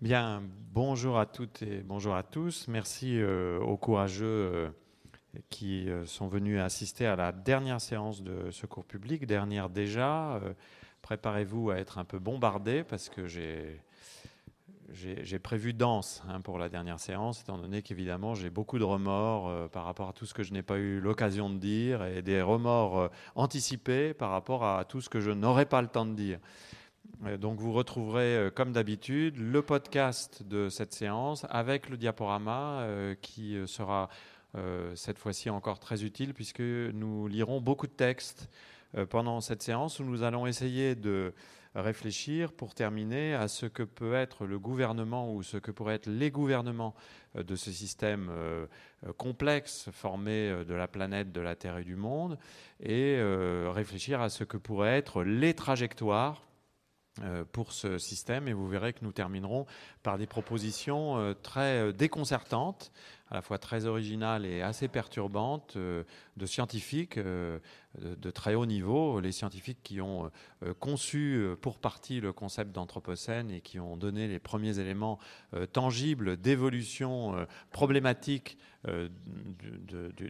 Bien, 0.00 0.42
bonjour 0.72 1.18
à 1.18 1.26
toutes 1.26 1.60
et 1.60 1.82
bonjour 1.82 2.14
à 2.14 2.22
tous. 2.22 2.68
Merci 2.68 3.20
euh, 3.20 3.60
aux 3.60 3.76
courageux 3.76 4.24
euh, 4.24 4.70
qui 5.50 5.90
euh, 5.90 6.06
sont 6.06 6.26
venus 6.26 6.58
assister 6.58 7.04
à 7.04 7.16
la 7.16 7.32
dernière 7.32 7.82
séance 7.82 8.22
de 8.22 8.50
secours 8.50 8.86
public, 8.86 9.26
dernière 9.26 9.68
déjà. 9.68 10.40
Préparez-vous 11.02 11.68
à 11.68 11.76
être 11.76 11.98
un 11.98 12.06
peu 12.06 12.18
bombardés 12.18 12.82
parce 12.82 13.10
que 13.10 13.26
j'ai 13.26 13.78
prévu 15.38 15.74
dense 15.74 16.22
hein, 16.30 16.40
pour 16.40 16.58
la 16.58 16.70
dernière 16.70 16.98
séance, 16.98 17.42
étant 17.42 17.58
donné 17.58 17.82
qu'évidemment 17.82 18.34
j'ai 18.34 18.48
beaucoup 18.48 18.78
de 18.78 18.84
remords 18.84 19.68
par 19.68 19.84
rapport 19.84 20.08
à 20.08 20.14
tout 20.14 20.24
ce 20.24 20.32
que 20.32 20.42
je 20.42 20.54
n'ai 20.54 20.62
pas 20.62 20.78
eu 20.78 20.98
l'occasion 20.98 21.50
de 21.50 21.58
dire 21.58 22.02
et 22.06 22.22
des 22.22 22.40
remords 22.40 23.10
anticipés 23.34 24.14
par 24.14 24.30
rapport 24.30 24.64
à 24.64 24.86
tout 24.86 25.02
ce 25.02 25.10
que 25.10 25.20
je 25.20 25.30
n'aurai 25.30 25.66
pas 25.66 25.82
le 25.82 25.88
temps 25.88 26.06
de 26.06 26.14
dire. 26.14 26.38
Euh, 27.26 27.36
donc 27.36 27.60
vous 27.60 27.72
retrouverez, 27.72 28.36
euh, 28.36 28.50
comme 28.50 28.72
d'habitude, 28.72 29.36
le 29.38 29.62
podcast 29.62 30.42
de 30.42 30.68
cette 30.68 30.92
séance 30.92 31.46
avec 31.50 31.88
le 31.88 31.96
diaporama 31.96 32.80
euh, 32.80 33.14
qui 33.20 33.56
sera 33.66 34.08
cette 34.96 35.16
fois-ci 35.16 35.48
encore 35.48 35.78
très 35.78 36.02
utile 36.02 36.34
puisque 36.34 36.58
nous 36.58 37.28
lirons 37.28 37.60
beaucoup 37.60 37.86
de 37.86 37.92
textes 37.92 38.50
pendant 39.08 39.40
cette 39.40 39.62
séance 39.62 40.00
où 40.00 40.04
nous 40.04 40.24
allons 40.24 40.44
essayer 40.44 40.96
de 40.96 41.32
réfléchir 41.76 42.52
pour 42.52 42.74
terminer 42.74 43.32
à 43.32 43.46
ce 43.46 43.66
que 43.66 43.84
peut 43.84 44.14
être 44.14 44.46
le 44.46 44.58
gouvernement 44.58 45.32
ou 45.32 45.44
ce 45.44 45.56
que 45.56 45.70
pourraient 45.70 45.94
être 45.94 46.08
les 46.08 46.32
gouvernements 46.32 46.96
de 47.36 47.54
ce 47.54 47.70
système 47.70 48.32
complexe 49.18 49.88
formé 49.92 50.64
de 50.66 50.74
la 50.74 50.88
planète, 50.88 51.30
de 51.30 51.40
la 51.40 51.54
Terre 51.54 51.78
et 51.78 51.84
du 51.84 51.94
monde 51.94 52.36
et 52.80 53.20
réfléchir 53.68 54.20
à 54.20 54.30
ce 54.30 54.42
que 54.42 54.56
pourraient 54.56 54.98
être 54.98 55.22
les 55.22 55.54
trajectoires 55.54 56.49
pour 57.52 57.72
ce 57.72 57.98
système 57.98 58.48
et 58.48 58.52
vous 58.52 58.68
verrez 58.68 58.92
que 58.92 59.00
nous 59.02 59.12
terminerons 59.12 59.66
par 60.02 60.18
des 60.18 60.26
propositions 60.26 61.18
euh, 61.18 61.34
très 61.34 61.78
euh, 61.78 61.92
déconcertantes, 61.92 62.92
à 63.30 63.34
la 63.34 63.42
fois 63.42 63.58
très 63.58 63.86
originales 63.86 64.44
et 64.44 64.62
assez 64.62 64.88
perturbantes 64.88 65.76
de 65.76 66.46
scientifiques 66.46 67.16
de, 67.98 68.30
très 68.30 68.54
haut 68.54 68.66
niveau, 68.66 69.20
les 69.20 69.32
scientifiques 69.32 69.82
qui 69.82 70.00
ont 70.00 70.30
conçu 70.78 71.44
pour 71.60 71.78
partie 71.78 72.20
le 72.20 72.32
concept 72.32 72.72
d'anthropocène 72.72 73.50
et 73.50 73.60
qui 73.60 73.80
ont 73.80 73.96
donné 73.96 74.28
les 74.28 74.38
premiers 74.38 74.78
éléments 74.78 75.18
tangibles 75.72 76.36
d'évolution 76.36 77.46
problématique 77.72 78.58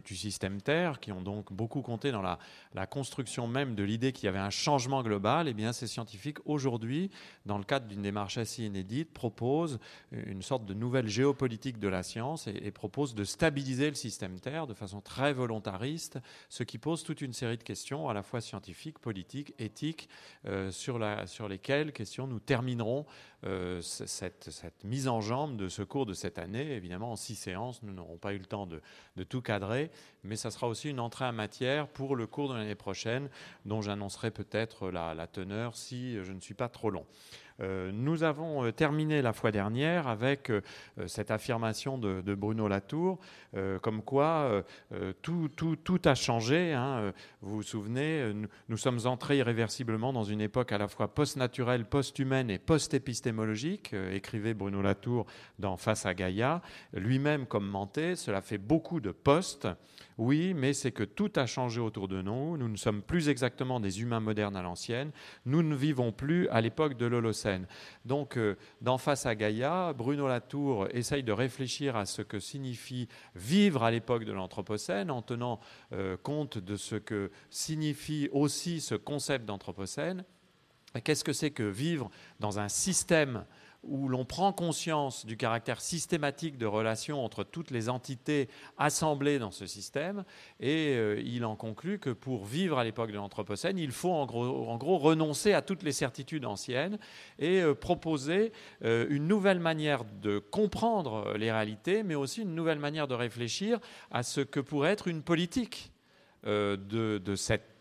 du, 0.05 0.17
système 0.17 0.61
Terre, 0.61 0.99
qui 0.99 1.13
ont 1.13 1.23
donc 1.23 1.53
beaucoup 1.53 1.83
compté 1.83 2.11
dans 2.11 2.23
la, 2.23 2.39
la 2.75 2.87
construction 2.87 3.47
même 3.47 3.75
de 3.75 3.85
l'idée 3.85 4.13
qu'il 4.13 4.25
y 4.25 4.29
avait 4.29 4.39
un 4.39 4.51
changement 4.51 5.03
global, 5.03 5.47
et 5.47 5.51
eh 5.51 5.55
bien 5.55 5.73
ces 5.73 5.87
scientifiques 5.87 6.39
aujourd'hui, 6.47 7.11
dans 7.47 7.59
le 7.59 7.65
cadre 7.65 7.87
d'une 7.87 8.03
démarche 8.03 8.39
assez 8.39 8.65
inédite, 8.65 9.13
proposent 9.13 9.79
une 10.13 10.43
sorte 10.43 10.65
de 10.65 10.75
nouvelle 10.75 11.07
géopolitique 11.07 11.79
de 11.79 11.89
la 11.89 12.03
science 12.03 12.47
et, 12.47 12.71
proposent 12.71 13.15
de 13.15 13.25
stabiliser 13.25 13.89
le 13.89 13.95
système 13.95 14.41
Terre 14.41 14.67
de 14.67 14.75
façon 14.75 15.01
très 15.01 15.33
volontariste, 15.33 16.19
ce 16.49 16.63
qui 16.63 16.79
pose 16.79 17.03
toute 17.05 17.21
une 17.21 17.33
série 17.33 17.50
de 17.57 17.63
questions 17.63 18.09
à 18.09 18.15
la 18.15 18.23
fois 18.23 18.41
scientifiques, 18.41 18.99
politiques, 18.99 19.55
éthiques, 19.59 20.09
euh, 20.47 20.71
sur, 20.71 21.01
sur 21.27 21.49
lesquelles 21.49 21.93
questions 21.93 22.27
nous 22.27 22.41
terminerons 22.41 23.07
euh, 23.47 23.81
cette, 23.81 24.51
mise 24.85 25.09
en 25.09 25.23
jambe 25.23 25.57
de 25.57 25.69
ce 25.69 25.81
cours 25.83 26.05
de 26.05 26.13
cette 26.13 26.39
année. 26.39 26.73
Évidemment, 26.73 27.13
en 27.13 27.17
six 27.17 27.37
séances, 27.37 27.83
nous 27.83 27.93
n'aurons 27.93 28.19
pas 28.19 28.35
eu 28.35 28.39
le 28.39 28.45
temps 28.45 28.67
de, 28.67 28.83
tout 29.25 29.41
cadrer, 29.41 29.91
mais 30.25 30.37
ça 30.37 30.51
sera 30.51 30.69
aussi 30.69 30.91
une 30.91 31.01
entrée 31.01 31.25
en 31.25 31.33
matière 31.33 31.89
pour 31.89 32.17
le 32.17 32.27
cours 32.27 32.51
de 32.51 32.55
l'année 32.55 32.75
prochaine, 32.75 33.31
dont 33.65 33.81
j'annoncerai 33.81 34.31
peut-être 34.31 34.91
la, 34.91 35.27
teneur 35.27 35.75
si 35.77 36.23
je 36.23 36.33
ne 36.33 36.41
suis 36.41 36.55
pas 36.55 36.69
trop 36.69 36.91
long. 36.91 37.07
Euh, 37.61 37.93
nous 37.93 38.23
avons 38.23 38.65
euh, 38.65 38.73
terminé 38.73 39.21
la 39.21 39.35
fois 39.35 39.51
dernière 39.53 40.09
avec 40.09 40.51
cette 41.07 41.31
affirmation 41.31 41.99
de, 41.99 42.35
Bruno 42.35 42.69
Latour, 42.69 43.19
comme 43.81 44.03
quoi 44.03 44.65
tout, 45.23 46.01
a 46.05 46.15
changé. 46.15 46.73
Hein. 46.73 47.13
Vous 47.43 47.57
vous 47.57 47.63
souvenez, 47.63 48.33
nous, 48.69 48.77
sommes 48.77 49.01
entrés 49.05 49.39
irréversiblement 49.39 50.13
dans 50.13 50.25
une 50.25 50.41
époque 50.41 50.73
à 50.73 50.79
la 50.79 50.89
fois 50.89 51.09
post-naturelle, 51.09 51.85
post-humaine 51.85 52.51
et 52.51 52.59
post-épistémologique, 52.59 53.30
écrivait 54.13 54.55
Bruno 54.55 54.83
Latour 54.83 55.27
dans 55.59 55.77
Face 55.77 56.07
à 56.07 56.15
Gaïa. 56.15 56.63
Lui-même 56.93 57.47
commentait, 57.47 58.17
cela 58.17 58.41
fait 58.41 58.59
beaucoup 58.59 59.01
de 59.01 59.11
post. 59.11 59.69
Oui, 60.19 60.53
mais 60.53 60.75
c'est 60.75 60.93
que 60.93 61.03
tout 61.03 61.33
a 61.37 61.47
changé 61.47 61.81
autour 61.81 62.07
de 62.07 62.21
nous. 62.21 62.59
Nous 62.59 62.69
ne 62.69 62.77
sommes 62.77 63.01
plus 63.01 63.31
exactement 63.31 63.81
des 63.81 64.03
humains 64.03 64.21
modernes 64.21 64.55
à 64.55 64.61
l'ancienne. 64.61 65.13
Nous 65.47 65.63
ne 65.63 65.75
vivons 65.75 66.13
plus 66.13 66.47
à 66.49 66.61
l'époque 66.61 66.99
de 66.99 67.07
l'Holocène. 67.07 67.67
Donc, 68.05 68.37
euh, 68.37 68.57
d'en 68.83 68.99
face 68.99 69.25
à 69.25 69.35
Gaïa, 69.35 69.95
Bruno 69.95 70.29
Latour 70.29 70.89
essaye 70.91 71.23
de 71.23 71.33
réfléchir 71.33 71.97
à 71.97 72.05
ce 72.05 72.21
que 72.21 72.39
signifie 72.39 73.09
vivre 73.35 73.83
à 73.83 73.91
l'époque 73.91 74.25
de 74.25 74.33
l'Anthropocène 74.33 75.11
en 75.11 75.23
tenant 75.23 75.59
euh, 75.93 76.19
compte 76.19 76.59
de 76.59 76.77
ce 76.77 76.97
que 76.97 77.31
signifie 77.49 78.29
aussi 78.33 78.81
ce 78.81 78.95
concept 78.95 79.47
d'Anthropocène. 79.47 80.25
Qu'est-ce 81.05 81.25
que 81.25 81.33
c'est 81.33 81.51
que 81.51 81.63
vivre 81.63 82.11
dans 82.41 82.59
un 82.59 82.69
système 82.69 83.45
où 83.83 84.09
l'on 84.09 84.25
prend 84.25 84.53
conscience 84.53 85.25
du 85.25 85.37
caractère 85.37 85.81
systématique 85.81 86.59
de 86.59 86.67
relation 86.67 87.25
entre 87.25 87.45
toutes 87.45 87.71
les 87.71 87.89
entités 87.89 88.49
assemblées 88.77 89.39
dans 89.39 89.51
ce 89.51 89.67
système, 89.67 90.25
et 90.61 90.95
euh, 90.97 91.21
il 91.25 91.45
en 91.45 91.57
conclut 91.57 91.99
que 91.99 92.11
pour 92.11 92.45
vivre 92.45 92.79
à 92.79 92.85
l'époque 92.85 93.11
de 93.11 93.17
l'Anthropocène, 93.17 93.79
il 93.79 93.93
faut 93.93 94.13
en 94.13 94.27
gros, 94.27 94.99
renoncer 94.99 95.55
à 95.55 95.63
toutes 95.63 95.83
les 95.83 95.93
certitudes 95.93 96.45
anciennes 96.45 96.99
et 97.39 97.63
euh, 97.63 97.75
proposer 97.75 98.53
euh, 98.85 99.07
une 99.09 99.27
nouvelle 99.27 99.61
manière 99.61 100.05
de 100.05 100.39
comprendre 100.39 101.35
les 101.39 101.51
réalités, 101.51 102.03
mais 102.03 102.15
aussi 102.15 102.43
une 102.43 102.55
nouvelle 102.55 102.79
manière 102.79 103.09
de 103.09 103.15
réfléchir 103.15 103.79
à 104.11 104.23
ce 104.23 104.43
que 104.43 104.61
pourrait 104.61 104.91
être 104.91 105.09
une 105.09 105.23
politique 105.23 105.93
de 106.45 107.35
cette 107.37 107.80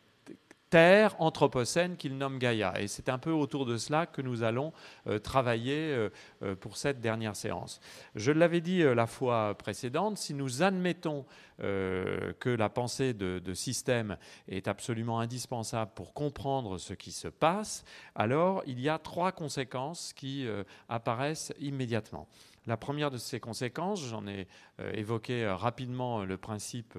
terre 0.69 1.15
anthropocène 1.19 1.97
qu'il 1.97 2.17
nomme 2.17 2.37
Gaïa. 2.37 2.79
Et 2.79 2.87
c'est 2.87 3.09
un 3.09 3.17
peu 3.17 3.31
autour 3.31 3.65
de 3.65 3.77
cela 3.77 4.05
que 4.05 4.21
nous 4.21 4.43
allons 4.43 4.71
euh, 5.07 5.19
travailler 5.19 5.91
euh, 5.91 6.09
euh, 6.43 6.55
pour 6.55 6.77
cette 6.77 7.01
dernière 7.01 7.35
séance. 7.35 7.79
Je 8.15 8.31
l'avais 8.31 8.61
dit 8.61 8.83
la 8.83 9.07
fois 9.07 9.55
précédente, 9.57 10.17
si 10.17 10.33
nous 10.33 10.63
admettons 10.63 11.25
que 11.61 12.49
la 12.49 12.69
pensée 12.69 13.13
de, 13.13 13.41
de, 13.43 13.53
système 13.53 14.15
est 14.47 14.69
absolument 14.69 15.19
indispensable 15.19 15.91
pour 15.93 16.13
comprendre 16.13 16.77
ce 16.77 16.93
qui 16.93 17.11
se 17.11 17.27
passe, 17.27 17.83
alors 18.15 18.63
il 18.65 18.79
y 18.79 18.87
a 18.87 18.97
trois 18.97 19.33
conséquences 19.33 20.13
qui 20.13 20.47
apparaissent 20.87 21.51
immédiatement. 21.59 22.29
La 22.69 22.77
première 22.77 23.09
de 23.09 23.17
ces 23.17 23.39
conséquences, 23.39 24.05
j'en 24.05 24.27
ai 24.27 24.47
euh, 24.79 24.91
évoqué 24.93 25.43
euh, 25.43 25.55
rapidement 25.55 26.23
le 26.23 26.37
principe 26.37 26.93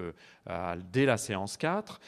euh, 0.49 0.75
dès 0.91 1.05
la 1.05 1.15
séance 1.15 1.55
4, 1.55 2.01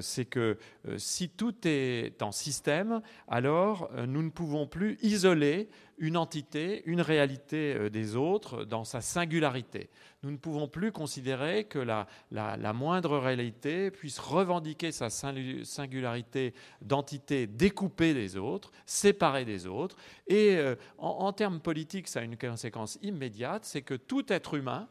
c'est 0.00 0.24
que 0.24 0.56
si 0.98 1.28
tout 1.28 1.54
est 1.64 2.22
en 2.22 2.30
système, 2.30 3.00
alors 3.26 3.90
nous 4.06 4.22
ne 4.22 4.30
pouvons 4.30 4.68
plus 4.68 4.98
isoler 5.02 5.68
une 5.98 6.16
entité, 6.16 6.82
une 6.86 7.00
réalité 7.00 7.90
des 7.90 8.16
autres 8.16 8.64
dans 8.64 8.84
sa 8.84 9.00
singularité. 9.00 9.90
Nous 10.22 10.30
ne 10.30 10.36
pouvons 10.36 10.68
plus 10.68 10.92
considérer 10.92 11.64
que 11.64 11.78
la, 11.78 12.06
la, 12.30 12.72
moindre 12.72 13.18
réalité 13.18 13.90
puisse 13.90 14.18
revendiquer 14.18 14.92
sa 14.92 15.10
singularité 15.10 16.54
d'entité 16.82 17.46
découpée 17.46 18.14
des 18.14 18.36
autres, 18.36 18.72
séparée 18.86 19.44
des 19.44 19.66
autres. 19.66 19.96
Et 20.26 20.58
en, 20.98 21.08
en 21.08 21.32
termes 21.32 21.60
politiques, 21.60 22.08
ça 22.08 22.20
a 22.20 22.22
une 22.22 22.36
conséquence 22.36 22.98
immédiate, 23.02 23.64
c'est 23.64 23.82
que 23.82 23.94
tout 23.94 24.32
être 24.32 24.54
humain, 24.54 24.88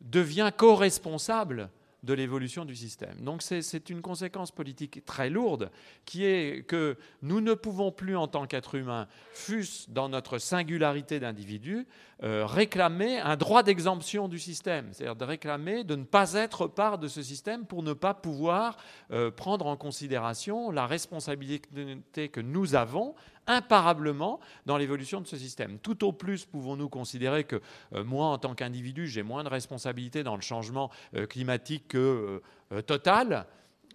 devient 0.00 0.50
co-responsable 0.56 1.70
de 2.06 2.14
l'évolution 2.14 2.64
du 2.64 2.74
système. 2.74 3.16
Donc 3.20 3.42
c'est 3.42 3.90
une 3.90 4.00
conséquence 4.00 4.50
politique 4.50 5.04
très 5.04 5.28
lourde 5.28 5.70
qui 6.04 6.24
est 6.24 6.66
que 6.66 6.96
nous 7.22 7.40
ne 7.40 7.52
pouvons 7.52 7.90
plus 7.92 8.16
en 8.16 8.28
tant 8.28 8.46
qu'être 8.46 8.76
humain, 8.76 9.08
fût-ce 9.34 9.90
dans 9.90 10.08
notre 10.08 10.38
singularité 10.38 11.20
d'individu, 11.20 11.86
euh, 12.22 12.46
réclamer 12.46 13.18
un 13.18 13.36
droit 13.36 13.62
d'exemption 13.62 14.28
du 14.28 14.38
système, 14.38 14.88
c'est-à-dire 14.92 15.16
de 15.16 15.24
réclamer 15.24 15.84
de 15.84 15.96
ne 15.96 16.04
pas 16.04 16.32
être 16.34 16.66
part 16.66 16.98
de 16.98 17.08
ce 17.08 17.22
système 17.22 17.66
pour 17.66 17.82
ne 17.82 17.92
pas 17.92 18.14
pouvoir 18.14 18.78
euh, 19.10 19.30
prendre 19.30 19.66
en 19.66 19.76
considération 19.76 20.70
la 20.70 20.86
responsabilité 20.86 22.28
que 22.28 22.40
nous 22.40 22.74
avons 22.74 23.14
imparablement 23.46 24.40
dans 24.66 24.76
l'évolution 24.76 25.20
de 25.20 25.26
ce 25.26 25.36
système. 25.36 25.78
Tout 25.78 26.04
au 26.04 26.12
plus 26.12 26.44
pouvons-nous 26.44 26.88
considérer 26.88 27.44
que 27.44 27.60
euh, 27.94 28.04
moi, 28.04 28.26
en 28.26 28.38
tant 28.38 28.54
qu'individu, 28.54 29.06
j'ai 29.06 29.22
moins 29.22 29.44
de 29.44 29.48
responsabilité 29.48 30.22
dans 30.22 30.36
le 30.36 30.42
changement 30.42 30.90
climatique 31.28 31.88
que 31.88 32.42
Total. 32.86 33.46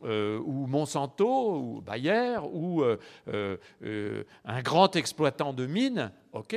ou 0.03 0.68
Monsanto, 0.68 1.57
ou 1.57 1.81
Bayer, 1.81 2.38
ou 2.51 2.83
un 2.83 4.62
grand 4.62 4.95
exploitant 4.95 5.53
de 5.53 5.65
mines, 5.65 6.12
ok, 6.33 6.55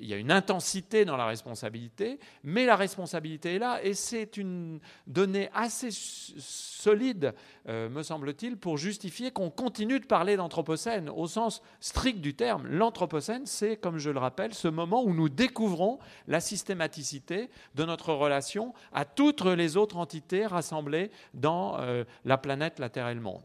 il 0.00 0.06
y 0.06 0.12
a 0.12 0.18
une 0.18 0.30
intensité 0.30 1.04
dans 1.04 1.16
la 1.16 1.26
responsabilité, 1.26 2.18
mais 2.42 2.66
la 2.66 2.76
responsabilité 2.76 3.54
est 3.54 3.58
là 3.58 3.82
et 3.82 3.94
c'est 3.94 4.36
une 4.36 4.80
donnée 5.06 5.48
assez 5.54 5.88
solide, 5.90 7.34
euh, 7.68 7.88
me 7.88 8.02
semble-t-il, 8.02 8.56
pour 8.56 8.76
justifier 8.76 9.30
qu'on 9.30 9.50
continue 9.50 9.98
de 9.98 10.04
parler 10.04 10.36
d'Anthropocène 10.36 11.08
au 11.08 11.26
sens 11.26 11.62
strict 11.80 12.20
du 12.20 12.34
terme. 12.34 12.66
L'Anthropocène, 12.66 13.46
c'est, 13.46 13.76
comme 13.76 13.98
je 13.98 14.10
le 14.10 14.18
rappelle, 14.18 14.52
ce 14.52 14.68
moment 14.68 15.02
où 15.02 15.14
nous 15.14 15.30
découvrons 15.30 15.98
la 16.28 16.40
systématicité 16.40 17.48
de 17.74 17.84
notre 17.84 18.12
relation 18.12 18.74
à 18.92 19.06
toutes 19.06 19.44
les 19.44 19.76
autres 19.76 19.96
entités 19.96 20.44
rassemblées 20.46 21.10
dans 21.32 21.80
euh, 21.80 22.04
la 22.24 22.36
planète, 22.36 22.78
la 22.78 22.90
Terre 22.90 23.08
et 23.08 23.14
le 23.14 23.20
monde. 23.20 23.42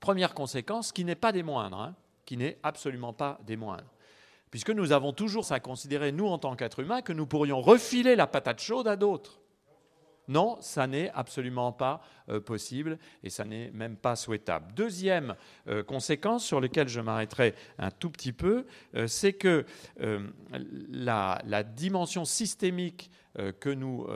Première 0.00 0.32
conséquence, 0.32 0.92
qui 0.92 1.04
n'est 1.04 1.14
pas 1.14 1.32
des 1.32 1.42
moindres, 1.42 1.80
hein, 1.80 1.94
qui 2.24 2.36
n'est 2.36 2.58
absolument 2.62 3.12
pas 3.12 3.38
des 3.46 3.56
moindres 3.56 3.84
puisque 4.50 4.70
nous 4.70 4.92
avons 4.92 5.12
toujours 5.12 5.50
à 5.50 5.60
considérer, 5.60 6.12
nous 6.12 6.26
en 6.26 6.38
tant 6.38 6.56
qu'êtres 6.56 6.80
humains, 6.80 7.02
que 7.02 7.12
nous 7.12 7.26
pourrions 7.26 7.60
refiler 7.60 8.16
la 8.16 8.26
patate 8.26 8.60
chaude 8.60 8.88
à 8.88 8.96
d'autres. 8.96 9.40
Non, 10.28 10.58
ça 10.60 10.86
n'est 10.86 11.10
absolument 11.10 11.72
pas 11.72 12.00
possible 12.44 12.98
et 13.22 13.30
ça 13.30 13.44
n'est 13.44 13.70
même 13.72 13.96
pas 13.96 14.16
souhaitable. 14.16 14.72
Deuxième 14.74 15.34
euh, 15.68 15.82
conséquence 15.82 16.44
sur 16.44 16.60
laquelle 16.60 16.88
je 16.88 17.00
m'arrêterai 17.00 17.54
un 17.78 17.90
tout 17.90 18.10
petit 18.10 18.32
peu, 18.32 18.66
euh, 18.94 19.06
c'est 19.06 19.32
que 19.32 19.64
la, 20.90 21.42
dimension 21.62 22.24
systémique 22.24 23.10
que 23.60 23.68
nous 23.68 24.06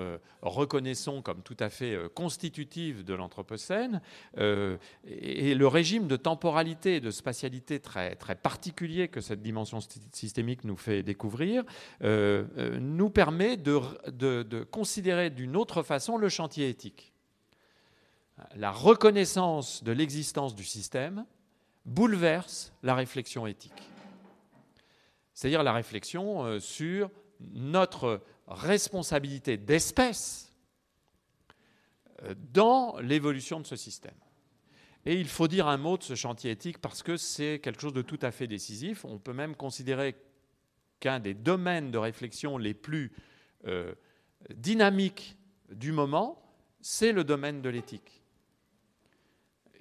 reconnaissons 0.41 1.21
comme 1.21 1.43
tout 1.43 1.57
à 1.59 1.69
fait 1.69 1.99
constitutive 2.15 3.05
de 3.05 3.13
l'Anthropocène 3.13 4.01
et 4.37 5.55
le 5.55 5.67
régime 5.67 6.07
de 6.07 6.17
temporalité 6.17 6.97
et 6.97 7.01
de 7.01 7.11
spatialité 7.11 7.81
très, 7.81 8.15
très 8.15 8.35
particulier 8.35 9.09
que 9.09 9.21
cette 9.21 9.43
dimension 9.43 9.81
systémique 10.13 10.65
nous 10.65 10.77
fait 10.77 11.03
découvrir 11.03 11.65
nous 12.03 13.11
permet 13.11 13.57
de 13.57 14.63
considérer 14.71 15.31
d'une 15.31 15.57
autre 15.57 15.83
façon 15.83 16.17
le 16.17 16.29
chantier 16.29 16.69
éthique 16.69 17.13
la 18.57 18.71
reconnaissance 18.71 19.83
de 19.85 19.93
l'existence 19.93 20.55
du 20.55 20.65
système 20.65 21.25
bouleverse 21.85 22.73
la 22.83 22.95
réflexion 22.95 23.47
éthique. 23.47 23.73
C'est-à-dire 25.35 25.63
la 25.63 25.73
réflexion 25.73 26.45
euh, 26.45 26.61
sur 26.61 27.11
notre 27.41 28.23
responsabilité 28.47 29.57
d'espèce 29.57 30.53
euh, 32.23 32.35
dans 32.53 32.99
l'évolution 33.01 33.61
de 33.61 33.67
ce 33.67 33.77
système. 33.77 34.15
Et 35.07 35.19
il 35.19 35.29
faut 35.29 35.49
dire 35.49 35.67
un 35.67 35.79
mot 35.79 35.97
de 35.97 36.03
ce 36.03 36.15
chantier 36.15 36.51
éthique 36.51 36.79
parce 36.79 37.03
que 37.03 37.17
c'est 37.17 37.59
quelque 37.63 37.81
chose 37.81 37.95
de 37.95 38.03
tout 38.03 38.19
à 38.21 38.31
fait 38.31 38.47
décisif. 38.47 39.07
On 39.07 39.19
peut 39.19 39.33
même 39.33 39.57
considérer 39.57 40.15
qu'un 41.01 41.21
des 41.21 41.33
domaines 41.33 41.91
de 41.91 41.97
réflexion 41.97 42.59
les 42.59 42.75
plus 42.75 43.11
euh, 43.67 43.95
dynamiques 44.55 45.39
du 45.71 45.93
moment, 45.93 46.43
c'est 46.83 47.13
le 47.13 47.25
domaine 47.25 47.63
de 47.63 47.71
l'éthique 47.71 48.20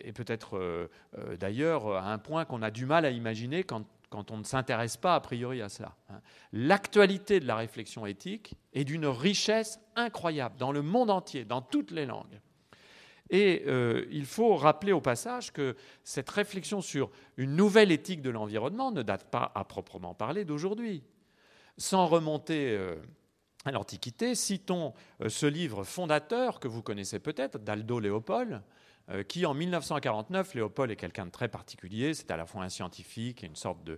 et 0.04 0.12
peut-être 0.12 0.58
euh, 0.58 0.88
euh, 1.18 1.38
d'ailleurs 1.38 1.88
à 1.88 2.12
un 2.12 2.18
point 2.18 2.46
qu'on 2.46 2.62
a 2.62 2.72
du 2.72 2.86
mal 2.86 3.06
à 3.06 3.12
imaginer 3.12 3.64
quand, 3.64 3.86
on 4.12 4.38
ne 4.38 4.44
s'intéresse 4.44 4.98
pas 4.98 5.16
a 5.16 5.20
priori 5.20 5.62
à 5.62 5.70
cela. 5.70 5.96
Hein. 6.10 6.20
L'actualité 6.52 7.40
de 7.40 7.46
la 7.46 7.56
réflexion 7.56 8.06
éthique 8.06 8.56
est 8.74 8.84
d'une 8.84 9.06
richesse 9.06 9.80
incroyable 9.96 10.58
dans 10.58 10.72
le 10.72 10.82
monde 10.82 11.10
entier, 11.10 11.46
dans 11.46 11.62
toutes 11.62 11.92
les 11.92 12.06
langues. 12.06 12.40
Et 13.30 13.64
euh, 13.68 14.08
il 14.10 14.26
faut 14.26 14.56
rappeler 14.56 14.92
au 14.92 15.02
passage 15.02 15.54
que 15.54 15.76
cette 16.04 16.30
réflexion 16.32 16.82
sur 16.82 17.12
une 17.38 17.56
nouvelle 17.56 17.92
éthique 17.92 18.24
de 18.24 18.32
l'environnement 18.32 18.92
ne 18.92 19.04
date 19.04 19.30
pas 19.30 19.52
à 19.54 19.64
proprement 19.64 20.16
parler 20.16 20.46
d'aujourd'hui. 20.46 21.04
Sans 21.78 22.08
remonter 22.08 22.78
à 23.64 23.72
l'Antiquité, 23.72 24.36
citons 24.36 24.94
ce 25.26 25.46
livre 25.46 25.84
fondateur 25.84 26.60
que 26.60 26.68
vous 26.68 26.82
connaissez 26.82 27.20
peut-être, 27.20 27.60
d'Aldo 27.60 28.00
Léopold, 28.00 28.64
qui 29.28 29.46
en 29.46 29.54
1949, 29.54 30.54
Léopold 30.56 30.92
est 30.92 30.96
quelqu'un 30.96 31.26
de 31.26 31.32
très 31.32 31.48
particulier, 31.48 32.14
c'est 32.14 32.32
à 32.32 32.38
la 32.38 32.46
fois 32.46 32.64
un 32.64 32.70
scientifique 32.70 33.44
et 33.44 33.48
une 33.48 33.56
sorte 33.56 33.84
de, 33.84 33.98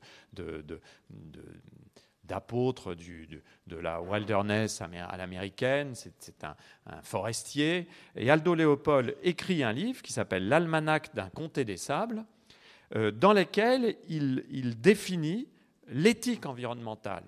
d'apôtre 2.24 2.96
de 2.96 3.75
la 3.75 4.02
wilderness 4.02 4.81
à 4.81 5.18
l'américaine, 5.18 5.94
c'est 5.96 6.44
un, 6.44 6.56
forestier. 7.04 7.88
Et 8.16 8.30
Aldo 8.30 8.56
Léopold 8.56 9.18
écrit 9.22 9.63
un 9.63 9.74
livre 9.74 10.02
qui 10.02 10.13
s'appelle 10.13 10.48
L'Almanach 10.48 11.13
d'un 11.13 11.30
comté 11.30 11.66
des 11.66 11.78
sables, 11.78 12.24
euh, 12.96 13.12
dans 13.12 13.34
lequel 13.34 13.98
il, 14.08 14.46
il 14.50 14.80
définit 14.80 15.48
l'éthique 15.88 16.46
environnementale. 16.46 17.24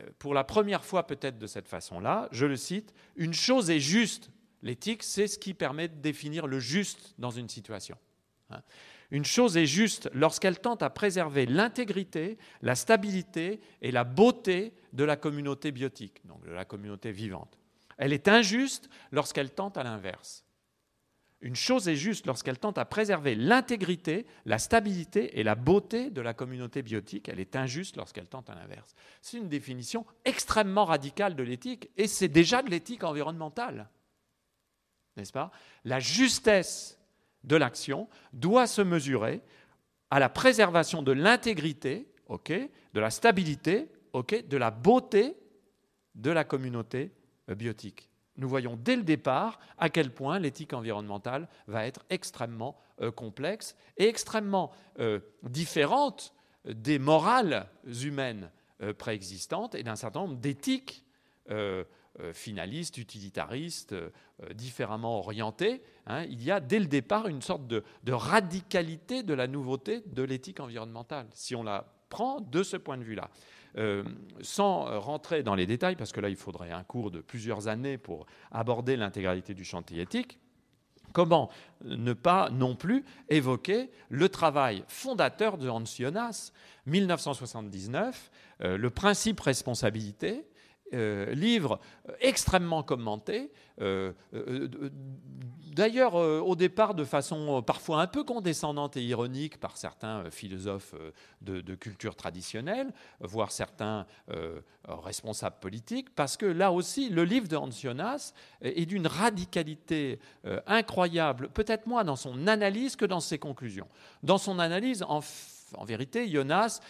Euh, 0.00 0.06
pour 0.18 0.34
la 0.34 0.44
première 0.44 0.84
fois 0.84 1.06
peut-être 1.06 1.38
de 1.38 1.46
cette 1.46 1.68
façon-là, 1.68 2.28
je 2.32 2.46
le 2.46 2.56
cite, 2.56 2.94
Une 3.16 3.34
chose 3.34 3.70
est 3.70 3.80
juste 3.80 4.30
L'éthique, 4.62 5.02
c'est 5.02 5.26
ce 5.26 5.38
qui 5.38 5.54
permet 5.54 5.88
de 5.88 6.00
définir 6.00 6.46
le 6.46 6.58
juste 6.58 7.14
dans 7.18 7.30
une 7.30 7.48
situation. 7.48 7.96
Hein. 8.50 8.62
Une 9.10 9.24
chose 9.24 9.56
est 9.56 9.66
juste 9.66 10.10
lorsqu'elle 10.12 10.58
tente 10.58 10.82
à 10.82 10.90
préserver 10.90 11.46
l'intégrité, 11.46 12.38
la 12.62 12.74
stabilité 12.74 13.60
et 13.80 13.92
la 13.92 14.04
beauté 14.04 14.72
de 14.92 15.04
la 15.04 15.16
communauté 15.16 15.70
biotique, 15.70 16.26
donc 16.26 16.44
de 16.44 16.50
la 16.50 16.64
communauté 16.64 17.12
vivante. 17.12 17.58
Elle 17.98 18.12
est 18.12 18.28
injuste 18.28 18.90
lorsqu'elle 19.12 19.50
tente 19.50 19.76
à 19.76 19.84
l'inverse. 19.84 20.44
Une 21.42 21.54
chose 21.54 21.86
est 21.86 21.96
juste 21.96 22.26
lorsqu'elle 22.26 22.58
tente 22.58 22.78
à 22.78 22.86
préserver 22.86 23.34
l'intégrité, 23.34 24.26
la 24.46 24.58
stabilité 24.58 25.38
et 25.38 25.42
la 25.42 25.54
beauté 25.54 26.10
de 26.10 26.20
la 26.22 26.32
communauté 26.32 26.82
biotique. 26.82 27.28
Elle 27.28 27.40
est 27.40 27.56
injuste 27.56 27.96
lorsqu'elle 27.96 28.26
tente 28.26 28.48
à 28.48 28.54
l'inverse. 28.54 28.94
C'est 29.20 29.36
une 29.36 29.48
définition 29.48 30.06
extrêmement 30.24 30.86
radicale 30.86 31.36
de 31.36 31.42
l'éthique 31.42 31.90
et 31.96 32.08
c'est 32.08 32.28
déjà 32.28 32.62
de 32.62 32.70
l'éthique 32.70 33.04
environnementale 33.04 33.88
n'est-ce 35.16 35.32
pas? 35.32 35.50
La 35.84 36.00
justesse 36.00 36.98
de 37.44 37.56
l'action 37.56 38.08
doit 38.32 38.66
se 38.66 38.82
mesurer 38.82 39.40
à 40.10 40.20
la 40.20 40.28
préservation 40.28 41.02
de 41.02 41.12
l'intégrité, 41.12 42.08
de 42.28 43.00
la 43.00 43.10
stabilité, 43.10 43.88
de 44.14 44.56
la 44.56 44.70
beauté 44.70 45.36
de 46.16 46.30
la 46.30 46.44
communauté 46.44 47.12
euh, 47.50 47.54
biotique. 47.54 48.08
Nous 48.36 48.48
voyons 48.48 48.76
dès 48.76 48.96
le 48.96 49.02
départ 49.02 49.58
à 49.78 49.88
quel 49.88 50.12
point 50.12 50.38
l'éthique 50.38 50.72
environnementale 50.72 51.48
va 51.66 51.86
être 51.86 52.04
extrêmement 52.10 52.76
euh, 53.00 53.10
complexe 53.10 53.76
et 53.96 54.08
extrêmement 54.08 54.72
euh, 54.98 55.20
différente 55.42 56.34
des 56.64 56.98
morales 56.98 57.68
humaines 58.02 58.50
préexistantes 58.98 59.74
et 59.74 59.84
d'un 59.84 59.94
certain 59.94 60.20
nombre 60.20 60.36
d'éthiques 60.36 61.04
finaliste, 62.32 62.98
utilitariste, 62.98 63.92
euh, 63.92 64.10
euh, 64.42 64.52
différemment 64.52 65.18
orienté. 65.18 65.82
Hein, 66.06 66.24
il 66.24 66.42
y 66.42 66.50
a 66.50 66.60
dès 66.60 66.78
le 66.78 66.86
départ 66.86 67.28
une 67.28 67.42
sorte 67.42 67.66
de, 67.66 67.82
radicalité 68.08 69.22
de 69.22 69.34
la 69.34 69.46
nouveauté 69.46 70.02
de 70.06 70.22
l'éthique 70.22 70.60
environnementale, 70.60 71.26
si 71.34 71.54
on 71.54 71.62
la 71.62 71.92
prend 72.08 72.40
de 72.40 72.62
ce 72.62 72.76
point 72.76 72.96
de 72.96 73.04
vue-là. 73.04 73.30
sans 74.40 75.00
rentrer 75.00 75.42
dans 75.42 75.54
les 75.54 75.66
détails, 75.66 75.96
parce 75.96 76.12
que 76.12 76.20
là, 76.20 76.30
il 76.30 76.36
faudrait 76.36 76.70
un 76.70 76.82
cours 76.82 77.10
de 77.10 77.20
plusieurs 77.20 77.68
années 77.68 77.98
pour 77.98 78.24
aborder 78.50 78.96
l'intégralité 78.96 79.52
du 79.52 79.64
chantier 79.64 80.00
éthique, 80.00 80.38
comment 81.12 81.50
ne 81.84 82.14
pas 82.14 82.48
non 82.48 82.74
plus 82.74 83.04
évoquer 83.28 83.90
le 84.08 84.30
travail 84.30 84.82
fondateur 84.88 85.58
de 85.58 85.68
Hans 85.68 85.84
Jonas, 85.84 86.52
1979, 86.86 88.30
le 88.60 88.88
principe 88.88 89.40
responsabilité, 89.40 90.46
euh, 90.94 91.34
livre 91.34 91.80
extrêmement 92.20 92.84
commenté, 92.84 93.50
euh, 93.80 94.12
euh, 94.34 94.68
d'ailleurs 95.74 96.14
au 96.14 96.54
départ 96.54 96.94
de 96.94 97.02
façon 97.02 97.60
parfois 97.60 98.00
un 98.00 98.06
peu 98.06 98.22
condescendante 98.22 98.96
et 98.96 99.02
ironique 99.02 99.58
par 99.58 99.76
certains 99.76 100.30
philosophes 100.30 100.94
de, 101.42 101.74
culture 101.74 102.14
traditionnelle, 102.14 102.92
voire 103.20 103.50
certains 103.50 104.06
responsables 104.86 105.56
politiques, 105.60 106.14
parce 106.14 106.36
que 106.36 106.46
là 106.46 106.72
aussi 106.72 107.10
le 107.10 107.24
livre 107.24 107.48
de 107.48 107.56
Hans 107.56 107.70
Jonas 107.70 108.32
est 108.62 108.86
d'une 108.86 109.08
radicalité 109.08 110.20
incroyable, 110.66 111.50
peut-être 111.50 111.86
moins 111.86 112.04
dans 112.04 112.16
son 112.16 112.46
analyse 112.46 112.96
que 112.96 113.04
dans 113.04 113.20
ses 113.20 113.38
conclusions. 113.38 113.88
Dans 114.22 114.38
son 114.38 114.58
analyse, 114.58 115.02
en 115.02 115.20
vérité, 115.84 116.30
Jonas 116.30 116.80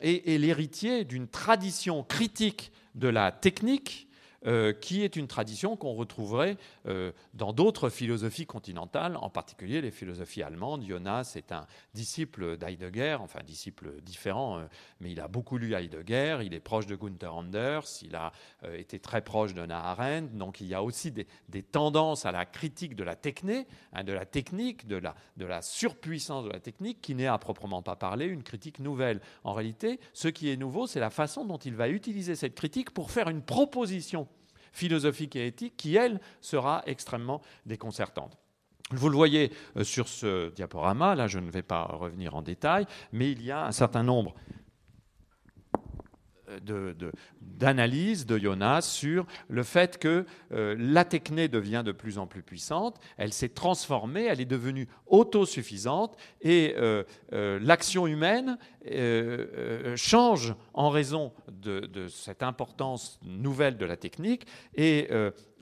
est 0.00 0.38
l'héritier 0.38 1.04
d'une 1.04 1.28
tradition 1.28 2.02
critique 2.02 2.72
de 2.94 3.08
la 3.08 3.32
technique 3.32 4.08
euh, 4.46 4.72
qui 4.72 5.02
est 5.02 5.16
une 5.16 5.26
tradition 5.26 5.76
qu'on 5.76 5.92
retrouverait 5.92 6.56
euh, 6.86 7.12
dans 7.34 7.52
d'autres 7.52 7.90
philosophies 7.90 8.46
continentales, 8.46 9.18
en 9.18 9.28
particulier 9.28 9.82
les 9.82 9.90
philosophies 9.90 10.42
allemandes. 10.42 10.82
Jonas 10.82 11.34
est 11.36 11.52
un 11.52 11.66
disciple 11.92 12.56
d'Heidegger, 12.56 13.18
enfin 13.20 13.40
disciple 13.44 14.00
différent, 14.00 14.56
euh, 14.56 14.64
mais 15.00 15.12
il 15.12 15.20
a 15.20 15.28
beaucoup 15.28 15.58
lu 15.58 15.74
Heidegger, 15.74 16.38
il 16.42 16.54
est 16.54 16.60
proche 16.60 16.86
de 16.86 16.96
Gunther 16.96 17.34
Anders, 17.34 17.84
il 18.00 18.16
a 18.16 18.32
été 18.72 18.98
très 18.98 19.20
proche 19.20 19.52
de 19.52 19.60
Arendt, 19.70 20.34
donc 20.34 20.62
il 20.62 20.68
y 20.68 20.74
a 20.74 20.82
aussi 20.82 21.12
des, 21.12 21.26
tendances 21.62 22.24
à 22.24 22.32
la 22.32 22.46
critique 22.46 22.96
de 22.96 23.04
la 23.04 23.16
techné, 23.16 23.66
hein, 23.92 24.04
de 24.04 24.14
la 24.14 24.24
technique, 24.24 24.86
de 24.86 24.96
la, 24.96 25.14
de 25.36 25.44
la 25.44 25.60
surpuissance 25.60 26.46
de 26.46 26.50
la 26.50 26.60
technique, 26.60 27.02
qui 27.02 27.14
n'est 27.14 27.26
à 27.26 27.36
proprement 27.36 27.82
pas 27.82 27.96
parler 27.96 28.24
une 28.24 28.42
critique 28.42 28.78
nouvelle. 28.78 29.20
En 29.44 29.52
réalité, 29.52 30.00
ce 30.14 30.28
qui 30.28 30.50
est 30.50 30.56
nouveau, 30.56 30.86
c'est 30.86 30.98
la 30.98 31.10
façon 31.10 31.44
dont 31.44 31.58
il 31.58 31.74
va 31.74 31.90
utiliser 31.90 32.36
cette 32.36 32.54
critique 32.54 32.92
pour 32.92 33.10
faire 33.10 33.28
une 33.28 33.42
proposition 33.42 34.26
philosophique 34.72 35.36
et 35.36 35.46
éthique 35.46 35.76
qui, 35.76 35.96
elle, 35.96 36.20
sera 36.40 36.82
extrêmement 36.86 37.40
déconcertante. 37.66 38.36
Vous 38.92 39.08
le 39.08 39.16
voyez 39.16 39.52
euh, 39.76 39.84
sur 39.84 40.08
ce 40.08 40.50
diaporama, 40.50 41.14
là 41.14 41.28
je 41.28 41.38
ne 41.38 41.50
vais 41.50 41.62
pas 41.62 41.84
revenir 41.84 42.34
en 42.34 42.42
détail, 42.42 42.86
mais 43.12 43.30
il 43.30 43.42
y 43.42 43.52
a 43.52 43.64
un 43.64 43.72
certain 43.72 44.02
nombre 44.02 44.34
d'analyse 47.40 48.26
de, 48.26 48.38
Jonas 48.38 48.82
sur 48.82 49.26
le 49.48 49.62
fait 49.62 49.98
que 49.98 50.24
euh, 50.52 50.74
la 50.78 51.04
technique 51.04 51.50
devient 51.50 51.82
de 51.84 51.92
plus 51.92 52.18
en 52.18 52.26
plus 52.26 52.42
puissante, 52.42 52.98
elle 53.16 53.32
s'est 53.32 53.50
transformée, 53.50 54.24
elle 54.24 54.40
est 54.40 54.46
devenue 54.46 54.88
autosuffisante 55.06 56.16
et 56.40 56.74
euh, 56.76 57.04
euh, 57.32 57.58
l'action 57.62 58.06
humaine 58.06 58.58
change 59.96 60.54
en 60.74 60.90
raison 60.90 61.32
de, 61.50 62.08
cette 62.08 62.42
importance 62.42 63.18
nouvelle 63.22 63.76
de 63.76 63.84
la 63.84 63.96
technique. 63.96 64.46
Et 64.74 65.08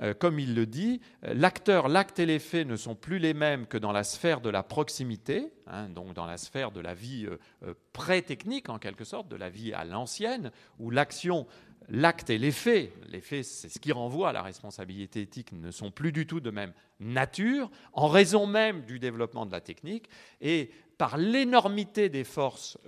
euh, 0.01 0.15
comme 0.15 0.39
il 0.39 0.55
le 0.55 0.67
dit, 0.67 1.01
l'acteur, 1.23 1.89
l'acte 1.89 2.19
et 2.19 2.27
l'effet 2.27 2.65
ne 2.65 2.77
sont 2.77 2.95
plus 2.95 3.19
les 3.19 3.35
mêmes 3.35 3.67
que 3.67 3.77
dans 3.77 3.91
la 3.91 4.05
sphère 4.05 4.41
de 4.41 4.49
la 4.49 4.63
proximité, 4.63 5.53
hein, 5.67 5.89
donc 5.89 6.15
dans 6.15 6.27
la 6.27 6.37
sphère 6.37 6.71
de 6.71 6.81
la 6.81 6.95
vie 6.95 7.27
euh, 7.27 7.39
euh, 7.67 7.75
pré-technique 7.93 8.69
en 8.69 8.79
quelque 8.79 9.05
sorte, 9.05 9.29
de 9.29 9.35
la 9.35 9.51
vie 9.51 9.73
à 9.73 9.85
l'ancienne, 9.85 10.53
où 10.79 10.91
l'action, 10.91 11.47
l'acte 11.89 12.31
et 12.31 12.39
l'effet, 12.39 12.93
l'effet 13.09 13.43
c'est 13.43 13.69
ce 13.69 13.79
qui 13.79 13.93
renvoie 13.93 14.31
à 14.31 14.33
la 14.33 14.43
responsabilité 14.43 15.23
éthique, 15.23 15.53
ne 15.53 15.71
sont 15.71 15.91
plus 15.91 16.13
du 16.13 16.27
tout 16.27 16.41
de 16.41 16.51
même 16.51 16.73
nature, 17.01 17.71
en 17.93 18.09
raison 18.09 18.47
même 18.47 18.83
du 18.83 18.99
développement 18.99 19.47
de 19.47 19.53
la 19.53 19.61
technique, 19.61 20.09
et 20.41 20.71
par 20.99 21.17
l'énormité 21.17 22.09
des 22.09 22.25
forces 22.25 22.79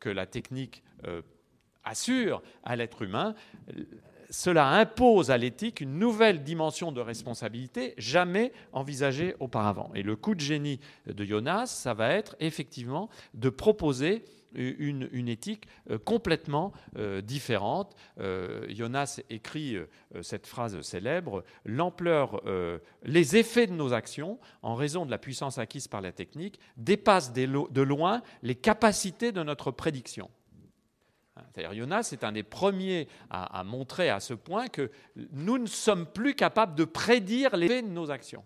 que 0.00 0.08
la 0.08 0.26
technique 0.26 0.82
assure 1.84 2.42
à 2.64 2.76
l'être 2.76 3.02
humain, 3.02 3.34
cela 4.30 4.68
impose 4.68 5.30
à 5.30 5.38
l'éthique 5.38 5.80
une 5.80 5.98
nouvelle 5.98 6.44
dimension 6.44 6.92
de 6.92 7.00
responsabilité 7.00 7.94
jamais 7.96 8.52
envisagée 8.72 9.34
auparavant. 9.40 9.90
Et 9.94 10.02
le 10.02 10.16
coup 10.16 10.34
de 10.34 10.40
génie 10.40 10.80
de 11.06 11.24
Jonas, 11.24 11.66
ça 11.66 11.94
va 11.94 12.10
être 12.10 12.36
effectivement 12.38 13.08
de 13.32 13.48
proposer 13.48 14.22
une, 14.54 15.28
éthique 15.28 15.68
euh, 15.90 15.98
complètement 15.98 16.72
euh, 16.96 17.20
différente. 17.20 17.94
Euh, 18.18 18.66
Jonas 18.68 19.20
écrit 19.30 19.76
cette 20.22 20.46
phrase 20.46 20.80
célèbre 20.82 21.44
L'ampleur, 21.64 22.42
les 23.02 23.36
effets 23.36 23.66
de 23.66 23.72
nos 23.72 23.92
actions, 23.92 24.38
en 24.62 24.74
raison 24.74 25.06
de 25.06 25.10
la 25.10 25.18
puissance 25.18 25.58
acquise 25.58 25.88
par 25.88 26.00
la 26.00 26.12
technique, 26.12 26.58
dépassent 26.76 27.32
de 27.32 27.82
loin 27.82 28.22
les 28.42 28.54
capacités 28.54 29.32
de 29.32 29.42
notre 29.42 29.70
prédiction. 29.70 30.30
C'est-à-dire 31.52 31.74
Jonas 31.74 32.10
est 32.12 32.24
un 32.24 32.32
des 32.32 32.42
premiers 32.42 33.08
à, 33.30 33.62
montrer 33.64 34.10
à 34.10 34.20
ce 34.20 34.34
point 34.34 34.68
que 34.68 34.90
nous 35.32 35.58
ne 35.58 35.66
sommes 35.66 36.06
plus 36.06 36.34
capables 36.34 36.74
de 36.74 36.84
prédire 36.84 37.56
l'effet 37.56 37.82
de 37.82 37.88
nos 37.88 38.10
actions. 38.10 38.44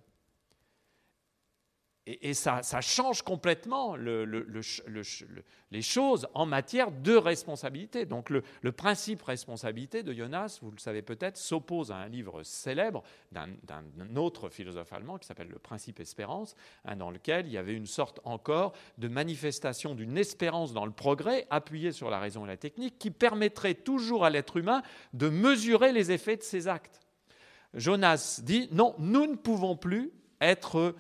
Et, 2.05 2.35
ça, 2.35 2.63
change 2.81 3.23
complètement 3.23 3.95
les 3.95 5.83
choses 5.83 6.27
en 6.35 6.47
matière 6.47 6.91
de 6.91 7.15
responsabilité. 7.15 8.07
Donc 8.07 8.29
le, 8.29 8.43
principe 8.73 9.23
responsabilité 9.23 10.03
de 10.03 10.13
Jonas, 10.13 10.59
vous 10.63 10.73
le 10.73 10.79
savez 10.79 11.03
peut-être, 11.03 11.37
s'oppose 11.37 11.93
à 11.93 11.97
un 11.97 12.09
livre 12.09 12.43
célèbre 12.43 13.05
d'un 13.31 14.17
autre 14.17 14.49
philosophe 14.49 14.93
allemand 14.93 15.17
qui 15.19 15.29
s'appelle 15.29 15.49
Le 15.49 15.61
principe 15.61 16.01
espérance, 16.01 16.57
hein, 16.85 16.97
dans 16.97 17.13
lequel 17.13 17.47
il 17.47 17.53
y 17.53 17.59
avait 17.59 17.75
une 17.75 17.87
sorte 17.87 18.19
encore 18.25 18.73
de 18.99 19.07
manifestation 19.07 19.95
d'une 19.95 20.19
espérance 20.19 20.73
dans 20.73 20.87
le 20.87 20.93
progrès 20.93 21.47
appuyée 21.51 21.93
sur 21.93 22.11
la 22.11 22.19
raison 22.19 22.45
et 22.45 22.49
la 22.49 22.57
technique 22.57 22.99
qui 22.99 23.13
permettrait 23.13 23.75
toujours 23.75 24.25
à 24.25 24.31
l'être 24.31 24.57
humain 24.57 24.83
de 25.13 25.29
mesurer 25.29 25.93
les 25.93 26.11
effets 26.11 26.37
de 26.37 26.43
ses 26.43 26.67
actes. 26.67 26.99
Jonas 27.75 28.41
dit 28.43 28.69
non, 28.73 28.97
nous 28.99 29.29
ne 29.29 29.37
pouvons 29.37 29.77
plus 29.77 30.11
être 30.41 30.97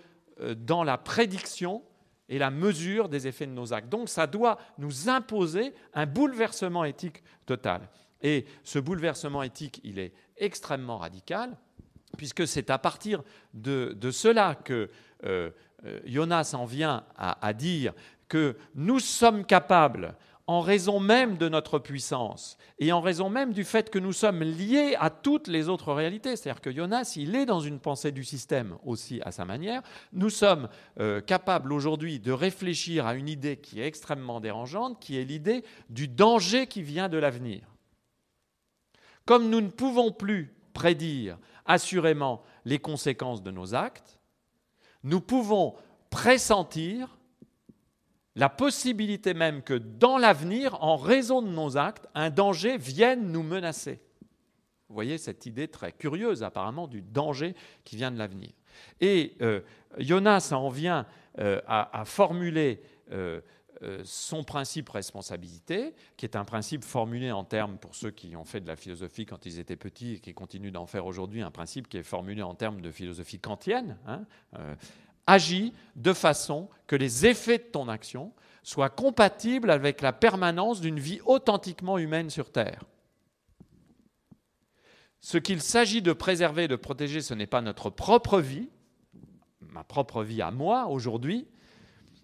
dans 0.56 0.84
la 0.84 0.98
prédiction 0.98 1.82
et 2.28 2.38
la 2.38 2.50
mesure 2.50 3.08
des 3.08 3.26
effets 3.26 3.46
de 3.46 3.52
nos 3.52 3.72
actes. 3.72 3.88
Donc 3.88 4.08
ça 4.08 4.26
doit 4.26 4.58
nous 4.78 5.08
imposer 5.08 5.74
un 5.94 6.06
bouleversement 6.06 6.84
éthique 6.84 7.22
total. 7.46 7.88
Et 8.22 8.46
ce 8.64 8.78
bouleversement 8.78 9.42
éthique, 9.42 9.80
il 9.84 9.98
est 9.98 10.12
extrêmement 10.36 10.98
radical, 10.98 11.56
puisque 12.16 12.46
c'est 12.46 12.70
à 12.70 12.78
partir 12.78 13.22
de, 13.52 13.96
cela 14.10 14.54
que 14.54 14.88
euh, 15.24 15.50
euh, 15.84 16.00
Jonas 16.06 16.54
en 16.56 16.64
vient 16.64 17.04
à 17.16 17.52
dire 17.52 17.92
que 18.28 18.56
nous 18.74 18.98
sommes 18.98 19.44
capables 19.44 20.16
en 20.46 20.60
raison 20.60 20.98
même 20.98 21.36
de 21.36 21.48
notre 21.48 21.78
puissance 21.78 22.56
et 22.78 22.92
en 22.92 23.00
raison 23.00 23.30
même 23.30 23.52
du 23.52 23.64
fait 23.64 23.90
que 23.90 23.98
nous 23.98 24.12
sommes 24.12 24.42
liés 24.42 24.96
à 24.98 25.08
toutes 25.10 25.46
les 25.46 25.68
autres 25.68 25.92
réalités. 25.92 26.36
C'est-à-dire 26.36 26.60
que 26.60 26.72
Jonas, 26.72 27.14
il 27.16 27.36
est 27.36 27.46
dans 27.46 27.60
une 27.60 27.78
pensée 27.78 28.12
du 28.12 28.24
système 28.24 28.76
aussi 28.84 29.20
à 29.24 29.30
sa 29.30 29.44
manière. 29.44 29.82
Nous 30.12 30.30
sommes 30.30 30.68
euh, 30.98 31.20
capables 31.20 31.72
aujourd'hui 31.72 32.18
de 32.18 32.32
réfléchir 32.32 33.06
à 33.06 33.14
une 33.14 33.28
idée 33.28 33.56
qui 33.56 33.80
est 33.80 33.86
extrêmement 33.86 34.40
dérangeante, 34.40 34.98
qui 35.00 35.18
est 35.18 35.24
l'idée 35.24 35.64
du 35.90 36.08
danger 36.08 36.66
qui 36.66 36.82
vient 36.82 37.08
de 37.08 37.18
l'avenir. 37.18 37.62
Comme 39.24 39.48
nous 39.48 39.60
ne 39.60 39.70
pouvons 39.70 40.10
plus 40.10 40.54
prédire 40.72 41.38
assurément 41.66 42.42
les 42.64 42.80
conséquences 42.80 43.42
de 43.42 43.52
nos 43.52 43.74
actes, 43.74 44.18
nous 45.04 45.20
pouvons 45.20 45.74
pressentir 46.10 47.16
la 48.34 48.48
possibilité 48.48 49.34
même 49.34 49.62
que 49.62 49.74
dans 49.74 50.18
l'avenir, 50.18 50.82
en 50.82 50.96
raison 50.96 51.42
de 51.42 51.48
nos 51.48 51.76
actes, 51.76 52.06
un 52.14 52.30
danger 52.30 52.78
vienne 52.78 53.30
nous 53.30 53.42
menacer. 53.42 54.00
Vous 54.88 54.94
voyez 54.94 55.18
cette 55.18 55.46
idée 55.46 55.68
très 55.68 55.92
curieuse 55.92 56.42
apparemment 56.42 56.86
du 56.86 57.02
danger 57.02 57.54
qui 57.84 57.96
vient 57.96 58.10
de 58.10 58.18
l'avenir. 58.18 58.50
Et 59.00 59.36
euh, 59.40 59.60
Jonas 59.98 60.50
en 60.52 60.68
vient 60.68 61.06
euh, 61.38 61.60
à, 61.66 62.04
formuler 62.04 62.82
euh, 63.10 63.40
son 64.04 64.44
principe 64.44 64.90
responsabilité, 64.90 65.94
qui 66.16 66.24
est 66.24 66.36
un 66.36 66.44
principe 66.44 66.84
formulé 66.84 67.32
en 67.32 67.42
termes, 67.42 67.78
pour 67.78 67.94
ceux 67.94 68.10
qui 68.10 68.36
ont 68.36 68.44
fait 68.44 68.60
de 68.60 68.68
la 68.68 68.76
philosophie 68.76 69.26
quand 69.26 69.44
ils 69.44 69.58
étaient 69.58 69.76
petits 69.76 70.14
et 70.14 70.20
qui 70.20 70.34
continuent 70.34 70.70
d'en 70.70 70.86
faire 70.86 71.06
aujourd'hui, 71.06 71.42
un 71.42 71.50
principe 71.50 71.88
qui 71.88 71.96
est 71.96 72.02
formulé 72.02 72.42
en 72.42 72.54
termes 72.54 72.80
de 72.80 72.90
philosophie 72.90 73.40
kantienne, 73.40 73.96
hein, 74.06 74.24
agis 75.26 75.72
de 75.96 76.12
façon 76.12 76.68
que 76.86 76.96
les 76.96 77.26
effets 77.26 77.58
de 77.58 77.64
ton 77.64 77.88
action 77.88 78.32
soient 78.62 78.90
compatibles 78.90 79.70
avec 79.70 80.00
la 80.00 80.12
permanence 80.12 80.80
d'une 80.80 81.00
vie 81.00 81.20
authentiquement 81.24 81.98
humaine 81.98 82.30
sur 82.30 82.50
Terre. 82.50 82.84
Ce 85.20 85.38
qu'il 85.38 85.62
s'agit 85.62 86.02
de 86.02 86.12
préserver, 86.12 86.68
de 86.68 86.76
protéger, 86.76 87.20
ce 87.20 87.34
n'est 87.34 87.46
pas 87.46 87.60
notre 87.60 87.90
propre 87.90 88.40
vie, 88.40 88.68
ma 89.60 89.84
propre 89.84 90.22
vie 90.24 90.42
à 90.42 90.50
moi 90.50 90.86
aujourd'hui, 90.86 91.46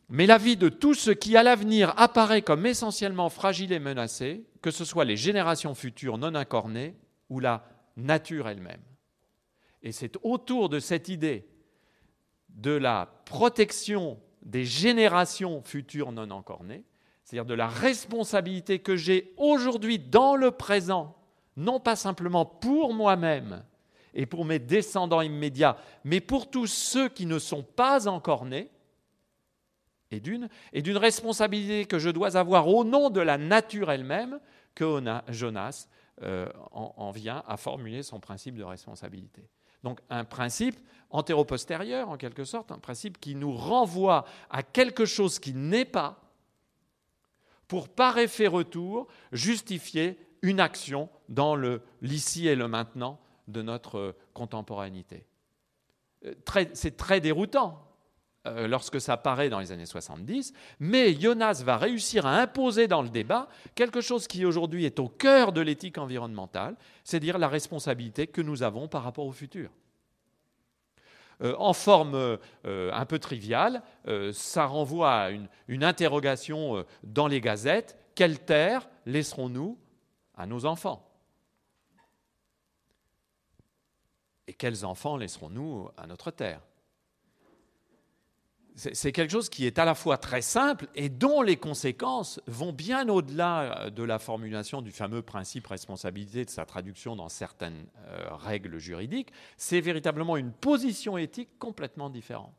mais 0.08 0.26
la 0.26 0.38
vie 0.38 0.56
de 0.56 0.68
tout 0.68 0.94
ce 0.94 1.10
qui 1.10 1.36
à 1.36 1.42
l'avenir 1.42 1.92
apparaît 1.96 2.42
comme 2.42 2.66
essentiellement 2.66 3.28
fragile 3.28 3.72
et 3.72 3.78
menacé, 3.78 4.44
que 4.62 4.70
ce 4.70 4.84
soit 4.84 5.04
les 5.04 5.16
générations 5.16 5.74
futures 5.74 6.18
non 6.18 6.34
incornées 6.34 6.96
ou 7.28 7.40
la 7.40 7.64
nature 7.96 8.48
elle-même. 8.48 8.80
Et 9.82 9.92
c'est 9.92 10.16
autour 10.22 10.68
de 10.68 10.80
cette 10.80 11.08
idée 11.08 11.46
de 12.58 12.72
la 12.72 13.08
protection 13.24 14.18
des 14.42 14.64
générations 14.64 15.62
futures 15.62 16.12
non 16.12 16.30
encore 16.30 16.64
nées, 16.64 16.84
c'est-à-dire 17.24 17.46
de 17.46 17.54
la 17.54 17.68
responsabilité 17.68 18.80
que 18.80 18.96
j'ai 18.96 19.32
aujourd'hui 19.36 19.98
dans 19.98 20.34
le 20.34 20.50
présent, 20.50 21.16
non 21.56 21.80
pas 21.80 21.96
simplement 21.96 22.44
pour 22.44 22.94
moi-même 22.94 23.64
et 24.14 24.26
pour 24.26 24.44
mes 24.44 24.58
descendants 24.58 25.20
immédiats, 25.20 25.76
mais 26.04 26.20
pour 26.20 26.50
tous 26.50 26.66
ceux 26.66 27.08
qui 27.08 27.26
ne 27.26 27.38
sont 27.38 27.62
pas 27.62 28.08
encore 28.08 28.44
nés, 28.44 28.70
et 30.10 30.20
d'une, 30.20 30.48
responsabilité 30.96 31.84
que 31.84 31.98
je 31.98 32.08
dois 32.08 32.38
avoir 32.38 32.66
au 32.68 32.82
nom 32.82 33.10
de 33.10 33.20
la 33.20 33.36
nature 33.36 33.90
elle-même, 33.90 34.40
que 34.74 35.02
Jonas 35.28 35.86
euh, 36.22 36.48
en 36.72 37.10
vient 37.10 37.42
à 37.46 37.58
formuler 37.58 38.02
son 38.02 38.18
principe 38.18 38.56
de 38.56 38.64
responsabilité. 38.64 39.42
Donc 39.82 40.00
un 40.10 40.24
principe 40.24 40.78
antéro-postérieur, 41.10 42.08
en 42.08 42.16
quelque 42.16 42.44
sorte, 42.44 42.72
un 42.72 42.78
principe 42.78 43.18
qui 43.18 43.34
nous 43.34 43.54
renvoie 43.54 44.24
à 44.50 44.62
quelque 44.62 45.04
chose 45.04 45.38
qui 45.38 45.54
n'est 45.54 45.84
pas, 45.84 46.20
pour 47.66 47.88
par 47.88 48.18
effet 48.18 48.46
retour 48.46 49.06
justifier 49.32 50.18
une 50.42 50.60
action 50.60 51.08
dans 51.28 51.56
l'ici 52.00 52.46
et 52.48 52.54
le 52.54 52.68
maintenant 52.68 53.18
de 53.48 53.62
notre 53.62 54.16
contemporanéité. 54.34 55.26
C'est 56.74 56.96
très 56.96 57.20
déroutant 57.20 57.87
lorsque 58.44 59.00
ça 59.00 59.16
paraît 59.16 59.50
dans 59.50 59.60
les 59.60 59.72
années 59.72 59.84
70, 59.84 60.54
mais 60.80 61.12
Jonas 61.12 61.62
va 61.64 61.76
réussir 61.76 62.24
à 62.24 62.36
imposer 62.40 62.88
dans 62.88 63.02
le 63.02 63.10
débat 63.10 63.48
quelque 63.74 64.00
chose 64.00 64.26
qui 64.26 64.44
aujourd'hui 64.46 64.86
est 64.86 64.98
au 64.98 65.08
cœur 65.08 65.52
de 65.52 65.60
l'éthique 65.60 65.98
environnementale, 65.98 66.76
c'est-à-dire 67.04 67.36
la 67.36 67.48
responsabilité 67.48 68.26
que 68.26 68.40
nous 68.40 68.62
avons 68.62 68.88
par 68.88 69.02
rapport 69.02 69.26
au 69.26 69.32
futur. 69.32 69.70
Euh, 71.40 71.54
en 71.58 71.72
forme 71.72 72.14
euh, 72.14 72.90
un 72.92 73.06
peu 73.06 73.18
triviale, 73.18 73.82
euh, 74.08 74.32
ça 74.32 74.66
renvoie 74.66 75.12
à 75.12 75.30
une, 75.30 75.84
interrogation 75.84 76.84
dans 77.04 77.28
les 77.28 77.40
gazettes. 77.40 77.96
Quelle 78.14 78.40
terre 78.40 78.88
laisserons-nous 79.06 79.78
à 80.34 80.46
nos 80.46 80.64
enfants? 80.64 81.04
Et 84.48 84.54
quels 84.54 84.84
enfants 84.84 85.16
laisserons-nous 85.16 85.88
à 85.96 86.06
notre 86.06 86.30
terre? 86.30 86.60
C'est 88.78 89.10
quelque 89.10 89.30
chose 89.30 89.48
qui 89.48 89.66
est 89.66 89.80
à 89.80 89.84
la 89.84 89.96
fois 89.96 90.18
très 90.18 90.40
simple 90.40 90.86
et 90.94 91.08
dont 91.08 91.42
les 91.42 91.56
conséquences 91.56 92.40
vont 92.46 92.72
bien 92.72 93.08
au-delà 93.08 93.62
euh, 93.86 93.90
de 93.90 94.04
la 94.04 94.20
formulation 94.20 94.82
du 94.82 94.92
fameux 94.92 95.20
principe 95.20 95.66
responsabilité 95.66 96.44
de 96.44 96.50
sa 96.50 96.64
traduction 96.64 97.16
dans 97.16 97.28
certaines 97.28 97.86
euh, 98.06 98.28
règles 98.36 98.78
juridiques. 98.78 99.32
C'est 99.56 99.80
véritablement 99.80 100.36
une 100.36 100.52
position 100.52 101.18
éthique 101.18 101.58
complètement 101.58 102.08
différente. 102.08 102.54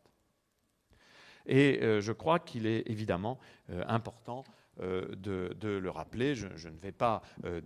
Et 1.45 1.79
euh, 1.81 2.01
je 2.01 2.11
crois 2.11 2.39
qu'il 2.39 2.67
est 2.67 2.83
évidemment 2.87 3.39
important 3.87 4.43
euh, 4.81 5.05
de, 5.15 5.67
le 5.67 5.89
rappeler. 5.89 6.35
Je, 6.35 6.47
ne 6.47 6.77
vais 6.81 6.91
pas 6.91 7.21
euh, 7.45 7.61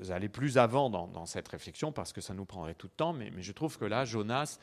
euh, 0.00 0.10
aller 0.10 0.28
plus 0.28 0.58
avant 0.58 0.88
dans, 0.88 1.26
cette 1.26 1.48
réflexion 1.48 1.92
parce 1.92 2.12
que 2.12 2.20
ça 2.20 2.34
nous 2.34 2.44
prendrait 2.44 2.74
tout 2.74 2.86
le 2.86 2.96
temps, 2.96 3.12
mais, 3.12 3.30
je 3.38 3.52
trouve 3.52 3.78
que 3.78 3.84
là, 3.84 4.04
Jonas 4.04 4.58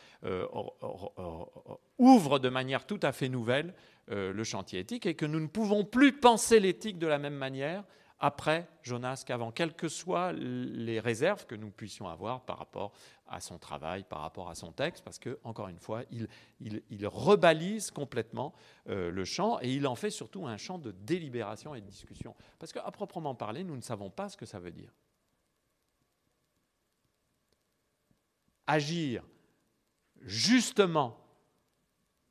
ouvre 1.97 2.39
de 2.39 2.49
manière 2.49 2.85
tout 2.85 2.99
à 3.03 3.11
fait 3.11 3.29
nouvelle 3.29 3.73
le 4.07 4.43
chantier 4.43 4.79
éthique 4.79 5.05
et 5.05 5.13
que 5.13 5.25
nous 5.25 5.39
ne 5.39 5.47
pouvons 5.47 5.83
plus 5.83 6.13
penser 6.13 6.59
l'éthique 6.59 6.97
de 6.97 7.07
la 7.07 7.19
même 7.19 7.35
manière 7.35 7.83
après 8.19 8.67
Jonas 8.83 9.23
qu'avant, 9.25 9.51
quelles 9.51 9.73
que 9.73 9.88
soient 9.88 10.33
les 10.33 10.99
réserves 10.99 11.45
que 11.45 11.55
nous 11.55 11.71
puissions 11.71 12.07
avoir 12.07 12.41
par 12.41 12.57
rapport 12.57 12.91
à 13.27 13.39
son 13.39 13.57
travail, 13.57 14.03
par 14.03 14.21
rapport 14.21 14.49
à 14.49 14.55
son 14.55 14.71
texte, 14.71 15.03
parce 15.03 15.19
que, 15.19 15.39
encore 15.43 15.69
une 15.69 15.79
fois, 15.79 16.03
il, 16.11 17.07
rebalise 17.07 17.91
complètement 17.91 18.53
euh, 18.89 19.09
le 19.11 19.23
champ 19.23 19.59
et 19.61 19.73
il 19.73 19.88
en 19.88 19.95
fait 19.95 20.09
surtout 20.09 20.47
un 20.47 20.57
champ 20.57 20.77
de 20.77 20.91
délibération 20.91 21.75
et 21.75 21.81
de 21.81 21.85
discussion. 21.85 22.35
Parce 22.57 22.73
qu'à 22.73 22.89
proprement 22.91 23.35
parler, 23.35 23.63
nous 23.63 23.75
ne 23.75 23.81
savons 23.81 24.09
pas 24.09 24.27
ce 24.27 24.35
que 24.35 24.45
ça 24.45 24.59
veut 24.59 24.71
dire. 24.71 24.91
Agir 28.67 29.23
justement 30.21 31.17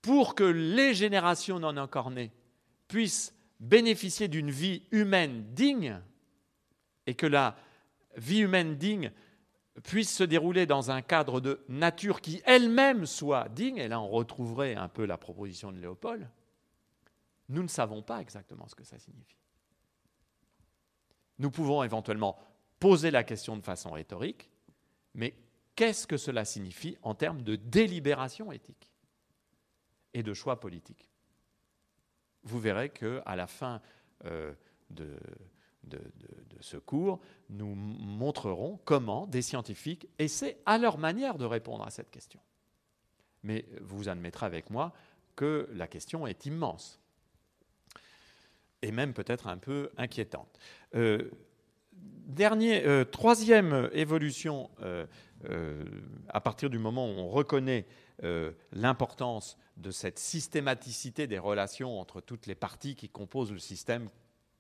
pour 0.03 0.35
que 0.35 0.45
les 0.45 0.95
générations 0.95 1.59
non 1.59 1.77
encore 1.77 2.11
nées 2.11 2.33
puissent 2.87 3.35
bénéficier 3.61 4.29
d'une 4.29 4.51
vie 4.51 4.83
humaine 4.91 5.53
digne 5.55 6.01
et 7.07 7.15
que 7.15 7.27
la 7.27 7.57
vie 8.17 8.41
humaine 8.41 8.77
digne 8.77 9.13
puisse 9.83 10.15
se 10.15 10.25
dérouler 10.25 10.67
dans 10.67 10.91
un 10.91 11.03
cadre 11.03 11.41
de 11.41 11.61
nature 11.69 12.21
qui 12.21 12.43
elle-même 12.45 13.07
soit 13.07 13.49
digne, 13.49 13.79
et 13.79 13.89
là 13.89 14.01
on 14.01 14.09
retrouverait 14.09 14.75
un 14.75 14.89
peu 14.89 15.05
la 15.05 15.17
proposition 15.17 15.73
de 15.73 15.79
Léopold, 15.79 16.29
nous 17.49 17.63
ne 17.63 17.69
savons 17.69 18.03
pas 18.03 18.21
exactement 18.21 18.69
ce 18.69 18.75
que 18.75 18.85
ça 18.85 18.99
signifie. 18.99 19.37
Nous 21.39 21.51
pouvons 21.51 21.83
éventuellement 21.83 22.39
poser 22.81 23.11
la 23.11 23.25
question 23.25 23.57
de 23.57 23.63
façon 23.63 23.93
rhétorique, 23.93 24.51
mais 25.15 25.35
qu'est-ce 25.75 26.07
que 26.07 26.17
cela 26.17 26.45
signifie 26.45 26.97
en 27.03 27.15
termes 27.15 27.43
de 27.43 27.57
délibération 27.57 28.53
éthique 28.53 28.91
et 30.15 30.23
de 30.23 30.35
choix 30.35 30.61
politique 30.61 31.08
vous 32.49 32.59
verrez 32.59 32.89
qu'à 32.89 33.37
la 33.37 33.47
fin 33.47 33.81
euh, 34.25 34.53
de, 34.91 35.17
ce 36.61 36.77
cours, 36.77 37.21
nous 37.51 37.75
montrerons 37.75 38.81
comment 38.85 39.27
des 39.27 39.43
scientifiques 39.43 40.09
essaient 40.19 40.59
à 40.67 40.77
leur 40.77 40.99
manière 40.99 41.39
de 41.39 41.45
répondre 41.45 41.87
à 41.87 41.91
cette 41.91 42.11
question. 42.11 42.41
Mais 43.43 43.65
vous 43.81 44.09
admettrez 44.09 44.45
avec 44.45 44.71
moi 44.71 44.93
que 45.37 45.69
la 45.73 45.87
question 45.87 46.27
est 46.27 46.47
immense 46.47 47.01
et 48.83 48.91
même 48.93 49.13
peut-être 49.13 49.47
un 49.47 49.57
peu 49.57 49.91
inquiétante. 49.97 50.59
Euh, 50.95 51.31
dernier, 51.93 52.85
euh, 52.87 53.05
troisième 53.05 53.89
évolution, 53.93 54.71
à 56.29 56.41
partir 56.41 56.71
du 56.71 56.79
moment 56.79 57.07
où 57.07 57.15
on 57.15 57.29
reconnaît 57.29 57.87
l'importance 58.73 59.57
de 59.79 59.91
cette 59.91 60.19
systématicité 60.19 61.27
des 61.27 61.39
relations 61.39 62.01
entre 62.01 62.21
toutes 62.21 62.47
les 62.47 62.55
parties 62.55 62.97
qui 62.97 63.09
composent 63.09 63.53
le 63.53 63.59
système 63.59 64.11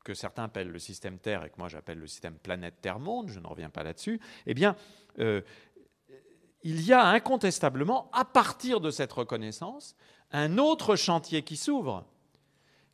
que 0.04 0.14
certains 0.14 0.44
appellent 0.44 0.70
le 0.70 0.78
système 0.78 1.18
Terre 1.18 1.44
et 1.44 1.50
que 1.50 1.58
moi 1.58 1.68
j'appelle 1.68 1.98
le 1.98 2.06
système 2.06 2.36
planète 2.36 2.76
Terre-Monde, 2.80 3.28
je 3.28 3.40
ne 3.40 3.46
reviens 3.46 3.68
pas 3.68 3.82
là-dessus, 3.82 4.20
eh 4.46 4.54
bien, 4.54 4.76
euh, 5.18 5.42
il 6.62 6.80
y 6.82 6.92
a 6.92 7.04
incontestablement, 7.04 8.10
à 8.12 8.24
partir 8.24 8.80
de 8.80 8.90
cette 8.90 9.12
reconnaissance, 9.12 9.96
un 10.30 10.58
autre 10.58 10.96
chantier 10.96 11.42
qui 11.42 11.56
s'ouvre, 11.56 12.06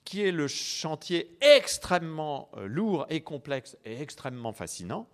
qui 0.05 0.23
est 0.23 0.33
le 0.33 0.49
chantier 0.49 1.39
extrêmement 1.41 2.51
euh, 2.57 2.67
lourd 2.67 3.07
et 3.09 3.23
complexe 3.23 3.77
et 3.85 4.01
extrêmement 4.01 4.53
fascinant 4.53 5.09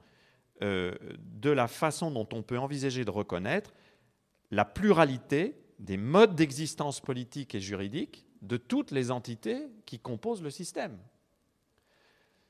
euh, 0.63 0.95
de 1.19 1.51
la 1.51 1.69
façon 1.69 2.11
dont 2.11 2.29
on 2.33 2.43
peut 2.43 2.59
envisager 2.59 3.05
de 3.05 3.11
reconnaître 3.11 3.73
la 4.51 4.65
pluralité 4.65 5.55
des 5.81 5.97
modes 5.97 6.35
d'existence 6.35 7.01
politique 7.01 7.55
et 7.55 7.61
juridique 7.61 8.27
de 8.43 8.57
toutes 8.57 8.91
les 8.91 9.11
entités 9.11 9.67
qui 9.87 9.99
composent 9.99 10.43
le 10.43 10.51
système. 10.51 10.97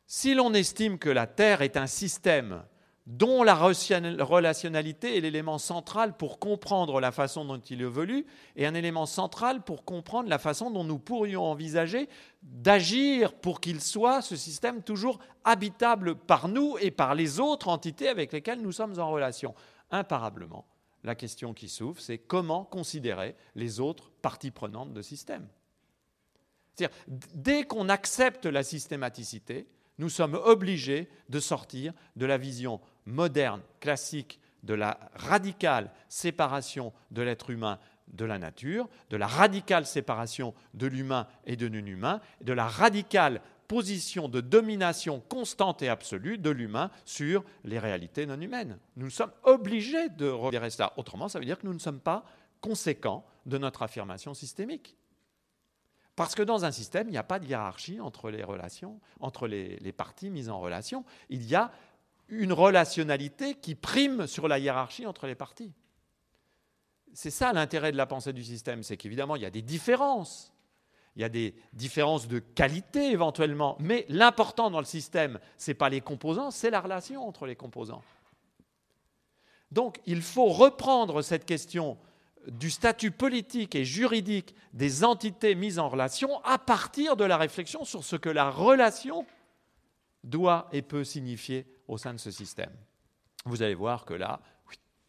Si 0.07 0.35
l'on 0.35 0.53
estime 0.53 0.99
que 0.99 1.09
la 1.09 1.29
Terre 1.29 1.63
est 1.63 1.77
un 1.77 1.87
système 1.87 2.65
dont 3.07 3.43
la 3.43 3.55
relationnalité 3.55 5.17
est 5.17 5.21
l'élément 5.21 5.59
central 5.59 6.17
pour 6.17 6.39
comprendre 6.39 7.01
la 7.01 7.13
façon 7.13 7.45
dont 7.45 7.59
il 7.59 7.81
évolue 7.81 8.27
et 8.57 8.67
un 8.67 8.75
élément 8.75 9.07
central 9.07 9.63
pour 9.63 9.85
comprendre 9.85 10.29
la 10.29 10.39
façon 10.39 10.71
dont 10.71 10.85
nous 10.85 10.99
pourrions 10.99 11.45
envisager 11.45 12.09
d'agir 12.43 13.33
pour 13.33 13.61
qu'il 13.61 13.81
soit, 13.81 14.23
ce 14.23 14.37
système, 14.37 14.83
toujours 14.83 15.19
habitable 15.45 16.15
par 16.15 16.49
nous 16.49 16.77
et 16.81 16.91
par 16.91 17.15
les 17.15 17.41
autres 17.41 17.69
entités 17.69 18.09
avec 18.09 18.33
lesquelles 18.33 18.61
nous 18.61 18.73
sommes 18.73 18.99
en 18.99 19.11
relation, 19.11 19.55
imparablement 19.91 20.67
la 21.05 21.15
question 21.15 21.55
qui 21.55 21.69
s'ouvre, 21.69 22.01
c'est 22.01 22.19
comment 22.19 22.65
considérer 22.65 23.35
les 23.55 23.81
autres 23.81 24.11
parties 24.23 24.51
prenantes 24.51 24.93
de 24.93 25.03
système. 25.03 25.47
C'est-à-dire, 26.75 26.97
dès 27.35 27.65
qu'on 27.65 27.89
accepte 27.89 28.47
la 28.47 28.63
systématicité, 28.63 29.67
nous 29.99 30.09
sommes 30.09 30.35
obligés 30.35 31.09
de 31.29 31.41
sortir 31.41 31.93
de 32.17 32.27
la 32.27 32.39
vision 32.39 32.81
moderne, 33.07 33.63
classique, 33.81 34.41
de 34.63 34.75
la 34.75 34.99
radicale 35.15 35.91
séparation 36.09 36.93
de 37.11 37.23
l'être 37.23 37.51
humain 37.51 37.79
de 38.13 38.25
la 38.25 38.39
nature, 38.39 38.89
de 39.11 39.17
la 39.17 39.27
radicale 39.27 39.87
séparation 39.87 40.55
de 40.75 40.87
l'humain 40.87 41.27
et 41.45 41.57
de 41.57 41.69
non-humain, 41.69 42.21
de 42.41 42.53
la 42.53 42.67
radicale 42.67 43.41
position 43.71 44.29
de 44.29 44.41
domination 44.41 45.21
constante 45.21 45.81
et 45.81 45.89
absolue 45.89 46.39
de 46.39 46.51
l'humain 46.51 46.91
sur 47.05 47.45
les 47.63 47.79
réalités 47.79 48.27
non 48.27 48.41
humaines. 48.41 48.81
Nous 48.97 49.11
sommes 49.11 49.31
obligés 49.45 50.09
de 50.09 50.29
regarder 50.29 50.71
cela. 50.71 50.93
Autrement, 50.97 51.29
ça 51.29 51.39
veut 51.39 51.45
dire 51.45 51.57
que 51.57 51.69
nous 51.69 51.73
ne 51.73 51.79
sommes 51.79 52.01
pas 52.01 52.25
conséquents 52.61 53.25
de 53.47 53.59
notre 53.59 53.83
affirmation 53.83 54.35
systémique. 54.35 54.97
Parce 56.17 56.35
que 56.35 56.43
dans 56.43 56.65
un 56.65 56.73
système, 56.73 57.07
il 57.07 57.13
n'y 57.13 57.17
a 57.17 57.23
pas 57.23 57.39
de 57.39 57.47
hiérarchie 57.47 58.01
entre 58.01 58.33
les 58.33 58.43
relations, 58.43 58.99
entre 59.21 59.47
les, 59.47 59.77
les 59.77 59.93
parties 59.93 60.31
mises 60.31 60.51
en 60.51 60.59
relation. 60.59 61.05
Il 61.29 61.45
y 61.45 61.55
a 61.55 61.71
une 62.27 62.53
relationnalité 62.53 63.55
qui 63.55 63.77
prime 63.77 64.27
sur 64.27 64.49
la 64.49 64.59
hiérarchie 64.59 65.07
entre 65.07 65.29
les 65.29 65.37
parties. 65.37 65.73
C'est 67.13 67.31
ça 67.31 67.53
l'intérêt 67.53 67.93
de 67.93 67.97
la 67.97 68.07
pensée 68.07 68.33
du 68.33 68.43
système, 68.43 68.83
c'est 68.83 68.97
qu'évidemment, 68.97 69.37
il 69.37 69.43
y 69.43 69.47
a 69.47 69.51
des 69.51 69.63
différences 69.63 70.53
il 71.21 71.23
y 71.23 71.27
a 71.27 71.29
des 71.29 71.55
différences 71.75 72.29
de 72.29 72.39
qualité 72.39 73.11
éventuellement, 73.11 73.77
mais 73.79 74.07
l'important 74.09 74.71
dans 74.71 74.79
le 74.79 74.87
système, 74.87 75.39
ce 75.59 75.71
n'est 75.71 75.75
pas 75.75 75.91
les 75.91 76.01
composants, 76.01 76.51
c'est 76.51 76.71
la 76.71 76.81
relation 76.81 77.29
entre 77.29 77.45
les 77.45 77.57
composants. 77.57 78.03
Donc 79.71 80.01
il 80.07 80.23
faut 80.23 80.47
reprendre 80.47 81.21
cette 81.21 81.45
question 81.45 81.99
du 82.47 82.71
statut 82.71 83.11
politique 83.11 83.75
et 83.75 83.85
juridique 83.85 84.55
des 84.73 85.05
entités 85.05 85.55
mises 85.55 85.79
en 85.79 85.91
relation 85.91 86.43
à 86.43 86.57
partir 86.57 87.19
de 87.19 87.25
la 87.25 87.37
réflexion 87.37 87.85
sur 87.85 88.03
ce 88.03 88.17
que 88.17 88.31
la 88.31 88.49
relation 88.49 89.27
doit 90.25 90.71
et 90.73 90.81
peut 90.81 91.05
signifier 91.05 91.67
au 91.87 91.99
sein 91.99 92.15
de 92.15 92.19
ce 92.19 92.31
système. 92.31 92.73
Vous 93.45 93.61
allez 93.61 93.75
voir 93.75 94.07
que 94.07 94.15
là, 94.15 94.41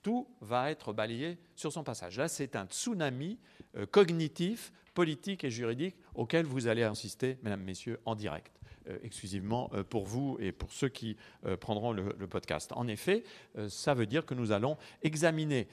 tout 0.02 0.28
va 0.42 0.72
être 0.72 0.92
balayé 0.92 1.38
sur 1.56 1.72
son 1.72 1.86
passage. 1.86 2.18
Là, 2.18 2.28
c'est 2.28 2.58
un 2.58 2.66
tsunami 2.66 3.40
euh, 3.78 3.86
cognitif 3.86 4.74
politique 4.94 5.44
et 5.44 5.50
juridique 5.50 5.96
auquel 6.16 6.46
vous 6.46 6.68
allez 6.68 6.84
insister, 6.84 7.38
mesdames, 7.44 7.64
messieurs, 7.64 8.00
en 8.06 8.16
direct. 8.16 8.60
exclusivement 9.04 9.70
pour 9.90 10.06
vous 10.06 10.38
et 10.40 10.52
pour 10.52 10.72
ceux 10.72 10.90
qui 10.90 11.16
prendront 11.60 11.94
le, 11.94 12.16
le, 12.18 12.28
podcast. 12.28 12.72
En 12.74 12.88
effet, 12.88 13.24
ça 13.68 13.94
veut 13.94 14.08
dire 14.08 14.26
que 14.26 14.34
nous 14.34 14.52
allons 14.52 14.76
examiner 15.04 15.68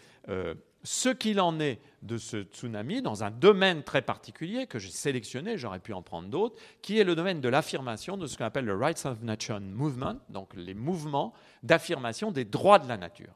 ce 0.83 1.09
qu'il 1.09 1.41
en 1.41 1.59
est 1.61 1.81
de 2.03 2.19
ce 2.19 2.43
tsunami 2.43 3.03
dans 3.03 3.25
un 3.25 3.31
domaine 3.31 3.83
très 3.83 4.03
particulier 4.03 4.67
que 4.67 4.79
j'ai 4.79 4.91
sélectionné, 4.91 5.59
j'aurais 5.59 5.81
pu 5.81 5.93
en 5.93 6.03
prendre 6.03 6.29
d'autres, 6.29 6.57
qui 6.83 6.99
est 6.99 7.05
le 7.05 7.15
domaine 7.15 7.41
de 7.41 7.49
l'affirmation 7.49 8.17
de 8.17 8.27
ce 8.27 8.39
qu'on 8.39 8.45
appelle 8.45 8.65
le 8.65 8.77
Rights 8.77 9.05
of 9.05 9.23
Nature 9.23 9.61
Movement, 9.61 10.17
donc 10.29 10.55
les 10.55 10.75
mouvements 10.75 11.33
d'affirmation 11.63 12.31
des 12.31 12.45
droits 12.45 12.79
de 12.79 12.89
la 12.89 12.97
nature. 12.97 13.35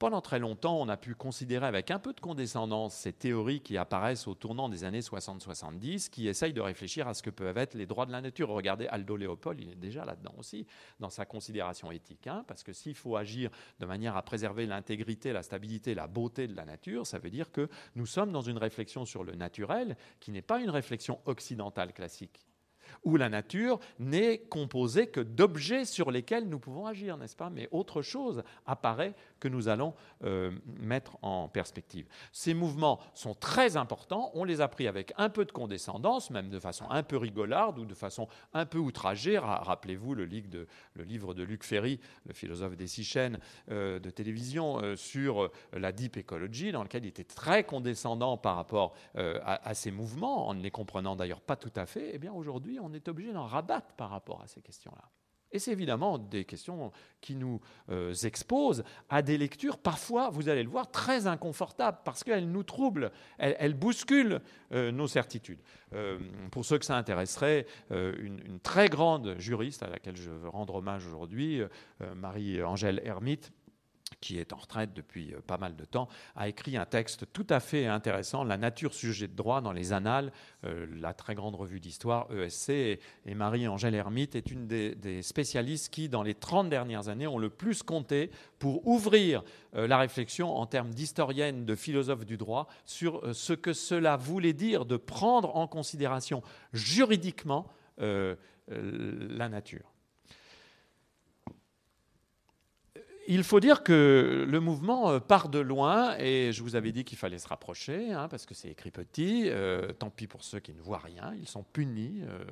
Pendant 0.00 0.20
très 0.20 0.40
longtemps, 0.40 0.80
on 0.80 0.88
a 0.88 0.96
pu 0.96 1.14
considérer 1.14 1.66
avec 1.66 1.92
un 1.92 2.00
peu 2.00 2.12
de 2.12 2.20
condescendance 2.20 2.96
ces 2.96 3.12
théories 3.12 3.60
qui 3.60 3.76
apparaissent 3.76 4.26
au 4.26 4.34
tournant 4.34 4.68
des 4.68 4.82
années 4.82 5.00
60-70, 5.00 6.10
qui 6.10 6.26
essayent 6.26 6.52
de 6.52 6.60
réfléchir 6.60 7.06
à 7.06 7.14
ce 7.14 7.22
que 7.22 7.30
peuvent 7.30 7.56
être 7.56 7.74
les 7.74 7.86
droits 7.86 8.04
de 8.04 8.10
la 8.10 8.20
nature. 8.20 8.48
Regardez 8.48 8.88
Aldo 8.88 9.16
Léopold, 9.16 9.60
il 9.60 9.70
est 9.70 9.76
déjà 9.76 10.04
là-dedans 10.04 10.34
aussi, 10.36 10.66
dans 10.98 11.10
sa 11.10 11.24
considération 11.26 11.92
éthique. 11.92 12.26
Hein, 12.26 12.44
parce 12.48 12.64
que 12.64 12.72
s'il 12.72 12.96
faut 12.96 13.14
agir 13.14 13.50
de 13.78 13.86
manière 13.86 14.16
à 14.16 14.22
préserver 14.22 14.66
l'intégrité, 14.66 15.32
la 15.32 15.44
stabilité, 15.44 15.94
la 15.94 16.08
beauté 16.08 16.48
de 16.48 16.56
la 16.56 16.64
nature, 16.64 17.06
ça 17.06 17.20
veut 17.20 17.30
dire 17.30 17.52
que 17.52 17.68
nous 17.94 18.06
sommes 18.06 18.32
dans 18.32 18.42
une 18.42 18.58
réflexion 18.58 19.04
sur 19.04 19.22
le 19.22 19.36
naturel 19.36 19.96
qui 20.18 20.32
n'est 20.32 20.42
pas 20.42 20.60
une 20.60 20.70
réflexion 20.70 21.20
occidentale 21.24 21.92
classique 21.92 22.44
où 23.04 23.16
la 23.16 23.28
nature 23.28 23.80
n'est 23.98 24.38
composée 24.38 25.06
que 25.06 25.20
d'objets 25.20 25.84
sur 25.84 26.10
lesquels 26.10 26.48
nous 26.48 26.58
pouvons 26.58 26.86
agir, 26.86 27.16
n'est-ce 27.16 27.36
pas? 27.36 27.50
Mais 27.50 27.68
autre 27.70 28.02
chose 28.02 28.42
apparaît 28.66 29.14
que 29.40 29.48
nous 29.48 29.68
allons 29.68 29.94
euh, 30.24 30.50
mettre 30.80 31.18
en 31.22 31.48
perspective. 31.48 32.06
Ces 32.32 32.54
mouvements 32.54 33.00
sont 33.14 33.34
très 33.34 33.76
importants, 33.76 34.30
on 34.34 34.44
les 34.44 34.60
a 34.60 34.68
pris 34.68 34.88
avec 34.88 35.12
un 35.18 35.28
peu 35.28 35.44
de 35.44 35.52
condescendance, 35.52 36.30
même 36.30 36.48
de 36.48 36.58
façon 36.58 36.86
un 36.90 37.02
peu 37.02 37.16
rigolarde 37.16 37.78
ou 37.78 37.84
de 37.84 37.94
façon 37.94 38.28
un 38.52 38.66
peu 38.66 38.78
outragée. 38.78 39.38
Rappelez-vous 39.38 40.14
le, 40.14 40.24
livre 40.24 41.34
de 41.34 41.42
Luc 41.42 41.64
Ferry, 41.64 42.00
le 42.26 42.32
philosophe 42.32 42.76
des 42.76 42.86
six 42.86 43.04
chaînes 43.04 43.38
euh, 43.70 43.98
de 43.98 44.10
télévision, 44.10 44.80
euh, 44.82 44.96
sur 44.96 45.50
la 45.72 45.92
deep 45.92 46.16
ecology, 46.18 46.72
dans 46.72 46.82
lequel 46.82 47.04
il 47.04 47.08
était 47.08 47.24
très 47.24 47.64
condescendant 47.64 48.36
par 48.36 48.56
rapport 48.56 48.94
à, 49.14 49.68
à, 49.68 49.74
ces 49.74 49.90
mouvements, 49.90 50.48
en 50.48 50.54
ne 50.54 50.62
les 50.62 50.70
comprenant 50.70 51.16
d'ailleurs 51.16 51.40
pas 51.40 51.56
tout 51.56 51.72
à 51.76 51.86
fait. 51.86 52.12
Eh 52.14 52.18
bien 52.18 52.32
aujourd'hui, 52.32 52.78
on 52.84 52.92
est 52.92 53.08
obligé 53.08 53.32
d'en 53.32 53.46
rabattre 53.46 53.92
par 53.94 54.10
rapport 54.10 54.42
à 54.42 54.46
ces 54.46 54.60
questions-là. 54.60 55.10
Et 55.54 55.60
c'est 55.60 55.70
évidemment 55.70 56.18
des 56.18 56.44
questions 56.44 56.90
qui 57.20 57.36
nous 57.36 57.60
euh, 57.88 58.12
exposent 58.24 58.82
à 59.08 59.22
des 59.22 59.38
lectures, 59.38 59.78
parfois, 59.78 60.28
vous 60.28 60.48
allez 60.48 60.64
le 60.64 60.68
voir, 60.68 60.90
très 60.90 61.28
inconfortables, 61.28 61.98
parce 62.04 62.24
qu'elles 62.24 62.50
nous 62.50 62.64
troublent, 62.64 63.12
elles, 63.38 63.74
bousculent 63.74 64.40
euh, 64.72 64.90
nos 64.90 65.06
certitudes. 65.06 65.60
Euh, 65.92 66.18
pour 66.50 66.64
ceux 66.64 66.76
que 66.76 66.84
ça 66.84 66.96
intéresserait, 66.96 67.66
une, 67.90 68.40
une, 68.44 68.58
très 68.58 68.88
grande 68.88 69.36
juriste 69.38 69.84
à 69.84 69.88
laquelle 69.88 70.16
je 70.16 70.30
veux 70.30 70.48
rendre 70.48 70.74
hommage 70.74 71.06
aujourd'hui, 71.06 71.62
Marie-Angèle 72.16 73.00
Hermite, 73.04 73.52
qui 74.24 74.38
est 74.38 74.54
en 74.54 74.56
retraite 74.56 74.94
depuis 74.94 75.34
euh, 75.34 75.40
pas 75.46 75.58
mal 75.58 75.76
de 75.76 75.84
temps, 75.84 76.08
a 76.34 76.48
écrit 76.48 76.78
un 76.78 76.86
texte 76.86 77.26
tout 77.34 77.46
à 77.50 77.60
fait 77.60 77.86
intéressant, 77.86 78.42
La 78.42 78.56
nature 78.56 78.94
sujet 78.94 79.28
de 79.28 79.34
droit 79.34 79.60
dans 79.60 79.72
les 79.72 79.92
annales, 79.92 80.32
euh, 80.64 80.86
la 80.98 81.12
très 81.12 81.34
grande 81.34 81.54
revue 81.54 81.78
d'histoire, 81.78 82.26
ESC. 82.32 82.70
Et, 82.70 83.34
Marie-Angèle 83.34 83.94
Hermite 83.94 84.34
est 84.34 84.50
une 84.50 84.66
des, 84.66 85.22
spécialistes 85.22 85.92
qui, 85.92 86.08
dans 86.08 86.22
les 86.22 86.34
30 86.34 86.70
dernières 86.70 87.08
années, 87.08 87.26
ont 87.26 87.38
le 87.38 87.50
plus 87.50 87.82
compté 87.82 88.30
pour 88.58 88.86
ouvrir 88.86 89.44
euh, 89.74 89.86
la 89.86 89.98
réflexion 89.98 90.56
en 90.56 90.64
termes 90.64 90.94
d'historienne, 90.94 91.66
de 91.66 91.74
philosophe 91.74 92.24
du 92.24 92.38
droit, 92.38 92.68
sur 92.86 93.34
ce 93.34 93.52
que 93.52 93.74
cela 93.74 94.16
voulait 94.16 94.54
dire 94.54 94.86
de 94.86 94.96
prendre 94.96 95.54
en 95.56 95.66
considération 95.66 96.42
juridiquement 96.72 97.66
la 97.98 99.48
nature. 99.48 99.93
Il 103.26 103.42
faut 103.44 103.60
dire 103.60 103.82
que 103.82 104.46
le 104.48 104.60
mouvement 104.60 105.10
euh, 105.10 105.20
part 105.20 105.48
de 105.48 105.58
loin, 105.58 106.16
et 106.18 106.52
je 106.52 106.62
vous 106.62 106.76
avais 106.76 106.92
dit 106.92 107.04
qu'il 107.04 107.16
fallait 107.18 107.38
se 107.38 107.48
rapprocher, 107.48 108.12
hein, 108.12 108.28
parce 108.28 108.44
que 108.46 108.54
c'est 108.54 108.68
écrit 108.68 108.90
petit, 108.90 109.44
euh, 109.46 109.92
tant 109.92 110.10
pis 110.10 110.26
pour 110.26 110.42
ceux 110.44 110.60
qui 110.60 110.74
ne 110.74 110.80
voient 110.80 110.98
rien, 110.98 111.34
ils 111.38 111.48
sont 111.48 111.62
punis 111.62 112.22
euh, 112.22 112.44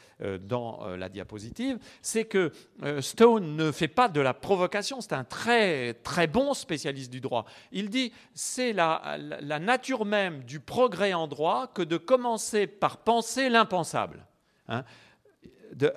dans 0.42 0.86
la 0.98 1.08
diapositive, 1.08 1.78
c'est 2.02 2.26
que 2.26 2.52
Stone 3.00 3.56
ne 3.56 3.72
fait 3.72 3.88
pas 3.88 4.10
de 4.10 4.20
la 4.20 4.34
provocation, 4.34 5.00
c'est 5.02 5.14
un 5.14 5.24
très, 5.24 5.94
très 5.94 6.28
bon 6.28 6.54
spécialiste 6.54 7.12
du 7.12 7.22
droit. 7.22 7.46
Il 7.72 7.90
dit 7.90 8.12
c'est 8.34 8.74
la, 8.74 9.18
nature 9.62 10.06
même 10.06 10.44
du 10.44 10.60
progrès 10.60 11.14
en 11.14 11.28
droit 11.28 11.68
que 11.68 11.82
de 11.82 11.98
commencer 11.98 12.68
par 12.68 12.98
penser 12.98 13.50
l'impensable. 13.50 14.26
Hein 14.68 14.84
de 15.76 15.94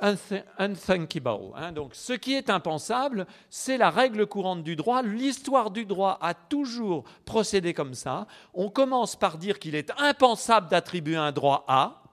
unthinkable. 0.58 1.52
Hein. 1.56 1.72
Donc, 1.72 1.94
ce 1.94 2.12
qui 2.12 2.34
est 2.34 2.50
impensable, 2.50 3.26
c'est 3.50 3.76
la 3.76 3.90
règle 3.90 4.26
courante 4.26 4.62
du 4.62 4.76
droit. 4.76 5.02
L'histoire 5.02 5.70
du 5.70 5.84
droit 5.84 6.18
a 6.20 6.34
toujours 6.34 7.04
procédé 7.24 7.74
comme 7.74 7.94
ça. 7.94 8.26
On 8.52 8.70
commence 8.70 9.16
par 9.16 9.38
dire 9.38 9.58
qu'il 9.58 9.74
est 9.74 9.90
impensable 9.98 10.68
d'attribuer 10.68 11.16
un 11.16 11.32
droit 11.32 11.64
à, 11.68 12.03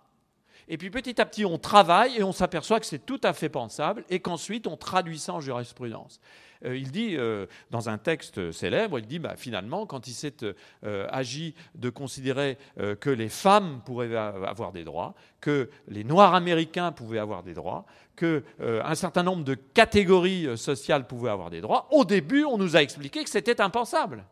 et 0.71 0.77
puis 0.77 0.89
petit 0.89 1.19
à 1.19 1.25
petit, 1.25 1.43
on 1.43 1.57
travaille 1.57 2.17
et 2.17 2.23
on 2.23 2.31
s'aperçoit 2.31 2.79
que 2.79 2.85
c'est 2.85 3.05
tout 3.05 3.19
à 3.23 3.33
fait 3.33 3.49
pensable, 3.49 4.05
et 4.09 4.21
qu'ensuite, 4.21 4.67
on 4.67 4.77
traduit 4.77 5.19
ça 5.19 5.33
en 5.33 5.41
jurisprudence. 5.41 6.21
Euh, 6.63 6.77
il 6.77 6.91
dit, 6.91 7.17
euh, 7.17 7.45
dans 7.71 7.89
un 7.89 7.97
texte 7.97 8.53
célèbre, 8.53 8.97
il 8.97 9.05
dit, 9.05 9.19
bah, 9.19 9.35
finalement, 9.35 9.85
quand 9.85 10.07
il 10.07 10.13
s'est 10.13 10.37
euh, 10.85 11.07
agi 11.11 11.55
de 11.75 11.89
considérer 11.89 12.57
que 13.01 13.09
les 13.09 13.27
femmes 13.27 13.81
pourraient 13.85 14.15
avoir 14.15 14.71
des 14.71 14.85
droits, 14.85 15.13
que 15.41 15.69
les 15.89 16.05
Noirs 16.05 16.35
américains 16.35 16.93
pouvaient 16.93 17.19
avoir 17.19 17.43
des 17.43 17.53
droits, 17.53 17.85
qu'un 18.15 18.95
certain 18.95 19.23
nombre 19.23 19.43
de 19.43 19.55
catégories 19.55 20.57
sociales 20.57 21.05
pouvaient 21.05 21.31
avoir 21.31 21.49
des 21.49 21.59
droits, 21.59 21.89
au 21.91 22.05
début, 22.05 22.45
on 22.45 22.57
nous 22.57 22.77
a 22.77 22.81
expliqué 22.81 23.25
que 23.25 23.29
c'était 23.29 23.59
impensable. 23.59 24.23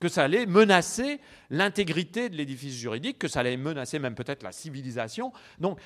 Que 0.00 0.08
ça 0.08 0.24
allait 0.24 0.46
menacer 0.46 1.20
l'intégrité 1.50 2.28
de 2.28 2.36
l'édifice 2.36 2.74
juridique, 2.74 3.18
que 3.18 3.28
ça 3.28 3.40
allait 3.40 3.56
menacer 3.56 3.98
même 3.98 4.14
peut-être 4.14 4.42
la 4.42 4.52
civilisation. 4.52 5.32
Donc 5.58 5.78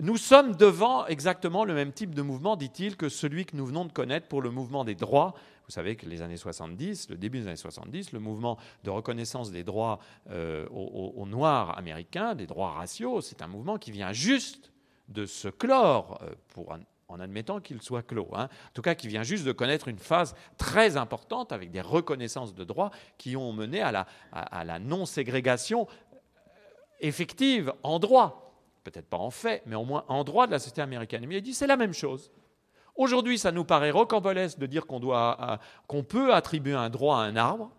nous 0.00 0.16
sommes 0.16 0.54
devant 0.54 1.06
exactement 1.06 1.64
le 1.64 1.74
même 1.74 1.92
type 1.92 2.14
de 2.14 2.22
mouvement, 2.22 2.56
dit-il, 2.56 2.96
que 2.96 3.08
celui 3.08 3.44
que 3.44 3.56
nous 3.56 3.66
venons 3.66 3.84
de 3.84 3.92
connaître 3.92 4.28
pour 4.28 4.42
le 4.42 4.50
mouvement 4.50 4.84
des 4.84 4.94
droits. 4.94 5.34
Vous 5.66 5.72
savez 5.72 5.96
que 5.96 6.06
les 6.06 6.22
années 6.22 6.36
70, 6.36 7.10
le 7.10 7.16
début 7.16 7.40
des 7.40 7.48
années 7.48 7.56
70, 7.56 8.12
le 8.12 8.20
mouvement 8.20 8.58
de 8.84 8.90
reconnaissance 8.90 9.50
des 9.50 9.64
droits 9.64 9.98
euh, 10.30 10.66
aux, 10.68 11.26
Noirs 11.26 11.76
américains, 11.76 12.36
des 12.36 12.46
droits 12.46 12.70
raciaux, 12.70 13.20
c'est 13.20 13.42
un 13.42 13.48
mouvement 13.48 13.76
qui 13.76 13.90
vient 13.90 14.12
juste 14.12 14.72
de 15.08 15.26
se 15.26 15.48
clore, 15.48 16.20
euh, 16.22 16.30
pour 16.54 16.72
en 17.08 17.20
admettant 17.20 17.60
qu'il 17.60 17.80
soit 17.80 18.02
clos. 18.02 18.28
Hein. 18.34 18.44
En 18.44 18.72
tout 18.74 18.82
cas, 18.82 18.94
qui 18.94 19.08
vient 19.08 19.22
juste 19.22 19.44
de 19.44 19.52
connaître 19.52 19.88
une 19.88 19.98
phase 19.98 20.34
très 20.58 20.96
importante 20.96 21.52
avec 21.52 21.70
des 21.70 21.80
reconnaissances 21.80 22.54
de 22.54 22.64
droits 22.64 22.90
qui 23.16 23.36
ont 23.36 23.52
mené 23.52 23.80
à 23.80 23.92
la, 23.92 24.78
non-ségrégation 24.78 25.86
effective 27.00 27.72
en 27.82 27.98
droit 27.98 28.44
peut-être 28.84 29.08
pas 29.08 29.18
en 29.18 29.30
fait, 29.30 29.62
mais 29.66 29.76
au 29.76 29.84
moins 29.84 30.04
en 30.08 30.24
droit 30.24 30.46
de 30.46 30.52
la 30.52 30.58
société 30.58 30.80
américaine. 30.80 31.24
Mais 31.26 31.36
il 31.36 31.42
dit 31.42 31.52
c'est 31.52 31.66
la 31.66 31.76
même 31.76 31.92
chose. 31.92 32.30
Aujourd'hui, 32.96 33.38
ça 33.38 33.52
nous 33.52 33.64
paraît 33.64 33.90
rocambolesque 33.90 34.58
de 34.58 34.66
dire 34.66 34.86
qu'on 34.86 35.00
euh, 35.12 35.56
qu'on 35.86 36.02
peut 36.02 36.34
attribuer 36.34 36.74
un 36.74 36.88
droit 36.88 37.18
à 37.18 37.20
un 37.20 37.36
arbre, 37.36 37.70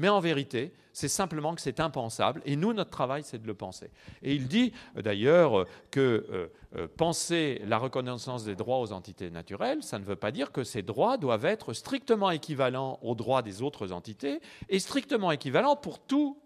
mais 0.00 0.08
en 0.08 0.20
vérité, 0.20 0.72
c'est 0.92 1.08
simplement 1.08 1.54
que 1.54 1.60
c'est 1.60 1.78
impensable. 1.78 2.42
Et 2.44 2.56
nous, 2.56 2.72
notre 2.72 2.90
travail, 2.90 3.22
c'est 3.24 3.40
de 3.40 3.46
le 3.46 3.54
penser. 3.54 3.90
Et 4.22 4.34
il 4.34 4.48
dit 4.48 4.72
euh, 4.96 5.02
d'ailleurs 5.02 5.66
que 5.90 6.50
euh, 6.74 6.88
penser 6.96 7.62
la 7.66 7.78
reconnaissance 7.78 8.44
des 8.44 8.56
droits 8.56 8.80
aux 8.80 8.92
entités 8.92 9.30
naturelles, 9.30 9.82
ça 9.82 9.98
ne 9.98 10.04
veut 10.04 10.16
pas 10.16 10.32
dire 10.32 10.50
que 10.50 10.64
ces 10.64 10.82
droits 10.82 11.16
doivent 11.16 11.44
être 11.44 11.72
strictement 11.72 12.30
équivalents 12.30 12.98
aux 13.02 13.14
droits 13.14 13.42
des 13.42 13.62
autres 13.62 13.92
entités 13.92 14.40
et 14.68 14.80
strictement 14.80 15.30
équivalents 15.30 15.76
pour 15.76 16.00
tout 16.00 16.36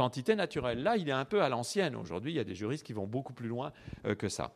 entité 0.00 0.34
naturelle. 0.34 0.82
Là, 0.82 0.96
il 0.96 1.08
est 1.08 1.12
un 1.12 1.24
peu 1.24 1.42
à 1.42 1.48
l'ancienne. 1.48 1.96
Aujourd'hui, 1.96 2.32
il 2.32 2.36
y 2.36 2.40
a 2.40 2.44
des 2.44 2.54
juristes 2.54 2.84
qui 2.84 2.92
vont 2.92 3.06
beaucoup 3.06 3.32
plus 3.32 3.48
loin 3.48 3.72
euh, 4.06 4.14
que 4.14 4.28
ça. 4.28 4.52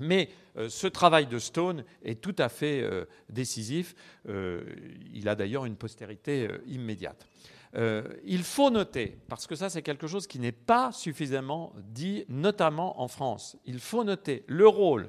Mais 0.00 0.30
euh, 0.56 0.68
ce 0.68 0.86
travail 0.86 1.26
de 1.26 1.38
Stone 1.38 1.84
est 2.02 2.20
tout 2.20 2.34
à 2.38 2.48
fait 2.48 2.80
euh, 2.82 3.04
décisif. 3.28 3.94
il 4.26 5.28
a 5.28 5.34
d'ailleurs 5.34 5.66
une 5.66 5.76
postérité 5.76 6.48
immédiate. 6.66 7.26
Il 7.74 8.42
faut 8.42 8.70
noter, 8.70 9.18
parce 9.28 9.46
que 9.46 9.54
ça 9.54 9.70
c'est 9.70 9.82
quelque 9.82 10.06
chose 10.06 10.26
qui 10.26 10.38
n'est 10.38 10.52
pas 10.52 10.92
suffisamment 10.92 11.72
dit, 11.76 12.24
notamment 12.28 13.00
en 13.00 13.08
France, 13.08 13.56
il 13.64 13.78
faut 13.78 14.04
noter 14.04 14.44
le 14.46 14.68
rôle 14.68 15.08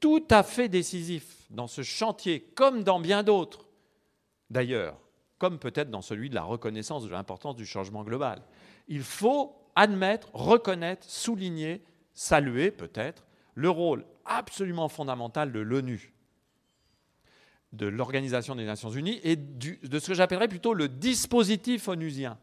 tout 0.00 0.24
à 0.30 0.42
fait 0.42 0.68
décisif 0.68 1.46
dans 1.50 1.66
ce 1.66 1.82
chantier, 1.82 2.40
comme 2.54 2.84
dans 2.84 3.00
bien 3.00 3.22
d'autres, 3.22 3.68
d'ailleurs, 4.50 4.96
comme 5.38 5.58
peut-être 5.58 5.90
dans 5.90 6.02
celui 6.02 6.30
de 6.30 6.34
la 6.34 6.42
reconnaissance 6.42 7.04
de 7.04 7.10
l'importance 7.10 7.56
du 7.56 7.66
changement 7.66 8.04
global. 8.04 8.42
Il 8.88 9.02
faut 9.02 9.56
admettre, 9.74 10.28
reconnaître, 10.34 11.04
souligner, 11.08 11.82
saluer 12.12 12.70
peut-être 12.70 13.26
le 13.54 13.70
rôle 13.70 14.04
absolument 14.24 14.88
fondamental 14.88 15.52
de 15.52 15.60
l'ONU, 15.60 16.13
de 17.74 17.86
l'Organisation 17.86 18.54
des 18.54 18.64
Nations 18.64 18.90
Unies 18.90 19.20
et 19.22 19.36
de 19.36 19.98
ce 19.98 20.08
que 20.08 20.14
j'appellerais 20.14 20.48
plutôt 20.48 20.74
le 20.74 20.88
dispositif 20.88 21.88
onusien. 21.88 22.38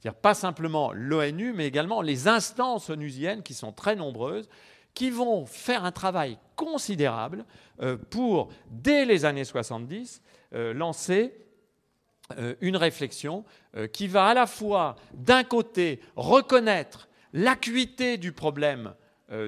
C'est-à-dire 0.00 0.20
pas 0.20 0.34
simplement 0.34 0.92
l'ONU, 0.92 1.52
mais 1.52 1.66
également 1.66 2.02
les 2.02 2.28
instances 2.28 2.88
onusiennes 2.90 3.42
qui 3.42 3.54
sont 3.54 3.72
très 3.72 3.96
nombreuses, 3.96 4.48
qui 4.94 5.10
vont 5.10 5.46
faire 5.46 5.84
un 5.84 5.92
travail 5.92 6.38
considérable 6.56 7.44
euh, 7.80 7.96
pour, 7.96 8.48
dès 8.70 9.04
les 9.04 9.24
années 9.24 9.44
70, 9.44 10.22
euh, 10.54 10.72
lancer 10.72 11.34
euh, 12.36 12.54
une 12.60 12.76
réflexion 12.76 13.44
qui 13.92 14.08
va 14.08 14.26
à 14.26 14.34
la 14.34 14.46
fois, 14.46 14.96
d'un 15.14 15.44
côté, 15.44 16.00
reconnaître 16.16 17.08
l'acuité 17.32 18.16
du 18.16 18.32
problème 18.32 18.94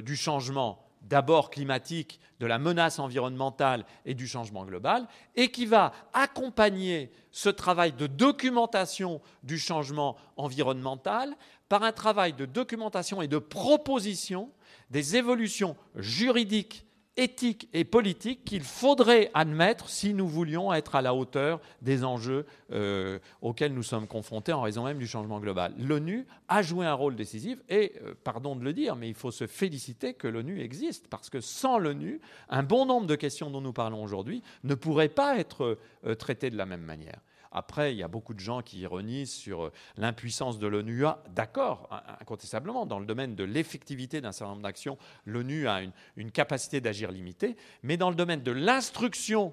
du 0.03 0.15
changement, 0.15 0.87
d'abord 1.03 1.51
climatique, 1.51 2.21
de 2.41 2.47
la 2.47 2.59
menace 2.59 2.99
environnementale 2.99 3.85
et 4.05 4.15
du 4.15 4.27
changement 4.27 4.65
global, 4.65 5.07
et 5.37 5.51
qui 5.51 5.67
va 5.67 5.93
accompagner 6.13 7.11
ce 7.31 7.49
travail 7.49 7.93
de 7.93 8.07
documentation 8.07 9.21
du 9.43 9.59
changement 9.59 10.17
environnemental 10.37 11.35
par 11.69 11.83
un 11.83 11.93
travail 11.93 12.33
de 12.33 12.47
documentation 12.47 13.23
et 13.23 13.29
de 13.29 13.39
proposition 13.39 14.51
des 14.91 15.17
évolutions 15.17 15.77
juridiques 15.97 16.87
éthique 17.21 17.69
et 17.75 17.85
politique 17.85 18.45
qu'il 18.47 18.63
faudrait 18.63 19.31
admettre 19.35 19.91
si 19.91 20.15
nous 20.15 20.27
voulions 20.27 20.73
être 20.73 20.95
à 20.95 21.03
la 21.03 21.15
hauteur 21.15 21.61
des 21.83 22.03
enjeux 22.03 22.47
euh, 22.73 23.19
auxquels 23.43 23.75
nous 23.75 23.83
sommes 23.83 24.07
confrontés 24.07 24.55
en 24.55 24.63
raison 24.63 24.85
même 24.85 24.99
du 24.99 25.07
changement 25.07 25.39
global. 25.39 25.75
L'ONU 25.79 26.27
a 26.49 26.63
joué 26.63 26.87
un 26.87 26.95
rôle 26.95 27.17
décisif 27.17 27.59
et, 27.69 27.93
euh, 28.03 28.15
pardon 28.25 28.57
de 28.57 28.65
le 28.65 28.73
dire, 28.73 28.97
mais 28.97 29.09
il 29.09 29.15
faut 29.15 29.31
se 29.31 29.47
féliciter 29.47 30.15
que 30.15 30.29
l'ONU 30.29 30.63
existe 30.63 31.09
parce 31.09 31.29
que 31.29 31.43
sans 31.43 31.79
l'ONU, 31.79 32.23
un 32.49 32.63
bon 32.63 32.87
nombre 32.87 33.07
de 33.07 33.17
questions 33.17 33.51
dont 33.51 33.61
nous 33.61 33.75
parlons 33.75 34.03
aujourd'hui 34.03 34.43
ne 34.65 34.75
pourraient 34.75 35.09
pas 35.09 35.39
être 35.39 35.79
euh, 36.07 36.15
traitées 36.15 36.51
de 36.51 36.57
la 36.57 36.65
même 36.65 36.83
manière. 36.83 37.21
Après, 37.53 37.93
il 37.93 37.99
y 37.99 38.03
a 38.03 38.09
beaucoup 38.09 38.35
de 38.35 38.41
gens 38.41 38.63
qui 38.63 38.79
ironisent 38.81 39.33
sur 39.33 39.65
euh, 39.65 39.73
l'impuissance 39.97 40.59
de 40.59 40.67
l'ONU. 40.67 41.05
D'accord, 41.35 41.89
incontestablement, 42.21 42.87
dans 42.87 42.99
le 42.99 43.07
domaine 43.07 43.35
de 43.35 43.45
l'effectivité 43.45 44.21
d'un 44.21 44.33
certain 44.33 44.53
nombre 44.53 44.63
d'actions, 44.63 44.99
l'ONU 45.25 45.67
a 45.67 45.81
une, 46.17 46.31
capacité 46.31 46.81
d'agir 46.81 47.11
limitée, 47.11 47.57
mais 47.83 47.97
dans 47.97 48.11
le 48.11 48.17
domaine 48.17 48.43
de 48.43 48.53
l'instruction 48.53 49.53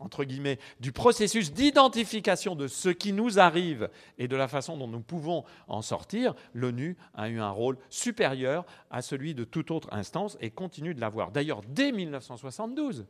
entre 0.00 0.22
guillemets, 0.22 0.60
du 0.78 0.92
processus 0.92 1.52
d'identification 1.52 2.54
de 2.54 2.68
ce 2.68 2.88
qui 2.88 3.12
nous 3.12 3.40
arrive 3.40 3.90
et 4.16 4.28
de 4.28 4.36
la 4.36 4.46
façon 4.46 4.76
dont 4.76 4.86
nous 4.86 5.00
pouvons 5.00 5.44
en 5.66 5.82
sortir, 5.82 6.34
l'ONU 6.54 6.96
a 7.14 7.28
eu 7.28 7.40
un 7.40 7.50
rôle 7.50 7.78
supérieur 7.90 8.64
à 8.92 9.02
celui 9.02 9.34
de 9.34 9.42
toute 9.42 9.72
autre 9.72 9.88
instance 9.90 10.38
et 10.40 10.50
continue 10.50 10.94
de 10.94 11.00
l'avoir. 11.00 11.32
D'ailleurs, 11.32 11.62
dès 11.66 11.90
1972, 11.90 13.06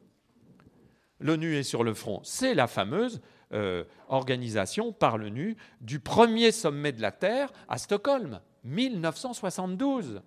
l'ONU 1.20 1.56
est 1.56 1.62
sur 1.62 1.84
le 1.84 1.92
front. 1.92 2.20
C'est 2.24 2.54
la 2.54 2.66
fameuse 2.66 3.20
euh, 3.52 3.84
organisation 4.08 4.92
par 4.92 5.18
l'ONU 5.18 5.56
du 5.80 6.00
premier 6.00 6.52
sommet 6.52 6.92
de 6.92 7.00
la 7.00 7.12
Terre 7.12 7.50
à 7.68 7.78
Stockholm, 7.78 8.40
1972. 8.64 10.22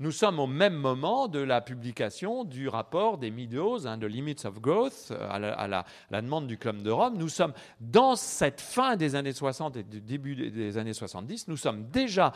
Nous 0.00 0.10
sommes 0.10 0.40
au 0.40 0.48
même 0.48 0.74
moment 0.74 1.28
de 1.28 1.38
la 1.38 1.60
publication 1.60 2.44
du 2.44 2.68
rapport 2.68 3.16
des 3.16 3.30
Meadows, 3.30 3.86
hein, 3.86 3.96
de 3.96 4.08
Limits 4.08 4.44
of 4.44 4.60
Growth, 4.60 5.12
euh, 5.12 5.28
à 5.30 5.68
la, 5.68 5.84
demande 6.20 6.48
du 6.48 6.58
Club 6.58 6.82
de 6.82 6.90
Rome. 6.90 7.16
Nous 7.16 7.28
sommes 7.28 7.52
dans 7.80 8.16
cette 8.16 8.60
fin 8.60 8.96
des 8.96 9.14
années 9.14 9.32
60 9.32 9.76
et 9.76 9.82
début 9.84 10.50
des 10.50 10.78
années 10.78 10.94
70, 10.94 11.46
nous 11.46 11.56
sommes 11.56 11.88
déjà 11.90 12.32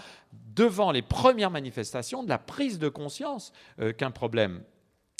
devant 0.54 0.92
les 0.92 1.02
premières 1.02 1.50
manifestations 1.50 2.22
de 2.22 2.28
la 2.28 2.38
prise 2.38 2.78
de 2.78 2.88
conscience 2.88 3.52
euh, 3.80 3.92
qu'un 3.92 4.12
problème 4.12 4.62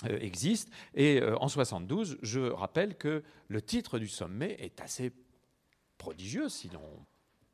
existe. 0.07 0.71
Et 0.95 1.21
euh, 1.21 1.37
en 1.39 1.49
72, 1.49 2.19
je 2.23 2.41
rappelle 2.41 2.97
que 2.97 3.23
le 3.49 3.63
titre 3.63 3.99
du 3.99 4.09
sommet 4.09 4.57
est 4.61 4.81
assez 4.81 5.13
prodigieux 5.97 6.49
si 6.49 6.69
l'on 6.69 7.05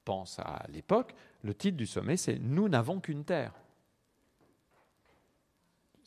pense 0.05 0.39
à 0.39 0.65
l'époque. 0.69 1.15
Le 1.43 1.55
titre 1.55 1.77
du 1.77 1.87
sommet, 1.87 2.17
c'est 2.17 2.39
Nous 2.39 2.69
n'avons 2.69 3.01
qu'une 3.01 3.25
Terre. 3.25 3.53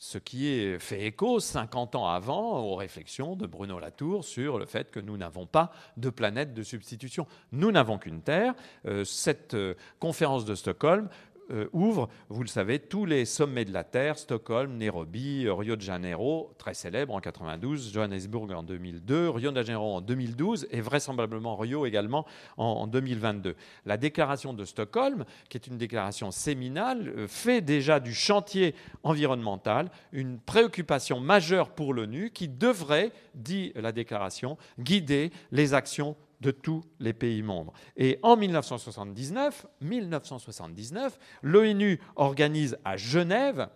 Ce 0.00 0.16
qui 0.16 0.76
fait 0.78 1.06
écho 1.06 1.40
50 1.40 1.96
ans 1.96 2.06
avant 2.06 2.60
aux 2.60 2.76
réflexions 2.76 3.34
de 3.34 3.48
Bruno 3.48 3.80
Latour 3.80 4.24
sur 4.24 4.56
le 4.56 4.64
fait 4.64 4.92
que 4.92 5.00
nous 5.00 5.16
n'avons 5.16 5.44
pas 5.44 5.72
de 5.96 6.08
planète 6.08 6.54
de 6.54 6.62
substitution. 6.62 7.26
Nous 7.50 7.72
n'avons 7.72 7.98
qu'une 7.98 8.22
Terre. 8.22 8.54
Euh, 8.86 9.04
cette 9.04 9.56
conférence 9.98 10.44
de 10.44 10.54
Stockholm 10.54 11.08
euh, 11.50 11.68
ouvre, 11.72 12.08
vous 12.28 12.42
le 12.42 12.48
savez, 12.48 12.78
tous 12.78 13.04
les 13.04 13.24
sommets 13.24 13.64
de 13.64 13.72
la 13.72 13.84
Terre, 13.84 14.18
Stockholm, 14.18 14.76
Nairobi, 14.76 15.48
Rio 15.48 15.76
de 15.76 15.80
Janeiro, 15.80 16.52
très 16.58 16.74
célèbre 16.74 17.14
en 17.14 17.20
92, 17.20 17.92
Johannesburg 17.92 18.50
en 18.52 18.62
2002, 18.62 19.30
Rio 19.30 19.50
de 19.50 19.62
Janeiro 19.62 19.96
en 19.96 20.00
2012 20.00 20.68
et 20.70 20.80
vraisemblablement 20.80 21.56
Rio 21.56 21.86
également 21.86 22.26
en, 22.56 22.86
2022. 22.86 23.56
La 23.86 23.96
déclaration 23.96 24.52
de 24.52 24.64
Stockholm, 24.64 25.24
qui 25.48 25.56
est 25.56 25.66
une 25.66 25.78
déclaration 25.78 26.30
séminale, 26.30 27.12
euh, 27.16 27.28
fait 27.28 27.60
déjà 27.60 28.00
du 28.00 28.14
chantier 28.14 28.74
environnemental 29.02 29.90
une 30.12 30.38
préoccupation 30.38 31.20
majeure 31.20 31.70
pour 31.70 31.94
l'ONU 31.94 32.30
qui 32.30 32.48
devrait, 32.48 33.12
dit 33.34 33.72
la 33.74 33.92
déclaration, 33.92 34.58
guider 34.78 35.30
les 35.50 35.74
actions 35.74 36.16
de 36.40 36.50
tous 36.50 36.84
les 37.00 37.12
pays 37.12 37.42
membres. 37.42 37.72
Et 37.96 38.18
en 38.22 38.36
1979, 38.36 39.66
1979 39.80 41.18
l'ONU 41.42 42.00
organise 42.16 42.78
à 42.84 42.96
Genève, 42.96 43.68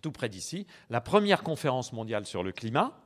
tout 0.00 0.12
près 0.12 0.28
d'ici, 0.28 0.66
la 0.90 1.00
première 1.00 1.42
conférence 1.42 1.92
mondiale 1.92 2.26
sur 2.26 2.42
le 2.42 2.52
climat, 2.52 3.01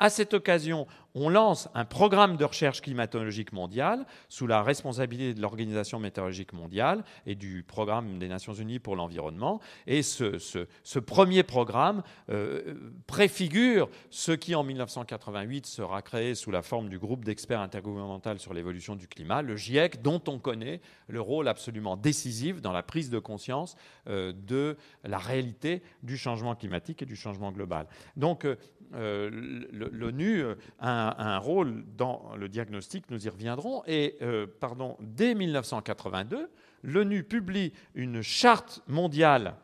À 0.00 0.10
cette 0.10 0.32
occasion, 0.32 0.86
on 1.14 1.28
lance 1.28 1.68
un 1.74 1.84
programme 1.84 2.36
de 2.36 2.44
recherche 2.44 2.80
climatologique 2.80 3.52
mondiale 3.52 4.06
sous 4.28 4.46
la 4.46 4.62
responsabilité 4.62 5.34
de 5.34 5.42
l'Organisation 5.42 5.98
météorologique 5.98 6.52
mondiale 6.52 7.02
et 7.26 7.34
du 7.34 7.64
programme 7.64 8.18
des 8.20 8.28
Nations 8.28 8.52
Unies 8.52 8.78
pour 8.78 8.94
l'environnement. 8.94 9.60
Et 9.88 10.02
ce, 10.02 10.98
premier 11.00 11.42
programme 11.42 12.02
euh, 12.30 12.74
préfigure 13.08 13.88
ce 14.10 14.30
qui, 14.30 14.54
en 14.54 14.62
1988, 14.62 15.66
sera 15.66 16.02
créé 16.02 16.36
sous 16.36 16.52
la 16.52 16.62
forme 16.62 16.88
du 16.88 16.98
groupe 16.98 17.24
d'experts 17.24 17.60
intergouvernemental 17.60 18.38
sur 18.38 18.54
l'évolution 18.54 18.94
du 18.94 19.08
climat, 19.08 19.42
le 19.42 19.56
GIEC, 19.56 20.02
dont 20.02 20.22
on 20.28 20.38
connaît 20.38 20.80
le 21.08 21.20
rôle 21.20 21.48
absolument 21.48 21.96
décisif 21.96 22.60
dans 22.60 22.72
la 22.72 22.84
prise 22.84 23.10
de 23.10 23.18
conscience 23.18 23.76
euh, 24.06 24.32
de 24.32 24.76
la 25.02 25.18
réalité 25.18 25.82
du 26.04 26.16
changement 26.16 26.54
climatique 26.54 27.02
et 27.02 27.06
du 27.06 27.16
changement 27.16 27.50
global. 27.50 27.88
Donc, 28.16 28.44
euh, 28.44 28.56
l'ONU 28.92 30.44
a 30.78 31.34
un, 31.34 31.38
rôle 31.38 31.84
dans 31.96 32.34
le 32.36 32.48
diagnostic, 32.48 33.10
nous 33.10 33.26
y 33.26 33.28
reviendrons. 33.28 33.82
Et 33.86 34.16
euh, 34.22 34.46
pardon, 34.60 34.96
dès 35.00 35.34
1982, 35.34 36.50
l'ONU 36.82 37.24
publie 37.24 37.72
une 37.94 38.22
charte 38.22 38.82
mondiale 38.86 39.54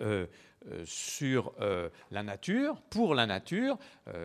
euh, 0.00 0.26
sur 0.84 1.54
la 2.10 2.24
nature, 2.24 2.82
pour 2.90 3.14
la 3.14 3.26
nature, 3.26 3.78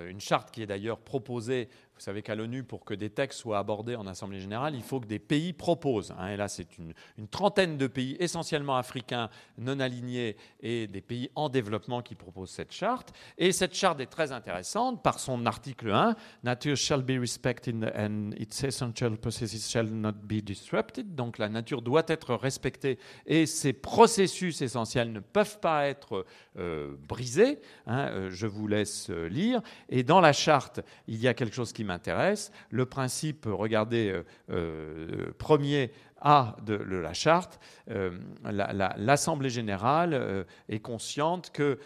une 0.07 0.19
charte 0.19 0.49
qui 0.49 0.63
est 0.63 0.65
d'ailleurs 0.65 0.97
proposée 0.97 1.69
vous 2.01 2.05
savez 2.05 2.23
qu'à 2.23 2.33
l'ONU, 2.33 2.63
pour 2.63 2.83
que 2.83 2.95
des 2.95 3.11
textes 3.11 3.41
soient 3.41 3.59
abordés 3.59 3.95
en 3.95 4.07
Assemblée 4.07 4.39
générale, 4.39 4.73
il 4.73 4.81
faut 4.81 4.99
que 4.99 5.05
des 5.05 5.19
pays 5.19 5.53
proposent. 5.53 6.15
Hein. 6.17 6.29
et 6.29 6.35
là, 6.35 6.47
c'est 6.47 6.79
une, 6.79 6.95
trentaine 7.29 7.77
de 7.77 7.85
pays, 7.85 8.17
essentiellement 8.19 8.75
africains, 8.75 9.29
non 9.59 9.79
alignés, 9.79 10.35
et 10.61 10.87
des 10.87 11.01
pays 11.01 11.29
en 11.35 11.47
développement 11.47 12.01
qui 12.01 12.15
proposent 12.15 12.49
cette 12.49 12.71
charte. 12.71 13.13
Et 13.37 13.51
cette 13.51 13.75
charte 13.75 13.99
est 13.99 14.07
très 14.07 14.31
intéressante 14.31 15.03
par 15.03 15.19
son 15.19 15.45
article 15.45 15.91
1, 15.91 16.15
Nature 16.43 16.75
shall 16.75 17.03
be 17.03 17.19
respected 17.19 17.93
and 17.95 18.31
its 18.35 18.63
essential 18.63 19.15
processes 19.17 19.69
shall 19.69 19.85
not 19.85 20.13
be 20.23 20.41
disrupted. 20.41 21.13
Donc 21.13 21.37
la 21.37 21.49
nature 21.49 21.83
doit 21.83 22.05
être 22.07 22.33
respectée 22.33 22.97
et 23.27 23.45
ses 23.45 23.73
processus 23.73 24.63
essentiels 24.63 25.11
ne 25.11 25.19
peuvent 25.19 25.59
pas 25.59 25.85
être 25.85 26.25
euh, 26.57 26.95
brisés. 27.07 27.59
Hein. 27.85 28.07
Euh, 28.07 28.29
je 28.31 28.47
vous 28.47 28.67
laisse 28.67 29.11
euh, 29.11 29.27
lire. 29.27 29.61
Et 29.87 30.01
dans 30.01 30.19
la 30.19 30.33
charte, 30.33 30.79
il 31.07 31.17
y 31.17 31.27
a 31.27 31.35
quelque 31.35 31.53
chose 31.53 31.73
qui 31.73 31.83
m'intéresse. 31.91 32.51
Le 32.69 32.85
principe, 32.85 33.45
regardez, 33.45 34.09
euh, 34.09 34.23
euh, 34.49 35.31
premier 35.37 35.91
A 36.21 36.55
de, 36.65 36.75
la 36.75 37.13
charte, 37.13 37.59
euh, 37.89 38.11
l'Assemblée 38.45 39.49
générale 39.49 40.45
est 40.69 40.79
consciente 40.79 41.49
que 41.51 41.79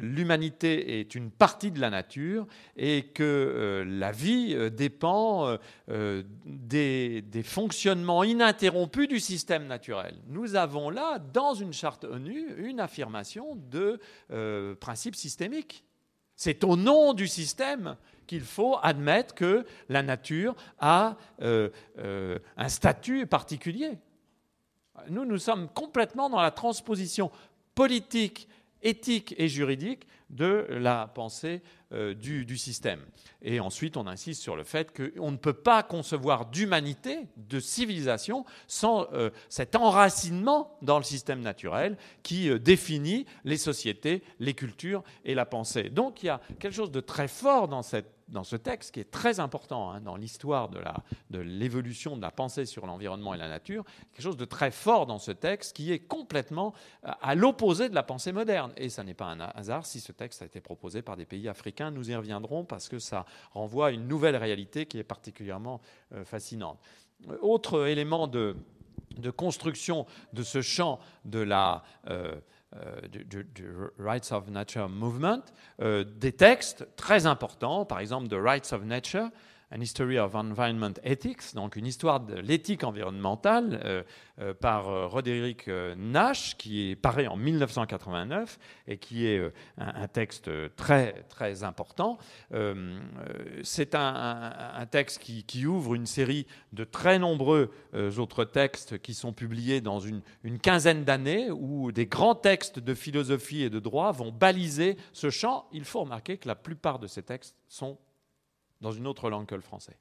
l'humanité 0.00 0.98
est 0.98 1.14
une 1.14 1.30
partie 1.30 1.70
de 1.70 1.80
la 1.80 1.90
nature 1.90 2.48
et 2.76 3.04
que 3.14 3.84
la 3.86 4.10
vie 4.10 4.56
dépend 4.72 5.56
des, 5.86 7.22
des, 7.22 7.42
fonctionnements 7.44 8.24
ininterrompus 8.24 9.06
du 9.06 9.20
système 9.20 9.68
naturel. 9.68 10.16
Nous 10.26 10.56
avons 10.56 10.90
là, 10.90 11.20
dans 11.20 11.54
une 11.54 11.72
charte 11.72 12.06
ONU, 12.06 12.56
une 12.58 12.80
affirmation 12.80 13.54
de 13.70 14.00
principe 14.80 15.14
systémique. 15.14 15.84
C'est 16.34 16.64
au 16.64 16.76
nom 16.76 17.14
du 17.14 17.28
système 17.28 17.96
qu'il 18.26 18.42
faut 18.42 18.76
admettre 18.82 19.34
que 19.34 19.64
la 19.88 20.02
nature 20.02 20.54
a 20.78 21.16
euh, 21.42 21.70
euh, 21.98 22.38
un 22.56 22.68
statut 22.68 23.26
particulier. 23.26 23.92
Nous, 25.10 25.24
nous 25.24 25.38
sommes 25.38 25.68
complètement 25.68 26.30
dans 26.30 26.40
la 26.40 26.50
transposition 26.50 27.30
politique, 27.74 28.48
éthique 28.82 29.34
et 29.38 29.48
juridique 29.48 30.06
de 30.30 30.66
la 30.70 31.06
pensée 31.06 31.62
euh, 31.92 32.14
du, 32.14 32.56
système. 32.56 33.00
Et 33.42 33.60
ensuite, 33.60 33.96
on 33.96 34.08
insiste 34.08 34.42
sur 34.42 34.56
le 34.56 34.64
fait 34.64 34.90
qu'on 34.92 35.30
ne 35.30 35.36
peut 35.36 35.52
pas 35.52 35.82
concevoir 35.84 36.46
d'humanité, 36.46 37.26
de 37.36 37.60
civilisation, 37.60 38.44
sans 38.66 39.06
cet 39.48 39.76
enracinement 39.76 40.76
dans 40.82 40.98
le 40.98 41.04
système 41.04 41.42
naturel 41.42 41.96
qui 42.22 42.58
définit 42.58 43.26
les 43.44 43.58
sociétés, 43.58 44.22
les 44.40 44.54
cultures 44.54 45.04
et 45.24 45.34
la 45.34 45.46
pensée. 45.46 45.90
Donc 45.90 46.22
il 46.22 46.26
y 46.26 46.30
a 46.30 46.40
quelque 46.58 46.74
chose 46.74 46.90
de 46.90 47.00
très 47.00 47.28
fort 47.28 47.68
dans 47.68 47.82
cette 47.82 48.15
dans 48.28 48.44
ce 48.44 48.56
texte, 48.56 48.92
qui 48.92 49.00
est 49.00 49.10
très 49.10 49.38
important 49.38 49.90
hein, 49.90 50.00
dans 50.00 50.16
l'histoire 50.16 50.68
de 50.68 51.38
l'évolution 51.38 52.16
de, 52.16 52.22
la 52.22 52.30
pensée 52.30 52.66
sur 52.66 52.86
l'environnement 52.86 53.34
et 53.34 53.36
la 53.36 53.48
nature, 53.48 53.84
quelque 54.12 54.22
chose 54.22 54.36
de 54.36 54.44
très 54.44 54.70
fort 54.70 55.06
dans 55.06 55.18
ce 55.18 55.30
texte 55.30 55.76
qui 55.76 55.92
est 55.92 56.00
complètement 56.00 56.74
à 57.02 57.34
l'opposé 57.34 57.88
de 57.88 57.94
la 57.94 58.02
pensée 58.02 58.32
moderne. 58.32 58.72
Et 58.76 58.88
ça 58.88 59.04
n'est 59.04 59.14
pas 59.14 59.26
un 59.26 59.40
hasard 59.40 59.86
si 59.86 60.00
ce 60.00 60.12
texte 60.12 60.42
a 60.42 60.46
été 60.46 60.60
proposé 60.60 61.02
par 61.02 61.16
des 61.16 61.24
pays 61.24 61.48
africains. 61.48 61.90
Nous 61.90 62.10
y 62.10 62.16
reviendrons 62.16 62.64
parce 62.64 62.88
que 62.88 62.98
ça 62.98 63.26
renvoie 63.52 63.88
à 63.88 63.90
une 63.90 64.08
nouvelle 64.08 64.36
réalité 64.36 64.86
qui 64.86 64.98
est 64.98 65.04
particulièrement 65.04 65.80
euh, 66.12 66.24
fascinante. 66.24 66.80
Autre 67.40 67.86
élément 67.86 68.26
de, 68.26 68.56
construction 69.36 70.06
de 70.32 70.42
ce 70.42 70.60
champ 70.60 70.98
de 71.24 71.38
la... 71.38 71.82
Euh, 72.08 72.34
euh, 72.84 73.00
du, 73.08 73.46
Rights 73.98 74.32
of 74.32 74.48
Nature 74.50 74.88
Movement, 74.88 75.42
des 75.78 76.32
textes 76.32 76.86
très 76.96 77.26
importants, 77.26 77.84
par 77.84 78.00
exemple 78.00 78.28
The 78.28 78.40
Rights 78.40 78.72
of 78.72 78.84
Nature, 78.84 79.28
An 79.72 79.80
History 79.80 80.16
of 80.16 80.36
Environment 80.36 80.94
Ethics, 81.02 81.54
donc 81.54 81.74
une 81.74 81.86
histoire 81.86 82.20
de 82.20 82.36
l'éthique 82.36 82.84
environnementale 82.84 83.80
euh, 83.84 84.02
euh, 84.38 84.54
par 84.54 84.88
euh, 84.88 85.08
Roderick 85.08 85.68
Nash, 85.96 86.56
qui 86.56 86.90
est 86.90 86.94
paru 86.94 87.26
en 87.26 87.36
1989 87.36 88.60
et 88.86 88.98
qui 88.98 89.26
est 89.26 89.52
un, 89.76 90.06
texte 90.06 90.48
très, 90.76 91.24
très 91.28 91.64
important. 91.64 92.18
C'est 93.62 93.94
un, 93.96 94.86
texte 94.90 95.18
qui, 95.18 95.66
ouvre 95.66 95.94
une 95.94 96.06
série 96.06 96.46
de 96.72 96.84
très 96.84 97.18
nombreux 97.18 97.70
autres 98.18 98.44
textes 98.44 98.98
qui 98.98 99.14
sont 99.14 99.32
publiés 99.32 99.80
dans 99.80 99.98
une 99.98 100.22
quinzaine 100.62 101.04
d'années 101.04 101.50
où 101.50 101.90
des 101.90 102.06
grands 102.06 102.36
textes 102.36 102.78
de 102.78 102.94
philosophie 102.94 103.62
et 103.62 103.70
de 103.70 103.80
droit 103.80 104.12
vont 104.12 104.30
baliser 104.30 104.96
ce 105.12 105.30
champ. 105.30 105.66
Il 105.72 105.84
faut 105.84 106.00
remarquer 106.00 106.38
que 106.38 106.46
la 106.46 106.54
plupart 106.54 106.98
de 106.98 107.08
ces 107.08 107.22
textes 107.22 107.56
sont 107.68 107.98
dans 108.86 108.92
une 108.92 109.08
autre 109.08 109.30
langue 109.30 109.46
que 109.46 109.56
le 109.56 109.62
français. 109.62 109.98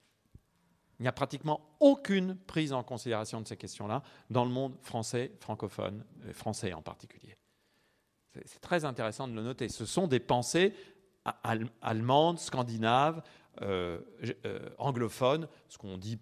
Il 0.99 1.01
n'y 1.01 1.07
a 1.07 1.11
pratiquement 1.11 1.75
aucune 1.79 2.37
prise 2.37 2.71
en 2.71 2.83
considération 2.83 3.41
de 3.41 3.47
ces 3.47 3.57
questions-là 3.57 4.03
dans 4.29 4.45
le 4.45 4.51
monde 4.51 4.77
français, 4.83 5.31
francophone, 5.39 6.05
euh, 6.23 6.33
français 6.33 6.71
en 6.71 6.83
particulier. 6.83 7.35
C'est 8.45 8.61
très 8.61 8.85
intéressant 8.85 9.27
de 9.27 9.33
le 9.33 9.41
noter. 9.41 9.69
Ce 9.69 9.87
sont 9.87 10.05
des 10.05 10.19
pensées 10.19 10.75
allemandes, 11.81 12.37
scandinaves, 12.37 13.23
euh, 13.63 14.01
euh, 14.45 14.69
anglophones, 14.77 15.47
ce 15.67 15.79
qu'on 15.79 15.97
dit 15.97 16.19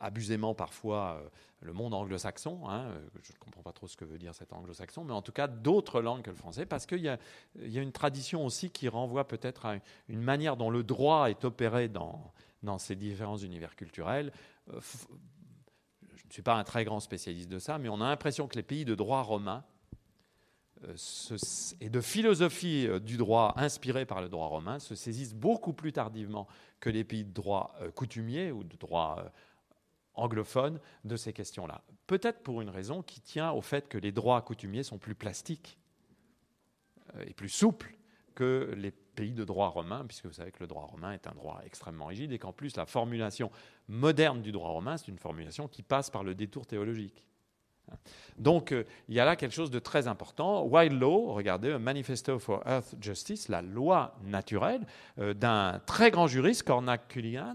abusément 0.00 0.54
parfois 0.54 1.20
le 1.60 1.72
monde 1.72 1.94
anglo-saxon. 1.94 2.68
Hein, 2.68 2.86
euh, 2.86 3.08
je 3.22 3.32
ne 3.32 3.38
comprends 3.38 3.62
pas 3.62 3.72
trop 3.72 3.88
ce 3.88 3.96
que 3.96 4.04
veut 4.04 4.18
dire 4.18 4.34
cet 4.34 4.52
anglo-saxon, 4.52 5.04
mais 5.04 5.12
en 5.12 5.22
tout 5.22 5.32
cas 5.32 5.46
d'autres 5.48 6.00
langues 6.00 6.22
que 6.22 6.30
le 6.30 6.36
français, 6.36 6.66
parce 6.66 6.86
qu'il 6.86 7.00
y, 7.00 7.08
a 7.08 7.18
une 7.82 7.92
tradition 7.92 8.44
aussi 8.44 8.70
qui 8.70 8.88
renvoie 8.88 9.26
peut-être 9.26 9.66
à 9.66 9.76
une 10.08 10.20
manière 10.22 10.56
dont 10.56 10.70
le 10.70 10.82
droit 10.82 11.30
est 11.30 11.44
opéré 11.44 11.88
dans, 11.88 12.32
dans 12.62 12.78
ces 12.78 12.96
différents 12.96 13.38
univers 13.38 13.76
culturels. 13.76 14.32
Euh, 14.72 14.80
je 16.16 16.26
ne 16.26 16.32
suis 16.32 16.42
pas 16.42 16.56
un 16.56 16.64
très 16.64 16.84
grand 16.84 17.00
spécialiste 17.00 17.48
de 17.48 17.58
ça, 17.58 17.78
mais 17.78 17.88
on 17.88 18.00
a 18.00 18.08
l'impression 18.08 18.48
que 18.48 18.56
les 18.56 18.62
pays 18.62 18.84
de 18.84 18.94
droit 18.94 19.22
romain 19.22 19.64
euh, 20.84 20.94
et 21.80 21.88
de 21.88 22.00
philosophie 22.00 22.86
du 23.00 23.16
droit 23.16 23.54
inspirée 23.56 24.04
par 24.04 24.20
le 24.20 24.28
droit 24.28 24.46
romain 24.46 24.78
se 24.78 24.94
saisissent 24.94 25.34
beaucoup 25.34 25.72
plus 25.72 25.92
tardivement 25.92 26.46
que 26.80 26.90
les 26.90 27.02
pays 27.02 27.24
de 27.24 27.32
droit 27.32 27.74
coutumier 27.96 28.52
ou 28.52 28.62
de 28.62 28.76
droit 28.76 29.24
anglophone 30.18 30.80
de 31.04 31.16
ces 31.16 31.32
questions-là. 31.32 31.82
Peut-être 32.06 32.42
pour 32.42 32.60
une 32.60 32.70
raison 32.70 33.02
qui 33.02 33.20
tient 33.20 33.52
au 33.52 33.60
fait 33.60 33.88
que 33.88 33.98
les 33.98 34.12
droits 34.12 34.40
coutumiers 34.42 34.82
sont 34.82 34.98
plus 34.98 35.14
plastiques 35.14 35.78
euh, 37.16 37.24
et 37.26 37.34
plus 37.34 37.48
souples 37.48 37.94
que 38.34 38.72
les 38.76 38.92
pays 38.92 39.32
de 39.32 39.44
droit 39.44 39.68
romain, 39.68 40.04
puisque 40.06 40.26
vous 40.26 40.32
savez 40.32 40.52
que 40.52 40.60
le 40.60 40.68
droit 40.68 40.84
romain 40.84 41.12
est 41.12 41.26
un 41.26 41.32
droit 41.32 41.60
extrêmement 41.64 42.06
rigide 42.06 42.30
et 42.32 42.38
qu'en 42.38 42.52
plus 42.52 42.76
la 42.76 42.86
formulation 42.86 43.50
moderne 43.88 44.42
du 44.42 44.52
droit 44.52 44.70
romain, 44.70 44.96
c'est 44.96 45.08
une 45.08 45.18
formulation 45.18 45.66
qui 45.66 45.82
passe 45.82 46.08
par 46.08 46.22
le 46.22 46.34
détour 46.34 46.66
théologique. 46.66 47.24
Donc 48.36 48.72
euh, 48.72 48.84
il 49.08 49.14
y 49.14 49.20
a 49.20 49.24
là 49.24 49.36
quelque 49.36 49.54
chose 49.54 49.70
de 49.70 49.78
très 49.78 50.06
important. 50.06 50.64
Wild 50.64 51.00
Law, 51.00 51.32
regardez, 51.32 51.78
Manifesto 51.78 52.38
for 52.38 52.62
Earth 52.66 52.94
Justice, 53.00 53.48
la 53.48 53.62
loi 53.62 54.16
naturelle 54.24 54.86
euh, 55.18 55.34
d'un 55.34 55.80
très 55.86 56.10
grand 56.10 56.26
juriste, 56.26 56.68
euh, 56.68 57.54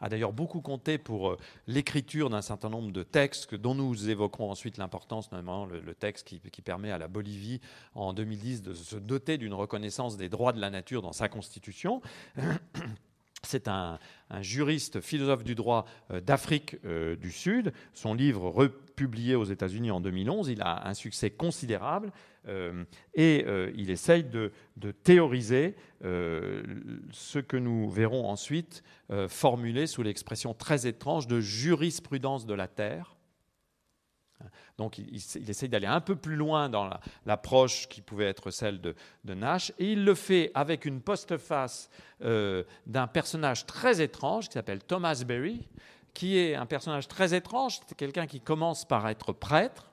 a 0.00 0.08
d'ailleurs 0.08 0.32
beaucoup 0.32 0.60
compté 0.60 0.98
pour 0.98 1.30
euh, 1.30 1.38
l'écriture 1.66 2.30
d'un 2.30 2.42
certain 2.42 2.68
nombre 2.68 2.92
de 2.92 3.02
textes 3.02 3.54
dont 3.54 3.74
nous 3.74 4.08
évoquerons 4.08 4.50
ensuite 4.50 4.78
l'importance, 4.78 5.30
notamment 5.32 5.66
le, 5.66 5.94
texte 5.94 6.26
qui, 6.26 6.62
permet 6.62 6.90
à 6.90 6.98
la 6.98 7.08
Bolivie 7.08 7.60
en 7.94 8.12
2010 8.12 8.62
de 8.62 8.74
se 8.74 8.96
doter 8.96 9.38
d'une 9.38 9.54
reconnaissance 9.54 10.16
des 10.16 10.28
droits 10.28 10.52
de 10.52 10.60
la 10.60 10.70
nature 10.70 11.02
dans 11.02 11.12
sa 11.12 11.28
constitution. 11.28 12.02
C'est 13.42 13.68
un, 13.68 14.00
juriste, 14.40 15.00
philosophe 15.00 15.44
du 15.44 15.54
droit 15.54 15.86
euh, 16.10 16.20
d'Afrique 16.20 16.76
du 16.84 17.30
Sud. 17.30 17.72
Son 17.94 18.14
livre 18.14 18.66
publié 18.96 19.36
aux 19.36 19.44
États-Unis 19.44 19.90
en 19.90 20.00
2011. 20.00 20.48
Il 20.48 20.62
a 20.62 20.88
un 20.88 20.94
succès 20.94 21.30
considérable 21.30 22.10
et 23.14 23.44
il 23.74 23.90
essaye 23.90 24.24
de, 24.24 24.52
théoriser 25.02 25.76
ce 26.00 27.38
que 27.38 27.56
nous 27.56 27.90
verrons 27.90 28.28
ensuite 28.28 28.82
formulé 29.28 29.86
sous 29.86 30.02
l'expression 30.02 30.54
très 30.54 30.86
étrange 30.86 31.26
de 31.26 31.40
jurisprudence 31.40 32.46
de 32.46 32.54
la 32.54 32.68
Terre. 32.68 33.16
Donc 34.78 34.98
il, 34.98 35.16
essaye 35.48 35.68
d'aller 35.68 35.86
un 35.86 36.00
peu 36.00 36.16
plus 36.16 36.36
loin 36.36 36.68
dans 36.68 36.90
l'approche 37.24 37.88
qui 37.88 38.02
pouvait 38.02 38.26
être 38.26 38.50
celle 38.50 38.80
de, 38.80 38.94
Nash, 39.24 39.72
et 39.78 39.92
il 39.92 40.04
le 40.04 40.14
fait 40.14 40.50
avec 40.54 40.84
une 40.84 41.00
postface 41.00 41.88
euh, 42.22 42.64
d'un 42.86 43.06
personnage 43.06 43.66
très 43.66 44.02
étrange 44.02 44.48
qui 44.48 44.54
s'appelle 44.54 44.82
Thomas 44.84 45.22
Berry, 45.26 45.66
qui 46.12 46.38
est 46.38 46.54
un 46.54 46.66
personnage 46.66 47.08
très 47.08 47.34
étrange, 47.34 47.80
c'est 47.86 47.96
quelqu'un 47.96 48.26
qui 48.26 48.40
commence 48.40 48.84
par 48.84 49.08
être 49.08 49.32
prêtre, 49.32 49.92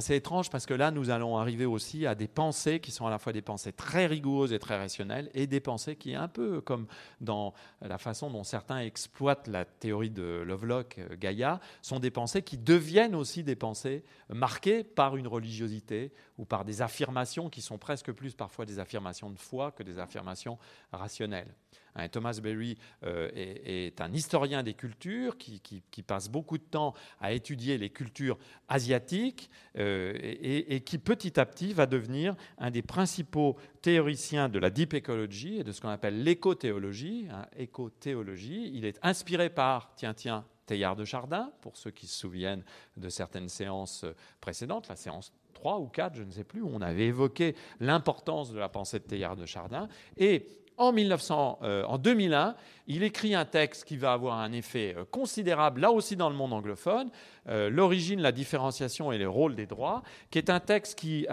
c'est 0.00 0.16
étrange 0.16 0.50
parce 0.50 0.66
que 0.66 0.74
là, 0.74 0.90
nous 0.90 1.10
allons 1.10 1.36
arriver 1.38 1.66
aussi 1.66 2.06
à 2.06 2.14
des 2.14 2.28
pensées 2.28 2.80
qui 2.80 2.90
sont 2.90 3.06
à 3.06 3.10
la 3.10 3.18
fois 3.18 3.32
des 3.32 3.42
pensées 3.42 3.72
très 3.72 4.06
rigoureuses 4.06 4.52
et 4.52 4.58
très 4.58 4.76
rationnelles 4.76 5.30
et 5.34 5.46
des 5.46 5.60
pensées 5.60 5.96
qui, 5.96 6.14
un 6.14 6.28
peu 6.28 6.60
comme 6.60 6.86
dans 7.20 7.54
la 7.80 7.98
façon 7.98 8.30
dont 8.30 8.44
certains 8.44 8.78
exploitent 8.78 9.48
la 9.48 9.64
théorie 9.64 10.10
de 10.10 10.42
Lovelock, 10.46 10.98
euh, 10.98 11.16
Gaïa, 11.16 11.60
sont 11.82 11.98
des 11.98 12.10
pensées 12.10 12.42
qui 12.42 12.58
deviennent 12.58 13.14
aussi 13.14 13.42
des 13.42 13.56
pensées 13.56 14.04
marquées 14.28 14.84
par 14.84 15.16
une 15.16 15.26
religiosité 15.26 16.12
ou 16.38 16.44
par 16.44 16.64
des 16.64 16.82
affirmations 16.82 17.48
qui 17.48 17.62
sont 17.62 17.78
presque 17.78 18.12
plus 18.12 18.34
parfois 18.34 18.66
des 18.66 18.78
affirmations 18.78 19.30
de 19.30 19.38
foi 19.38 19.72
que 19.72 19.82
des 19.82 19.98
affirmations 19.98 20.58
rationnelles. 20.92 21.54
Hein, 21.96 22.08
Thomas 22.08 22.38
Berry 22.42 22.76
euh, 23.04 23.30
est, 23.34 24.00
un 24.00 24.12
historien 24.12 24.62
des 24.62 24.74
cultures 24.74 25.36
qui, 25.38 25.82
passe 26.06 26.28
beaucoup 26.28 26.58
de 26.58 26.62
temps 26.62 26.94
à 27.20 27.32
étudier 27.32 27.78
les 27.78 27.90
cultures 27.90 28.38
asiatiques 28.68 29.50
euh, 29.76 30.16
et, 30.22 30.80
qui 30.82 30.98
petit 30.98 31.40
à 31.40 31.46
petit 31.46 31.72
va 31.72 31.86
devenir 31.86 32.36
un 32.58 32.70
des 32.70 32.82
principaux 32.82 33.56
théoriciens 33.82 34.48
de 34.48 34.58
la 34.58 34.70
deep 34.70 34.94
ecology 34.94 35.58
et 35.58 35.64
de 35.64 35.72
ce 35.72 35.80
qu'on 35.80 35.88
appelle 35.88 36.22
l'écothéologie. 36.22 37.28
Hein. 37.32 37.46
Il 37.56 38.84
est 38.84 38.98
inspiré 39.02 39.50
par, 39.50 39.94
tiens, 39.96 40.14
tiens, 40.14 40.44
Teilhard 40.66 40.96
de 40.96 41.04
Chardin, 41.04 41.52
pour 41.60 41.76
ceux 41.76 41.92
qui 41.92 42.06
se 42.06 42.18
souviennent 42.18 42.64
de 42.96 43.08
certaines 43.08 43.48
séances 43.48 44.04
précédentes, 44.40 44.88
la 44.88 44.96
séance 44.96 45.32
3 45.54 45.78
ou 45.78 45.86
4, 45.86 46.16
je 46.16 46.22
ne 46.22 46.30
sais 46.30 46.44
plus, 46.44 46.60
où 46.60 46.70
on 46.72 46.82
avait 46.82 47.06
évoqué 47.06 47.54
l'importance 47.80 48.52
de 48.52 48.58
la 48.58 48.68
pensée 48.68 48.98
de 48.98 49.04
Teilhard 49.04 49.36
de 49.36 49.46
Chardin. 49.46 49.88
Et 50.16 50.46
en, 50.78 50.92
1900, 50.92 51.60
euh, 51.62 51.98
2001, 51.98 52.54
il 52.86 53.02
écrit 53.02 53.34
un 53.34 53.44
texte 53.44 53.84
qui 53.84 53.96
va 53.96 54.12
avoir 54.12 54.38
un 54.38 54.52
effet 54.52 54.94
euh, 54.96 55.04
considérable, 55.10 55.80
là 55.80 55.90
aussi 55.90 56.16
dans 56.16 56.30
le 56.30 56.36
monde 56.36 56.52
anglophone, 56.52 57.10
euh, 57.48 57.70
L'origine, 57.70 58.20
la 58.20 58.32
différenciation 58.32 59.12
et 59.12 59.18
les 59.18 59.26
rôles 59.26 59.54
des 59.54 59.66
droits, 59.66 60.02
qui 60.30 60.38
est 60.38 60.50
un 60.50 60.60
texte 60.60 60.98
qui 60.98 61.26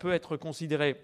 peut 0.00 0.12
être 0.12 0.36
considéré 0.36 0.96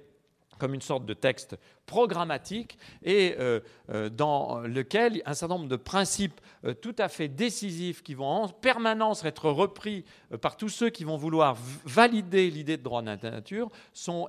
comme 0.58 0.74
une 0.74 0.80
sorte 0.80 1.06
de 1.06 1.14
texte 1.14 1.56
programmatique 1.86 2.78
et 3.02 3.36
euh, 3.38 3.60
euh, 3.90 4.08
dans 4.08 4.60
lequel 4.60 5.22
un 5.24 5.34
certain 5.34 5.54
nombre 5.56 5.68
de 5.68 5.76
principes 5.76 6.40
euh, 6.64 6.74
tout 6.74 6.94
à 6.98 7.08
fait 7.08 7.28
décisifs 7.28 8.02
qui 8.02 8.14
vont 8.14 8.26
en 8.26 8.48
permanence 8.48 9.24
être 9.24 9.50
repris 9.50 10.04
par 10.40 10.56
tous 10.56 10.68
ceux 10.68 10.90
qui 10.90 11.04
vont 11.04 11.16
vouloir 11.16 11.56
valider 11.84 12.50
l'idée 12.50 12.76
de 12.76 12.82
droit 12.82 13.02
de 13.02 13.06
la 13.06 13.16
nature 13.16 13.68
sont, 13.92 14.28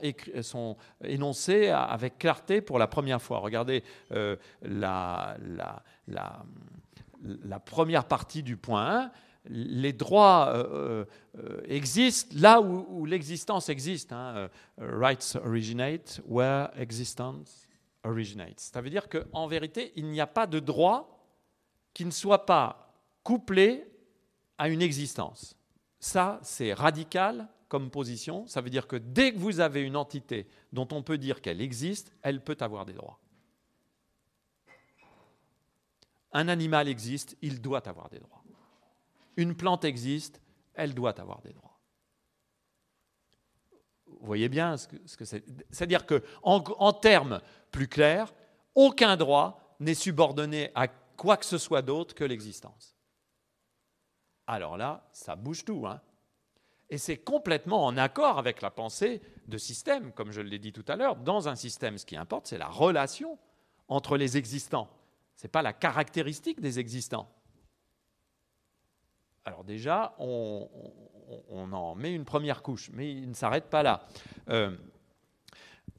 énoncés 1.03 1.69
avec 1.69 2.19
clarté 2.19 2.61
pour 2.61 2.79
la 2.79 2.87
première 2.87 3.21
fois. 3.21 3.39
Regardez 3.39 3.83
la, 4.61 5.37
première 7.65 8.05
partie 8.05 8.43
du 8.43 8.57
point 8.57 9.03
1 9.03 9.11
les 9.49 9.93
droits 9.93 10.53
euh, 10.53 11.05
euh, 11.37 11.61
existent 11.67 12.35
là 12.39 12.61
où, 12.61 13.05
l'existence 13.05 13.69
existe. 13.69 14.11
Hein. 14.11 14.49
Euh, 14.79 14.99
rights 14.99 15.37
originate 15.43 16.21
where 16.27 16.69
existence 16.77 17.67
originates. 18.03 18.59
Ça 18.59 18.81
veut 18.81 18.89
dire 18.89 19.07
qu'en 19.09 19.47
vérité, 19.47 19.91
il 19.95 20.07
n'y 20.07 20.21
a 20.21 20.27
pas 20.27 20.47
de 20.47 20.59
droit 20.59 21.23
qui 21.93 22.05
ne 22.05 22.11
soit 22.11 22.45
pas 22.45 22.93
couplé 23.23 23.85
à 24.57 24.69
une 24.69 24.81
existence. 24.81 25.55
Ça, 25.99 26.39
c'est 26.43 26.73
radical 26.73 27.47
comme 27.67 27.89
position. 27.89 28.45
Ça 28.47 28.61
veut 28.61 28.69
dire 28.69 28.87
que 28.87 28.95
dès 28.95 29.33
que 29.33 29.39
vous 29.39 29.59
avez 29.59 29.81
une 29.81 29.97
entité 29.97 30.47
dont 30.71 30.87
on 30.91 31.03
peut 31.03 31.17
dire 31.17 31.41
qu'elle 31.41 31.61
existe, 31.61 32.13
elle 32.21 32.43
peut 32.43 32.57
avoir 32.59 32.85
des 32.85 32.93
droits. 32.93 33.19
Un 36.31 36.47
animal 36.47 36.87
existe, 36.87 37.35
il 37.41 37.61
doit 37.61 37.87
avoir 37.87 38.09
des 38.09 38.19
droits 38.19 38.36
une 39.37 39.55
plante 39.55 39.85
existe, 39.85 40.41
elle 40.73 40.93
doit 40.93 41.19
avoir 41.19 41.41
des 41.41 41.53
droits. 41.53 41.79
Vous 44.05 44.25
voyez 44.25 44.49
bien 44.49 44.77
ce 44.77 44.87
que, 44.87 45.25
c'est. 45.25 45.43
C'est-à-dire 45.71 46.05
qu'en 46.05 46.63
en, 46.63 46.93
termes 46.93 47.41
plus 47.71 47.87
clairs, 47.87 48.33
aucun 48.75 49.15
droit 49.15 49.75
n'est 49.79 49.93
subordonné 49.93 50.71
à 50.75 50.87
quoi 50.87 51.37
que 51.37 51.45
ce 51.45 51.57
soit 51.57 51.81
d'autre 51.81 52.15
que 52.15 52.23
l'existence. 52.23 52.95
Alors 54.47 54.77
là, 54.77 55.07
ça 55.11 55.35
bouge 55.35 55.63
tout. 55.63 55.85
Hein 55.87 56.01
et 56.89 56.97
c'est 56.97 57.17
complètement 57.17 57.85
en 57.85 57.97
accord 57.97 58.37
avec 58.37 58.61
la 58.61 58.71
pensée 58.71 59.21
de 59.47 59.57
système, 59.57 60.13
comme 60.13 60.31
je 60.31 60.41
l'ai 60.41 60.59
dit 60.59 60.71
tout 60.71 60.85
à 60.87 60.95
l'heure. 60.95 61.17
Dans 61.17 61.49
un 61.49 61.55
système, 61.55 61.97
ce 61.97 62.05
qui 62.05 62.15
importe, 62.15 62.47
c'est 62.47 62.57
la 62.57 62.69
relation 62.69 63.37
entre 63.89 64.17
les 64.17 64.37
existants. 64.37 64.89
Ce 65.35 65.43
n'est 65.43 65.51
pas 65.51 65.61
la 65.61 65.73
caractéristique 65.73 66.61
des 66.61 66.79
existants. 66.79 67.29
Alors 69.47 69.63
déjà, 69.63 70.13
on, 70.19 70.67
en 71.71 71.95
met 71.95 72.13
une 72.13 72.25
première 72.25 72.61
couche, 72.61 72.89
mais 72.91 73.09
il 73.09 73.29
ne 73.29 73.33
s'arrête 73.33 73.69
pas 73.69 73.81
là. 73.81 74.05
Euh, 74.49 74.75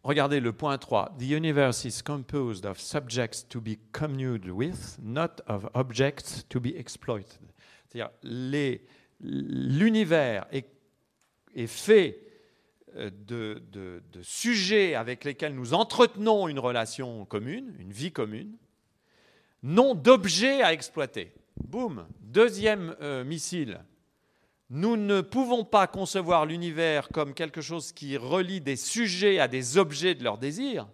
regardez 0.02 0.38
le 0.38 0.52
point 0.52 0.76
3. 0.76 1.14
The 1.18 1.30
universe 1.30 1.86
is 1.86 2.02
composed 2.04 2.66
of 2.66 2.78
subjects 2.78 3.48
to 3.48 3.62
be 3.62 3.78
communed 3.90 4.44
with, 4.50 4.98
not 5.02 5.40
of 5.46 5.66
objects 5.72 6.46
to 6.50 6.60
be 6.60 6.76
exploited. 6.76 7.40
C'est-à-dire, 7.88 8.10
l'univers 9.18 10.46
est, 10.52 10.66
fait 11.66 12.20
euh, 12.96 13.10
de, 13.10 13.62
de 13.72 14.22
sujets 14.22 14.94
avec 14.94 15.24
lesquels 15.24 15.54
nous 15.54 15.72
entretenons 15.72 16.48
une 16.48 16.58
relation 16.58 17.24
commune, 17.24 17.74
une 17.78 17.92
vie 17.92 18.12
commune, 18.12 18.58
non 19.62 19.94
d'objets 19.94 20.60
à 20.60 20.74
exploiter. 20.74 21.32
Boum, 21.64 22.06
deuxième 22.20 22.96
euh, 23.00 23.24
missile. 23.24 23.80
Nous 24.70 24.96
ne 24.96 25.20
pouvons 25.20 25.64
pas 25.64 25.86
concevoir 25.86 26.46
l'univers 26.46 27.08
comme 27.08 27.34
quelque 27.34 27.60
chose 27.60 27.92
qui 27.92 28.16
relie 28.16 28.60
des 28.60 28.76
sujets 28.76 29.38
à 29.38 29.48
des 29.48 29.78
objets 29.78 30.14
de 30.14 30.24
leur 30.24 30.38
désir. 30.38 30.88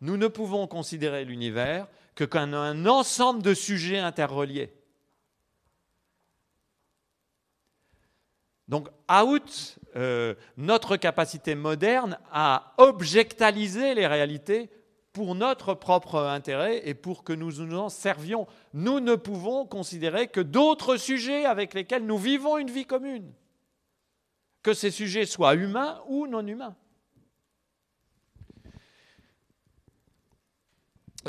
Nous 0.00 0.16
ne 0.16 0.28
pouvons 0.28 0.66
considérer 0.66 1.24
l'univers 1.24 1.88
que 2.14 2.24
comme 2.24 2.54
un 2.54 2.86
ensemble 2.86 3.42
de 3.42 3.54
sujets 3.54 3.98
interreliés. 3.98 4.72
Donc, 8.68 8.88
out 9.10 9.78
euh, 9.96 10.34
notre 10.56 10.96
capacité 10.96 11.54
moderne 11.54 12.18
à 12.30 12.74
objectaliser 12.78 13.94
les 13.94 14.06
réalités 14.06 14.70
pour 15.12 15.34
notre 15.34 15.74
propre 15.74 16.18
intérêt 16.18 16.88
et 16.88 16.94
pour 16.94 17.24
que 17.24 17.32
nous 17.32 17.52
nous 17.52 17.78
en 17.78 17.88
servions. 17.88 18.46
Nous 18.72 19.00
ne 19.00 19.14
pouvons 19.14 19.66
considérer 19.66 20.28
que 20.28 20.40
d'autres 20.40 20.96
sujets 20.96 21.44
avec 21.44 21.74
lesquels 21.74 22.06
nous 22.06 22.18
vivons 22.18 22.58
une 22.58 22.70
vie 22.70 22.86
commune, 22.86 23.32
que 24.62 24.74
ces 24.74 24.90
sujets 24.90 25.26
soient 25.26 25.54
humains 25.54 26.00
ou 26.08 26.26
non 26.26 26.46
humains. 26.46 26.76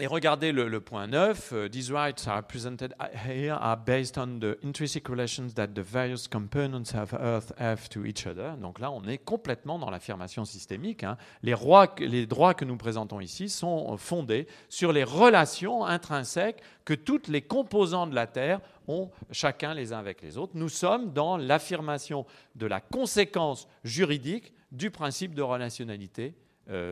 Et 0.02 0.08
regardez 0.08 0.52
le, 0.52 0.82
point 0.82 1.06
9. 1.06 1.52
Uh, 1.52 1.70
these 1.70 1.92
rights 1.92 2.28
are 2.28 2.42
presented 2.42 2.96
here 3.14 3.54
are 3.54 3.78
based 3.78 4.18
on 4.18 4.40
the 4.40 4.58
intrinsic 4.64 5.08
relations 5.08 5.54
that 5.54 5.68
the 5.76 5.84
various 5.84 6.28
components 6.28 6.96
of 6.96 7.14
Earth 7.14 7.54
have 7.60 7.88
to 7.90 8.04
each 8.04 8.26
other. 8.26 8.58
Donc 8.58 8.80
là, 8.80 8.90
on 8.90 9.04
est 9.04 9.20
complètement 9.20 9.78
dans 9.78 9.92
l'affirmation 9.92 10.46
systémique. 10.46 11.04
Hein. 11.04 11.16
Les, 11.44 11.54
les 12.00 12.26
droits 12.26 12.56
que 12.56 12.66
nous 12.66 12.76
présentons 12.76 13.20
ici 13.20 13.50
sont 13.50 13.96
fondés 13.98 14.48
sur 14.68 14.94
les 14.94 15.04
relations 15.04 15.86
intrinsèques 15.86 16.64
que 16.86 16.96
toutes 16.96 17.28
les 17.28 17.44
composants 17.44 18.08
de 18.08 18.16
la 18.16 18.26
Terre 18.26 18.62
ont 18.88 19.12
chacun 19.30 19.76
les 19.76 19.94
uns 19.94 20.00
avec 20.00 20.24
les 20.24 20.40
autres. 20.40 20.54
Nous 20.56 20.70
sommes 20.70 21.14
dans 21.14 21.38
l'affirmation 21.38 22.26
de 22.56 22.66
la 22.66 22.82
conséquence 22.82 23.68
juridique 23.84 24.54
du 24.72 24.90
principe 24.90 25.36
de 25.36 25.44
relationnalité 25.44 26.34
euh, 26.34 26.43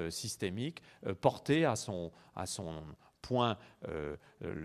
systémique 0.10 0.82
euh, 1.06 1.14
porté 1.14 1.66
à 1.66 1.76
son, 1.76 2.12
à 2.36 2.46
son 2.46 2.84
point 3.22 3.58
euh, 3.88 4.18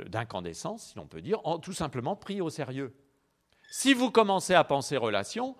d'incandescence, 0.08 0.88
si 0.88 0.96
l'on 0.96 1.06
peut 1.06 1.22
dire, 1.22 1.40
tout 1.62 1.72
simplement 1.72 2.16
pris 2.16 2.40
au 2.40 2.50
sérieux. 2.50 2.96
Si 3.70 3.94
vous 3.94 4.10
commencez 4.10 4.54
à 4.54 4.64
penser 4.64 4.96
relation, 4.96 5.56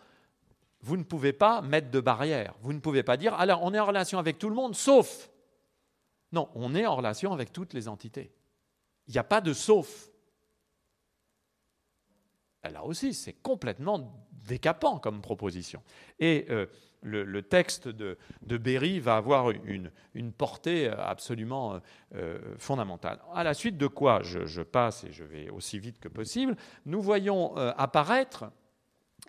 vous 0.80 0.96
ne 0.96 1.02
pouvez 1.02 1.32
pas 1.32 1.62
mettre 1.62 1.90
de 1.90 2.00
barrière. 2.00 2.54
Vous 2.60 2.72
ne 2.72 2.80
pouvez 2.80 3.02
pas 3.02 3.16
dire, 3.16 3.34
alors 3.34 3.62
on 3.62 3.74
est 3.74 3.78
en 3.78 3.86
relation 3.86 4.18
avec 4.18 4.38
tout 4.38 4.48
le 4.48 4.54
monde, 4.54 4.74
sauf. 4.74 5.30
Non, 6.32 6.48
on 6.54 6.74
est 6.74 6.86
en 6.86 6.96
relation 6.96 7.32
avec 7.32 7.52
toutes 7.52 7.72
les 7.72 7.88
entités. 7.88 8.32
Il 9.08 9.12
n'y 9.12 9.18
a 9.18 9.24
pas 9.24 9.40
de 9.40 9.52
sauf. 9.52 10.10
là 12.64 12.84
aussi, 12.84 13.14
c'est 13.14 13.34
complètement 13.34 14.26
décapant 14.32 14.98
comme 14.98 15.20
proposition. 15.20 15.82
Et 16.18 16.46
euh, 16.50 16.66
le, 17.02 17.42
texte 17.42 17.88
de, 17.88 18.16
Berry 18.42 19.00
va 19.00 19.16
avoir 19.16 19.50
une, 19.50 19.90
portée 20.36 20.88
absolument 20.88 21.80
euh, 22.14 22.38
fondamentale. 22.58 23.20
À 23.34 23.44
la 23.44 23.54
suite 23.54 23.76
de 23.76 23.86
quoi, 23.86 24.22
je, 24.22 24.62
passe 24.62 25.04
et 25.04 25.12
je 25.12 25.24
vais 25.24 25.48
aussi 25.50 25.78
vite 25.78 26.00
que 26.00 26.08
possible, 26.08 26.56
nous 26.84 27.00
voyons 27.00 27.56
euh, 27.58 27.72
apparaître 27.76 28.50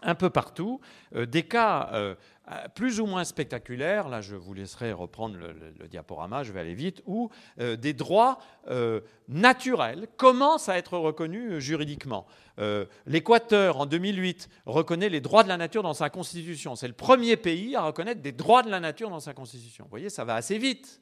un 0.04 0.16
peu 0.16 0.30
partout 0.30 0.80
des 1.14 1.44
cas 1.44 1.90
euh, 1.94 2.16
plus 2.76 3.00
ou 3.00 3.06
moins 3.06 3.24
spectaculaire, 3.24 4.10
là 4.10 4.22
je 4.22 4.36
vous 4.36 4.54
laisserai 4.54 4.94
reprendre 4.94 5.38
le, 5.38 5.88
diaporama, 5.88 6.44
je 6.44 6.52
vais 6.52 6.60
aller 6.60 6.74
vite, 6.74 7.02
où 7.06 7.30
euh, 7.60 7.76
des 7.76 7.94
droits 7.94 8.40
euh, 8.70 9.02
naturels 9.28 10.08
commencent 10.18 10.70
à 10.70 10.78
être 10.78 10.98
reconnus 10.98 11.60
juridiquement. 11.60 12.26
L'Équateur, 13.06 13.80
en 13.80 13.86
2008, 13.86 14.50
reconnaît 14.66 15.10
les 15.10 15.22
droits 15.22 15.44
de 15.44 15.48
la 15.48 15.58
nature 15.58 15.84
dans 15.84 15.94
sa 15.94 16.10
constitution. 16.10 16.76
C'est 16.76 16.88
le 16.88 16.94
premier 16.94 17.38
pays 17.38 17.76
à 17.76 17.84
reconnaître 17.84 18.20
des 18.20 18.32
droits 18.32 18.64
de 18.64 18.72
la 18.72 18.80
nature 18.80 19.12
dans 19.12 19.20
sa 19.20 19.36
constitution. 19.36 19.84
Vous 19.84 19.92
voyez, 19.92 20.10
ça 20.10 20.26
va 20.26 20.34
assez 20.34 20.58
vite. 20.58 21.00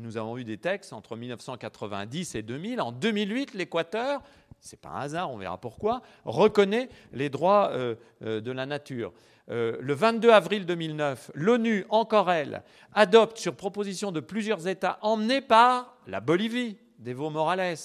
Nous 0.00 0.16
avons 0.16 0.38
eu 0.38 0.44
des 0.44 0.58
textes 0.58 0.92
entre 0.92 1.16
1990 1.16 2.34
et 2.34 2.42
2000. 2.42 2.80
En 2.80 2.92
2008, 2.92 3.54
l'Équateur, 3.54 4.22
c'est 4.60 4.80
pas 4.80 4.88
un 4.90 5.00
hasard, 5.00 5.30
on 5.30 5.36
verra 5.36 5.58
pourquoi, 5.58 6.02
reconnaît 6.24 6.88
les 7.12 7.28
droits 7.28 7.72
de 8.20 8.50
la 8.50 8.66
nature. 8.66 9.12
Euh, 9.50 9.76
le 9.80 9.92
22 9.92 10.30
avril 10.30 10.64
2009, 10.64 11.30
l'ONU, 11.34 11.84
encore 11.90 12.30
elle, 12.30 12.62
adopte 12.94 13.36
sur 13.36 13.54
proposition 13.54 14.10
de 14.10 14.20
plusieurs 14.20 14.66
États 14.66 14.98
emmenés 15.02 15.42
par 15.42 15.98
la 16.06 16.20
Bolivie, 16.20 16.78
d'Evo 16.98 17.28
Morales, 17.28 17.76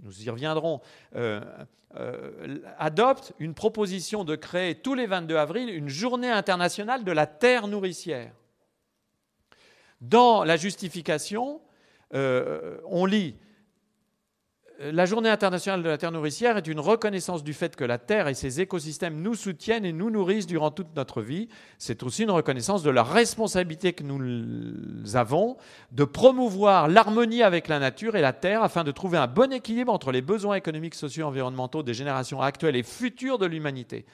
nous 0.00 0.22
y 0.22 0.30
reviendrons, 0.30 0.80
euh, 1.16 1.40
euh, 1.96 2.60
adopte 2.78 3.32
une 3.40 3.54
proposition 3.54 4.22
de 4.22 4.36
créer 4.36 4.76
tous 4.76 4.94
les 4.94 5.06
22 5.06 5.36
avril 5.36 5.68
une 5.68 5.88
journée 5.88 6.30
internationale 6.30 7.02
de 7.02 7.12
la 7.12 7.26
terre 7.26 7.66
nourricière. 7.66 8.32
Dans 10.00 10.44
la 10.44 10.56
justification, 10.56 11.60
on 12.12 13.06
lit 13.06 13.36
la 14.80 15.04
journée 15.04 15.28
internationale 15.28 15.82
de 15.82 15.88
la 15.90 15.98
terre 15.98 16.10
nourricière 16.10 16.56
est 16.56 16.66
une 16.66 16.80
reconnaissance 16.80 17.44
du 17.44 17.52
fait 17.52 17.76
que 17.76 17.84
la 17.84 17.98
terre 17.98 18.28
et 18.28 18.34
ses 18.34 18.62
écosystèmes 18.62 19.20
nous 19.20 19.34
soutiennent 19.34 19.84
et 19.84 19.92
nous 19.92 20.08
nourrissent 20.08 20.46
durant 20.46 20.70
toute 20.70 20.96
notre 20.96 21.20
vie. 21.20 21.48
C'est 21.76 22.02
aussi 22.02 22.22
une 22.22 22.30
reconnaissance 22.30 22.82
de 22.82 22.88
la 22.88 23.02
responsabilité 23.02 23.92
que 23.92 24.04
nous 24.04 25.16
avons 25.16 25.58
de 25.92 26.04
promouvoir 26.04 26.88
l'harmonie 26.88 27.42
avec 27.42 27.68
la 27.68 27.78
nature 27.78 28.16
et 28.16 28.22
la 28.22 28.32
terre 28.32 28.62
afin 28.62 28.82
de 28.82 28.90
trouver 28.90 29.18
un 29.18 29.26
bon 29.26 29.52
équilibre 29.52 29.92
entre 29.92 30.12
les 30.12 30.22
besoins 30.22 30.54
économiques, 30.54 30.94
sociaux 30.94 31.24
et 31.24 31.28
environnementaux 31.28 31.82
des 31.82 31.94
générations 31.94 32.40
actuelles 32.40 32.76
et 32.76 32.82
futures 32.82 33.36
de 33.36 33.46
l'humanité 33.46 34.06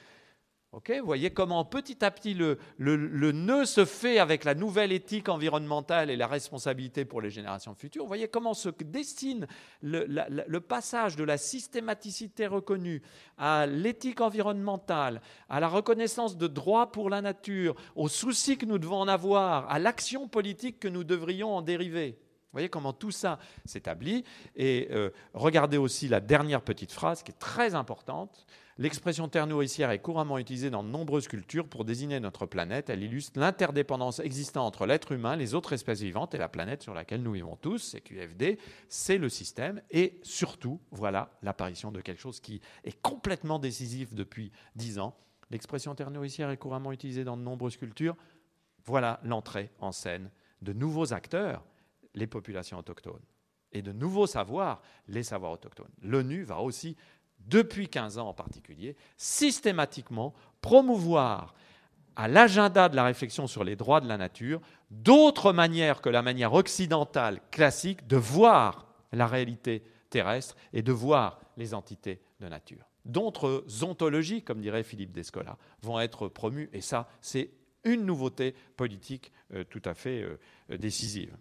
vous 0.99 1.05
voyez 1.05 1.31
comment 1.31 1.65
petit 1.65 2.03
à 2.03 2.11
petit 2.11 2.33
le, 2.33 2.57
nœud 2.79 3.65
se 3.65 3.85
fait 3.85 4.19
avec 4.19 4.43
la 4.43 4.53
nouvelle 4.53 4.91
éthique 4.91 5.29
environnementale 5.29 6.09
et 6.09 6.15
la 6.15 6.27
responsabilité 6.27 7.05
pour 7.05 7.21
les 7.21 7.29
générations 7.29 7.73
futures. 7.73 8.03
Vous 8.03 8.07
voyez 8.07 8.27
comment 8.27 8.53
se 8.53 8.69
destine 8.69 9.47
le, 9.81 10.59
passage 10.59 11.15
de 11.15 11.23
la 11.23 11.37
systématicité 11.37 12.47
reconnue 12.47 13.01
à 13.37 13.65
l'éthique 13.65 14.21
environnementale, 14.21 15.21
à 15.49 15.59
la 15.59 15.67
reconnaissance 15.67 16.37
de 16.37 16.47
droits 16.47 16.91
pour 16.91 17.09
la 17.09 17.21
nature, 17.21 17.75
aux 17.95 18.09
soucis 18.09 18.57
que 18.57 18.65
nous 18.65 18.79
devons 18.79 18.99
en 18.99 19.07
avoir, 19.07 19.69
à 19.69 19.79
l'action 19.79 20.27
politique 20.27 20.79
que 20.79 20.87
nous 20.87 21.03
devrions 21.03 21.55
en 21.55 21.61
dériver. 21.61 22.17
Vous 22.47 22.53
voyez 22.53 22.69
comment 22.69 22.93
tout 22.93 23.11
ça 23.11 23.39
s'établit. 23.65 24.23
Et 24.55 24.87
euh, 24.91 25.09
regardez 25.33 25.77
aussi 25.77 26.07
la 26.07 26.21
dernière 26.21 26.61
petite 26.61 26.91
phrase 26.91 27.21
qui 27.21 27.31
est 27.31 27.39
très 27.39 27.75
importante. 27.75 28.45
L'expression 28.79 29.27
terre 29.27 29.47
nourricière 29.47 29.89
est 29.89 29.99
couramment 29.99 30.37
utilisée 30.37 30.69
dans 30.69 30.83
de 30.83 30.89
nombreuses 30.89 31.27
cultures 31.27 31.67
pour 31.67 31.83
désigner 31.83 32.19
notre 32.19 32.45
planète. 32.45 32.91
Elle 32.91 33.01
illustre 33.01 33.39
l'interdépendance 33.39 34.19
existante 34.19 34.67
entre 34.67 34.85
l'être 34.85 35.13
humain, 35.13 35.35
les 35.35 35.55
autres 35.55 35.73
espèces 35.73 36.01
vivantes 36.01 36.35
et 36.35 36.37
la 36.37 36.47
planète 36.47 36.83
sur 36.83 36.93
laquelle 36.93 37.23
nous 37.23 37.31
vivons 37.31 37.55
tous. 37.55 37.79
C'est 37.79 38.01
QFD, 38.01 38.59
c'est 38.87 39.17
le 39.17 39.29
système. 39.29 39.81
Et 39.89 40.19
surtout, 40.21 40.79
voilà 40.91 41.31
l'apparition 41.41 41.91
de 41.91 42.01
quelque 42.01 42.21
chose 42.21 42.39
qui 42.39 42.61
est 42.83 43.01
complètement 43.01 43.57
décisif 43.57 44.13
depuis 44.13 44.51
dix 44.75 44.99
ans. 44.99 45.17
L'expression 45.49 45.95
terre 45.95 46.11
nourricière 46.11 46.51
est 46.51 46.57
couramment 46.57 46.91
utilisée 46.91 47.23
dans 47.23 47.37
de 47.37 47.41
nombreuses 47.41 47.77
cultures. 47.77 48.15
Voilà 48.85 49.19
l'entrée 49.23 49.71
en 49.79 49.91
scène 49.91 50.29
de 50.61 50.73
nouveaux 50.73 51.13
acteurs, 51.13 51.65
les 52.13 52.27
populations 52.27 52.77
autochtones, 52.77 53.25
et 53.71 53.81
de 53.81 53.91
nouveaux 53.91 54.27
savoirs, 54.27 54.81
les 55.07 55.23
savoirs 55.23 55.51
autochtones. 55.51 55.91
L'ONU 56.01 56.43
va 56.43 56.59
aussi 56.59 56.95
depuis 57.39 57.87
15 57.87 58.17
ans 58.17 58.29
en 58.29 58.33
particulier, 58.33 58.95
systématiquement 59.17 60.33
promouvoir 60.61 61.53
à 62.15 62.27
l'agenda 62.27 62.89
de 62.89 62.95
la 62.95 63.03
réflexion 63.03 63.47
sur 63.47 63.63
les 63.63 63.75
droits 63.75 64.01
de 64.01 64.07
la 64.07 64.17
nature 64.17 64.59
d'autres 64.89 65.53
manières 65.53 66.01
que 66.01 66.09
la 66.09 66.21
manière 66.21 66.53
occidentale 66.53 67.39
classique 67.51 68.07
de 68.07 68.17
voir 68.17 68.87
la 69.11 69.27
réalité 69.27 69.83
terrestre 70.09 70.55
et 70.73 70.81
de 70.81 70.91
voir 70.91 71.39
les 71.57 71.73
entités 71.73 72.19
de 72.39 72.47
nature. 72.47 72.85
D'autres 73.05 73.63
ontologies, 73.83 74.41
comme 74.41 74.61
dirait 74.61 74.83
Philippe 74.83 75.13
Descola, 75.13 75.57
vont 75.81 75.99
être 75.99 76.27
promues, 76.27 76.69
et 76.73 76.81
ça, 76.81 77.07
c'est 77.21 77.51
une 77.83 78.05
nouveauté 78.05 78.53
politique 78.75 79.31
euh, 79.53 79.63
tout 79.63 79.81
à 79.85 79.93
fait 79.93 80.23
euh, 80.23 80.77
décisive. 80.77 81.35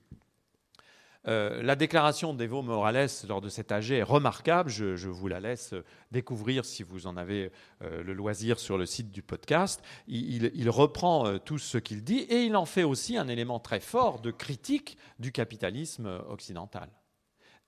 Euh, 1.29 1.61
la 1.63 1.75
déclaration 1.75 2.35
d'Evo 2.35 2.63
Morales 2.63 3.09
lors 3.29 3.41
de 3.41 3.49
cet 3.49 3.73
AG 3.73 3.91
est 3.91 4.03
remarquable. 4.03 4.71
Je, 4.71 5.09
vous 5.09 5.29
la 5.29 5.41
laisse 5.41 5.75
découvrir 6.13 6.65
si 6.65 6.83
vous 6.83 7.07
en 7.07 7.17
avez 7.17 7.51
euh, 7.83 8.03
le 8.03 8.13
loisir 8.13 8.59
sur 8.59 8.79
le 8.79 8.87
site 8.87 9.11
du 9.11 9.23
podcast. 9.23 9.83
Il, 10.07 10.71
reprend 10.71 11.27
euh, 11.27 11.39
tout 11.39 11.59
ce 11.59 11.79
qu'il 11.79 12.05
dit 12.05 12.21
et 12.21 12.45
il 12.45 12.57
en 12.57 12.65
fait 12.65 12.85
aussi 12.85 13.17
un 13.17 13.29
élément 13.29 13.59
très 13.59 13.81
fort 13.81 14.21
de 14.21 14.31
critique 14.31 14.97
du 15.19 15.33
capitalisme 15.33 16.21
occidental. 16.29 16.89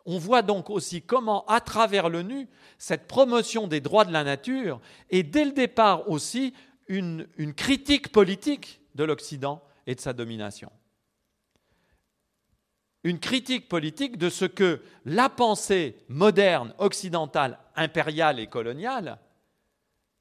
On 0.06 0.18
voit 0.18 0.42
donc 0.42 0.70
aussi 0.70 1.02
comment, 1.02 1.44
à 1.46 1.60
travers 1.60 2.08
l'ONU, 2.08 2.48
cette 2.78 3.08
promotion 3.08 3.66
des 3.66 3.80
droits 3.80 4.04
de 4.04 4.12
la 4.12 4.24
nature 4.24 4.80
est 5.10 5.22
dès 5.22 5.44
le 5.44 5.52
départ 5.52 6.08
aussi 6.08 6.54
une 6.86 7.26
critique 7.54 8.10
politique 8.10 8.80
de 8.94 9.04
l'Occident 9.04 9.62
et 9.86 9.94
de 9.94 10.00
sa 10.00 10.14
domination 10.14 10.70
une 13.04 13.20
critique 13.20 13.68
politique 13.68 14.18
de 14.18 14.28
ce 14.28 14.44
que 14.44 14.82
la 15.04 15.28
pensée 15.28 15.96
moderne, 16.08 16.74
occidentale, 16.78 17.58
impériale 17.76 18.40
et 18.40 18.48
coloniale, 18.48 19.18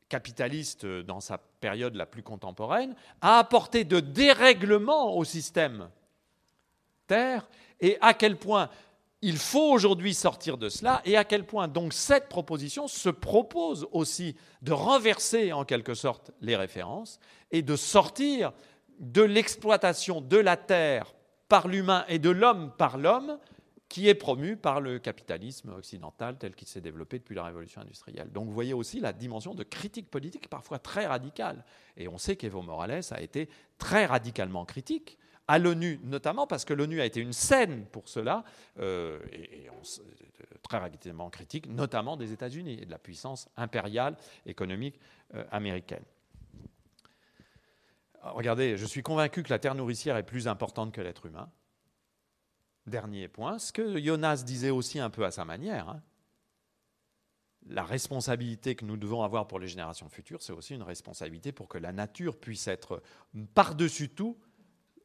capitaliste 0.09 0.85
dans 0.85 1.19
sa 1.19 1.37
période 1.37 1.95
la 1.95 2.05
plus 2.05 2.23
contemporaine, 2.23 2.95
a 3.21 3.39
apporté 3.39 3.83
de 3.83 3.99
dérèglement 3.99 5.15
au 5.15 5.23
système 5.23 5.89
Terre 7.07 7.49
et 7.79 7.97
à 8.01 8.13
quel 8.13 8.37
point 8.37 8.69
il 9.21 9.37
faut 9.37 9.71
aujourd'hui 9.71 10.13
sortir 10.13 10.57
de 10.57 10.69
cela 10.69 11.01
et 11.03 11.17
à 11.17 11.23
quel 11.23 11.45
point 11.45 11.67
donc 11.67 11.93
cette 11.93 12.29
proposition 12.29 12.87
se 12.87 13.09
propose 13.09 13.87
aussi 13.91 14.35
de 14.61 14.71
renverser 14.71 15.51
en 15.53 15.65
quelque 15.65 15.95
sorte 15.95 16.31
les 16.41 16.55
références 16.55 17.19
et 17.51 17.61
de 17.61 17.75
sortir 17.75 18.53
de 18.99 19.23
l'exploitation 19.23 20.21
de 20.21 20.37
la 20.37 20.57
terre 20.57 21.13
par 21.47 21.67
l'humain 21.67 22.05
et 22.07 22.19
de 22.19 22.29
l'homme 22.29 22.71
par 22.77 22.97
l'homme 22.97 23.37
qui 23.89 24.09
est 24.09 24.15
promu 24.15 24.57
par 24.57 24.81
le 24.81 24.99
capitalisme 24.99 25.69
occidental 25.69 26.37
tel 26.37 26.55
qu'il 26.55 26.67
s'est 26.67 26.81
développé 26.81 27.19
depuis 27.19 27.35
la 27.35 27.43
révolution 27.45 27.81
industrielle. 27.81 28.29
Donc 28.31 28.47
vous 28.47 28.53
voyez 28.53 28.73
aussi 28.73 28.99
la 28.99 29.13
dimension 29.13 29.55
de 29.55 29.63
critique 29.63 30.09
politique 30.09 30.49
parfois 30.49 30.77
très 30.79 31.05
radicale. 31.05 31.63
Et 31.95 32.07
on 32.07 32.17
sait 32.17 32.35
qu'Evo 32.35 32.61
Morales 32.61 33.01
a 33.11 33.21
été 33.21 33.49
très 33.77 34.05
radicalement 34.05 34.65
critique 34.65 35.17
à 35.47 35.59
l'ONU, 35.59 35.99
notamment 36.03 36.45
parce 36.45 36.65
que 36.65 36.73
l'ONU 36.73 36.99
a 36.99 37.05
été 37.05 37.21
une 37.21 37.31
scène 37.31 37.85
pour 37.85 38.09
cela, 38.09 38.43
euh, 38.79 39.19
et, 39.31 39.69
très 40.61 40.79
radicalement 40.79 41.29
critique, 41.29 41.67
notamment 41.67 42.17
des 42.17 42.33
États-Unis 42.33 42.79
et 42.81 42.85
de 42.85 42.91
la 42.91 42.99
puissance 42.99 43.47
impériale 43.55 44.17
économique 44.45 44.99
euh, 45.33 45.45
américaine. 45.51 46.03
Regardez, 48.33 48.77
je 48.77 48.85
suis 48.85 49.03
convaincu 49.03 49.43
que 49.43 49.49
la 49.49 49.59
terre 49.59 49.75
nourricière 49.75 50.17
est 50.17 50.23
plus 50.23 50.47
importante 50.47 50.93
que 50.93 51.01
l'être 51.01 51.25
humain. 51.25 51.49
Dernier 52.85 53.27
point, 53.27 53.59
ce 53.59 53.73
que 53.73 53.99
Jonas 53.99 54.43
disait 54.45 54.69
aussi 54.69 54.99
un 54.99 55.09
peu 55.09 55.25
à 55.25 55.31
sa 55.31 55.43
manière, 55.43 55.89
hein. 55.89 56.01
la 57.67 57.83
responsabilité 57.83 58.75
que 58.75 58.85
nous 58.85 58.95
devons 58.95 59.23
avoir 59.23 59.47
pour 59.47 59.59
les 59.59 59.67
générations 59.67 60.07
futures, 60.07 60.41
c'est 60.41 60.53
aussi 60.53 60.73
une 60.73 60.83
responsabilité 60.83 61.51
pour 61.51 61.67
que 61.67 61.77
la 61.77 61.91
nature 61.91 62.39
puisse 62.39 62.67
être 62.67 63.01
par-dessus 63.53 64.09
tout 64.09 64.37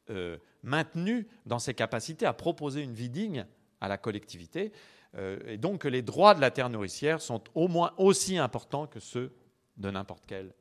euh, 0.09 0.37
maintenue 0.63 1.27
dans 1.45 1.59
ses 1.59 1.73
capacités 1.73 2.25
à 2.25 2.33
proposer 2.33 2.81
une 2.81 2.93
vie 2.93 3.09
digne 3.09 3.45
à 3.81 3.89
la 3.89 3.97
collectivité, 3.97 4.71
euh, 5.15 5.39
et 5.45 5.57
donc 5.57 5.81
que 5.81 5.87
les 5.89 6.01
droits 6.01 6.35
de 6.35 6.41
la 6.41 6.51
terre 6.51 6.69
nourricière 6.69 7.21
sont 7.21 7.43
au 7.53 7.67
moins 7.67 7.93
aussi 7.97 8.37
importants 8.37 8.87
que 8.87 9.01
ceux 9.01 9.35
de 9.75 9.91
n'importe 9.91 10.23
quel 10.25 10.53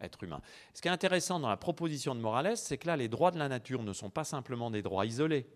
être 0.00 0.22
humain. 0.22 0.40
Ce 0.74 0.82
qui 0.82 0.88
est 0.88 0.90
intéressant 0.90 1.40
dans 1.40 1.48
la 1.48 1.56
proposition 1.56 2.14
de 2.14 2.20
Morales, 2.20 2.56
c'est 2.56 2.78
que 2.78 2.86
là, 2.86 2.96
les 2.96 3.08
droits 3.08 3.30
de 3.30 3.38
la 3.38 3.48
nature 3.48 3.82
ne 3.82 3.92
sont 3.92 4.10
pas 4.10 4.24
simplement 4.24 4.70
des 4.70 4.82
droits 4.82 5.06
isolés. 5.06 5.46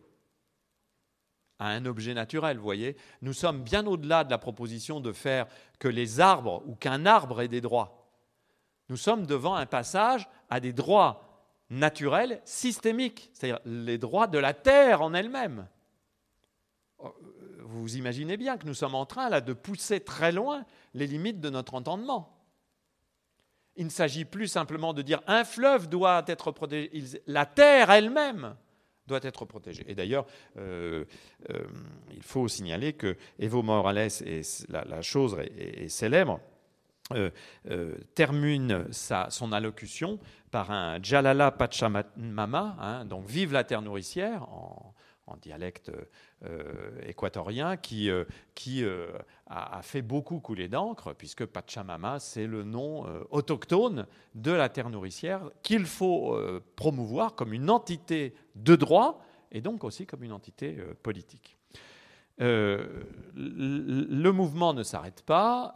à 1.59 1.69
un 1.69 1.87
objet 1.87 2.15
naturel, 2.15 2.57
vous 2.57 2.65
voyez. 2.65 2.97
Nous 3.23 3.33
sommes 3.33 3.63
bien 3.63 3.87
au-delà 3.87 4.25
de 4.25 4.31
la 4.31 4.39
proposition 4.39 5.01
de 5.01 5.13
faire 5.13 5.47
que 5.79 5.89
les 5.89 6.21
arbres 6.21 6.63
ou 6.67 6.75
qu'un 6.75 7.07
arbre 7.07 7.41
ait 7.41 7.49
des 7.49 7.61
droits. 7.61 8.11
Nous 8.89 8.97
sommes 8.97 9.25
devant 9.25 9.55
un 9.55 9.67
passage 9.67 10.29
à 10.51 10.61
des 10.61 10.73
droits 10.73 11.25
naturels 11.71 12.43
systémiques, 12.45 13.31
c'est-à-dire 13.33 13.61
les 13.65 13.99
droits 13.99 14.27
de 14.27 14.39
la 14.39 14.53
terre 14.53 15.01
en 15.01 15.15
elle-même. 15.15 15.67
Vous 17.61 17.97
imaginez 17.97 18.37
bien 18.37 18.59
que 18.59 18.67
nous 18.67 18.75
sommes 18.75 18.95
en 18.95 19.07
train 19.07 19.29
là 19.29 19.41
de 19.41 19.53
pousser 19.53 20.01
très 20.01 20.33
loin 20.33 20.65
les 20.93 21.07
limites 21.07 21.41
de 21.41 21.51
notre 21.51 21.75
entendement. 21.75 22.34
Il 23.77 23.87
ne 23.87 23.91
s'agit 23.91 24.25
plus 24.25 24.49
simplement 24.49 24.93
de 24.93 25.03
dire 25.03 25.20
un 25.27 25.45
fleuve 25.45 25.89
doit 25.89 26.25
être 26.27 26.53
protégé, 26.53 27.22
la 27.27 27.45
terre 27.47 27.91
elle-même 27.91 28.55
doit 29.07 29.20
être 29.22 29.45
protégée. 29.45 29.85
Et 29.89 29.95
d'ailleurs, 29.95 30.27
euh, 30.57 31.05
euh, 31.51 31.64
il 32.12 32.22
faut 32.22 32.49
signaler 32.49 32.93
que 32.95 33.16
Evo 33.39 33.62
Morales, 33.62 34.09
et 34.25 34.43
la, 34.68 35.03
chose 35.03 35.37
est, 35.59 35.89
célèbre, 35.89 36.41
euh, 37.12 37.31
termine 38.14 38.87
sa, 38.91 39.29
son 39.31 39.53
allocution 39.53 40.18
par 40.51 40.70
un 40.70 41.03
Jalala 41.03 41.51
Pachamama, 41.51 42.77
hein, 42.81 43.05
donc 43.05 43.27
vive 43.27 43.53
la 43.53 43.64
terre 43.64 43.83
nourricière, 43.83 44.45
en, 44.45 44.95
en 45.27 45.37
dialecte 45.37 45.91
euh, 46.45 47.01
équatorien 47.07 47.77
qui, 47.77 48.11
euh, 48.11 48.25
euh, 48.68 49.18
a, 49.47 49.83
fait 49.83 50.03
beaucoup 50.03 50.41
couler 50.41 50.68
d'encre, 50.68 51.14
puisque 51.14 51.47
Pachamama, 51.47 52.18
c'est 52.20 52.47
le 52.47 52.64
nom 52.64 53.07
autochtone 53.31 54.07
de 54.35 54.51
la 54.51 54.68
terre 54.68 54.91
nourricière 54.91 55.51
qu'il 55.62 55.87
faut 55.87 56.39
promouvoir 56.77 57.35
comme 57.35 57.53
une 57.53 57.70
entité 57.70 58.35
de 58.55 58.77
droit 58.77 59.25
et 59.53 59.61
donc 59.61 59.85
aussi 59.85 60.07
comme 60.07 60.25
une 60.25 60.33
entité 60.33 60.77
politique. 61.03 61.59
Le 62.39 64.30
mouvement 64.30 64.74
ne 64.74 64.82
s'arrête 64.82 65.22
pas. 65.22 65.72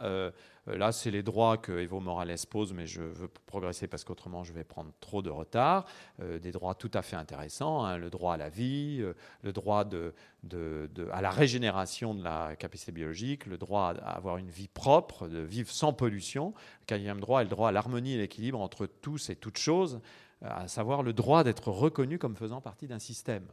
Euh, 0.69 0.77
là, 0.77 0.91
c'est 0.91 1.11
les 1.11 1.23
droits 1.23 1.57
que 1.57 1.71
Evo 1.71 1.99
Morales 1.99 2.35
pose, 2.49 2.73
mais 2.73 2.87
je 2.87 3.01
veux 3.01 3.27
progresser 3.45 3.87
parce 3.87 4.03
qu'autrement, 4.03 4.43
je 4.43 4.53
vais 4.53 4.63
prendre 4.63 4.91
trop 4.99 5.21
de 5.21 5.29
retard. 5.29 5.85
Euh, 6.21 6.39
des 6.39 6.51
droits 6.51 6.75
tout 6.75 6.91
à 6.93 7.01
fait 7.01 7.15
intéressants, 7.15 7.83
hein, 7.85 7.97
le 7.97 8.09
droit 8.09 8.33
à 8.35 8.37
la 8.37 8.49
vie, 8.49 8.99
euh, 9.01 9.13
le 9.41 9.51
droit 9.51 9.85
à 11.11 11.21
la 11.21 11.31
régénération 11.31 12.13
de 12.13 12.23
la 12.23 12.55
capacité 12.55 12.91
biologique, 12.91 13.45
le 13.45 13.57
droit 13.57 13.93
à 14.01 14.11
avoir 14.11 14.37
une 14.37 14.49
vie 14.49 14.67
propre, 14.67 15.27
de 15.27 15.39
vivre 15.39 15.69
sans 15.69 15.93
pollution. 15.93 16.53
Le 16.81 16.85
quatrième 16.85 17.19
droit 17.19 17.41
est 17.41 17.45
le 17.45 17.49
droit 17.49 17.69
à 17.69 17.71
l'harmonie 17.71 18.13
et 18.13 18.17
l'équilibre 18.17 18.59
entre 18.59 18.85
tous 18.85 19.29
et 19.29 19.35
toutes 19.35 19.57
choses, 19.57 19.99
à 20.41 20.67
savoir 20.67 21.03
le 21.03 21.13
droit 21.13 21.43
d'être 21.43 21.69
reconnu 21.69 22.17
comme 22.17 22.35
faisant 22.35 22.61
partie 22.61 22.87
d'un 22.87 22.99
système. 22.99 23.45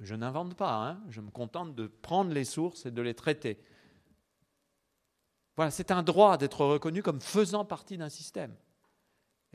Je 0.00 0.14
n'invente 0.14 0.54
pas, 0.54 0.88
hein, 0.88 1.00
je 1.08 1.20
me 1.20 1.30
contente 1.30 1.74
de 1.74 1.86
prendre 1.86 2.32
les 2.32 2.44
sources 2.44 2.86
et 2.86 2.90
de 2.90 3.02
les 3.02 3.14
traiter. 3.14 3.60
Voilà, 5.56 5.70
c'est 5.70 5.90
un 5.90 6.02
droit 6.02 6.36
d'être 6.36 6.64
reconnu 6.64 7.02
comme 7.02 7.20
faisant 7.20 7.64
partie 7.64 7.96
d'un 7.96 8.08
système. 8.08 8.54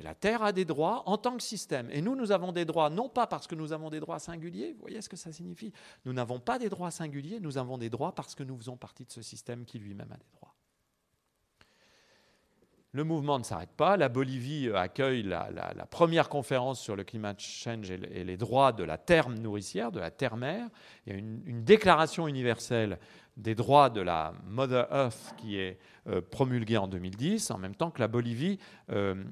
La 0.02 0.16
Terre 0.16 0.44
a 0.44 0.54
des 0.54 0.64
droits 0.64 1.04
en 1.08 1.18
tant 1.18 1.36
que 1.36 1.44
système. 1.44 1.90
Et 1.92 2.02
nous, 2.02 2.16
nous 2.16 2.32
avons 2.32 2.54
des 2.54 2.64
droits, 2.64 2.90
non 2.90 3.10
pas 3.10 3.28
parce 3.28 3.48
que 3.48 3.56
nous 3.56 3.74
avons 3.74 3.90
des 3.90 4.00
droits 4.00 4.20
singuliers, 4.20 4.74
vous 4.74 4.80
voyez 4.80 5.02
ce 5.02 5.10
que 5.10 5.18
ça 5.18 5.32
signifie 5.34 5.74
Nous 6.06 6.14
n'avons 6.14 6.40
pas 6.40 6.58
des 6.58 6.70
droits 6.70 6.92
singuliers, 6.92 7.40
nous 7.42 7.58
avons 7.58 7.78
des 7.78 7.90
droits 7.90 8.16
parce 8.16 8.34
que 8.34 8.44
nous 8.44 8.58
faisons 8.58 8.78
partie 8.78 9.06
de 9.06 9.12
ce 9.12 9.22
système 9.22 9.66
qui 9.66 9.78
lui-même 9.78 10.12
a 10.12 10.18
des 10.18 10.30
droits. 10.34 10.49
Le 12.92 13.04
mouvement 13.04 13.38
ne 13.38 13.44
s'arrête 13.44 13.72
pas. 13.78 13.98
La 13.98 14.10
Bolivie 14.10 14.70
accueille 14.74 15.22
la, 15.22 15.46
première 15.92 16.28
conférence 16.28 16.80
sur 16.82 16.96
le 16.96 17.04
climate 17.04 17.40
change 17.40 17.92
et, 17.92 18.24
les 18.24 18.38
droits 18.38 18.72
de 18.72 18.84
la 18.84 18.98
terre 18.98 19.30
nourricière, 19.30 19.92
de 19.92 20.00
la 20.00 20.10
terre-mère. 20.10 20.68
Il 21.06 21.14
y 21.14 21.16
a 21.16 21.20
une 21.20 21.64
déclaration 21.64 22.28
universelle 22.28 22.98
des 23.40 23.56
droits 23.56 23.90
de 23.90 24.02
la 24.02 24.34
Mother 24.46 24.88
Earth 24.92 25.34
qui 25.38 25.58
est 25.58 25.80
euh, 26.08 26.22
promulguée 26.22 26.78
en 26.78 26.88
2010, 26.88 27.52
en 27.52 27.58
même 27.58 27.76
temps 27.76 27.90
que 27.90 28.00
la 28.00 28.08
Bolivie 28.08 28.60
euh, 28.92 29.24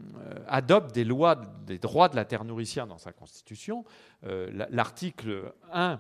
adopte 0.48 0.96
des 0.96 1.04
lois 1.04 1.36
des 1.66 1.78
droits 1.78 2.10
de 2.10 2.16
la 2.16 2.26
terre 2.26 2.46
nourricière 2.46 2.88
dans 2.88 2.98
sa 2.98 3.12
constitution. 3.12 3.84
Euh, 4.26 4.66
l'article 4.70 5.54
1 5.74 6.00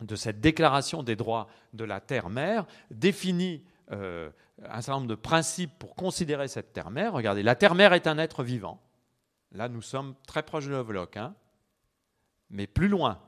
de 0.00 0.16
cette 0.16 0.40
déclaration 0.40 1.02
des 1.02 1.16
droits 1.16 1.46
de 1.72 1.84
la 1.84 2.00
terre-mère 2.00 2.66
définit 2.90 3.62
un 3.90 4.80
certain 4.80 4.94
nombre 4.94 5.06
de 5.06 5.14
principes 5.14 5.78
pour 5.78 5.94
considérer 5.94 6.48
cette 6.48 6.72
terre-mère. 6.72 7.12
Regardez, 7.12 7.42
la 7.42 7.54
terre-mère 7.54 7.92
est 7.92 8.06
un 8.06 8.18
être 8.18 8.42
vivant. 8.42 8.80
Là, 9.52 9.68
nous 9.68 9.82
sommes 9.82 10.14
très 10.26 10.42
proches 10.42 10.66
de 10.66 10.70
Lovelock, 10.70 11.16
hein 11.16 11.34
mais 12.50 12.66
plus 12.66 12.88
loin. 12.88 13.20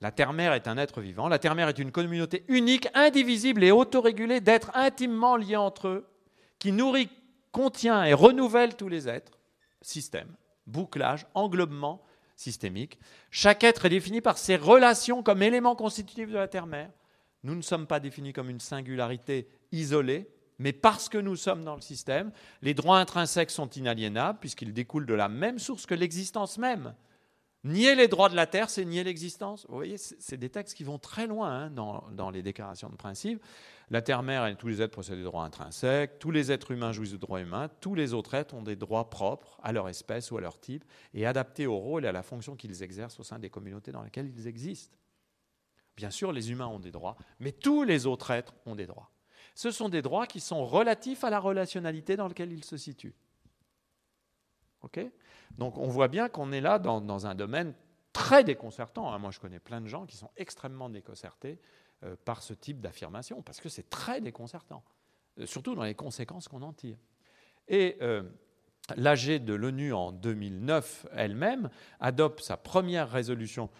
La 0.00 0.10
terre-mère 0.10 0.52
est 0.52 0.68
un 0.68 0.76
être 0.76 1.00
vivant. 1.00 1.28
La 1.28 1.38
terre-mère 1.38 1.68
est 1.68 1.78
une 1.78 1.92
communauté 1.92 2.44
unique, 2.48 2.88
indivisible 2.94 3.64
et 3.64 3.70
autorégulée 3.70 4.40
d'êtres 4.40 4.70
intimement 4.74 5.36
liés 5.36 5.56
entre 5.56 5.88
eux, 5.88 6.06
qui 6.58 6.72
nourrit, 6.72 7.10
contient 7.52 8.04
et 8.04 8.12
renouvelle 8.12 8.76
tous 8.76 8.88
les 8.88 9.08
êtres. 9.08 9.38
Système, 9.80 10.34
bouclage, 10.66 11.26
englobement 11.34 12.02
systémique. 12.36 12.98
Chaque 13.30 13.64
être 13.64 13.86
est 13.86 13.90
défini 13.90 14.20
par 14.20 14.38
ses 14.38 14.56
relations 14.56 15.22
comme 15.22 15.42
élément 15.42 15.76
constitutif 15.76 16.28
de 16.28 16.36
la 16.36 16.48
terre-mère. 16.48 16.90
Nous 17.44 17.54
ne 17.54 17.62
sommes 17.62 17.86
pas 17.86 18.00
définis 18.00 18.32
comme 18.32 18.50
une 18.50 18.60
singularité 18.60 19.48
isolée, 19.74 20.28
mais 20.58 20.72
parce 20.72 21.08
que 21.08 21.18
nous 21.18 21.36
sommes 21.36 21.64
dans 21.64 21.74
le 21.74 21.80
système, 21.80 22.30
les 22.62 22.74
droits 22.74 22.98
intrinsèques 22.98 23.50
sont 23.50 23.68
inaliénables 23.70 24.38
puisqu'ils 24.38 24.72
découlent 24.72 25.06
de 25.06 25.14
la 25.14 25.28
même 25.28 25.58
source 25.58 25.86
que 25.86 25.94
l'existence 25.94 26.58
même. 26.58 26.94
Nier 27.64 27.94
les 27.94 28.08
droits 28.08 28.28
de 28.28 28.36
la 28.36 28.46
terre, 28.46 28.68
c'est 28.68 28.84
nier 28.84 29.04
l'existence. 29.04 29.64
Vous 29.70 29.74
voyez, 29.74 29.96
c'est 29.96 30.36
des 30.36 30.50
textes 30.50 30.76
qui 30.76 30.84
vont 30.84 30.98
très 30.98 31.26
loin 31.26 31.50
hein, 31.50 31.70
dans, 31.70 32.30
les 32.30 32.42
déclarations 32.42 32.90
de 32.90 32.96
principe. 32.96 33.42
La 33.88 34.02
terre-mère 34.02 34.46
et 34.46 34.54
tous 34.54 34.68
les 34.68 34.82
êtres 34.82 34.94
possèdent 34.94 35.16
des 35.16 35.24
droits 35.24 35.44
intrinsèques, 35.44 36.18
tous 36.18 36.30
les 36.30 36.52
êtres 36.52 36.72
humains 36.72 36.92
jouissent 36.92 37.12
de 37.12 37.16
droits 37.16 37.40
humains, 37.40 37.70
tous 37.80 37.94
les 37.94 38.12
autres 38.12 38.34
êtres 38.34 38.54
ont 38.54 38.62
des 38.62 38.76
droits 38.76 39.08
propres 39.08 39.58
à 39.62 39.72
leur 39.72 39.88
espèce 39.88 40.30
ou 40.30 40.36
à 40.36 40.42
leur 40.42 40.60
type 40.60 40.84
et 41.14 41.26
adaptés 41.26 41.66
au 41.66 41.76
rôle 41.76 42.04
et 42.04 42.08
à 42.08 42.12
la 42.12 42.22
fonction 42.22 42.54
qu'ils 42.54 42.82
exercent 42.82 43.18
au 43.20 43.24
sein 43.24 43.38
des 43.38 43.50
communautés 43.50 43.92
dans 43.92 44.02
lesquelles 44.02 44.30
ils 44.36 44.46
existent. 44.46 44.96
Bien 45.96 46.10
sûr, 46.10 46.32
les 46.32 46.50
humains 46.50 46.66
ont 46.66 46.80
des 46.80 46.90
droits, 46.90 47.16
mais 47.40 47.52
tous 47.52 47.84
les 47.84 48.04
autres 48.06 48.30
êtres 48.30 48.54
ont 48.66 48.74
des 48.74 48.86
droits. 48.86 49.10
Ce 49.54 49.70
sont 49.70 49.88
des 49.88 50.02
droits 50.02 50.26
qui 50.26 50.40
sont 50.40 50.64
relatifs 50.64 51.24
à 51.24 51.30
la 51.30 51.38
relationnalité 51.38 52.16
dans 52.16 52.28
laquelle 52.28 52.52
ils 52.52 52.64
se 52.64 52.76
situent. 52.76 53.14
Donc 55.58 55.78
on 55.78 55.88
voit 55.88 56.08
bien 56.08 56.28
qu'on 56.28 56.52
est 56.52 56.60
là 56.60 56.78
dans, 56.78 57.26
un 57.26 57.34
domaine 57.34 57.74
très 58.12 58.44
déconcertant. 58.44 59.12
Hein. 59.12 59.18
Moi, 59.18 59.30
je 59.30 59.40
connais 59.40 59.60
plein 59.60 59.80
de 59.80 59.88
gens 59.88 60.06
qui 60.06 60.16
sont 60.16 60.30
extrêmement 60.36 60.90
déconcertés 60.90 61.58
euh, 62.04 62.16
par 62.24 62.42
ce 62.42 62.54
type 62.54 62.80
d'affirmation, 62.80 63.42
parce 63.42 63.60
que 63.60 63.68
c'est 63.68 63.88
très 63.90 64.20
déconcertant, 64.20 64.84
euh, 65.38 65.46
surtout 65.46 65.74
dans 65.74 65.84
les 65.84 65.94
conséquences 65.94 66.48
qu'on 66.48 66.62
en 66.62 66.72
tire. 66.72 66.98
Et 67.68 67.96
euh, 68.02 68.22
l'AG 68.96 69.44
de 69.44 69.54
l'ONU 69.54 69.92
en 69.92 70.12
2009 70.12 71.06
elle-même 71.12 71.70
adopte 72.00 72.40
sa 72.40 72.56
première 72.56 73.10
résolution, 73.10 73.70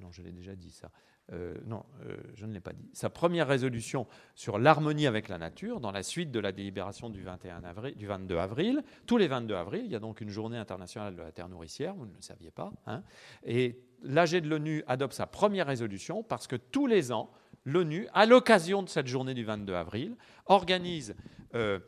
non, 0.00 0.12
je 0.12 0.20
l'ai 0.20 0.32
déjà 0.32 0.54
dit 0.54 0.70
ça, 0.70 0.90
euh, 1.32 1.54
non, 1.66 1.84
euh, 2.04 2.16
je 2.34 2.46
ne 2.46 2.52
l'ai 2.52 2.60
pas 2.60 2.72
dit, 2.72 2.88
sa 2.92 3.10
première 3.10 3.48
résolution 3.48 4.06
sur 4.36 4.58
l'harmonie 4.58 5.08
avec 5.08 5.28
la 5.28 5.38
nature 5.38 5.80
dans 5.80 5.90
la 5.90 6.04
suite 6.04 6.30
de 6.30 6.38
la 6.38 6.52
délibération 6.52 7.10
du, 7.10 7.22
21 7.22 7.64
avril, 7.64 7.96
du 7.96 8.06
22 8.06 8.36
avril. 8.36 8.84
Tous 9.06 9.16
les 9.16 9.26
22 9.26 9.54
avril, 9.54 9.82
il 9.84 9.90
y 9.90 9.96
a 9.96 9.98
donc 9.98 10.20
une 10.20 10.28
journée 10.28 10.56
internationale 10.56 11.16
de 11.16 11.22
la 11.22 11.32
terre 11.32 11.48
nourricière, 11.48 11.94
vous 11.94 12.06
ne 12.06 12.14
le 12.14 12.20
saviez 12.20 12.52
pas. 12.52 12.72
Hein. 12.86 13.02
et 13.44 13.80
l'AG 14.02 14.36
de 14.40 14.48
l'ONU 14.48 14.84
adopte 14.86 15.14
sa 15.14 15.26
première 15.26 15.66
résolution 15.66 16.22
parce 16.22 16.46
que 16.46 16.54
tous 16.54 16.86
les 16.86 17.10
ans, 17.10 17.32
l'ONU, 17.64 18.06
à 18.14 18.24
l'occasion 18.24 18.84
de 18.84 18.88
cette 18.88 19.08
journée 19.08 19.34
du 19.34 19.44
22 19.44 19.74
avril, 19.74 20.16
organise 20.44 21.16
euh, 21.54 21.80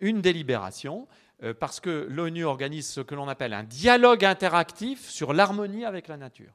une 0.00 0.20
délibération 0.20 1.08
parce 1.58 1.80
que 1.80 2.06
l'ONU 2.08 2.44
organise 2.44 2.88
ce 2.88 3.00
que 3.00 3.14
l'on 3.14 3.28
appelle 3.28 3.52
un 3.52 3.64
dialogue 3.64 4.24
interactif 4.24 5.06
sur 5.08 5.34
l'harmonie 5.34 5.84
avec 5.84 6.08
la 6.08 6.16
nature. 6.16 6.54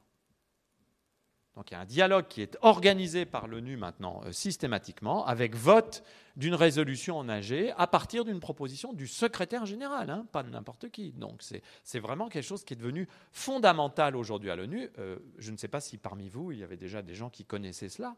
Donc 1.56 1.70
il 1.70 1.74
y 1.74 1.76
a 1.76 1.80
un 1.80 1.86
dialogue 1.86 2.28
qui 2.28 2.42
est 2.42 2.56
organisé 2.62 3.26
par 3.26 3.48
l'ONU 3.48 3.76
maintenant 3.76 4.22
euh, 4.24 4.32
systématiquement, 4.32 5.26
avec 5.26 5.56
vote 5.56 6.04
d'une 6.36 6.54
résolution 6.54 7.18
en 7.18 7.28
AG 7.28 7.74
à 7.76 7.86
partir 7.86 8.24
d'une 8.24 8.38
proposition 8.38 8.92
du 8.92 9.08
secrétaire 9.08 9.66
général, 9.66 10.10
hein, 10.10 10.26
pas 10.30 10.42
de 10.44 10.50
n'importe 10.50 10.90
qui. 10.90 11.12
Donc 11.12 11.42
c'est 11.82 11.98
vraiment 11.98 12.28
quelque 12.28 12.46
chose 12.46 12.64
qui 12.64 12.74
est 12.74 12.76
devenu 12.76 13.08
fondamental 13.32 14.14
aujourd'hui 14.14 14.50
à 14.50 14.56
l'ONU. 14.56 14.88
Euh, 14.98 15.18
je 15.38 15.50
ne 15.50 15.56
sais 15.56 15.68
pas 15.68 15.80
si 15.80 15.98
parmi 15.98 16.28
vous, 16.28 16.52
il 16.52 16.58
y 16.58 16.64
avait 16.64 16.76
déjà 16.76 17.02
des 17.02 17.14
gens 17.14 17.30
qui 17.30 17.44
connaissaient 17.44 17.88
cela. 17.88 18.16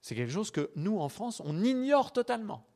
C'est 0.00 0.14
quelque 0.14 0.32
chose 0.32 0.50
que 0.50 0.70
nous, 0.76 0.98
en 0.98 1.10
France, 1.10 1.42
on 1.44 1.62
ignore 1.62 2.12
totalement. 2.12 2.66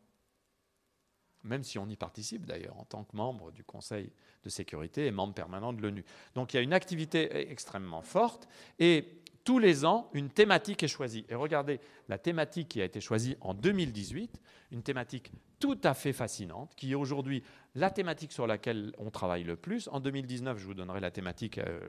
Même 1.42 1.62
si 1.62 1.78
on 1.78 1.88
y 1.88 1.96
participe 1.96 2.44
d'ailleurs 2.46 2.78
en 2.78 2.84
tant 2.84 3.04
que 3.04 3.16
membre 3.16 3.50
du 3.50 3.64
Conseil 3.64 4.10
de 4.44 4.50
sécurité 4.50 5.06
et 5.06 5.10
membre 5.10 5.34
permanent 5.34 5.72
de 5.72 5.80
l'ONU. 5.80 6.04
Donc 6.34 6.52
il 6.52 6.58
y 6.58 6.60
a 6.60 6.62
une 6.62 6.72
activité 6.72 7.50
extrêmement 7.50 8.02
forte. 8.02 8.46
Et 8.78 9.23
tous 9.44 9.58
les 9.58 9.84
ans, 9.84 10.10
une 10.14 10.30
thématique 10.30 10.82
est 10.82 10.88
choisie. 10.88 11.26
Et 11.28 11.34
regardez, 11.34 11.78
la 12.08 12.18
thématique 12.18 12.68
qui 12.68 12.80
a 12.80 12.84
été 12.84 13.00
choisie 13.00 13.36
en 13.42 13.52
2018, 13.52 14.40
une 14.72 14.82
thématique 14.82 15.30
tout 15.60 15.78
à 15.84 15.94
fait 15.94 16.14
fascinante, 16.14 16.72
qui 16.76 16.92
est 16.92 16.94
aujourd'hui 16.94 17.42
la 17.74 17.90
thématique 17.90 18.32
sur 18.32 18.46
laquelle 18.46 18.92
on 18.98 19.10
travaille 19.10 19.44
le 19.44 19.56
plus. 19.56 19.88
En 19.92 20.00
2019, 20.00 20.58
je 20.58 20.64
vous 20.64 20.74
donnerai 20.74 21.00
la 21.00 21.10
thématique, 21.10 21.58
euh, 21.58 21.80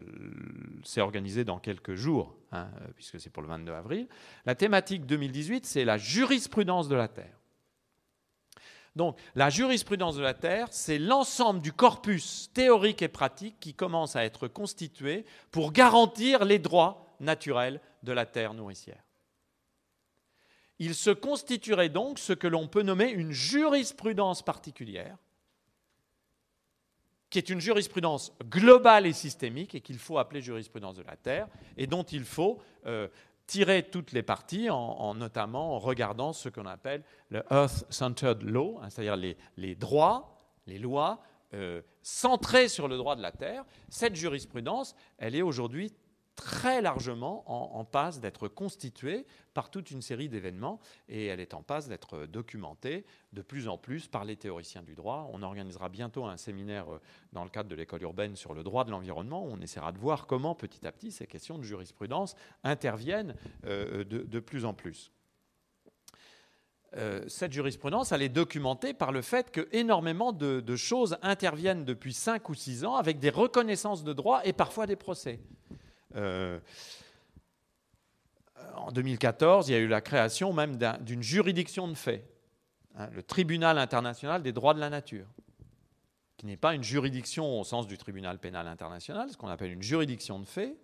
c'est 0.83 1.01
organisé 1.01 1.45
dans 1.45 1.57
quelques 1.57 1.95
jours, 1.95 2.35
hein, 2.51 2.67
euh, 2.81 2.87
puisque 2.95 3.19
c'est 3.19 3.29
pour 3.29 3.41
le 3.41 3.49
22 3.49 3.71
avril. 3.71 4.07
La 4.45 4.55
thématique 4.55 5.05
2018, 5.05 5.65
c'est 5.65 5.85
la 5.85 5.97
jurisprudence 5.97 6.89
de 6.89 6.95
la 6.95 7.07
Terre. 7.07 7.37
Donc, 8.95 9.17
la 9.35 9.49
jurisprudence 9.49 10.15
de 10.15 10.21
la 10.21 10.33
Terre, 10.33 10.67
c'est 10.71 10.99
l'ensemble 10.99 11.59
du 11.59 11.73
corpus 11.73 12.49
théorique 12.53 13.01
et 13.01 13.09
pratique 13.09 13.59
qui 13.59 13.73
commence 13.73 14.15
à 14.15 14.23
être 14.23 14.47
constitué 14.47 15.25
pour 15.51 15.73
garantir 15.73 16.45
les 16.45 16.59
droits 16.59 17.04
naturels 17.19 17.81
de 18.03 18.11
la 18.11 18.25
Terre 18.25 18.53
nourricière. 18.53 19.03
Il 20.79 20.93
se 20.93 21.09
constituerait 21.09 21.89
donc 21.89 22.19
ce 22.19 22.33
que 22.33 22.47
l'on 22.47 22.67
peut 22.67 22.81
nommer 22.81 23.09
une 23.09 23.31
jurisprudence 23.31 24.41
particulière, 24.41 25.17
qui 27.29 27.37
est 27.37 27.49
une 27.49 27.61
jurisprudence 27.61 28.33
globale 28.43 29.05
et 29.05 29.13
systémique 29.13 29.75
et 29.75 29.81
qu'il 29.81 29.99
faut 29.99 30.17
appeler 30.17 30.41
jurisprudence 30.41 30.95
de 30.95 31.03
la 31.03 31.15
Terre, 31.15 31.47
et 31.77 31.87
dont 31.87 32.03
il 32.03 32.23
faut 32.23 32.61
euh, 32.85 33.07
tirer 33.47 33.83
toutes 33.83 34.11
les 34.11 34.23
parties, 34.23 34.69
en, 34.69 35.13
notamment 35.15 35.75
en 35.75 35.79
regardant 35.79 36.33
ce 36.33 36.49
qu'on 36.49 36.65
appelle 36.65 37.03
le 37.29 37.43
Earth-Centered 37.51 38.41
Law, 38.41 38.79
hein, 38.81 38.89
c'est-à-dire 38.89 39.15
les, 39.57 39.75
droits, 39.75 40.37
les 40.67 40.79
lois 40.79 41.21
euh, 41.53 41.81
centrées 42.01 42.67
sur 42.67 42.87
le 42.87 42.97
droit 42.97 43.15
de 43.15 43.21
la 43.21 43.31
Terre. 43.31 43.63
Cette 43.89 44.15
jurisprudence, 44.15 44.95
elle 45.17 45.35
est 45.35 45.41
aujourd'hui 45.41 45.93
très 46.35 46.81
largement 46.81 47.43
en, 47.47 47.85
passe 47.85 48.19
d'être 48.19 48.47
constituée 48.47 49.25
par 49.53 49.69
toute 49.69 49.91
une 49.91 50.01
série 50.01 50.27
d'événements 50.27 50.79
et 51.07 51.27
elle 51.27 51.39
est 51.39 51.53
en 51.53 51.63
passe 51.63 51.87
d'être 51.87 52.25
documentée 52.25 53.05
de 53.33 53.41
plus 53.41 53.67
en 53.67 53.77
plus 53.77 54.07
par 54.07 54.25
les 54.25 54.35
théoriciens 54.35 54.83
du 54.83 54.95
droit. 54.95 55.29
On 55.31 55.41
organisera 55.41 55.87
bientôt 55.89 56.25
un 56.25 56.37
séminaire 56.37 56.93
euh, 56.93 57.01
dans 57.31 57.43
le 57.43 57.49
cadre 57.49 57.69
de 57.69 57.75
l'école 57.75 58.01
urbaine 58.01 58.35
sur 58.35 58.53
le 58.53 58.63
droit 58.63 58.83
de 58.83 58.91
l'environnement. 58.91 59.45
On 59.45 59.61
essaiera 59.61 59.91
de 59.91 59.97
voir 59.97 60.27
comment 60.27 60.55
petit 60.55 60.85
à 60.85 60.91
petit 60.91 61.11
ces 61.11 61.27
questions 61.27 61.57
de 61.57 61.63
jurisprudence 61.63 62.35
interviennent 62.63 63.35
euh, 63.65 64.03
de, 64.03 64.39
plus 64.39 64.65
en 64.65 64.73
plus. 64.73 65.11
Euh, 66.97 67.23
cette 67.27 67.51
jurisprudence, 67.51 68.11
elle 68.11 68.21
est 68.21 68.29
documentée 68.29 68.93
par 68.93 69.11
le 69.11 69.21
fait 69.21 69.51
que 69.51 69.67
énormément 69.71 70.31
de, 70.33 70.59
de 70.59 70.75
choses 70.75 71.17
interviennent 71.21 71.85
depuis 71.85 72.13
5 72.13 72.47
ou 72.49 72.53
6 72.53 72.85
ans 72.85 72.95
avec 72.95 73.19
des 73.19 73.29
reconnaissances 73.29 74.03
de 74.03 74.13
droit 74.13 74.41
et 74.43 74.53
parfois 74.53 74.85
des 74.85 74.95
procès. 74.95 75.39
Euh, 76.15 76.59
en 78.75 78.91
2014, 78.91 79.69
il 79.69 79.73
y 79.73 79.75
a 79.75 79.79
eu 79.79 79.87
la 79.87 80.01
création 80.01 80.53
même 80.53 80.77
d'une 81.01 81.23
juridiction 81.23 81.87
de 81.87 81.93
fait, 81.93 82.25
hein, 82.95 83.09
le 83.13 83.23
Tribunal 83.23 83.77
international 83.77 84.41
des 84.41 84.51
droits 84.51 84.73
de 84.73 84.79
la 84.79 84.89
nature, 84.89 85.27
qui 86.37 86.45
n'est 86.45 86.57
pas 86.57 86.73
une 86.73 86.83
juridiction 86.83 87.59
au 87.59 87.63
sens 87.63 87.87
du 87.87 87.97
tribunal 87.97 88.39
pénal 88.39 88.67
international, 88.67 89.29
ce 89.29 89.37
qu'on 89.37 89.47
appelle 89.47 89.71
une 89.71 89.81
juridiction 89.81 90.39
de 90.39 90.45
fait, 90.45 90.75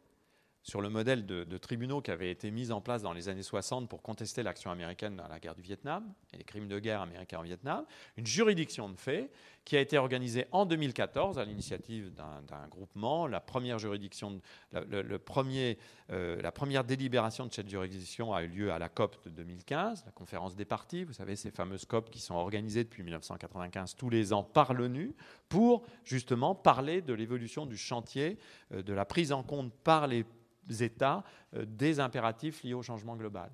sur 0.63 0.81
le 0.81 0.89
modèle 0.89 1.25
de, 1.25 1.57
tribunaux 1.57 2.01
qui 2.01 2.11
avaient 2.11 2.31
été 2.31 2.51
mis 2.51 2.71
en 2.71 2.81
place 2.81 3.01
dans 3.01 3.13
les 3.13 3.29
années 3.29 3.43
60 3.43 3.89
pour 3.89 4.01
contester 4.01 4.43
l'action 4.43 4.71
américaine 4.71 5.15
dans 5.15 5.27
la 5.27 5.39
guerre 5.39 5.55
du 5.55 5.61
Vietnam 5.61 6.13
et 6.33 6.37
les 6.37 6.43
crimes 6.43 6.67
de 6.67 6.79
guerre 6.79 7.01
américains 7.01 7.39
en 7.39 7.43
Vietnam, 7.43 7.85
une 8.17 8.27
juridiction 8.27 8.89
de 8.89 8.97
fait 8.97 9.31
qui 9.65 9.77
a 9.77 9.79
été 9.79 9.97
organisée 9.97 10.45
en 10.51 10.65
2014 10.65 11.37
à 11.37 11.45
l'initiative 11.45 12.11
d'un 12.13 12.67
groupement. 12.67 13.27
La 13.27 13.39
première 13.39 13.77
juridiction, 13.77 14.41
le, 14.71 15.17
premier, 15.17 15.77
euh, 16.11 16.41
la 16.41 16.51
première 16.51 16.83
délibération 16.83 17.45
de 17.45 17.53
cette 17.53 17.69
juridiction 17.69 18.33
a 18.33 18.43
eu 18.43 18.47
lieu 18.47 18.71
à 18.71 18.79
la 18.79 18.89
COP 18.89 19.23
de 19.25 19.29
2015, 19.29 20.03
la 20.05 20.11
conférence 20.11 20.55
des 20.55 20.65
partis. 20.65 21.03
Vous 21.03 21.13
savez, 21.13 21.35
ces 21.35 21.51
fameuses 21.51 21.85
COP 21.85 22.09
qui 22.09 22.19
sont 22.19 22.35
organisées 22.35 22.83
depuis 22.83 23.03
1995 23.03 23.95
tous 23.95 24.09
les 24.09 24.33
ans 24.33 24.43
par 24.43 24.73
l'ONU 24.73 25.13
pour 25.47 25.83
justement 26.05 26.55
parler 26.55 27.01
de 27.01 27.13
l'évolution 27.13 27.65
du 27.65 27.77
chantier, 27.77 28.39
euh, 28.73 28.81
de 28.81 28.93
la 28.93 29.05
prise 29.05 29.31
en 29.31 29.43
compte 29.43 29.71
par 29.83 30.07
les 30.07 30.25
États 30.69 31.23
euh, 31.55 31.65
des 31.65 31.99
impératifs 31.99 32.63
liés 32.63 32.73
au 32.73 32.81
changement 32.81 33.15
global. 33.15 33.51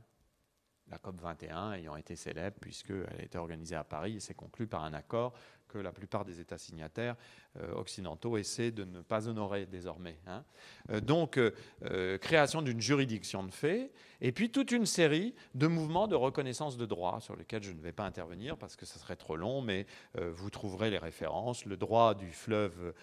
La 0.89 0.97
COP 0.97 1.19
21 1.19 1.73
ayant 1.73 1.95
été 1.97 2.15
célèbre 2.15 2.57
puisqu'elle 2.61 3.19
a 3.19 3.23
été 3.23 3.37
organisée 3.37 3.75
à 3.75 3.83
Paris 3.83 4.15
et 4.15 4.19
s'est 4.19 4.33
conclue 4.33 4.67
par 4.67 4.83
un 4.83 4.93
accord 4.93 5.33
que 5.67 5.77
la 5.77 5.91
plupart 5.91 6.25
des 6.25 6.39
États 6.39 6.57
signataires 6.57 7.15
euh, 7.61 7.73
occidentaux 7.73 8.37
essaient 8.37 8.71
de 8.71 8.83
ne 8.83 9.01
pas 9.01 9.27
honorer 9.27 9.65
désormais. 9.65 10.17
Hein. 10.27 10.43
Euh, 10.91 10.99
donc, 10.99 11.37
euh, 11.37 12.17
création 12.17 12.61
d'une 12.61 12.81
juridiction 12.81 13.43
de 13.43 13.51
fait, 13.51 13.91
et 14.21 14.31
puis 14.31 14.51
toute 14.51 14.71
une 14.71 14.85
série 14.85 15.33
de 15.55 15.67
mouvements 15.67 16.07
de 16.07 16.15
reconnaissance 16.15 16.77
de 16.77 16.85
droit 16.85 17.19
sur 17.19 17.35
lesquels 17.35 17.63
je 17.63 17.71
ne 17.71 17.81
vais 17.81 17.91
pas 17.91 18.05
intervenir 18.05 18.57
parce 18.57 18.75
que 18.75 18.85
ça 18.85 18.99
serait 18.99 19.15
trop 19.15 19.35
long, 19.35 19.61
mais 19.61 19.85
vous 20.15 20.49
trouverez 20.49 20.89
les 20.89 20.97
références. 20.97 21.65
Le 21.65 21.77
droit 21.77 22.15
du 22.15 22.31
fleuve 22.31 22.93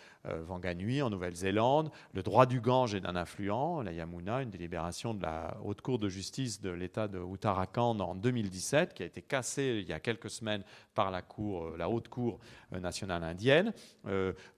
Wanganui 0.49 1.03
en 1.03 1.11
Nouvelle-Zélande, 1.11 1.93
le 2.15 2.23
droit 2.25 2.47
du 2.47 2.61
Gange 2.61 2.97
et 2.97 3.01
d'un 3.01 3.15
affluent, 3.15 3.83
la 3.83 3.93
Yamuna, 3.93 4.43
une 4.43 4.51
délibération 4.51 5.15
de 5.15 5.23
la 5.23 5.57
Haute 5.63 5.83
Cour 5.83 6.01
de 6.01 6.09
justice 6.09 6.61
de 6.61 6.71
l'État 6.71 7.07
de 7.07 7.21
Uttarakhand 7.21 8.01
en 8.01 8.17
2017, 8.17 8.95
qui 8.95 9.05
a 9.05 9.07
été 9.07 9.23
cassée 9.23 9.81
il 9.83 9.89
y 9.89 9.93
a 9.93 10.01
quelques 10.01 10.31
semaines 10.31 10.65
par 10.95 11.11
la, 11.11 11.23
cour, 11.23 11.77
la 11.77 11.89
Haute 11.89 12.09
Cour 12.09 12.39
nationale 12.73 13.25
indienne 13.25 13.73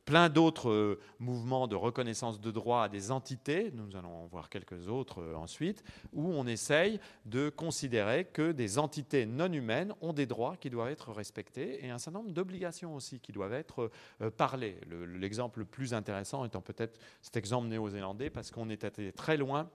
plein 0.07 0.28
d'autres 0.28 0.70
euh, 0.70 1.01
mouvements 1.18 1.66
de 1.66 1.74
reconnaissance 1.74 2.41
de 2.41 2.51
droit 2.51 2.84
à 2.84 2.89
des 2.89 3.11
entités, 3.11 3.72
nous 3.74 3.97
allons 3.97 4.22
en 4.22 4.26
voir 4.26 4.49
quelques 4.49 4.89
autres 4.89 5.20
euh, 5.20 5.34
ensuite, 5.34 5.82
où 6.12 6.30
on 6.32 6.47
essaye 6.47 7.01
de 7.26 7.51
considérer 7.51 8.24
que 8.24 8.53
des 8.53 8.78
entités 8.78 9.26
non 9.26 9.53
humaines 9.53 9.93
ont 10.01 10.12
des 10.12 10.26
droits 10.26 10.57
qui 10.57 10.70
doivent 10.70 10.91
être 10.91 11.12
respectés 11.12 11.84
et 11.84 11.91
un 11.91 11.99
certain 11.99 12.20
nombre 12.20 12.30
d'obligations 12.30 12.95
aussi 12.95 13.18
qui 13.18 13.32
doivent 13.32 13.53
être 13.53 13.91
euh, 14.22 14.30
parlées. 14.30 14.78
L'exemple 15.18 15.59
le 15.59 15.64
plus 15.64 15.93
intéressant 15.93 16.45
étant 16.45 16.62
peut-être 16.62 17.01
cet 17.20 17.37
exemple 17.37 17.66
néo-zélandais, 17.66 18.30
parce 18.30 18.53
qu'on 18.53 18.70
est 18.70 18.84
allé 18.84 19.12
très 19.12 19.37
loin 19.37 19.68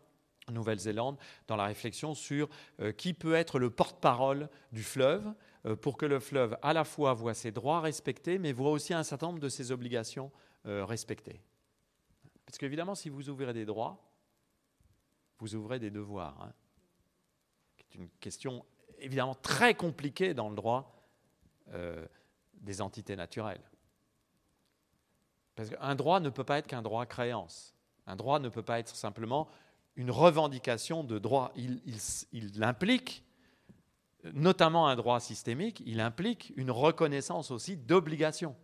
Nouvelle-Zélande 0.50 1.18
dans 1.48 1.56
la 1.56 1.66
réflexion 1.66 2.14
sur 2.16 2.50
qui 2.98 3.14
peut 3.14 3.36
être 3.36 3.60
le 3.60 3.70
porte-parole 3.70 4.50
du 4.72 4.84
fleuve 4.84 5.24
euh, 5.28 5.34
pour 5.82 5.98
que 5.98 6.06
le 6.06 6.20
fleuve 6.20 6.58
à 6.62 6.74
la 6.74 6.84
fois 6.84 7.14
voit 7.14 7.34
ses 7.34 7.52
droits 7.52 7.82
respectés, 7.82 8.40
mais 8.40 8.52
voit 8.52 8.72
aussi 8.72 8.94
un 8.94 9.04
certain 9.04 9.28
nombre 9.28 9.40
de 9.40 9.50
ses 9.50 9.72
obligations 9.72 10.32
euh, 10.66 10.86
respectées. 10.86 11.42
Parce 12.46 12.58
qu'évidemment, 12.58 12.96
si 12.96 13.10
vous 13.10 13.30
ouvrez 13.30 13.54
des 13.54 13.66
droits, 13.66 14.00
vous 15.40 15.56
ouvrez 15.56 15.80
des 15.80 15.92
devoirs. 15.92 16.42
Hein. 16.42 16.54
C'est 17.78 17.96
une 17.96 18.10
question 18.20 18.66
évidemment 19.00 19.36
très 19.36 19.74
compliquée 19.74 20.34
dans 20.34 20.50
le 20.50 20.56
droit 20.56 20.96
euh, 21.74 22.06
des 22.54 22.82
entités 22.82 23.16
naturelles. 23.16 23.62
Parce 25.56 25.70
qu'un 25.70 25.96
droit 25.96 26.20
ne 26.20 26.30
peut 26.30 26.44
pas 26.44 26.58
être 26.58 26.68
qu'un 26.68 26.82
droit 26.82 27.06
créance. 27.06 27.74
Un 28.08 28.16
droit 28.16 28.40
ne 28.40 28.50
peut 28.50 28.64
pas 28.64 28.80
être 28.80 28.96
simplement 28.96 29.48
une 29.96 30.12
revendication 30.12 31.04
de 31.04 31.20
droit. 31.20 31.52
Il, 31.56 31.82
il, 31.86 31.98
il 32.32 32.64
implique 32.64 33.24
notamment 34.34 34.88
un 34.88 34.96
droit 34.96 35.20
systémique, 35.20 35.82
il 35.86 36.00
implique 36.00 36.54
une 36.56 36.72
reconnaissance 36.72 37.52
aussi 37.52 37.78
d'obligation. 37.78 38.56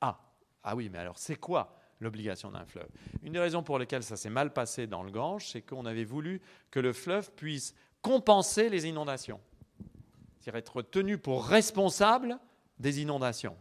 Ah, 0.00 0.20
ah 0.62 0.76
oui, 0.76 0.88
mais 0.88 0.98
alors 0.98 1.18
c'est 1.18 1.36
quoi 1.36 1.76
l'obligation 2.00 2.50
d'un 2.50 2.64
fleuve? 2.64 2.88
Une 3.22 3.32
des 3.32 3.38
raisons 3.38 3.62
pour 3.62 3.78
lesquelles 3.78 4.02
ça 4.02 4.16
s'est 4.16 4.30
mal 4.30 4.52
passé 4.52 4.86
dans 4.86 5.02
le 5.02 5.10
Gange, 5.10 5.48
c'est 5.48 5.62
qu'on 5.62 5.86
avait 5.86 6.04
voulu 6.04 6.40
que 6.70 6.80
le 6.80 6.92
fleuve 6.92 7.30
puisse 7.32 7.74
compenser 8.02 8.68
les 8.68 8.86
inondations, 8.86 9.40
c'est-à-dire 10.38 10.58
être 10.58 10.82
tenu 10.82 11.18
pour 11.18 11.46
responsable 11.46 12.38
des 12.78 13.00
inondations. 13.00 13.56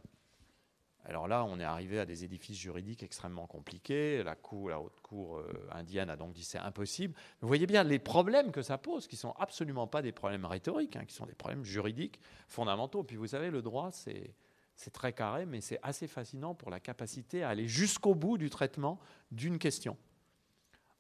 Alors 1.06 1.28
là, 1.28 1.44
on 1.44 1.60
est 1.60 1.66
arrivé 1.66 2.00
à 2.00 2.06
des 2.06 2.24
édifices 2.24 2.58
juridiques 2.58 3.04
extrêmement 3.04 3.46
compliqués. 3.46 4.24
La, 4.24 4.38
haute 4.42 5.00
cour 5.02 5.38
euh, 5.38 5.68
indienne 5.72 6.10
a 6.10 6.16
donc 6.16 6.34
dit 6.34 6.44
c'est 6.44 6.60
impossible. 6.60 7.14
vous 7.42 7.48
voyez 7.48 7.68
bien 7.68 7.84
les 7.84 8.00
problèmes 8.00 8.52
que 8.52 8.62
ça 8.62 8.78
pose, 8.78 9.08
qui 9.08 9.18
sont 9.18 9.34
absolument 9.38 9.86
pas 9.86 10.02
des 10.02 10.14
problèmes 10.14 10.46
rhétoriques, 10.46 10.96
hein, 10.96 11.06
qui 11.06 11.14
sont 11.14 11.26
des 11.26 11.36
problèmes 11.36 11.66
juridiques 11.66 12.22
fondamentaux. 12.48 13.04
Puis 13.04 13.18
vous 13.18 13.28
savez, 13.28 13.52
le 13.52 13.62
droit, 13.62 13.92
c'est 13.92 14.34
c'est 14.76 14.92
très 14.92 15.14
carré, 15.14 15.46
mais 15.46 15.62
c'est 15.62 15.80
assez 15.84 16.08
fascinant 16.08 16.56
pour 16.56 16.70
la 16.72 16.80
capacité 16.80 17.44
à 17.44 17.50
aller 17.50 17.68
jusqu'au 17.68 18.16
bout 18.16 18.38
du 18.38 18.50
traitement 18.50 19.00
d'une 19.32 19.60
question. 19.60 19.98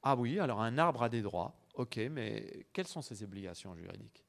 Ah 0.03 0.15
oui, 0.15 0.39
alors 0.39 0.61
un 0.61 0.77
arbre 0.77 1.03
a 1.03 1.09
des 1.09 1.21
droits, 1.21 1.55
ok, 1.75 1.97
mais 2.11 2.67
quelles 2.73 2.87
sont 2.87 3.01
ses 3.01 3.23
obligations 3.23 3.75
juridiques? 3.75 4.23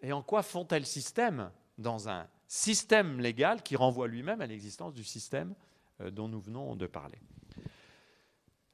Et 0.00 0.12
en 0.12 0.22
quoi 0.22 0.42
font-elles 0.42 0.86
système 0.86 1.50
dans 1.78 2.08
un 2.08 2.28
système 2.52 3.18
légal 3.18 3.62
qui 3.62 3.76
renvoie 3.76 4.08
lui-même 4.08 4.42
à 4.42 4.46
l'existence 4.46 4.92
du 4.92 5.04
système 5.04 5.54
euh, 6.02 6.10
dont 6.10 6.28
nous 6.28 6.38
venons 6.38 6.76
de 6.76 6.86
parler. 6.86 7.18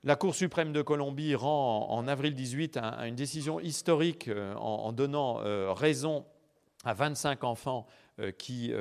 La 0.03 0.17
Cour 0.17 0.35
suprême 0.35 0.73
de 0.73 0.83
Colombie 0.83 1.37
rend 1.37 1.89
en 1.89 2.09
avril 2.09 2.35
18 2.35 2.77
une 2.77 3.15
décision 3.15 3.61
historique 3.61 4.27
euh, 4.27 4.53
en, 4.57 4.91
donnant 4.91 5.41
euh, 5.43 5.73
raison 5.73 6.27
à 6.85 6.93
25 6.93 7.45
enfants 7.45 7.87
qui, 8.37 8.73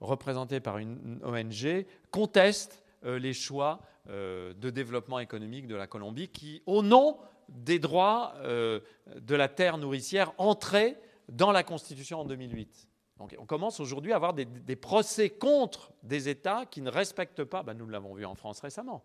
représentés 0.00 0.60
par 0.60 0.76
une 0.76 1.20
ONG, 1.24 1.86
contestent 2.10 2.82
les 3.02 3.32
choix 3.32 3.80
de 4.08 4.70
développement 4.70 5.20
économique 5.20 5.66
de 5.66 5.74
la 5.74 5.86
Colombie 5.86 6.28
qui, 6.28 6.62
au 6.66 6.82
nom 6.82 7.18
des 7.48 7.78
droits 7.78 8.34
de 8.42 9.34
la 9.34 9.48
terre 9.48 9.78
nourricière, 9.78 10.32
entraient 10.36 11.00
dans 11.30 11.50
la 11.50 11.62
Constitution 11.62 12.20
en 12.20 12.24
2008. 12.26 12.88
Donc 13.18 13.34
on 13.38 13.46
commence 13.46 13.80
aujourd'hui 13.80 14.12
à 14.12 14.16
avoir 14.16 14.34
des, 14.34 14.76
procès 14.76 15.30
contre 15.30 15.92
des 16.02 16.28
États 16.28 16.66
qui 16.66 16.82
ne 16.82 16.90
respectent 16.90 17.44
pas, 17.44 17.62
ben, 17.62 17.74
nous 17.74 17.88
l'avons 17.88 18.14
vu 18.14 18.26
en 18.26 18.34
France 18.34 18.60
récemment, 18.60 19.02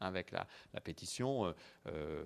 avec 0.00 0.30
la, 0.30 0.46
pétition 0.82 1.46
euh, 1.46 1.52
euh, 1.86 2.24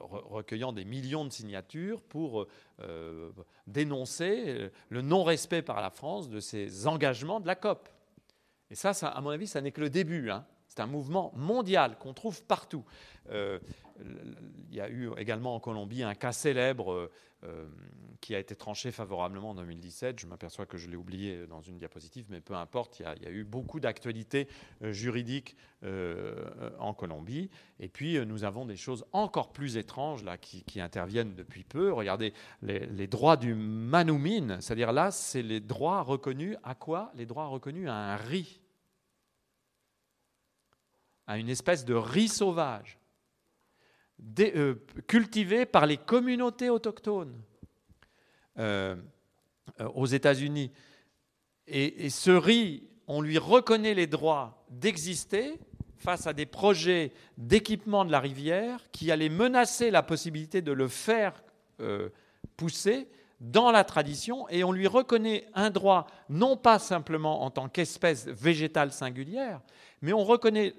recueillant 0.00 0.72
des 0.72 0.84
millions 0.84 1.24
de 1.24 1.30
signatures 1.30 2.02
pour 2.02 2.46
euh, 2.80 3.30
dénoncer 3.68 4.70
le 4.88 5.02
non-respect 5.02 5.62
par 5.62 5.80
la 5.80 5.90
France 5.90 6.28
de 6.28 6.40
ses 6.40 6.86
engagements 6.86 7.40
de 7.40 7.46
la 7.46 7.54
COP. 7.54 7.88
Et 8.70 8.74
ça, 8.74 8.90
à 8.90 9.20
mon 9.20 9.30
avis, 9.30 9.46
ça 9.46 9.60
n'est 9.60 9.72
que 9.72 9.80
le 9.80 9.90
début. 9.90 10.30
Hein. 10.30 10.44
C'est 10.66 10.80
un 10.80 10.86
mouvement 10.86 11.30
mondial 11.36 11.98
qu'on 11.98 12.14
trouve 12.14 12.42
partout. 12.44 12.84
il 13.30 13.60
y 14.74 14.80
a 14.80 14.88
eu 14.88 15.10
également 15.18 15.54
en 15.54 15.60
Colombie 15.60 16.02
un 16.02 16.14
cas 16.14 16.32
célèbre 16.32 17.10
euh, 17.44 17.66
qui 18.20 18.36
a 18.36 18.38
été 18.38 18.54
tranché 18.54 18.92
favorablement 18.92 19.50
en 19.50 19.54
2017. 19.56 20.20
Je 20.20 20.28
m'aperçois 20.28 20.64
que 20.64 20.78
je 20.78 20.88
l'ai 20.88 20.94
oublié 20.94 21.44
dans 21.48 21.60
une 21.60 21.76
diapositive, 21.76 22.26
mais 22.30 22.40
peu 22.40 22.54
importe, 22.54 23.00
il 23.00 23.24
y 23.24 23.26
a, 23.26 23.30
eu 23.30 23.42
beaucoup 23.42 23.80
d'actualités 23.80 24.46
euh, 24.82 24.92
juridiques 24.92 25.56
euh, 25.82 26.70
en 26.78 26.94
Colombie. 26.94 27.50
Et 27.80 27.88
puis, 27.88 28.24
nous 28.24 28.44
avons 28.44 28.64
des 28.64 28.76
choses 28.76 29.04
encore 29.10 29.52
plus 29.52 29.76
étranges 29.76 30.22
là, 30.22 30.38
qui, 30.38 30.80
interviennent 30.80 31.34
depuis 31.34 31.64
peu. 31.64 31.92
Regardez 31.92 32.32
les, 32.62 33.08
droits 33.08 33.36
du 33.36 33.56
manoumine, 33.56 34.60
c'est-à-dire 34.60 34.92
là, 34.92 35.10
c'est 35.10 35.42
les 35.42 35.58
droits 35.58 36.02
reconnus 36.02 36.56
à 36.62 36.76
quoi 36.76 37.10
Les 37.16 37.26
droits 37.26 37.46
reconnus? 37.46 37.88
À 37.88 38.12
un 38.12 38.16
riz, 38.16 38.60
à 41.26 41.38
une 41.38 41.48
espèce 41.48 41.84
de 41.84 41.94
riz 41.94 42.28
sauvage. 42.28 43.01
Euh, 44.40 44.74
cultivé 45.06 45.66
par 45.66 45.84
les 45.84 45.96
communautés 45.96 46.70
autochtones 46.70 47.38
euh, 48.58 48.96
euh, 49.80 49.88
aux 49.94 50.06
États-Unis. 50.06 50.70
Et, 51.66 52.08
ce 52.10 52.30
riz, 52.30 52.88
on 53.06 53.20
lui 53.20 53.38
reconnaît 53.38 53.94
les 53.94 54.06
droits 54.06 54.64
d'exister 54.70 55.58
face 55.96 56.26
à 56.26 56.32
des 56.32 56.46
projets 56.46 57.12
d'équipement 57.36 58.04
de 58.04 58.12
la 58.12 58.20
rivière 58.20 58.90
qui 58.90 59.10
allaient 59.10 59.28
menacer 59.28 59.90
la 59.90 60.02
possibilité 60.02 60.60
de 60.60 60.72
le 60.72 60.88
faire 60.88 61.44
pousser 62.56 63.08
dans 63.40 63.70
la 63.70 63.84
tradition 63.84 64.48
et 64.48 64.64
on 64.64 64.72
lui 64.72 64.86
reconnaît 64.86 65.46
un 65.54 65.70
droit 65.70 66.06
non 66.28 66.56
pas 66.56 66.78
simplement 66.78 67.42
en 67.42 67.50
tant 67.50 67.68
qu'espèce 67.68 68.26
végétale 68.26 68.92
singulière, 68.92 69.60
mais 70.02 70.12
on 70.12 70.24
reconnaît 70.24 70.74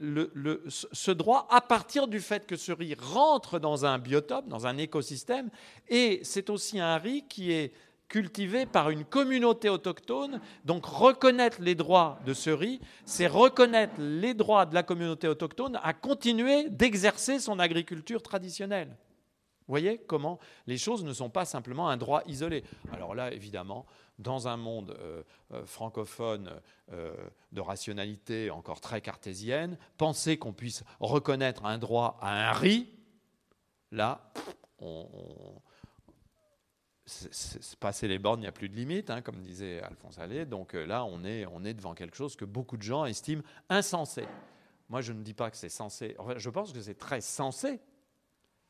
ce 0.67 1.11
droit 1.11 1.47
à 1.49 1.61
partir 1.61 2.07
du 2.07 2.19
fait 2.19 2.45
que 2.45 2.57
ce 2.57 2.71
riz 2.71 2.95
rentre 2.99 3.57
dans 3.57 3.85
un 3.85 3.97
biotope, 3.97 4.47
dans 4.47 4.67
un 4.67 4.77
écosystème, 4.77 5.49
et 5.87 6.19
c'est 6.23 6.49
aussi 6.49 6.79
un 6.79 6.97
riz 6.97 7.23
qui 7.27 7.51
est 7.51 7.73
cultivé 8.09 8.67
par 8.67 8.91
une 8.91 9.05
communauté 9.05 9.69
autochtone. 9.69 10.39
Donc 10.65 10.85
reconnaître 10.85 11.61
les 11.61 11.73
droits 11.73 12.19
de 12.25 12.33
ce 12.33 12.51
riz, 12.51 12.79
c'est 13.05 13.27
reconnaître 13.27 13.95
les 13.97 14.35
droits 14.35 14.67
de 14.67 14.75
la 14.75 14.83
communauté 14.83 15.27
autochtone 15.27 15.79
à 15.81 15.93
continuer 15.93 16.69
d'exercer 16.69 17.39
son 17.39 17.57
agriculture 17.57 18.21
traditionnelle. 18.21 18.95
Voyez 19.73 19.97
comment 19.97 20.37
les 20.67 20.77
choses 20.77 21.03
ne 21.03 21.13
sont 21.13 21.31
pas 21.31 21.45
simplement 21.45 21.89
un 21.89 21.97
droit 21.97 22.21
isolé. 22.27 22.63
Alors 22.91 23.15
là, 23.15 23.33
évidemment, 23.33 23.87
dans 24.19 24.47
un 24.47 24.55
monde 24.55 24.95
euh, 24.99 25.23
euh, 25.51 25.65
francophone 25.65 26.61
euh, 26.91 27.15
de 27.51 27.59
rationalité 27.59 28.51
encore 28.51 28.81
très 28.81 29.01
cartésienne, 29.01 29.79
penser 29.97 30.37
qu'on 30.37 30.53
puisse 30.53 30.83
reconnaître 30.99 31.65
un 31.65 31.79
droit 31.79 32.19
à 32.21 32.51
un 32.51 32.53
riz, 32.53 32.87
là, 33.91 34.31
on, 34.77 35.09
c'est 37.07 37.75
passer 37.77 38.07
les 38.07 38.19
bornes, 38.19 38.41
il 38.41 38.43
n'y 38.43 38.47
a 38.47 38.51
plus 38.51 38.69
de 38.69 38.75
limite, 38.75 39.09
hein, 39.09 39.23
comme 39.23 39.41
disait 39.41 39.81
Alphonse 39.81 40.19
Allais. 40.19 40.45
Donc 40.45 40.73
là, 40.73 41.03
on 41.03 41.23
est, 41.23 41.47
on 41.47 41.65
est 41.65 41.73
devant 41.73 41.95
quelque 41.95 42.15
chose 42.15 42.35
que 42.35 42.45
beaucoup 42.45 42.77
de 42.77 42.83
gens 42.83 43.05
estiment 43.05 43.41
insensé. 43.69 44.25
Moi, 44.87 45.01
je 45.01 45.13
ne 45.13 45.23
dis 45.23 45.33
pas 45.33 45.49
que 45.49 45.57
c'est 45.57 45.67
censé. 45.67 46.15
je 46.37 46.49
pense 46.51 46.71
que 46.73 46.79
c'est 46.79 46.99
très 46.99 47.21
sensé 47.21 47.81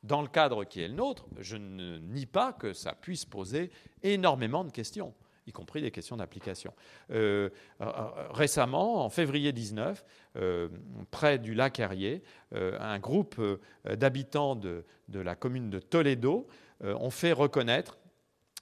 dans 0.03 0.21
le 0.21 0.27
cadre 0.27 0.65
qui 0.65 0.81
est 0.81 0.87
le 0.87 0.95
nôtre, 0.95 1.25
je 1.39 1.57
ne 1.57 1.97
nie 1.97 2.25
pas 2.25 2.53
que 2.53 2.73
ça 2.73 2.93
puisse 2.93 3.25
poser 3.25 3.71
énormément 4.03 4.63
de 4.63 4.71
questions 4.71 5.13
y 5.47 5.51
compris 5.51 5.81
des 5.81 5.91
questions 5.91 6.17
d'application. 6.17 6.73
Euh, 7.11 7.49
euh, 7.81 7.85
récemment, 8.31 9.03
en 9.03 9.09
février 9.09 9.51
19, 9.51 10.03
euh, 10.35 10.69
près 11.11 11.39
du 11.39 11.53
lac 11.53 11.79
Herrier, 11.79 12.23
un 12.53 12.99
groupe 12.99 13.41
d'habitants 13.85 14.55
de, 14.55 14.85
la 15.09 15.35
commune 15.35 15.69
de 15.69 15.79
Toledo 15.79 16.47
ont 16.83 17.09
fait 17.09 17.31
reconnaître 17.31 17.97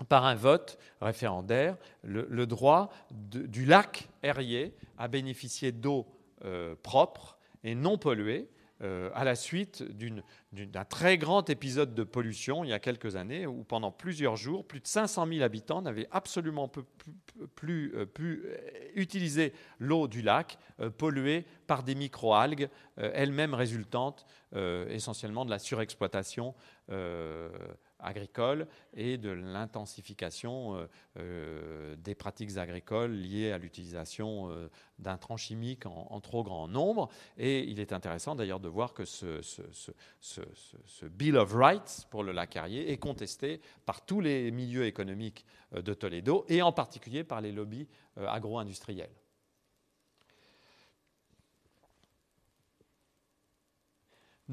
par 0.08 0.26
un 0.26 0.36
vote 0.36 0.78
référendaire 1.02 1.76
le, 2.04 2.46
droit 2.46 2.90
du 3.12 3.66
lac 3.66 4.08
Herrier 4.24 4.74
à 4.98 5.10
bénéficier 5.10 5.74
d'eau 5.74 6.08
propre 6.84 7.38
et 7.64 7.76
non 7.76 7.98
polluée 7.98 8.48
euh, 8.84 9.12
à 9.14 9.24
la 9.24 9.36
suite 9.36 9.84
d'un 10.52 10.86
très 10.86 11.20
grand 11.20 11.48
épisode 11.52 11.94
de 11.94 12.04
pollution 12.04 12.64
il 12.64 12.72
y 12.72 12.74
a 12.74 12.80
quelques 12.80 13.16
années 13.16 13.46
où 13.46 13.64
pendant 13.64 13.92
plusieurs 13.92 14.38
jours, 14.38 14.66
plus 14.66 14.80
de 14.80 14.88
500 14.88 15.28
000 15.28 15.42
habitants 15.44 15.84
n'avaient 15.84 16.08
absolument 16.12 16.68
plus, 17.56 17.94
euh, 17.96 18.06
pu 18.08 18.44
euh, 18.46 18.58
utiliser 18.96 19.54
l'eau 19.78 20.08
du 20.08 20.24
lac 20.24 20.58
polluée 20.98 21.46
par 21.68 21.84
des 21.84 21.94
microalgues, 21.94 22.70
elles-mêmes 22.98 23.54
résultantes 23.54 24.26
essentiellement 24.90 25.46
de 25.46 25.52
la 25.52 25.60
surexploitation 25.60 26.54
agricole 28.02 28.68
et 28.94 29.18
de 29.18 29.30
l'intensification 29.30 30.76
euh, 30.76 30.88
euh, 31.18 31.96
des 31.98 32.16
pratiques 32.16 32.58
agricoles 32.58 33.14
liées 33.14 33.52
à 33.52 33.58
l'utilisation 33.58 34.50
euh, 34.50 34.70
d'intrants 35.00 35.38
chimiques 35.38 35.86
en, 35.86 36.20
trop 36.20 36.44
grand 36.44 36.68
nombre. 36.68 37.10
Et 37.38 37.64
il 37.64 37.80
est 37.80 37.94
intéressant 37.94 38.36
d'ailleurs 38.36 38.60
de 38.60 38.70
voir 38.70 38.94
que 38.94 39.06
ce, 39.06 39.42
ce, 39.42 41.06
Bill 41.06 41.38
of 41.38 41.54
Rights 41.54 42.08
pour 42.10 42.24
le 42.24 42.32
lac 42.32 42.52
Carrier 42.52 42.92
est 42.92 42.98
contesté 42.98 43.62
par 43.86 44.06
tous 44.06 44.20
les 44.20 44.52
milieux 44.52 44.86
économiques 44.86 45.46
de 45.72 45.94
Toledo 45.94 46.46
et 46.50 46.62
en 46.62 46.72
particulier 46.72 47.24
par 47.24 47.40
les 47.40 47.52
lobbies 47.52 47.88
agro-industriels. 48.18 49.21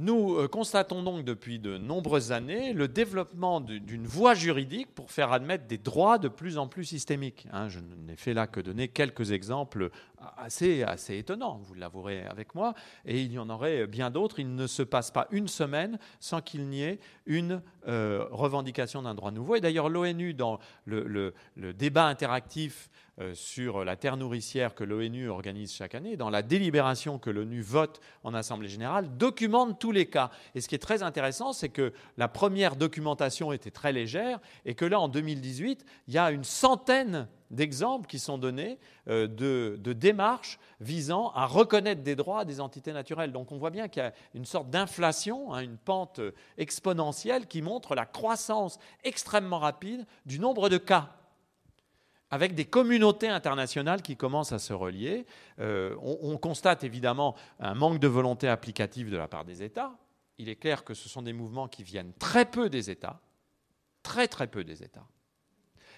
Nous 0.01 0.37
euh, 0.37 0.47
constatons 0.47 1.03
donc 1.03 1.25
depuis 1.25 1.59
de 1.59 1.77
nombreuses 1.77 2.31
années 2.31 2.73
le 2.73 2.87
développement 2.87 3.61
d'une 3.61 4.07
voie 4.07 4.35
juridique 4.35 4.95
pour 4.95 5.11
faire 5.11 5.33
admettre 5.33 5.67
des 5.67 5.77
droits 5.77 6.19
de 6.19 6.29
plus 6.29 6.57
en 6.57 6.69
plus 6.69 6.85
systémiques. 6.85 7.49
Hein. 7.53 7.69
je 7.69 7.81
n'ai 7.81 8.15
fait 8.15 8.33
là 8.33 8.47
que 8.47 8.61
donner 8.61 8.87
quelques 8.87 9.33
exemples 9.33 9.91
assez, 10.37 10.85
étonnants, 11.09 11.61
vous 11.65 11.75
l'avouerez 11.75 12.25
avec 12.27 12.55
moi, 12.55 12.75
et 13.07 13.21
il 13.23 13.33
y 13.33 13.41
en 13.41 13.51
aurait 13.51 13.89
bien 13.89 14.11
d'autres. 14.11 14.39
Il 14.39 14.55
ne 14.55 14.69
se 14.69 14.85
passe 14.85 15.11
pas 15.11 15.27
une 15.33 15.49
semaine 15.49 15.99
sans 16.21 16.43
qu'il 16.43 16.69
n'y 16.69 16.83
ait 16.83 17.01
une 17.27 17.61
euh, 17.89 18.25
revendication 18.31 19.03
d'un 19.03 19.17
droit 19.17 19.33
nouveau. 19.33 19.57
Et 19.57 19.61
d'ailleurs, 19.61 19.89
l'ONU, 19.89 20.33
dans 20.33 20.61
le 20.87 21.33
débat 21.75 22.07
interactif 22.07 22.89
sur 23.35 23.85
la 23.85 23.97
terre 23.97 24.17
nourricière 24.17 24.75
que 24.75 24.85
l'ONU 24.85 25.29
organise 25.29 25.73
chaque 25.73 25.95
année, 25.95 26.17
dans 26.17 26.31
la 26.31 26.43
délibération 26.43 27.19
que 27.19 27.31
l'ONU 27.31 27.63
vote 27.63 28.01
en 28.23 28.35
Assemblée 28.35 28.69
générale, 28.69 29.17
documente 29.17 29.79
tous 29.79 29.93
les 29.93 30.07
cas. 30.07 30.31
Et 30.55 30.61
ce 30.61 30.69
qui 30.69 30.75
est 30.75 30.79
très 30.79 31.03
intéressant, 31.03 31.53
c'est 31.53 31.69
que 31.69 31.93
la 32.17 32.29
première 32.29 32.77
documentation 32.77 33.53
était 33.53 33.71
très 33.71 33.93
légère 33.93 34.41
et 34.65 34.75
que 34.75 34.85
là, 34.85 35.01
en 35.01 35.09
2018, 35.09 35.85
il 36.09 36.15
y 36.15 36.19
a 36.19 36.31
une 36.31 36.45
centaine 36.45 37.29
d'exemples 37.51 38.07
qui 38.07 38.19
sont 38.19 38.39
donnés 38.39 38.79
euh, 39.09 39.27
de, 39.27 39.93
démarches 39.93 40.59
visant 40.81 41.31
à 41.35 41.47
reconnaître 41.47 42.03
des 42.03 42.15
droits 42.15 42.45
des 42.45 42.61
entités 42.61 42.93
naturelles. 42.93 43.33
Donc 43.33 43.53
on 43.53 43.59
voit 43.59 43.71
bien 43.71 43.89
qu'il 43.89 44.03
y 44.03 44.07
a 44.07 44.13
une 44.35 44.45
sorte 44.45 44.71
d'inflation, 44.71 45.55
hein, 45.55 45.61
une 45.61 45.79
pente 45.79 46.21
exponentielle 46.57 47.47
qui 47.47 47.63
montre 47.63 47.95
la 47.95 48.07
croissance 48.07 48.79
extrêmement 49.03 49.59
rapide 49.59 50.07
du 50.27 50.39
nombre 50.39 50.69
de 50.69 50.79
cas 50.79 51.11
avec 52.31 52.55
des 52.55 52.65
communautés 52.65 53.29
internationales 53.29 54.03
qui 54.03 54.17
commencent 54.17 54.53
à 54.53 54.59
se 54.59 54.73
relier. 54.73 55.27
Euh, 55.61 55.97
on, 56.03 56.37
constate 56.37 56.85
évidemment 56.85 57.35
un 57.59 57.75
manque 57.75 57.99
de 57.99 58.09
volonté 58.09 58.49
applicative 58.49 59.11
de 59.11 59.17
la 59.17 59.29
part 59.29 59.45
des 59.45 59.63
États. 59.63 59.93
Il 60.37 60.49
est 60.49 60.57
clair 60.57 60.85
que 60.85 60.95
ce 60.95 61.09
sont 61.09 61.23
des 61.23 61.33
mouvements 61.33 61.69
qui 61.69 61.83
viennent 61.83 62.13
très 62.19 62.45
peu 62.45 62.69
des 62.69 62.91
États, 62.91 63.21
très 64.03 64.29
très 64.29 64.47
peu 64.47 64.63
des 64.63 64.83
États. 64.83 65.07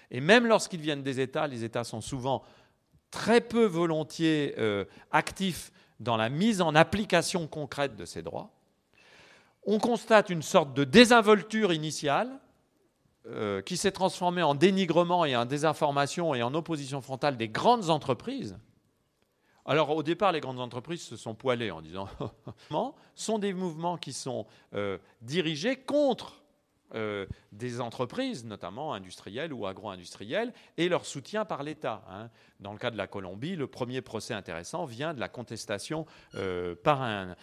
Et 0.09 0.19
même 0.19 0.45
lorsqu'ils 0.45 0.81
viennent 0.81 1.03
des 1.03 1.19
États, 1.19 1.47
les 1.47 1.63
États 1.63 1.83
sont 1.83 2.01
souvent 2.01 2.43
très 3.11 3.41
peu 3.41 3.65
volontiers 3.65 4.55
euh, 4.57 4.85
actifs 5.11 5.71
dans 5.99 6.17
la 6.17 6.29
mise 6.29 6.61
en 6.61 6.75
application 6.75 7.47
concrète 7.47 7.95
de 7.95 8.05
ces 8.05 8.23
droits. 8.23 8.51
On 9.63 9.77
constate 9.77 10.29
une 10.29 10.41
sorte 10.41 10.73
de 10.73 10.83
désinvolture 10.83 11.71
initiale 11.71 12.39
euh, 13.27 13.61
qui 13.61 13.77
s'est 13.77 13.91
transformé 13.91 14.41
en 14.41 14.55
dénigrement 14.55 15.25
et 15.25 15.35
en 15.35 15.45
désinformation 15.45 16.33
et 16.33 16.41
en 16.41 16.53
opposition 16.55 17.01
frontale 17.01 17.37
des 17.37 17.49
grandes 17.49 17.89
entreprises, 17.89 18.57
Alors 19.63 19.91
au 19.91 20.01
départ, 20.01 20.31
les 20.31 20.39
grandes 20.39 20.59
entreprises 20.59 21.03
se 21.03 21.15
sont 21.15 21.35
poilées 21.35 21.69
en 21.69 21.81
disant 21.81 22.07
sont 23.15 23.37
des 23.37 23.53
mouvements 23.53 23.97
qui 23.97 24.11
sont 24.11 24.47
euh, 24.73 24.97
dirigés 25.21 25.75
contre 25.75 26.40
euh, 26.95 27.25
des 27.51 27.81
entreprises, 27.81 28.45
notamment 28.45 28.93
industrielles 28.93 29.53
ou 29.53 29.65
agro-industrielles, 29.65 30.53
et 30.77 30.89
leur 30.89 31.05
soutien 31.05 31.45
par 31.45 31.63
l'État. 31.63 32.03
Hein. 32.09 32.29
Dans 32.59 32.73
le 32.73 32.77
cas 32.77 32.91
de 32.91 32.97
la 32.97 33.07
Colombie, 33.07 33.55
le 33.55 33.67
premier 33.67 34.01
procès 34.01 34.33
intéressant 34.33 34.85
vient 34.85 35.13
de 35.13 35.19
la 35.19 35.29
contestation 35.29 36.05
euh, 36.35 36.75
par 36.75 37.01
un, 37.01 37.35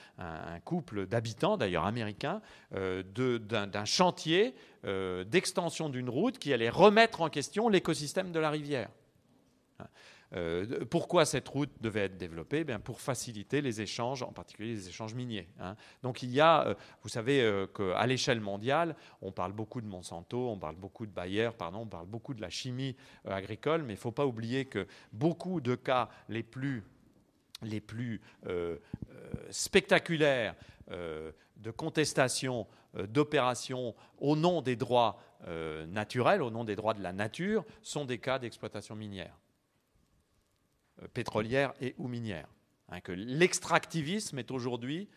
couple 0.64 1.06
d'habitants, 1.06 1.56
d'ailleurs 1.56 1.86
américains, 1.86 2.40
d'un 2.72 3.84
chantier 3.84 4.54
d'extension 4.84 5.88
d'une 5.88 6.08
route 6.08 6.38
qui 6.38 6.52
allait 6.52 6.68
remettre 6.68 7.20
en 7.20 7.28
question 7.28 7.68
l'écosystème 7.68 8.32
de 8.32 8.38
la 8.38 8.50
rivière. 8.50 8.90
Euh, 10.34 10.84
pourquoi 10.90 11.24
cette 11.24 11.48
route 11.48 11.70
devait 11.80 12.04
être 12.04 12.18
développée? 12.18 12.64
Bien, 12.64 12.80
Pour 12.80 13.00
faciliter 13.00 13.60
les 13.60 13.80
échanges, 13.80 14.22
en 14.22 14.32
particulier 14.32 14.74
les 14.74 14.88
échanges 14.88 15.14
miniers. 15.14 15.48
Hein. 15.60 15.74
Donc 16.02 16.22
il 16.22 16.30
y 16.30 16.40
a, 16.40 16.66
euh, 16.66 16.74
vous 17.02 17.08
savez 17.08 17.40
euh, 17.40 17.66
qu'à 17.66 18.06
l'échelle 18.06 18.40
mondiale, 18.40 18.94
on 19.22 19.32
parle 19.32 19.52
beaucoup 19.52 19.80
de 19.80 19.86
Monsanto, 19.86 20.50
on 20.50 20.58
parle 20.58 20.76
beaucoup 20.76 21.06
de 21.06 21.12
Bayer, 21.12 21.50
pardon, 21.56 21.80
on 21.80 21.86
parle 21.86 22.06
beaucoup 22.06 22.34
de 22.34 22.42
la 22.42 22.50
chimie 22.50 22.96
agricole, 23.24 23.82
mais 23.82 23.94
il 23.94 23.96
ne 23.96 24.00
faut 24.00 24.12
pas 24.12 24.26
oublier 24.26 24.66
que 24.66 24.86
beaucoup 25.12 25.60
de 25.60 25.74
cas 25.74 26.08
les 26.28 26.42
plus, 26.42 26.84
les 27.62 27.80
plus 27.80 28.20
spectaculaires 29.50 30.54
de 30.88 31.70
contestation 31.70 32.66
d'opérations 32.94 33.94
au 34.18 34.36
nom 34.36 34.62
des 34.62 34.76
droits 34.76 35.18
naturels, 35.88 36.42
au 36.42 36.50
nom 36.50 36.64
des 36.64 36.76
droits 36.76 36.94
de 36.94 37.02
la 37.02 37.12
nature, 37.12 37.64
sont 37.82 38.04
des 38.04 38.18
cas 38.18 38.38
d'exploitation 38.38 38.94
minière. 38.94 39.36
Euh, 41.02 41.08
pétrolière 41.08 41.74
et 41.80 41.94
ou 41.98 42.08
minière. 42.08 42.48
Hein, 42.88 43.00
que 43.00 43.12
l'extractivisme 43.12 44.38
est 44.38 44.50
aujourd'hui, 44.50 45.08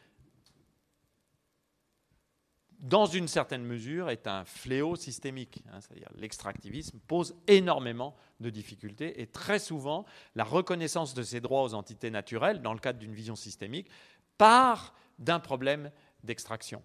dans 2.79 3.05
une 3.05 3.27
certaine 3.27 3.63
mesure, 3.63 4.09
est 4.09 4.27
un 4.27 4.43
fléau 4.43 4.95
systémique. 4.95 5.63
Hein, 5.71 5.79
l'extractivisme 6.15 6.99
pose 7.07 7.36
énormément 7.47 8.15
de 8.39 8.49
difficultés 8.49 9.21
et 9.21 9.27
très 9.27 9.59
souvent 9.59 10.05
la 10.36 10.43
reconnaissance 10.43 11.13
de 11.13 11.23
ces 11.23 11.41
droits 11.41 11.63
aux 11.63 11.73
entités 11.73 12.11
naturelles, 12.11 12.61
dans 12.61 12.73
le 12.73 12.79
cadre 12.79 12.99
d'une 12.99 13.13
vision 13.13 13.36
systémique, 13.36 13.89
part 14.38 14.93
d'un 15.19 15.39
problème 15.39 15.91
d'extraction. 16.23 16.84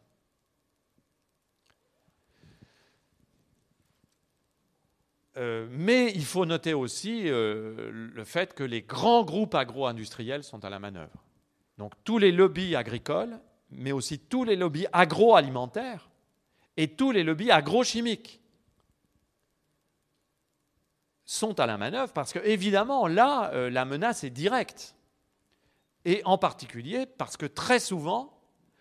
Euh, 5.36 5.66
mais 5.70 6.12
il 6.14 6.24
faut 6.24 6.46
noter 6.46 6.72
aussi 6.72 7.24
euh, 7.26 7.90
le 7.92 8.24
fait 8.24 8.54
que 8.54 8.64
les 8.64 8.82
grands 8.82 9.22
groupes 9.22 9.54
agro-industriels 9.54 10.42
sont 10.42 10.64
à 10.64 10.70
la 10.70 10.78
manœuvre. 10.78 11.24
Donc 11.76 11.92
tous 12.04 12.18
les 12.18 12.32
lobbies 12.32 12.74
agricoles, 12.74 13.38
mais 13.70 13.92
aussi 13.92 14.18
tous 14.18 14.44
les 14.44 14.56
lobbies 14.56 14.86
agroalimentaires 14.92 16.08
et 16.78 16.88
tous 16.88 17.10
les 17.10 17.22
lobbies 17.22 17.50
agrochimiques 17.50 18.40
sont 21.26 21.58
à 21.60 21.66
la 21.66 21.76
manœuvre 21.76 22.12
parce 22.12 22.32
que, 22.32 22.38
évidemment, 22.38 23.06
là, 23.06 23.50
euh, 23.52 23.68
la 23.68 23.84
menace 23.84 24.24
est 24.24 24.30
directe. 24.30 24.94
Et 26.06 26.22
en 26.24 26.38
particulier 26.38 27.04
parce 27.04 27.36
que 27.36 27.46
très 27.46 27.80
souvent, 27.80 28.32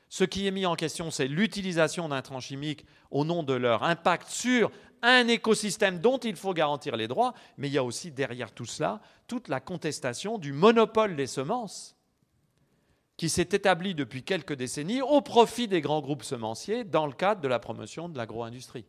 ce 0.08 0.24
qui 0.24 0.47
est 0.47 0.51
mis 0.51 0.66
en 0.66 0.76
question, 0.76 1.12
c'est 1.12 1.28
l'utilisation 1.28 2.08
d'intrants 2.08 2.39
chimiques 2.39 2.86
au 3.12 3.26
nom 3.26 3.43
de 3.43 3.53
leur 3.53 3.84
impact 3.84 4.30
sur 4.30 4.72
un 5.06 5.28
écosystème 5.28 5.99
dont 5.99 6.18
il 6.18 6.36
faut 6.36 6.53
garantir 6.53 6.95
les 6.95 7.08
droits, 7.08 7.34
mais 7.58 7.68
il 7.68 7.74
y 7.74 7.78
a 7.78 7.84
aussi 7.84 8.12
derrière 8.12 8.51
tout 8.51 8.66
cela 8.66 9.01
toute 9.28 9.47
la 9.47 9.60
contestation 9.60 10.38
du 10.38 10.51
monopole 10.51 11.16
des 11.16 11.28
semences 11.28 11.95
qui 13.18 13.30
s'est 13.30 13.49
établi 13.51 13.95
depuis 13.95 14.24
quelques 14.24 14.53
décennies 14.53 15.01
au 15.01 15.22
profit 15.22 15.68
des 15.68 15.82
grands 15.82 16.01
groupes 16.01 16.24
semenciers 16.24 16.84
dans 16.84 17.06
le 17.06 17.14
cadre 17.14 17.41
de 17.41 17.47
la 17.47 17.60
promotion 17.60 18.10
de 18.10 18.18
l'agro-industrie. 18.18 18.86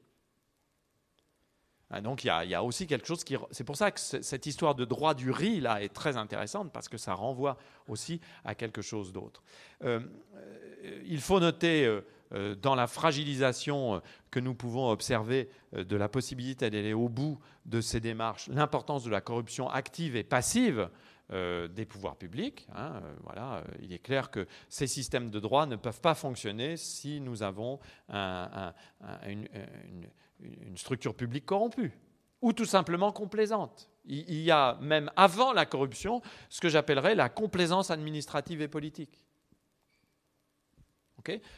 Ah, 1.90 2.00
donc 2.00 2.24
il 2.24 2.26
y, 2.26 2.54
a, 2.54 2.64
aussi 2.64 2.88
quelque 2.88 3.06
chose 3.06 3.22
qui... 3.22 3.36
C'est 3.52 3.62
pour 3.62 3.76
ça 3.76 3.92
que 3.92 4.00
cette 4.00 4.46
histoire 4.46 4.74
de 4.74 4.84
droit 4.84 5.14
du 5.14 5.30
riz, 5.30 5.60
là, 5.60 5.80
est 5.80 5.92
très 5.92 6.16
intéressante, 6.16 6.72
parce 6.72 6.88
que 6.88 6.98
ça 6.98 7.14
renvoie 7.14 7.56
aussi 7.86 8.20
à 8.44 8.56
quelque 8.56 8.82
chose 8.82 9.12
d'autre. 9.12 9.44
Euh, 9.84 10.00
euh, 10.34 11.02
il 11.06 11.20
faut 11.20 11.38
noter 11.38 11.84
euh, 11.84 12.04
dans 12.32 12.74
la 12.74 12.86
fragilisation 12.86 13.96
euh, 13.96 14.00
que 14.30 14.40
nous 14.40 14.54
pouvons 14.54 14.90
observer 14.90 15.48
euh, 15.74 15.84
de 15.84 15.96
la 15.96 16.08
possibilité 16.08 16.70
d'aller 16.70 16.92
au 16.92 17.08
bout 17.08 17.38
de 17.64 17.80
ces 17.80 18.00
démarches, 18.00 18.48
l'importance 18.48 19.04
de 19.04 19.10
la 19.10 19.20
corruption 19.20 19.68
active 19.68 20.16
et 20.16 20.24
passive 20.24 20.88
des 21.28 21.84
pouvoirs 21.86 22.14
publics. 22.14 22.68
Hein, 22.72 23.02
voilà, 23.24 23.64
il 23.82 23.92
est 23.92 23.98
clair 23.98 24.30
que 24.30 24.46
ces 24.68 24.86
systèmes 24.86 25.28
de 25.28 25.40
droit 25.40 25.66
ne 25.66 25.74
peuvent 25.74 26.00
pas 26.00 26.14
fonctionner 26.14 26.76
si 26.76 27.20
nous 27.20 27.42
avons 27.42 27.80
une, 28.08 29.48
structure 30.76 31.16
publique 31.16 31.44
corrompue 31.44 31.98
ou 32.42 32.52
tout 32.52 32.64
simplement 32.64 33.10
complaisante. 33.10 33.90
Il 34.04 34.40
y 34.40 34.52
a 34.52 34.78
même 34.80 35.10
avant 35.16 35.52
la 35.52 35.66
corruption 35.66 36.22
ce 36.48 36.60
que 36.60 36.68
j'appellerais 36.68 37.16
la 37.16 37.28
complaisance 37.28 37.90
administrative 37.90 38.62
et 38.62 38.68
politique. 38.68 39.25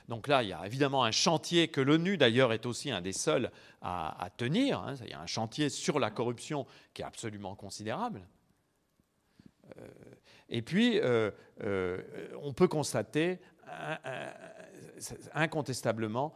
Donc 0.08 0.28
là, 0.28 0.42
il 0.42 0.50
y 0.50 0.52
a 0.52 0.64
évidemment 0.66 1.04
un 1.04 1.10
chantier 1.10 1.68
que 1.68 1.80
l'ONU, 1.80 2.16
d'ailleurs, 2.16 2.52
est 2.52 2.66
aussi 2.66 2.90
un 2.90 3.00
des 3.00 3.12
seuls 3.12 3.50
à, 3.82 4.28
tenir. 4.36 4.80
Hein. 4.80 4.94
Il 5.04 5.10
y 5.10 5.14
a 5.14 5.20
un 5.20 5.26
chantier 5.26 5.68
sur 5.68 5.98
la 5.98 6.10
corruption 6.10 6.66
qui 6.94 7.02
est 7.02 7.04
absolument 7.04 7.54
considérable. 7.54 8.26
Euh, 9.76 9.86
et 10.48 10.62
puis, 10.62 10.98
euh, 11.00 11.30
euh, 11.62 12.00
on 12.42 12.52
peut 12.52 12.68
constater 12.68 13.38
incontestablement 15.34 16.32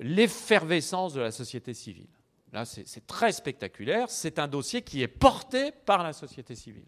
l'effervescence 0.00 1.14
de 1.14 1.20
la 1.22 1.32
société 1.32 1.72
civile. 1.72 2.08
Là, 2.52 2.66
c'est 2.66 3.06
très 3.06 3.32
spectaculaire. 3.32 4.10
C'est 4.10 4.38
un 4.38 4.46
dossier 4.46 4.82
qui 4.82 5.02
est 5.02 5.08
porté 5.08 5.72
par 5.72 6.02
la 6.02 6.12
société 6.12 6.54
civile 6.54 6.84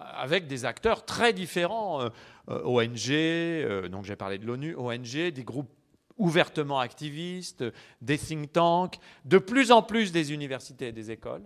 avec 0.00 0.46
des 0.46 0.64
acteurs 0.64 1.04
très 1.04 1.32
différents, 1.32 2.02
euh, 2.02 2.08
euh, 2.48 2.62
ONG, 2.64 3.10
euh, 3.10 3.88
donc 3.88 4.04
j'ai 4.04 4.16
parlé 4.16 4.38
de 4.38 4.46
l'ONU, 4.46 4.74
ONG, 4.76 5.30
des 5.30 5.44
groupes 5.44 5.70
ouvertement 6.16 6.78
activistes, 6.78 7.64
des 8.00 8.18
think 8.18 8.52
tanks, 8.52 8.98
de 9.24 9.38
plus 9.38 9.72
en 9.72 9.82
plus 9.82 10.12
des 10.12 10.32
universités 10.32 10.88
et 10.88 10.92
des 10.92 11.10
écoles, 11.10 11.44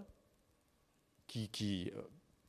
qui, 1.27 1.91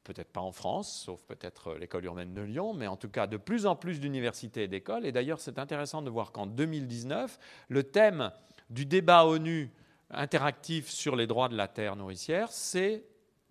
peut-être 0.04 0.32
pas 0.32 0.42
en 0.42 0.52
France, 0.52 1.04
sauf 1.06 1.24
peut-être 1.24 1.74
l'école 1.76 2.06
urbaine 2.06 2.34
de 2.36 2.42
Lyon, 2.42 2.74
mais 2.74 2.86
en 2.86 2.98
tout 2.98 3.10
cas 3.10 3.26
de 3.26 3.38
plus 3.38 3.66
en 3.66 3.76
plus 3.76 4.00
d'universités 4.00 4.64
et 4.64 4.68
d'écoles. 4.68 5.08
Et 5.08 5.12
d'ailleurs, 5.12 5.40
c'est 5.40 5.58
intéressant 5.58 6.04
de 6.04 6.10
voir 6.12 6.32
qu'en 6.32 6.46
2019, 6.46 7.40
le 7.70 7.84
thème 7.84 8.32
du 8.70 8.86
débat 8.86 9.26
ONU 9.26 9.72
interactif 10.12 10.90
sur 10.90 11.16
les 11.16 11.26
droits 11.26 11.50
de 11.50 11.56
la 11.56 11.68
terre 11.68 11.96
nourricière, 11.96 12.52
c'est 12.52 13.06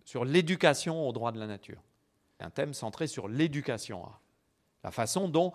sur 0.05 0.25
l'éducation 0.25 1.09
aux 1.09 1.13
droits 1.13 1.33
de 1.33 1.41
la 1.41 1.49
nature 1.49 1.83
un 2.41 2.51
thème 2.51 2.75
centré 2.75 3.07
sur 3.07 3.29
l'éducation. 3.29 4.05
La 4.83 4.91
façon 4.91 5.29
dont, 5.29 5.53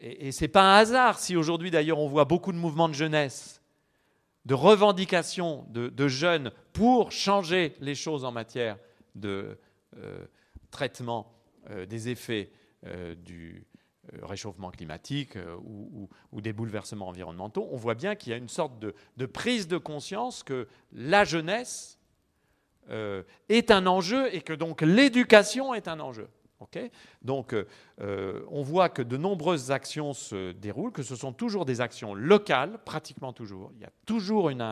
et, 0.00 0.32
ce 0.32 0.44
n'est 0.44 0.48
pas 0.48 0.62
un 0.62 0.78
hasard 0.78 1.18
si 1.18 1.36
aujourd'hui 1.36 1.70
d'ailleurs 1.70 1.98
on 1.98 2.08
voit 2.08 2.24
beaucoup 2.24 2.52
de 2.52 2.58
mouvements 2.58 2.88
de 2.88 2.94
jeunesse, 2.94 3.62
de 4.44 4.54
revendications 4.54 5.66
de, 5.70 6.08
jeunes 6.08 6.52
pour 6.72 7.12
changer 7.12 7.74
les 7.80 7.94
choses 7.94 8.24
en 8.24 8.32
matière 8.32 8.78
de 9.14 9.58
euh, 9.96 10.24
traitement 10.70 11.32
euh, 11.70 11.86
des 11.86 12.08
effets 12.08 12.50
euh, 12.86 13.14
du 13.14 13.66
réchauffement 14.22 14.70
climatique 14.70 15.36
ou, 15.62 16.08
des 16.40 16.54
bouleversements 16.54 17.08
environnementaux, 17.08 17.68
on 17.70 17.76
voit 17.76 17.94
bien 17.94 18.14
qu'il 18.14 18.30
y 18.30 18.32
a 18.32 18.38
une 18.38 18.48
sorte 18.48 18.78
de 18.78 19.26
prise 19.26 19.68
de 19.68 19.76
conscience 19.76 20.42
que 20.42 20.66
la 20.92 21.24
jeunesse 21.24 21.97
euh, 22.90 23.22
est 23.48 23.70
un 23.70 23.86
enjeu 23.86 24.34
et 24.34 24.40
que 24.40 24.52
donc 24.52 24.82
l'éducation 24.82 25.74
est 25.74 25.88
un 25.88 26.00
enjeu. 26.00 26.28
donc 27.22 27.54
euh, 28.00 28.42
on 28.50 28.62
voit 28.62 28.88
que 28.88 29.02
de 29.02 29.16
nombreuses 29.16 29.70
actions 29.70 30.12
se 30.12 30.52
déroulent, 30.52 30.92
que 30.92 31.02
ce 31.02 31.14
sont 31.14 31.32
toujours 31.32 31.64
des 31.64 31.80
actions 31.80 32.14
locales, 32.14 32.78
pratiquement 32.84 33.32
toujours. 33.32 33.72
Il 33.76 33.82
y 33.82 33.84
a 33.84 33.92
toujours 34.06 34.50
une, 34.50 34.62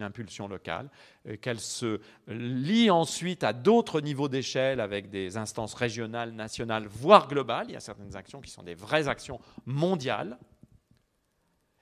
impulsion 0.00 0.48
locale, 0.48 0.90
euh, 1.26 1.36
qu'elle 1.36 1.60
se 1.60 2.00
lie 2.28 2.90
ensuite 2.90 3.42
à 3.42 3.52
d'autres 3.52 4.00
niveaux 4.00 4.28
d'échelle 4.28 4.78
avec 4.78 5.10
des 5.10 5.36
instances 5.36 5.74
régionales, 5.74 6.32
nationales, 6.32 6.86
voire 6.86 7.26
globales. 7.26 7.66
Il 7.68 7.72
y 7.72 7.76
a 7.76 7.80
certaines 7.80 8.16
actions 8.16 8.40
qui 8.40 8.50
sont 8.50 8.62
des 8.62 8.74
vraies 8.74 9.08
actions 9.08 9.40
mondiales 9.66 10.38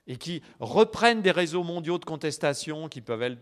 et 0.07 0.17
qui 0.17 0.41
reprennent 0.59 1.21
des 1.21 1.31
réseaux 1.31 1.63
mondiaux 1.63 1.97
de 1.97 2.05
contestation 2.05 2.89
qui 2.89 3.01
peuvent 3.01 3.37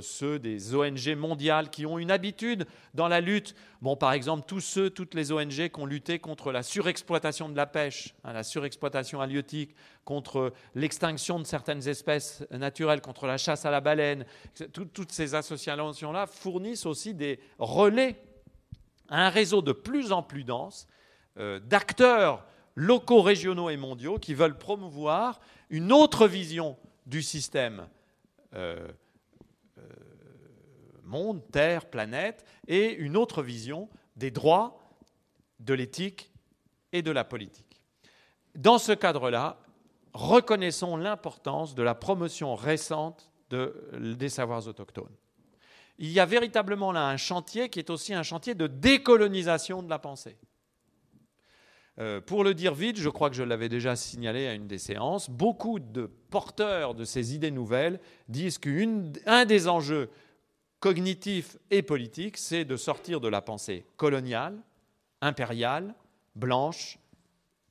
ceux 0.00 0.38
des 0.38 0.74
ONG 0.74 1.14
mondiales 1.16 1.70
qui 1.70 1.86
ont 1.86 1.98
une 1.98 2.10
habitude 2.10 2.66
dans 2.94 3.08
la 3.08 3.20
lutte. 3.20 3.54
Bon, 3.82 3.96
par 3.96 4.12
exemple, 4.12 4.44
tous 4.46 4.60
ceux, 4.60 4.90
toutes 4.90 5.14
les 5.14 5.32
ONG 5.32 5.68
qui 5.68 5.80
ont 5.80 5.86
lutté 5.86 6.18
contre 6.18 6.52
la 6.52 6.62
surexploitation 6.62 7.48
de 7.48 7.56
la 7.56 7.66
pêche, 7.66 8.14
hein, 8.24 8.32
la 8.32 8.42
surexploitation 8.42 9.20
halieutique, 9.20 9.74
contre 10.04 10.52
l'extinction 10.74 11.38
de 11.38 11.44
certaines 11.44 11.86
espèces 11.88 12.44
naturelles, 12.50 13.00
contre 13.00 13.26
la 13.26 13.38
chasse 13.38 13.64
à 13.64 13.70
la 13.70 13.80
baleine, 13.80 14.24
toutes 14.72 15.12
ces 15.12 15.34
associations-là 15.34 16.26
fournissent 16.26 16.86
aussi 16.86 17.14
des 17.14 17.40
relais 17.58 18.16
à 19.08 19.26
un 19.26 19.30
réseau 19.30 19.62
de 19.62 19.72
plus 19.72 20.12
en 20.12 20.22
plus 20.22 20.44
dense 20.44 20.86
d'acteurs 21.36 22.44
locaux, 22.74 23.22
régionaux 23.22 23.70
et 23.70 23.76
mondiaux 23.76 24.18
qui 24.18 24.34
veulent 24.34 24.58
promouvoir 24.58 25.40
une 25.70 25.92
autre 25.92 26.26
vision 26.26 26.76
du 27.06 27.22
système 27.22 27.86
monde, 31.04 31.42
terre, 31.50 31.86
planète, 31.86 32.44
et 32.66 32.92
une 32.92 33.16
autre 33.16 33.42
vision 33.42 33.88
des 34.16 34.30
droits, 34.30 34.80
de 35.60 35.74
l'éthique 35.74 36.30
et 36.92 37.02
de 37.02 37.10
la 37.10 37.24
politique. 37.24 37.80
Dans 38.54 38.78
ce 38.78 38.92
cadre-là, 38.92 39.58
reconnaissons 40.12 40.96
l'importance 40.96 41.74
de 41.74 41.82
la 41.82 41.94
promotion 41.94 42.54
récente 42.54 43.30
des 43.50 44.28
savoirs 44.28 44.66
autochtones. 44.66 45.14
Il 45.98 46.10
y 46.10 46.20
a 46.20 46.26
véritablement 46.26 46.92
là 46.92 47.08
un 47.08 47.16
chantier 47.16 47.68
qui 47.68 47.78
est 47.78 47.90
aussi 47.90 48.14
un 48.14 48.22
chantier 48.22 48.54
de 48.54 48.66
décolonisation 48.66 49.82
de 49.82 49.90
la 49.90 49.98
pensée. 49.98 50.36
Euh, 52.00 52.20
pour 52.20 52.42
le 52.42 52.54
dire 52.54 52.74
vite, 52.74 52.98
je 52.98 53.08
crois 53.08 53.30
que 53.30 53.36
je 53.36 53.44
l'avais 53.44 53.68
déjà 53.68 53.94
signalé 53.94 54.48
à 54.48 54.54
une 54.54 54.66
des 54.66 54.78
séances, 54.78 55.30
beaucoup 55.30 55.78
de 55.78 56.06
porteurs 56.06 56.94
de 56.94 57.04
ces 57.04 57.36
idées 57.36 57.52
nouvelles 57.52 58.00
disent 58.28 58.58
qu'un 58.58 59.44
des 59.44 59.68
enjeux 59.68 60.10
cognitifs 60.84 61.56
et 61.70 61.80
politiques, 61.80 62.36
c'est 62.36 62.66
de 62.66 62.76
sortir 62.76 63.18
de 63.18 63.28
la 63.28 63.40
pensée 63.40 63.86
coloniale, 63.96 64.58
impériale, 65.22 65.94
blanche, 66.36 66.98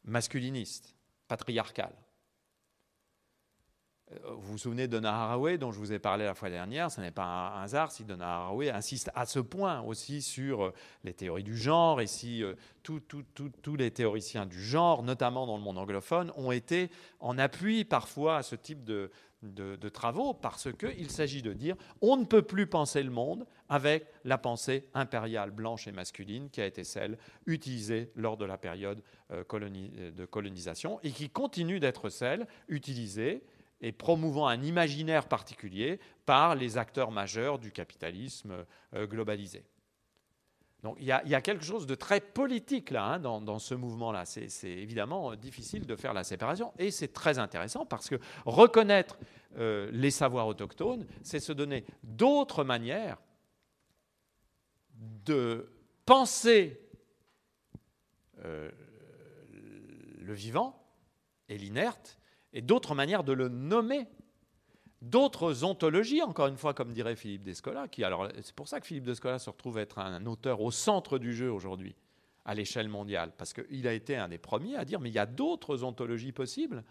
masculiniste, 0.03 0.95
patriarcale. 1.27 1.93
Euh, 4.13 4.15
vous 4.37 4.53
vous 4.53 4.57
souvenez 4.57 4.87
de 4.87 4.97
Donna 4.97 5.37
dont 5.59 5.71
je 5.71 5.77
vous 5.77 5.93
ai 5.93 5.99
parlé 5.99 6.25
la 6.25 6.33
fois 6.33 6.49
dernière, 6.49 6.89
ce 6.89 7.01
n'est 7.01 7.11
pas 7.11 7.53
un 7.55 7.61
hasard 7.61 7.91
si 7.91 8.03
Donna 8.03 8.45
Haraway 8.45 8.71
insiste 8.71 9.11
à 9.13 9.27
ce 9.27 9.37
point 9.37 9.81
aussi 9.81 10.23
sur 10.23 10.63
euh, 10.63 10.73
les 11.03 11.13
théories 11.13 11.43
du 11.43 11.55
genre, 11.55 12.01
et 12.01 12.07
si 12.07 12.43
euh, 12.43 12.55
tous 12.81 13.75
les 13.77 13.91
théoriciens 13.91 14.47
du 14.47 14.59
genre, 14.59 15.03
notamment 15.03 15.45
dans 15.45 15.57
le 15.57 15.63
monde 15.63 15.77
anglophone, 15.77 16.31
ont 16.35 16.51
été 16.51 16.89
en 17.19 17.37
appui 17.37 17.85
parfois 17.85 18.37
à 18.37 18.43
ce 18.43 18.55
type 18.55 18.83
de, 18.83 19.11
de, 19.43 19.89
travaux 19.89 20.33
parce 20.33 20.69
qu'il 20.73 21.11
s'agit 21.11 21.41
de 21.41 21.53
dire 21.53 21.75
on 22.01 22.17
ne 22.17 22.25
peut 22.25 22.41
plus 22.41 22.67
penser 22.67 23.03
le 23.03 23.11
monde 23.11 23.45
avec 23.69 24.05
la 24.23 24.37
pensée 24.37 24.87
impériale 24.93 25.51
blanche 25.51 25.87
et 25.87 25.91
masculine 25.91 26.49
qui 26.49 26.61
a 26.61 26.65
été 26.65 26.83
celle 26.83 27.17
utilisée 27.45 28.11
lors 28.15 28.37
de 28.37 28.45
la 28.45 28.57
période 28.57 29.01
euh, 29.31 29.43
de 30.11 30.25
colonisation 30.25 30.99
et 31.03 31.11
qui 31.11 31.29
continue 31.29 31.79
d'être 31.79 32.09
celle 32.09 32.47
utilisée 32.67 33.43
et 33.81 33.91
promouvant 33.91 34.47
un 34.47 34.61
imaginaire 34.61 35.27
particulier 35.27 35.99
par 36.25 36.55
les 36.55 36.77
acteurs 36.77 37.11
majeurs 37.11 37.59
du 37.59 37.71
capitalisme 37.71 38.65
euh, 38.95 39.05
globalisé. 39.05 39.65
Donc 40.83 40.97
il 40.99 41.05
y, 41.05 41.11
a, 41.11 41.41
quelque 41.41 41.63
chose 41.63 41.87
de 41.87 41.95
très 41.95 42.19
politique 42.19 42.91
là, 42.91 43.05
hein, 43.05 43.19
dans, 43.19 43.59
ce 43.59 43.73
mouvement-là. 43.73 44.25
C'est 44.25 44.69
évidemment 44.69 45.33
difficile 45.33 45.85
de 45.85 45.95
faire 45.95 46.13
la 46.13 46.25
séparation 46.25 46.73
et 46.77 46.91
c'est 46.91 47.13
très 47.13 47.39
intéressant 47.39 47.85
parce 47.85 48.09
que 48.09 48.15
reconnaître 48.45 49.17
euh, 49.57 49.89
les 49.93 50.11
savoirs 50.11 50.45
autochtones, 50.45 51.07
c'est 51.21 51.39
se 51.39 51.53
donner 51.53 51.85
d'autres 52.03 52.65
manières 52.65 53.17
de 55.25 55.71
penser 56.05 56.81
euh, 58.43 58.69
le 60.19 60.33
vivant 60.33 60.83
et 61.47 61.57
l'inerte 61.57 62.19
et 62.51 62.61
d'autres 62.61 62.93
manières 62.93 63.23
de 63.23 63.31
le 63.31 63.47
nommer 63.47 64.09
d'autres 65.03 65.65
ontologies, 65.65 66.21
encore 66.21 66.47
une 66.47 66.57
fois, 66.57 66.73
comme 66.73 66.93
dirait 66.93 67.17
Philippe 67.17 67.43
Descola, 67.43 67.87
qui 67.87 68.03
alors 68.03 68.29
c'est 68.41 68.55
pour 68.55 68.69
ça 68.69 68.79
que 68.79 68.87
Philippe 68.87 69.03
Descola 69.03 69.37
se 69.37 69.49
retrouve 69.49 69.77
être 69.77 69.99
un 69.99 70.25
auteur 70.25 70.61
au 70.61 70.71
centre 70.71 71.19
du 71.19 71.35
jeu 71.35 71.51
aujourd'hui, 71.51 71.95
à 72.45 72.55
l'échelle 72.55 72.87
mondiale, 72.87 73.33
parce 73.37 73.53
qu'il 73.53 73.87
a 73.87 73.93
été 73.93 74.15
un 74.15 74.29
des 74.29 74.37
premiers 74.37 74.77
à 74.77 74.85
dire 74.85 75.01
mais 75.01 75.09
il 75.09 75.15
y 75.15 75.19
a 75.19 75.25
d'autres 75.25 75.83
ontologies 75.83 76.31
possibles. 76.31 76.83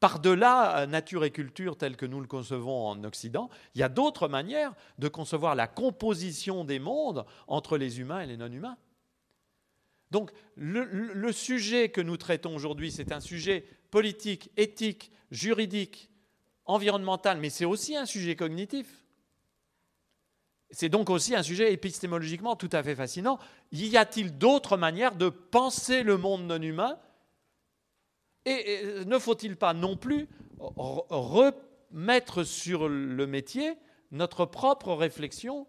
Par-delà 0.00 0.80
euh, 0.80 0.86
nature 0.86 1.24
et 1.24 1.30
culture 1.30 1.78
telles 1.78 1.96
que 1.96 2.04
nous 2.04 2.20
le 2.20 2.26
concevons 2.26 2.88
en 2.88 3.02
Occident, 3.04 3.48
il 3.74 3.80
y 3.80 3.84
a 3.84 3.88
d'autres 3.88 4.28
manières 4.28 4.74
de 4.98 5.08
concevoir 5.08 5.54
la 5.54 5.66
composition 5.66 6.64
des 6.64 6.78
mondes 6.78 7.24
entre 7.46 7.78
les 7.78 8.00
humains 8.00 8.20
et 8.20 8.26
les 8.26 8.36
non-humains. 8.36 8.76
Donc 10.10 10.30
le 10.56 11.32
sujet 11.32 11.88
que 11.88 12.02
nous 12.02 12.18
traitons 12.18 12.54
aujourd'hui, 12.54 12.92
c'est 12.92 13.10
un 13.10 13.20
sujet 13.20 13.64
politique, 13.90 14.52
éthique, 14.56 15.10
juridique, 15.30 16.10
environnemental, 16.66 17.38
mais 17.38 17.50
c'est 17.50 17.64
aussi 17.64 17.96
un 17.96 18.06
sujet 18.06 18.36
cognitif. 18.36 19.02
C'est 20.70 20.88
donc 20.88 21.10
aussi 21.10 21.34
un 21.34 21.42
sujet 21.42 21.72
épistémologiquement 21.72 22.56
tout 22.56 22.70
à 22.72 22.82
fait 22.82 22.96
fascinant. 22.96 23.38
Y 23.72 23.96
a-t-il 23.96 24.36
d'autres 24.36 24.76
manières 24.76 25.14
de 25.14 25.28
penser 25.28 26.02
le 26.02 26.16
monde 26.16 26.42
non 26.42 26.60
humain? 26.60 26.98
Et 28.44 29.04
ne 29.06 29.18
faut-il 29.18 29.56
pas 29.56 29.74
non 29.74 29.96
plus 29.96 30.28
remettre 30.58 32.42
sur 32.44 32.88
le 32.88 33.26
métier 33.26 33.74
notre 34.10 34.44
propre 34.44 34.92
réflexion, 34.92 35.66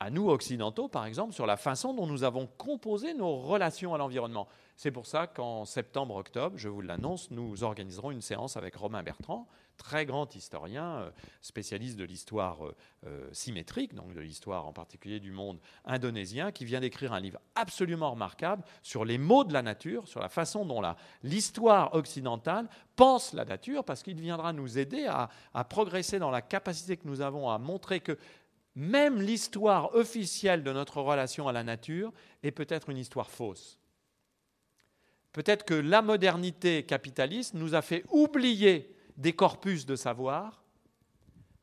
à 0.00 0.10
nous 0.10 0.28
occidentaux 0.30 0.88
par 0.88 1.06
exemple, 1.06 1.32
sur 1.32 1.46
la 1.46 1.56
façon 1.56 1.94
dont 1.94 2.06
nous 2.06 2.22
avons 2.22 2.46
composé 2.46 3.14
nos 3.14 3.36
relations 3.36 3.94
à 3.94 3.98
l'environnement? 3.98 4.48
C'est 4.76 4.92
pour 4.92 5.06
ça 5.06 5.26
qu'en 5.26 5.64
septembre-octobre, 5.64 6.56
je 6.56 6.68
vous 6.68 6.80
l'annonce, 6.80 7.30
nous 7.30 7.64
organiserons 7.64 8.12
une 8.12 8.22
séance 8.22 8.56
avec 8.56 8.76
Romain 8.76 9.02
Bertrand, 9.02 9.48
très 9.78 10.04
grand 10.04 10.34
historien, 10.34 10.98
euh, 10.98 11.10
spécialiste 11.40 11.96
de 11.96 12.04
l'histoire 12.04 12.66
euh, 12.66 12.76
euh, 13.06 13.28
symétrique, 13.32 13.94
donc 13.94 14.12
de 14.12 14.20
l'histoire 14.20 14.66
en 14.66 14.72
particulier 14.74 15.20
du 15.20 15.30
monde 15.30 15.58
indonésien, 15.86 16.52
qui 16.52 16.66
vient 16.66 16.80
d'écrire 16.80 17.14
un 17.14 17.20
livre 17.20 17.40
absolument 17.54 18.10
remarquable 18.10 18.62
sur 18.82 19.06
les 19.06 19.16
mots 19.16 19.44
de 19.44 19.54
la 19.54 19.62
nature, 19.62 20.06
sur 20.06 20.20
la 20.20 20.28
façon 20.28 20.66
dont 20.66 20.82
l'histoire 21.22 21.94
occidentale 21.94 22.68
pense 22.96 23.32
la 23.32 23.46
nature, 23.46 23.84
parce 23.84 24.02
qu'il 24.02 24.20
viendra 24.20 24.52
nous 24.52 24.76
aider 24.76 25.06
à, 25.06 25.30
à 25.54 25.64
progresser 25.64 26.18
dans 26.18 26.30
la 26.30 26.42
capacité 26.42 26.96
que 26.96 27.08
nous 27.08 27.22
avons 27.22 27.48
à 27.48 27.58
montrer 27.58 28.00
que 28.00 28.18
même 28.74 29.22
l'histoire 29.22 29.94
officielle 29.94 30.62
de 30.62 30.72
notre 30.72 31.00
relation 31.00 31.48
à 31.48 31.52
la 31.52 31.64
nature 31.64 32.12
est 32.42 32.50
peut-être 32.50 32.90
une 32.90 32.98
histoire 32.98 33.30
fausse. 33.30 33.80
Peut-être 35.32 35.64
que 35.64 35.74
la 35.74 36.02
modernité 36.02 36.84
capitaliste 36.84 37.54
nous 37.54 37.74
a 37.74 37.82
fait 37.82 38.04
oublier 38.10 38.94
des 39.18 39.34
corpus 39.34 39.84
de 39.84 39.96
savoir 39.96 40.62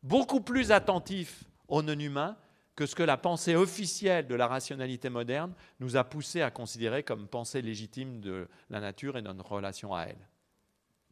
beaucoup 0.03 0.41
plus 0.41 0.71
attentifs 0.71 1.45
aux 1.67 1.81
non-humains 1.81 2.37
que 2.75 2.85
ce 2.85 2.95
que 2.95 3.03
la 3.03 3.17
pensée 3.17 3.55
officielle 3.55 4.27
de 4.27 4.35
la 4.35 4.47
rationalité 4.47 5.09
moderne 5.09 5.53
nous 5.79 5.95
a 5.95 6.03
poussé 6.03 6.41
à 6.41 6.51
considérer 6.51 7.03
comme 7.03 7.27
pensée 7.27 7.61
légitime 7.61 8.19
de 8.19 8.47
la 8.69 8.81
nature 8.81 9.17
et 9.17 9.21
de 9.21 9.31
notre 9.31 9.53
relation 9.53 9.95
à 9.95 10.03
elle. 10.03 10.27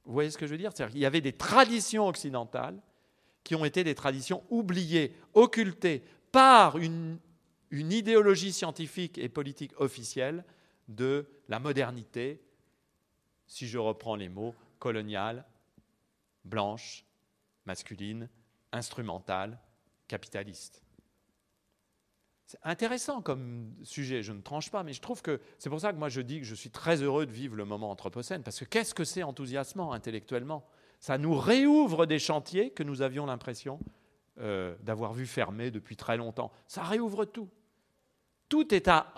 Vous 0.05 0.11
voyez 0.11 0.29
ce 0.29 0.37
que 0.37 0.45
je 0.45 0.51
veux 0.51 0.57
dire? 0.57 0.71
Il 0.93 0.99
y 0.99 1.05
avait 1.05 1.21
des 1.21 1.31
traditions 1.31 2.07
occidentales 2.07 2.77
qui 3.45 3.55
ont 3.55 3.63
été 3.63 3.85
des 3.85 3.95
traditions 3.95 4.43
oubliées, 4.49 5.15
occultées 5.33 6.03
par 6.33 6.77
une, 6.77 7.17
une 7.71 7.93
idéologie 7.93 8.51
scientifique 8.51 9.17
et 9.17 9.29
politique 9.29 9.71
officielle 9.79 10.43
de 10.89 11.25
la 11.47 11.59
modernité, 11.59 12.41
si 13.47 13.67
je 13.67 13.77
reprends 13.77 14.17
les 14.17 14.29
mots, 14.29 14.53
coloniale, 14.79 15.45
blanche, 16.43 17.05
masculine, 17.65 18.29
instrumentale, 18.71 19.59
capitaliste. 20.07 20.83
C'est 22.45 22.59
intéressant 22.63 23.21
comme 23.21 23.73
sujet, 23.83 24.21
je 24.21 24.31
ne 24.31 24.41
tranche 24.41 24.69
pas, 24.69 24.83
mais 24.83 24.93
je 24.93 25.01
trouve 25.01 25.21
que 25.21 25.41
c'est 25.57 25.69
pour 25.69 25.79
ça 25.79 25.91
que 25.91 25.97
moi 25.97 26.09
je 26.09 26.21
dis 26.21 26.39
que 26.39 26.45
je 26.45 26.55
suis 26.55 26.69
très 26.69 27.01
heureux 27.01 27.25
de 27.25 27.31
vivre 27.31 27.55
le 27.55 27.65
moment 27.65 27.89
anthropocène, 27.89 28.43
parce 28.43 28.59
que 28.59 28.65
qu'est-ce 28.65 28.93
que 28.93 29.03
c'est 29.03 29.23
enthousiasmant 29.23 29.91
intellectuellement? 29.91 30.67
Ça 30.99 31.17
nous 31.17 31.35
réouvre 31.35 32.05
des 32.05 32.19
chantiers 32.19 32.71
que 32.71 32.83
nous 32.83 33.01
avions 33.01 33.25
l'impression 33.25 33.79
euh, 34.39 34.75
d'avoir 34.81 35.13
vu 35.13 35.25
fermés 35.25 35.71
depuis 35.71 35.95
très 35.95 36.15
longtemps. 36.15 36.51
Ça 36.67 36.83
réouvre 36.83 37.25
tout. 37.25 37.49
Tout 38.49 38.73
est 38.73 38.87
à 38.87 39.13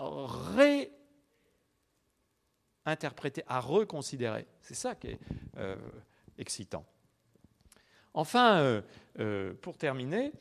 réinterpréter, 2.84 3.42
à 3.46 3.60
reconsidérer. 3.60 4.46
C'est 4.62 4.74
ça 4.74 4.94
qui 4.94 5.08
est 5.08 5.20
euh, 5.58 5.76
excitant. 6.38 6.86
Enfin, 8.16 8.56
euh, 8.60 8.80
euh, 9.20 9.52
pour 9.60 9.76
terminer, 9.76 10.32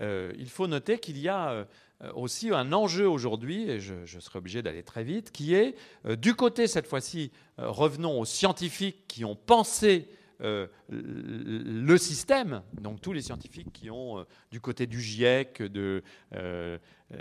euh, 0.00 0.32
il 0.38 0.50
faut 0.50 0.66
noter 0.66 0.98
qu'il 0.98 1.18
y 1.18 1.28
a 1.28 1.66
aussi 2.14 2.50
un 2.50 2.72
enjeu 2.72 3.08
aujourd'hui, 3.08 3.70
et 3.70 3.80
je, 3.80 4.18
serai 4.18 4.38
obligé 4.38 4.60
d'aller 4.60 4.82
très 4.82 5.02
vite, 5.04 5.30
qui 5.30 5.54
est, 5.54 5.76
du 6.16 6.34
côté, 6.34 6.66
cette 6.66 6.86
fois-ci, 6.88 7.30
revenons 7.58 8.18
aux 8.20 8.24
scientifiques 8.24 9.06
qui 9.06 9.24
ont 9.24 9.36
pensé 9.36 10.08
le 10.40 11.96
système, 11.98 12.62
donc 12.72 13.00
tous 13.00 13.12
les 13.12 13.22
scientifiques 13.22 13.72
qui 13.72 13.88
ont, 13.88 14.26
du 14.50 14.60
côté 14.60 14.88
du 14.88 15.00
GIEC, 15.00 15.62
de 15.62 16.02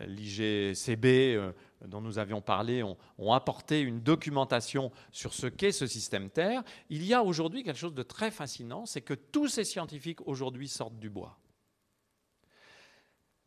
l'IGCB, 0.07 1.53
dont 1.85 2.01
nous 2.01 2.19
avions 2.19 2.41
parlé 2.41 2.83
ont, 2.83 3.33
apporté 3.33 3.81
une 3.81 4.01
documentation 4.01 4.91
sur 5.11 5.33
ce 5.33 5.47
qu'est 5.47 5.71
ce 5.71 5.87
système 5.87 6.29
Terre, 6.29 6.63
il 6.89 7.03
y 7.05 7.13
a 7.13 7.23
aujourd'hui 7.23 7.63
quelque 7.63 7.79
chose 7.79 7.93
de 7.93 8.03
très 8.03 8.31
fascinant, 8.31 8.85
c'est 8.85 9.01
que 9.01 9.13
tous 9.13 9.47
ces 9.47 9.63
scientifiques 9.63 10.25
aujourd'hui 10.27 10.67
sortent 10.67 10.99
du 10.99 11.09
bois. 11.09 11.37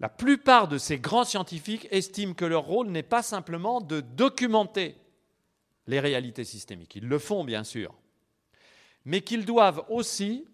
La 0.00 0.08
plupart 0.08 0.68
de 0.68 0.78
ces 0.78 0.98
grands 0.98 1.24
scientifiques 1.24 1.86
estiment 1.90 2.34
que 2.34 2.44
leur 2.44 2.64
rôle 2.64 2.88
n'est 2.88 3.02
pas 3.02 3.22
simplement 3.22 3.80
de 3.80 4.00
documenter 4.00 4.96
les 5.86 6.00
réalités 6.00 6.44
systémiques. 6.44 6.96
Ils 6.96 7.06
le 7.06 7.18
font, 7.18 7.44
bien 7.44 7.62
sûr. 7.62 7.94
Mais 9.04 9.20
qu'ils 9.20 9.44
doivent 9.44 9.84
aussi 9.88 10.46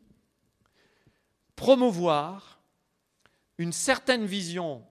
promouvoir 1.56 2.60
une 3.59 3.72
certaine 3.72 4.26
vision 4.26 4.84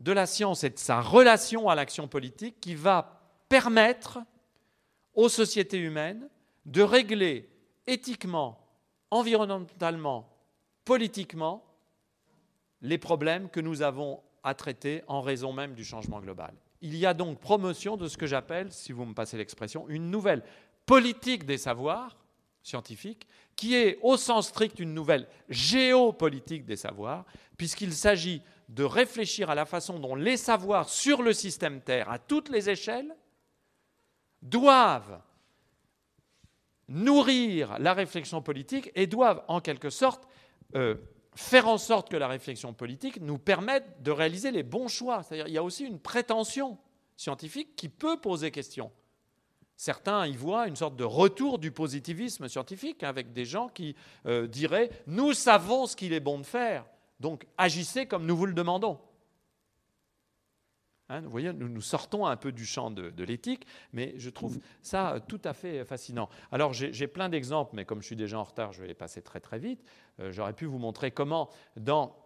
de 0.00 0.12
la 0.12 0.26
science 0.26 0.64
et 0.64 0.70
de 0.70 0.78
sa 0.78 1.00
relation 1.00 1.68
à 1.68 1.74
l'action 1.74 2.08
politique 2.08 2.60
qui 2.60 2.74
va 2.74 3.20
permettre 3.48 4.18
aux 5.14 5.28
sociétés 5.28 5.78
humaines 5.78 6.28
de 6.66 6.82
régler 6.82 7.48
éthiquement, 7.86 8.58
environnementalement, 9.10 10.28
politiquement 10.84 11.64
les 12.82 12.98
problèmes 12.98 13.48
que 13.48 13.60
nous 13.60 13.82
avons 13.82 14.20
à 14.42 14.54
traiter 14.54 15.02
en 15.08 15.22
raison 15.22 15.52
même 15.52 15.74
du 15.74 15.84
changement 15.84 16.20
global. 16.20 16.54
Il 16.82 16.96
y 16.96 17.06
a 17.06 17.14
donc 17.14 17.40
promotion 17.40 17.96
de 17.96 18.06
ce 18.06 18.16
que 18.16 18.26
j'appelle, 18.26 18.70
si 18.70 18.92
vous 18.92 19.04
me 19.04 19.14
passez 19.14 19.36
l'expression, 19.36 19.88
une 19.88 20.10
nouvelle 20.10 20.42
politique 20.84 21.44
des 21.44 21.58
savoirs 21.58 22.16
scientifiques, 22.62 23.26
qui 23.54 23.74
est 23.74 23.98
au 24.02 24.16
sens 24.16 24.48
strict 24.48 24.78
une 24.78 24.92
nouvelle 24.92 25.26
géopolitique 25.48 26.66
des 26.66 26.76
savoirs, 26.76 27.24
puisqu'il 27.56 27.92
s'agit 27.92 28.42
de 28.68 28.84
réfléchir 28.84 29.50
à 29.50 29.54
la 29.54 29.64
façon 29.64 29.98
dont 29.98 30.14
les 30.14 30.36
savoirs 30.36 30.88
sur 30.88 31.22
le 31.22 31.32
système 31.32 31.80
Terre, 31.80 32.10
à 32.10 32.18
toutes 32.18 32.48
les 32.48 32.68
échelles, 32.68 33.14
doivent 34.42 35.20
nourrir 36.88 37.78
la 37.78 37.94
réflexion 37.94 38.42
politique 38.42 38.90
et 38.94 39.06
doivent 39.06 39.42
en 39.48 39.60
quelque 39.60 39.90
sorte 39.90 40.26
euh, 40.74 40.96
faire 41.34 41.68
en 41.68 41.78
sorte 41.78 42.10
que 42.10 42.16
la 42.16 42.28
réflexion 42.28 42.72
politique 42.72 43.20
nous 43.20 43.38
permette 43.38 44.02
de 44.02 44.10
réaliser 44.10 44.50
les 44.50 44.62
bons 44.62 44.88
choix. 44.88 45.22
C'est-à-dire 45.22 45.48
il 45.48 45.54
y 45.54 45.58
a 45.58 45.62
aussi 45.62 45.84
une 45.84 46.00
prétention 46.00 46.78
scientifique 47.16 47.76
qui 47.76 47.88
peut 47.88 48.20
poser 48.20 48.50
question. 48.50 48.90
Certains 49.76 50.26
y 50.26 50.34
voient 50.34 50.68
une 50.68 50.76
sorte 50.76 50.96
de 50.96 51.04
retour 51.04 51.58
du 51.58 51.70
positivisme 51.70 52.48
scientifique 52.48 53.02
avec 53.02 53.34
des 53.34 53.44
gens 53.44 53.68
qui 53.68 53.94
euh, 54.24 54.46
diraient⁇ 54.46 54.86
Nous 55.06 55.34
savons 55.34 55.86
ce 55.86 55.94
qu'il 55.94 56.14
est 56.14 56.20
bon 56.20 56.38
de 56.38 56.46
faire, 56.46 56.86
donc 57.20 57.46
agissez 57.58 58.06
comme 58.06 58.26
nous 58.26 58.36
vous 58.36 58.46
le 58.46 58.54
demandons⁇ 58.54 58.94
Hein, 61.08 61.20
vous 61.20 61.30
voyez, 61.30 61.52
nous 61.52 61.80
sortons 61.80 62.26
un 62.26 62.36
peu 62.36 62.50
du 62.50 62.66
champ 62.66 62.90
de, 62.90 63.22
l'éthique, 63.22 63.66
mais 63.92 64.14
je 64.16 64.28
trouve 64.28 64.58
ça 64.82 65.14
euh, 65.14 65.20
tout 65.26 65.40
à 65.44 65.52
fait 65.52 65.84
fascinant. 65.84 66.28
Alors 66.50 66.72
j'ai 66.72 67.06
plein 67.06 67.28
d'exemples, 67.28 67.76
mais 67.76 67.84
comme 67.84 68.02
je 68.02 68.06
suis 68.06 68.16
déjà 68.16 68.38
en 68.38 68.44
retard, 68.44 68.72
je 68.72 68.80
vais 68.80 68.88
les 68.88 68.94
passer 68.94 69.22
très 69.22 69.38
très 69.38 69.58
vite. 69.58 69.84
Euh, 70.18 70.32
j'aurais 70.32 70.52
pu 70.52 70.66
vous 70.66 70.78
montrer 70.78 71.12
comment, 71.12 71.48
dans 71.76 72.16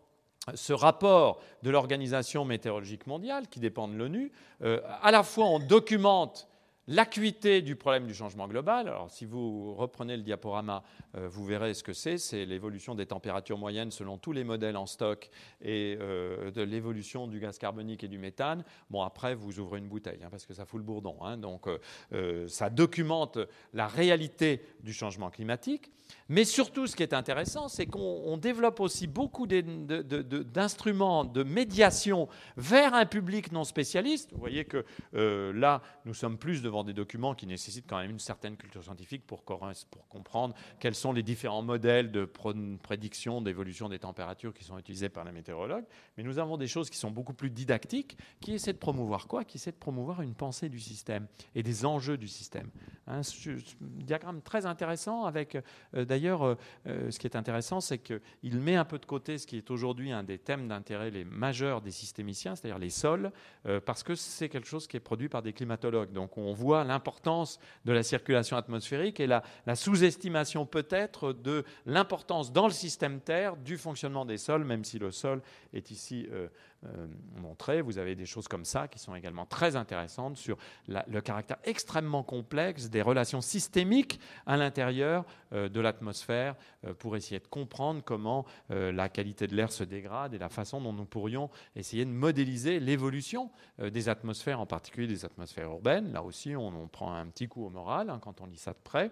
ce 0.55 0.73
rapport 0.73 1.43
de 1.63 1.69
l'Organisation 1.69 2.47
météorologique 2.47 3.07
mondiale, 3.07 3.49
qui 3.49 3.61
dépend 3.61 3.87
de 3.87 3.95
l'ONU, 3.95 4.33
euh, 4.63 4.81
à 5.03 5.11
la 5.11 5.23
fois 5.23 5.45
on 5.45 5.59
documente 5.59 6.49
L'acuité 6.87 7.61
du 7.61 7.77
problème 7.77 8.07
du 8.07 8.15
changement 8.15 8.49
global, 8.49 8.89
alors 8.89 9.11
si 9.11 9.27
vous 9.27 9.75
reprenez 9.75 10.17
le 10.17 10.23
diaporama, 10.23 10.83
euh, 11.15 11.29
vous 11.29 11.45
verrez 11.45 11.75
ce 11.75 11.85
que 11.85 11.93
c'est, 11.93 12.17
c'est 12.17 12.47
l'évolution 12.47 12.95
des 12.95 13.05
températures 13.05 13.59
moyennes 13.59 13.91
selon 13.91 14.17
tous 14.17 14.33
les 14.33 14.45
modèles 14.45 14.79
en 14.79 14.87
stock 14.87 15.29
et 15.61 15.99
euh, 16.01 16.51
de 16.51 16.63
l'évolution 16.63 17.27
du 17.27 17.39
gaz 17.39 17.59
carbonique 17.59 18.03
et 18.03 18.09
du 18.09 18.19
méthane. 18.19 18.65
Bon, 18.89 19.03
après, 19.03 19.35
vous 19.35 19.61
ouvrez 19.61 19.79
une 19.79 19.89
bouteille, 19.89 20.21
hein, 20.25 20.29
parce 20.31 20.47
que 20.47 20.55
ça 20.55 20.65
fout 20.65 20.79
le 20.79 20.85
bourdon. 20.85 21.17
Hein. 21.21 21.37
donc, 21.37 21.67
euh, 22.13 22.49
ça 22.49 22.71
documente 22.71 23.39
la 23.75 23.87
réalité 23.87 24.63
du 24.83 24.95
changement 24.95 25.29
climatique. 25.31 25.93
Mais 26.29 26.45
surtout, 26.45 26.89
ce 26.89 26.97
qui 26.97 27.05
est 27.05 27.15
intéressant, 27.15 27.69
c'est 27.69 27.87
qu'on 27.87 28.37
développe 28.37 28.81
aussi 28.81 29.07
beaucoup 29.07 29.47
d'instruments 29.47 31.25
de, 31.25 31.45
médiation 31.45 32.29
vers 32.57 32.95
un 32.95 33.07
public 33.07 33.53
non 33.53 33.63
spécialiste. 33.63 34.33
Vous 34.33 34.41
voyez 34.41 34.65
que 34.65 34.85
là, 35.13 35.83
nous 36.05 36.15
sommes 36.15 36.37
plus 36.37 36.63
devant 36.71 36.85
des 36.85 36.93
documents 36.93 37.35
qui 37.35 37.47
nécessitent 37.47 37.87
quand 37.89 37.99
même 37.99 38.13
une 38.13 38.19
certaine 38.19 38.57
culture 38.57 38.83
scientifique 38.83 39.27
pour, 39.27 39.45
comprendre 39.45 40.55
quels 40.79 40.95
sont 40.95 41.13
les 41.13 41.23
différents 41.23 41.63
modèles 41.63 42.11
de 42.13 42.25
prédiction 42.83 43.43
d'évolution 43.43 43.89
des 43.89 43.99
températures 43.99 44.55
qui 44.55 44.65
sont 44.65 44.79
utilisés 44.79 45.09
par 45.09 45.25
les 45.25 45.33
météorologues. 45.33 45.85
Mais 46.17 46.23
nous 46.23 46.39
avons 46.39 46.57
des 46.57 46.67
choses 46.67 46.91
qui 46.91 46.97
sont 46.97 47.11
beaucoup 47.11 47.35
plus 47.35 47.51
didactiques, 47.51 48.17
qui 48.41 48.53
essaient 48.53 48.73
de 48.73 48.79
promouvoir 48.79 49.27
quoi? 49.27 49.45
Qui 49.45 49.57
essaient 49.57 49.73
de 49.73 49.77
promouvoir 49.77 50.23
une 50.23 50.35
pensée 50.35 50.69
du 50.69 50.81
système 50.81 51.27
et 51.55 51.63
des 51.63 51.85
enjeux 51.85 52.17
du 52.17 52.29
système. 52.29 52.71
Un 53.07 53.23
diagramme 53.81 54.43
très 54.43 54.67
intéressant 54.67 55.25
avec 55.25 55.57
euh, 55.95 56.05
d'ailleurs, 56.05 56.43
euh, 56.43 56.55
euh, 56.87 57.11
ce 57.11 57.19
qui 57.19 57.27
est 57.27 57.37
intéressant, 57.37 57.81
c'est 57.81 57.99
qu'il 57.99 58.61
met 58.61 58.77
un 58.77 58.85
peu 58.85 58.99
de 58.99 59.07
côté 59.07 59.39
ce 59.39 59.47
qui 59.47 59.57
est 59.57 59.71
aujourd'hui 59.71 60.13
un 60.13 60.23
des 60.23 60.39
thèmes 60.39 60.69
d'intérêt 60.69 61.11
les 61.11 61.25
majeurs 61.25 61.81
des 61.81 61.91
systémiciens, 61.91 62.55
c'est-à-dire 62.55 62.79
les 62.79 62.91
sols, 62.91 63.33
parce 63.87 64.03
que 64.03 64.15
c'est 64.15 64.49
quelque 64.49 64.67
chose 64.67 64.87
qui 64.87 64.97
est 64.97 65.01
produit 65.01 65.29
par 65.29 65.43
des 65.43 65.53
climatologues. 65.53 66.13
Donc 66.13 66.37
on 66.39 66.53
voit 66.61 66.85
l'importance 66.85 67.59
de 67.85 67.93
la 67.93 68.03
circulation 68.03 68.57
atmosphérique 68.57 69.19
et 69.21 69.27
la, 69.27 69.43
sous-estimation 69.75 70.67
peut-être 70.67 71.33
de 71.33 71.65
l'importance 71.87 72.53
dans 72.53 72.67
le 72.67 72.73
système 72.73 73.21
Terre 73.21 73.57
du 73.57 73.79
fonctionnement 73.79 74.25
des 74.25 74.37
sols, 74.37 74.65
même 74.65 74.85
si 74.85 74.99
le 74.99 75.11
sol 75.11 75.41
est 75.73 75.91
ici 75.91 76.29
euh, 76.31 76.49
montré. 77.37 77.83
Vous 77.83 77.99
avez 77.99 78.15
des 78.15 78.27
choses 78.27 78.49
comme 78.49 78.65
ça 78.65 78.89
qui 78.89 78.99
sont 78.99 79.15
également 79.15 79.45
très 79.45 79.77
intéressantes 79.77 80.37
sur 80.37 80.57
le 80.89 81.21
caractère 81.21 81.59
extrêmement 81.65 82.23
complexe 82.23 82.89
des 82.89 83.03
relations 83.03 83.41
systémiques 83.41 84.19
à 84.47 84.57
l'intérieur 84.57 85.25
euh, 85.53 85.69
de 85.69 85.81
l'atmosphère 85.81 86.57
euh, 86.85 86.95
pour 86.95 87.17
essayer 87.17 87.39
de 87.39 87.47
comprendre 87.47 88.03
comment 88.05 88.47
la 88.71 89.09
qualité 89.09 89.47
de 89.47 89.55
l'air 89.55 89.73
se 89.73 89.85
dégrade 89.85 90.35
et 90.35 90.39
la 90.39 90.49
façon 90.49 90.81
dont 90.81 90.93
nous 90.93 91.05
pourrions 91.05 91.51
essayer 91.77 92.05
de 92.05 92.11
modéliser 92.11 92.81
l'évolution 92.81 93.51
des 93.79 94.09
atmosphères, 94.09 94.61
en 94.61 94.67
particulier 94.67 95.07
des 95.07 95.25
atmosphères 95.25 95.71
urbaines. 95.71 96.13
Là 96.13 96.23
aussi, 96.23 96.57
on, 96.57 96.89
prend 96.89 97.13
un 97.13 97.27
petit 97.27 97.49
coup 97.49 97.65
au 97.65 97.71
moral 97.71 98.11
hein, 98.11 98.19
quand 98.21 98.41
on 98.41 98.47
lit 98.47 98.57
ça 98.57 98.73
de 98.73 98.79
près. 98.83 99.11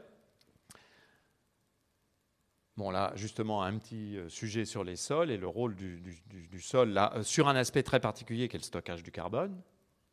Bon, 2.78 2.92
là, 2.92 3.10
justement, 3.16 3.64
un 3.64 3.76
petit 3.76 4.16
euh, 4.16 4.28
sujet 4.28 4.64
sur 4.64 4.84
les 4.84 4.94
sols 4.94 5.32
et 5.32 5.36
le 5.36 5.48
rôle 5.48 5.74
du, 5.74 6.60
sol, 6.60 6.90
là, 6.90 7.12
euh, 7.16 7.24
sur 7.24 7.48
un 7.48 7.56
aspect 7.56 7.82
très 7.82 7.98
particulier 7.98 8.46
qui 8.46 8.54
est 8.54 8.60
le 8.60 8.64
stockage 8.64 9.02
du 9.02 9.10
carbone, 9.10 9.60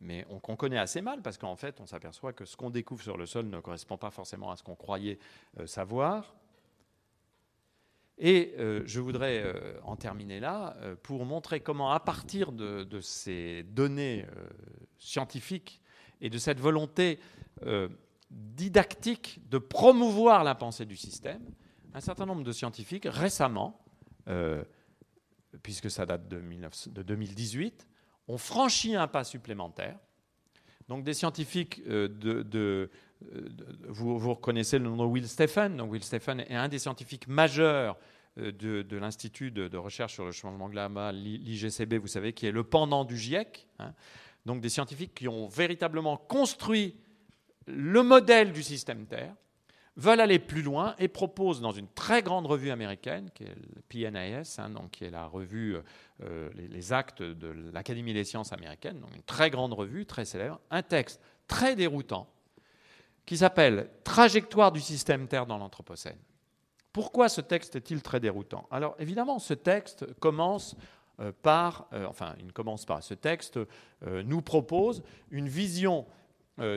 mais 0.02 0.26
qu'on 0.42 0.56
connaît 0.56 0.80
assez 0.80 1.00
mal 1.04 1.22
parce 1.22 1.38
qu'en 1.38 1.56
fait, 1.56 1.80
on 1.80 1.86
s'aperçoit 1.86 2.34
que 2.34 2.44
ce 2.44 2.58
qu'on 2.58 2.72
découvre 2.72 3.04
sur 3.04 3.18
le 3.18 3.28
sol 3.28 3.46
ne 3.50 3.60
correspond 3.60 3.98
pas 3.98 4.10
forcément 4.10 4.50
à 4.50 4.56
ce 4.56 4.64
qu'on 4.64 4.74
croyait 4.74 5.20
euh, 5.60 5.68
savoir. 5.68 6.34
Et 8.18 8.56
je 8.58 9.02
voudrais 9.02 9.44
en 9.84 9.98
terminer 9.98 10.40
là 10.40 10.78
pour 11.04 11.26
montrer 11.26 11.60
comment, 11.60 11.92
à 11.92 12.00
partir 12.00 12.54
de 12.54 13.02
ces 13.02 13.64
données 13.64 14.26
scientifiques 14.98 15.82
et 16.22 16.30
de 16.30 16.38
cette 16.38 16.62
volonté 16.62 17.20
didactique 18.32 19.42
de 19.50 19.58
promouvoir 19.58 20.46
la 20.46 20.56
pensée 20.56 20.86
du 20.86 20.96
système, 20.96 21.42
un 21.96 22.02
certain 22.02 22.26
nombre 22.26 22.44
de 22.44 22.52
scientifiques 22.52 23.08
récemment, 23.10 23.82
euh, 24.28 24.64
puisque 25.64 25.90
ça 25.90 26.06
date 26.06 26.28
de, 26.28 26.42
2018, 27.02 27.88
ont 28.28 28.38
franchi 28.38 28.96
un 28.96 29.08
pas 29.08 29.24
supplémentaire. 29.24 29.98
Donc 30.90 31.06
des 31.06 31.14
scientifiques 31.14 31.82
euh, 31.88 32.10
de, 32.10 32.92
vous, 33.88 34.18
reconnaissez 34.18 34.78
le 34.78 34.90
nom 34.90 34.98
de 34.98 35.04
Will 35.10 35.28
Stephen. 35.28 35.78
Donc 35.78 35.94
Will 35.94 36.04
Stephen 36.04 36.42
est 36.42 36.54
un 36.56 36.68
des 36.68 36.80
scientifiques 36.80 37.30
majeurs 37.30 37.98
euh, 38.38 38.52
de, 38.52 38.98
l'Institut 38.98 39.52
de, 39.52 39.78
recherche 39.78 40.16
sur 40.16 40.26
le 40.26 40.34
changement 40.34 40.68
global, 40.68 41.16
l'IGCB, 41.16 41.94
vous 41.94 42.08
savez, 42.08 42.34
qui 42.34 42.46
est 42.46 42.52
le 42.52 42.66
pendant 42.66 43.06
du 43.06 43.18
GIEC. 43.18 43.68
Hein. 43.80 43.94
Donc 44.46 44.60
des 44.60 44.70
scientifiques 44.70 45.16
qui 45.16 45.30
ont 45.30 45.48
véritablement 45.48 46.18
construit 46.18 46.98
le 47.68 48.04
modèle 48.04 48.52
du 48.52 48.64
système 48.64 49.06
Terre 49.08 49.34
veulent 49.98 50.20
aller 50.20 50.40
plus 50.40 50.62
loin 50.62 50.96
et 51.00 51.08
proposent 51.08 51.62
dans 51.62 51.72
une 51.72 51.88
très 51.88 52.22
grande 52.22 52.46
revue 52.46 52.72
américaine, 52.72 53.30
qui 53.34 53.44
est 53.44 53.56
le 53.56 53.82
PNAS, 53.88 54.58
hein, 54.60 54.72
qui 54.92 55.06
est 55.06 55.10
la 55.10 55.26
revue, 55.26 55.78
euh, 56.24 56.50
les, 56.56 56.94
actes 56.94 57.22
de 57.22 57.48
l'Académie 57.74 58.14
des 58.14 58.26
sciences 58.26 58.52
américaine, 58.52 59.00
donc 59.00 59.16
une 59.16 59.24
très 59.24 59.50
grande 59.50 59.74
revue, 59.74 60.06
très 60.06 60.26
célèbre, 60.26 60.60
un 60.70 60.82
texte 60.82 61.22
très 61.48 61.76
déroutant 61.76 62.28
qui 63.26 63.38
s'appelle 63.38 63.90
Trajectoire 64.04 64.72
du 64.72 64.82
système 64.82 65.28
Terre 65.28 65.46
dans 65.46 65.58
l'Anthropocène. 65.58 66.20
Pourquoi 66.92 67.28
ce 67.28 67.42
texte 67.42 67.76
est-il 67.76 68.02
très 68.02 68.20
déroutant? 68.20 68.68
Alors 68.72 68.96
évidemment, 69.00 69.40
ce 69.40 69.54
texte 69.54 70.06
commence 70.20 70.76
euh, 71.20 71.32
par, 71.42 71.88
euh, 71.94 72.06
enfin, 72.06 72.36
il 72.40 72.46
ne 72.46 72.52
commence 72.52 72.86
pas, 72.86 73.02
ce 73.02 73.14
texte 73.14 73.60
nous 74.02 74.42
propose 74.42 75.02
une 75.32 75.48
vision 75.48 76.06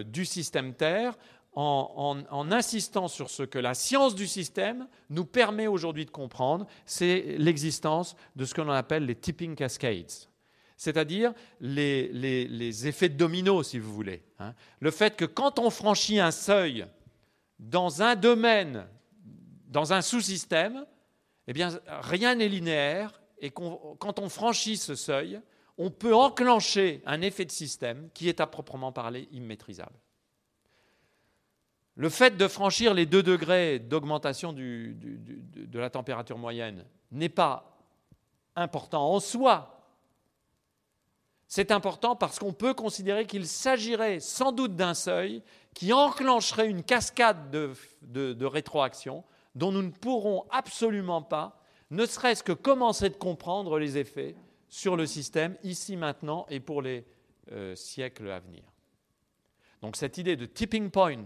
du 0.06 0.24
système 0.24 0.74
Terre 0.74 1.16
en, 1.54 2.52
insistant 2.52 3.08
sur 3.08 3.30
ce 3.30 3.42
que 3.42 3.58
la 3.58 3.74
science 3.74 4.14
du 4.14 4.26
système 4.26 4.86
nous 5.10 5.24
permet 5.24 5.66
aujourd'hui 5.66 6.06
de 6.06 6.10
comprendre, 6.10 6.66
c'est 6.86 7.36
l'existence 7.38 8.16
de 8.36 8.44
ce 8.44 8.54
que 8.54 8.60
l'on 8.60 8.72
appelle 8.72 9.06
les 9.06 9.16
tipping 9.16 9.56
cascades, 9.56 10.12
c'est-à-dire 10.76 11.32
les, 11.60 12.86
effets 12.86 13.08
domino, 13.08 13.62
si 13.62 13.78
vous 13.78 13.92
voulez. 13.92 14.22
Hein. 14.38 14.54
Le 14.80 14.90
fait 14.90 15.16
que 15.16 15.24
quand 15.24 15.58
on 15.58 15.70
franchit 15.70 16.20
un 16.20 16.30
seuil 16.30 16.86
dans 17.58 18.02
un 18.02 18.14
domaine, 18.14 18.86
dans 19.66 19.92
un 19.92 20.00
sous-système, 20.00 20.86
eh 21.48 21.52
bien, 21.52 21.70
rien 22.02 22.36
n'est 22.36 22.48
linéaire, 22.48 23.20
et 23.40 23.50
quand 23.50 24.18
on 24.18 24.28
franchit 24.28 24.76
ce 24.76 24.94
seuil, 24.94 25.40
on 25.76 25.90
peut 25.90 26.14
enclencher 26.14 27.02
un 27.06 27.20
effet 27.20 27.44
de 27.44 27.52
système 27.52 28.10
qui 28.12 28.28
est 28.28 28.40
à 28.40 28.46
proprement 28.46 28.92
parler 28.92 29.28
immaîtrisable. 29.32 29.94
Le 31.98 32.08
fait 32.08 32.36
de 32.36 32.46
franchir 32.46 32.94
les 32.94 33.06
2 33.06 33.24
degrés 33.24 33.80
d'augmentation 33.80 34.52
de 34.52 35.78
la 35.78 35.90
température 35.90 36.38
moyenne 36.38 36.84
n'est 37.10 37.28
pas 37.28 37.76
important 38.54 39.12
en 39.12 39.18
soi. 39.18 39.84
C'est 41.48 41.72
important 41.72 42.14
parce 42.14 42.38
qu'on 42.38 42.52
peut 42.52 42.72
considérer 42.72 43.26
qu'il 43.26 43.48
s'agirait 43.48 44.20
sans 44.20 44.52
doute 44.52 44.76
d'un 44.76 44.94
seuil 44.94 45.42
qui 45.74 45.92
enclencherait 45.92 46.68
une 46.68 46.84
cascade 46.84 47.50
de, 47.50 47.74
de 48.02 48.46
rétroaction 48.46 49.24
dont 49.56 49.72
nous 49.72 49.82
ne 49.82 49.90
pourrons 49.90 50.44
absolument 50.50 51.22
pas, 51.22 51.60
ne 51.90 52.06
serait-ce 52.06 52.44
que 52.44 52.52
commencer 52.52 53.08
de 53.08 53.16
comprendre 53.16 53.76
les 53.80 53.98
effets 53.98 54.36
sur 54.68 54.94
le 54.94 55.04
système 55.04 55.56
ici 55.64 55.96
maintenant 55.96 56.46
et 56.48 56.60
pour 56.60 56.80
les 56.80 57.04
euh, 57.50 57.74
siècles 57.74 58.30
à 58.30 58.38
venir. 58.38 58.62
Donc 59.82 59.96
cette 59.96 60.16
idée 60.16 60.36
de 60.36 60.46
tipping 60.46 60.90
points 60.90 61.24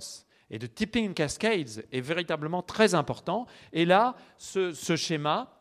et 0.52 0.58
de 0.58 0.66
tipping 0.66 1.14
cascades 1.14 1.84
est 1.90 2.00
véritablement 2.00 2.62
très 2.62 2.94
important. 2.94 3.46
Et 3.72 3.84
là, 3.84 4.14
ce, 4.36 4.72
schéma 4.96 5.58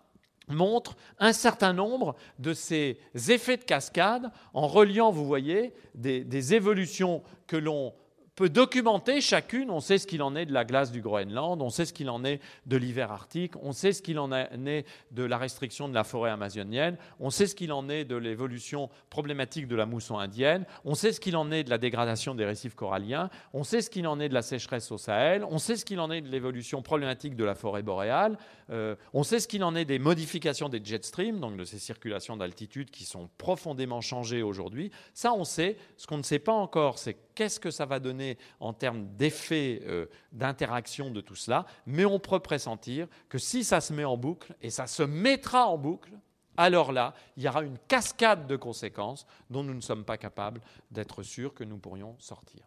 montre 0.50 0.98
un 1.18 1.34
certain 1.34 1.72
nombre 1.72 2.16
de 2.38 2.54
ces 2.54 3.00
effets 3.30 3.58
de 3.58 3.64
cascade 3.64 4.32
en 4.54 4.68
reliant, 4.68 5.10
vous 5.10 5.26
voyez, 5.26 5.74
des 5.96 6.54
évolutions 6.54 7.24
que 7.48 7.56
l'on 7.56 7.94
peut 8.36 8.50
documenter 8.50 9.22
chacune. 9.22 9.70
On 9.70 9.80
sait 9.80 9.98
ce 9.98 10.08
qu'il 10.08 10.24
en 10.24 10.36
est 10.36 10.46
de 10.46 10.54
la 10.54 10.66
glace 10.66 10.92
du 10.92 11.02
Groenland, 11.02 11.62
on 11.62 11.70
sait 11.70 11.86
ce 11.86 11.94
qu'il 11.94 12.10
en 12.10 12.24
est 12.24 12.40
de 12.66 12.78
l'hiver 12.78 13.12
arctique, 13.12 13.54
on 13.62 13.72
sait 13.72 13.94
ce 13.94 14.02
qu'il 14.02 14.20
en 14.20 14.32
est 14.32 14.86
de 15.12 15.24
la 15.24 15.38
restriction 15.38 15.90
de 15.90 15.94
la 15.94 16.04
forêt 16.04 16.32
amazonienne, 16.32 16.98
on 17.20 17.30
sait 17.30 17.48
ce 17.48 17.56
qu'il 17.56 17.74
en 17.74 17.90
est 17.90 18.06
de 18.06 18.16
l'évolution 18.16 18.90
problématique 19.10 19.68
de 19.68 19.76
la 19.76 19.86
mousson 19.86 20.18
indienne, 20.18 20.66
on 20.86 20.96
sait 20.96 21.12
ce 21.12 21.20
qu'il 21.20 21.36
en 21.36 21.52
est 21.52 21.64
de 21.64 21.70
la 21.70 21.78
dégradation 21.78 22.36
des 22.36 22.46
récifs 22.46 22.76
coralliens, 22.76 23.30
on 23.54 23.64
sait 23.64 23.82
ce 23.82 23.90
qu'il 23.90 24.08
en 24.08 24.20
est 24.20 24.30
de 24.30 24.34
la 24.34 24.42
sécheresse 24.42 24.92
au 24.92 24.98
Sahel, 24.98 25.44
on 25.50 25.58
sait 25.58 25.76
ce 25.76 25.86
qu'il 25.86 26.00
en 26.00 26.12
est 26.12 26.22
de 26.22 26.30
l'évolution 26.30 26.82
problématique 26.82 27.36
de 27.36 27.44
la 27.44 27.56
forêt 27.56 27.84
boréale, 27.84 28.38
euh, 28.70 28.96
on 29.14 29.24
sait 29.24 29.40
ce 29.40 29.48
qu'il 29.48 29.64
en 29.64 29.76
est 29.76 29.86
des 29.86 30.00
modifications 30.00 30.70
des 30.70 30.82
jet 30.84 31.04
streams, 31.04 31.40
donc 31.40 31.58
de 31.58 31.66
ces 31.66 31.80
circulations 31.80 32.38
d'altitude 32.38 32.90
qui 32.92 33.04
sont 33.04 33.30
profondément 33.38 34.02
changées 34.02 34.44
aujourd'hui. 34.44 34.92
Ça, 35.14 35.34
on 35.34 35.44
sait. 35.44 35.78
Ce 35.98 36.08
qu'on 36.08 36.18
ne 36.18 36.24
sait 36.24 36.40
pas 36.40 36.54
encore, 36.54 36.98
c'est 36.98 37.18
qu'est-ce 37.36 37.60
que 37.60 37.72
ça 37.72 37.86
va 37.86 38.00
donner 38.00 38.21
en 38.60 38.74
termes 38.74 39.08
d'effet 39.16 39.82
euh, 39.86 40.06
d'interaction 40.32 41.12
de 41.12 41.22
tout 41.22 41.36
cela, 41.36 41.66
mais 41.86 42.06
on 42.06 42.20
peut 42.20 42.40
pressentir 42.40 43.08
que 43.30 43.38
si 43.38 43.64
ça 43.64 43.82
se 43.82 43.94
met 43.94 44.06
en 44.06 44.18
boucle, 44.18 44.56
et 44.62 44.70
ça 44.70 44.88
se 44.88 45.04
mettra 45.04 45.68
en 45.68 45.78
boucle, 45.78 46.12
alors 46.58 46.92
là, 46.92 47.14
il 47.38 47.44
y 47.44 47.48
aura 47.48 47.64
une 47.64 47.78
cascade 47.88 48.48
de 48.48 48.56
conséquences 48.56 49.26
dont 49.50 49.64
nous 49.64 49.74
ne 49.74 49.82
sommes 49.82 50.04
pas 50.04 50.18
capables 50.18 50.62
d'être 50.92 51.24
sûrs 51.24 51.54
que 51.54 51.64
nous 51.64 51.78
pourrions 51.78 52.16
sortir. 52.20 52.64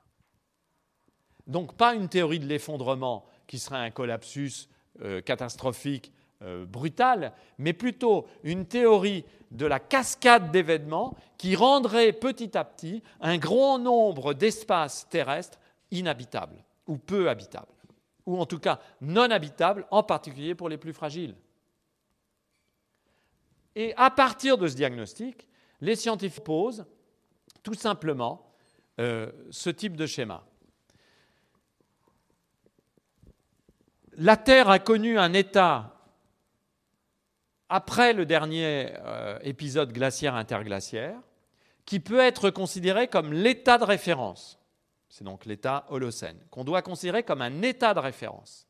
Donc 1.47 1.77
pas 1.77 1.95
une 1.95 2.09
théorie 2.09 2.41
de 2.41 2.47
l'effondrement 2.47 3.27
qui 3.47 3.59
serait 3.59 3.79
un 3.79 3.91
collapsus 3.91 4.69
euh, 5.03 5.21
catastrophique 5.21 6.13
euh, 6.43 6.65
brutale, 6.67 7.33
mais 7.59 7.73
plutôt 7.73 8.27
une 8.43 8.67
théorie 8.67 9.25
de 9.55 9.67
la 9.67 9.81
cascade 9.81 10.51
d'événements 10.51 11.17
qui 11.39 11.57
rendrait 11.57 12.13
petit 12.13 12.57
à 12.59 12.65
petit 12.65 13.03
un 13.21 13.39
grand 13.39 13.79
nombre 13.79 14.35
d'espaces 14.35 15.09
terrestres 15.09 15.59
inhabitables 15.91 16.63
ou 16.87 16.99
peu 16.99 17.31
habitables, 17.31 17.73
ou 18.27 18.39
en 18.39 18.47
tout 18.47 18.59
cas 18.59 18.81
non 19.01 19.31
habitables, 19.31 19.87
en 19.91 20.03
particulier 20.03 20.55
pour 20.55 20.69
les 20.69 20.77
plus 20.77 20.93
fragiles. 20.93 21.37
Et 23.77 23.95
à 23.97 24.11
partir 24.11 24.59
de 24.59 24.69
ce 24.69 24.75
diagnostic, 24.75 25.49
les 25.81 25.97
scientifiques 25.97 26.45
posent 26.45 26.85
tout 27.63 27.75
simplement 27.75 28.53
euh, 29.01 29.31
ce 29.51 29.71
type 29.71 29.97
de 29.97 30.07
schéma. 30.07 30.45
La 34.17 34.37
Terre 34.37 34.69
a 34.69 34.79
connu 34.79 35.19
un 35.19 35.33
état 35.33 35.94
après 37.75 38.13
le 38.13 38.25
dernier 38.25 38.93
euh, 39.01 39.37
épisode 39.43 39.93
glaciaire-interglaciaire, 39.93 41.19
qui 41.85 41.99
peut 41.99 42.21
être 42.21 42.51
considéré 42.51 43.09
comme 43.09 43.33
l'état 43.33 43.79
de 43.79 43.85
référence. 43.85 44.61
C'est 45.09 45.25
donc 45.25 45.45
l'état 45.45 45.85
Holocène, 45.89 46.39
qu'on 46.51 46.63
doit 46.63 46.83
considérer 46.83 47.25
comme 47.25 47.43
un 47.43 47.63
état 47.63 47.93
de 47.93 47.99
référence. 47.99 48.69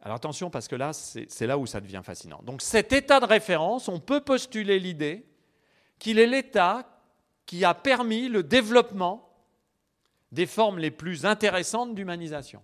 Alors 0.00 0.18
attention, 0.18 0.48
parce 0.48 0.68
que 0.68 0.76
là, 0.76 0.92
c'est 0.92 1.46
là 1.48 1.58
où 1.58 1.66
ça 1.66 1.80
devient 1.80 2.02
fascinant. 2.04 2.40
Donc 2.44 2.62
cet 2.62 2.92
état 2.92 3.18
de 3.18 3.26
référence, 3.26 3.88
on 3.88 3.98
peut 3.98 4.20
postuler 4.20 4.78
l'idée 4.78 5.26
qu'il 5.98 6.20
est 6.20 6.28
l'état 6.28 6.88
qui 7.44 7.64
a 7.64 7.74
permis 7.74 8.28
le 8.28 8.44
développement 8.44 9.36
des 10.30 10.46
formes 10.46 10.78
les 10.78 10.92
plus 10.92 11.26
intéressantes 11.26 11.96
d'humanisation. 11.96 12.62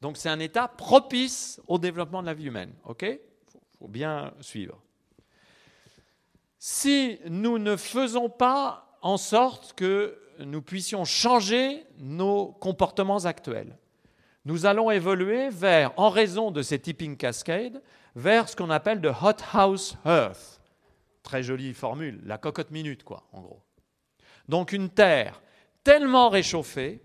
Donc 0.00 0.16
c'est 0.16 0.28
un 0.28 0.40
état 0.40 0.68
propice 0.68 1.60
au 1.66 1.78
développement 1.78 2.20
de 2.20 2.26
la 2.26 2.34
vie 2.34 2.46
humaine. 2.46 2.72
OK? 2.84 3.06
Faut 3.78 3.88
bien 3.88 4.32
suivre. 4.40 4.80
Si 6.58 7.18
nous 7.28 7.58
ne 7.58 7.76
faisons 7.76 8.28
pas 8.28 8.98
en 9.02 9.16
sorte 9.16 9.72
que 9.74 10.18
nous 10.40 10.62
puissions 10.62 11.04
changer 11.04 11.84
nos 11.98 12.46
comportements 12.46 13.24
actuels, 13.24 13.76
nous 14.44 14.66
allons 14.66 14.90
évoluer 14.90 15.48
vers, 15.48 15.92
en 15.98 16.08
raison 16.08 16.50
de 16.50 16.62
ces 16.62 16.78
tipping 16.78 17.16
cascades, 17.16 17.82
vers 18.14 18.48
ce 18.48 18.56
qu'on 18.56 18.70
appelle 18.70 19.00
de 19.00 19.08
hot 19.08 19.42
house 19.52 19.96
earth. 20.04 20.60
Très 21.22 21.42
jolie 21.42 21.74
formule, 21.74 22.20
la 22.24 22.38
cocotte 22.38 22.70
minute, 22.70 23.02
quoi, 23.02 23.26
en 23.32 23.40
gros. 23.40 23.62
Donc 24.48 24.72
une 24.72 24.88
terre 24.88 25.42
tellement 25.82 26.28
réchauffée 26.28 27.00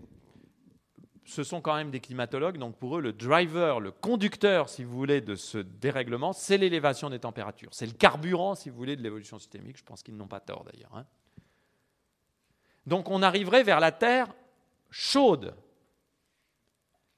ce 1.24 1.44
sont 1.44 1.60
quand 1.60 1.74
même 1.76 1.90
des 1.90 2.00
climatologues, 2.00 2.58
donc 2.58 2.76
pour 2.76 2.98
eux, 2.98 3.00
le 3.00 3.12
driver, 3.12 3.80
le 3.80 3.92
conducteur, 3.92 4.68
si 4.68 4.84
vous 4.84 4.96
voulez, 4.96 5.20
de 5.20 5.34
ce 5.34 5.58
dérèglement, 5.58 6.32
c'est 6.32 6.58
l'élévation 6.58 7.10
des 7.10 7.20
températures. 7.20 7.70
C'est 7.72 7.86
le 7.86 7.92
carburant, 7.92 8.54
si 8.54 8.70
vous 8.70 8.76
voulez, 8.76 8.96
de 8.96 9.02
l'évolution 9.02 9.38
systémique. 9.38 9.78
Je 9.78 9.84
pense 9.84 10.02
qu'ils 10.02 10.16
n'ont 10.16 10.26
pas 10.26 10.40
tort 10.40 10.64
d'ailleurs. 10.64 10.94
Hein. 10.94 11.06
Donc 12.86 13.08
on 13.08 13.22
arriverait 13.22 13.62
vers 13.62 13.78
la 13.78 13.92
Terre 13.92 14.34
chaude, 14.90 15.54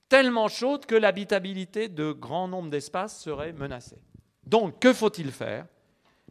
tellement 0.09 0.48
chaude 0.48 0.86
que 0.86 0.94
l'habitabilité 0.94 1.89
de 1.89 2.12
grand 2.12 2.47
nombre 2.47 2.70
d'espaces 2.70 3.18
serait 3.20 3.52
menacée. 3.52 4.02
Donc 4.47 4.78
que 4.78 4.93
faut-il 4.93 5.32
faire? 5.32 5.66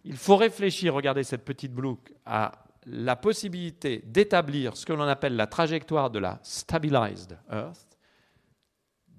Il 0.06 0.18
faut 0.18 0.36
réfléchir, 0.36 0.94
regardez 0.94 1.24
cette 1.24 1.46
petite 1.46 1.74
boucle, 1.74 2.14
à 2.26 2.63
la 2.86 3.16
possibilité 3.16 4.04
d'établir 4.06 4.76
ce 4.78 4.86
que 4.86 4.94
l'on 4.94 5.08
appelle 5.08 5.36
la 5.36 5.48
trajectoire 5.48 6.10
de 6.10 6.20
la 6.20 6.40
stabilized 6.44 7.38
Earth, 7.52 7.98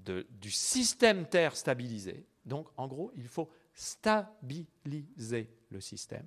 du 0.05 0.51
système 0.51 1.27
Terre 1.27 1.57
stabilisé. 1.57 2.27
Donc, 2.45 2.69
en 2.77 2.87
gros, 2.87 3.11
il 3.17 3.27
faut 3.27 3.51
stabiliser 3.73 5.51
le 5.71 5.81
système 5.81 6.27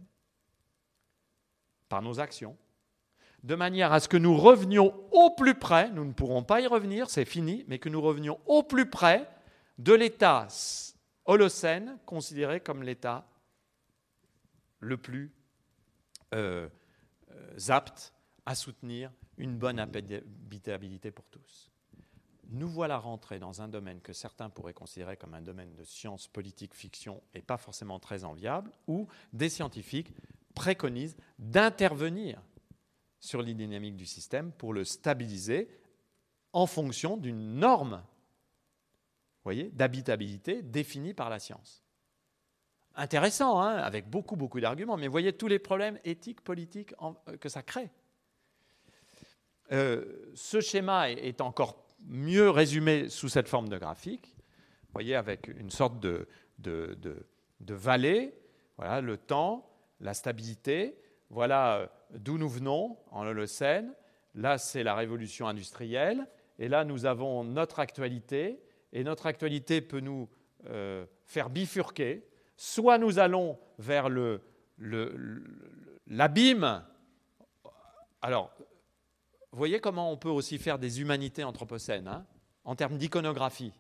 par 1.88 2.02
nos 2.02 2.20
actions, 2.20 2.58
de 3.44 3.56
manière 3.56 3.94
à 3.94 4.00
ce 4.00 4.10
que 4.10 4.18
nous 4.18 4.36
revenions 4.36 4.94
au 5.12 5.32
plus 5.32 5.56
près, 5.56 5.90
nous 5.90 6.04
ne 6.04 6.12
pourrons 6.12 6.44
pas 6.44 6.60
y 6.60 6.68
revenir, 6.68 7.10
c'est 7.10 7.26
fini, 7.26 7.64
mais 7.68 7.80
que 7.80 7.88
nous 7.88 8.02
revenions 8.02 8.40
au 8.46 8.64
plus 8.64 8.90
près 8.90 9.30
de 9.78 9.94
l'état 9.94 10.48
holocène, 11.26 11.98
considéré 12.06 12.60
comme 12.60 12.84
l'état 12.84 13.26
le 14.80 14.98
plus 14.98 15.32
euh, 16.34 16.68
aptes 17.70 18.14
à 18.46 18.56
soutenir 18.56 19.12
une 19.38 19.58
bonne 19.58 19.80
habitabilité 19.80 21.12
pour 21.12 21.26
tous. 21.30 21.72
Nous 22.50 22.70
voilà 22.70 22.98
rentrés 22.98 23.40
dans 23.40 23.62
un 23.62 23.68
domaine 23.68 24.00
que 24.00 24.14
certains 24.14 24.50
pourraient 24.50 24.74
considérer 24.74 25.18
comme 25.18 25.34
un 25.34 25.42
domaine 25.42 25.74
de 25.74 25.84
science 25.84 26.28
politique 26.28 26.74
fiction 26.74 27.22
et 27.34 27.42
pas 27.42 27.58
forcément 27.58 28.00
très 28.00 28.24
enviable, 28.24 28.72
où 28.88 29.08
des 29.34 29.50
scientifiques 29.50 30.14
préconisent 30.56 31.18
d'intervenir 31.40 32.42
sur 33.20 33.42
les 33.42 33.54
dynamiques 33.54 33.98
du 33.98 34.06
système 34.06 34.52
pour 34.54 34.74
le 34.74 34.86
stabiliser 34.86 35.68
en 36.54 36.66
fonction 36.66 37.18
d'une 37.18 37.56
norme 37.56 38.02
d'habitabilité 39.74 40.62
définie 40.62 41.14
par 41.14 41.30
la 41.30 41.40
science 41.40 41.84
intéressant, 42.98 43.62
hein, 43.62 43.76
avec 43.76 44.10
beaucoup, 44.10 44.36
beaucoup 44.36 44.60
d'arguments, 44.60 44.98
mais 44.98 45.08
voyez 45.08 45.32
tous 45.32 45.48
les 45.48 45.60
problèmes 45.60 46.00
éthiques, 46.04 46.42
politiques 46.42 46.94
euh, 47.02 47.38
que 47.38 47.48
ça 47.48 47.62
crée. 47.62 47.90
Euh, 49.72 50.32
ce 50.34 50.60
schéma 50.60 51.12
est, 51.12 51.42
encore 51.42 51.86
mieux 52.08 52.50
résumé 52.50 53.10
sous 53.10 53.30
cette 53.30 53.48
forme 53.48 53.70
de 53.70 53.78
graphique, 53.78 54.36
voyez, 54.94 55.16
avec 55.16 55.48
une 55.48 55.70
sorte 55.70 56.00
de, 56.00 56.28
de, 56.60 56.98
de, 57.60 57.74
vallée, 57.74 58.34
voilà, 58.78 59.02
le 59.02 59.18
temps, 59.18 59.70
la 60.00 60.14
stabilité, 60.14 60.98
voilà 61.30 61.78
euh, 61.78 61.88
d'où 62.12 62.38
nous 62.38 62.50
venons 62.50 62.98
en 63.12 63.26
Holocène, 63.26 63.94
là 64.34 64.58
c'est 64.58 64.84
la 64.84 64.96
révolution 64.96 65.48
industrielle, 65.48 66.28
et 66.60 66.68
là 66.68 66.84
nous 66.84 67.06
avons 67.06 67.44
notre 67.44 67.80
actualité, 67.80 68.60
et 68.94 69.04
notre 69.04 69.28
actualité 69.28 69.82
peut 69.82 70.00
nous 70.00 70.30
faire 71.26 71.50
bifurquer, 71.50 72.28
soit 72.58 72.98
nous 72.98 73.20
allons 73.20 73.58
vers 73.80 74.10
l'abîme. 76.08 76.84
Alors, 78.22 78.52
voyez 79.52 79.80
comment 79.80 80.12
on 80.12 80.18
peut 80.18 80.30
aussi 80.30 80.58
faire 80.58 80.78
des 80.78 81.00
humanités 81.02 81.44
anthropocènes 81.44 82.08
hein, 82.08 82.26
en 82.66 82.76
termes 82.76 82.98
d'iconographie 82.98 83.74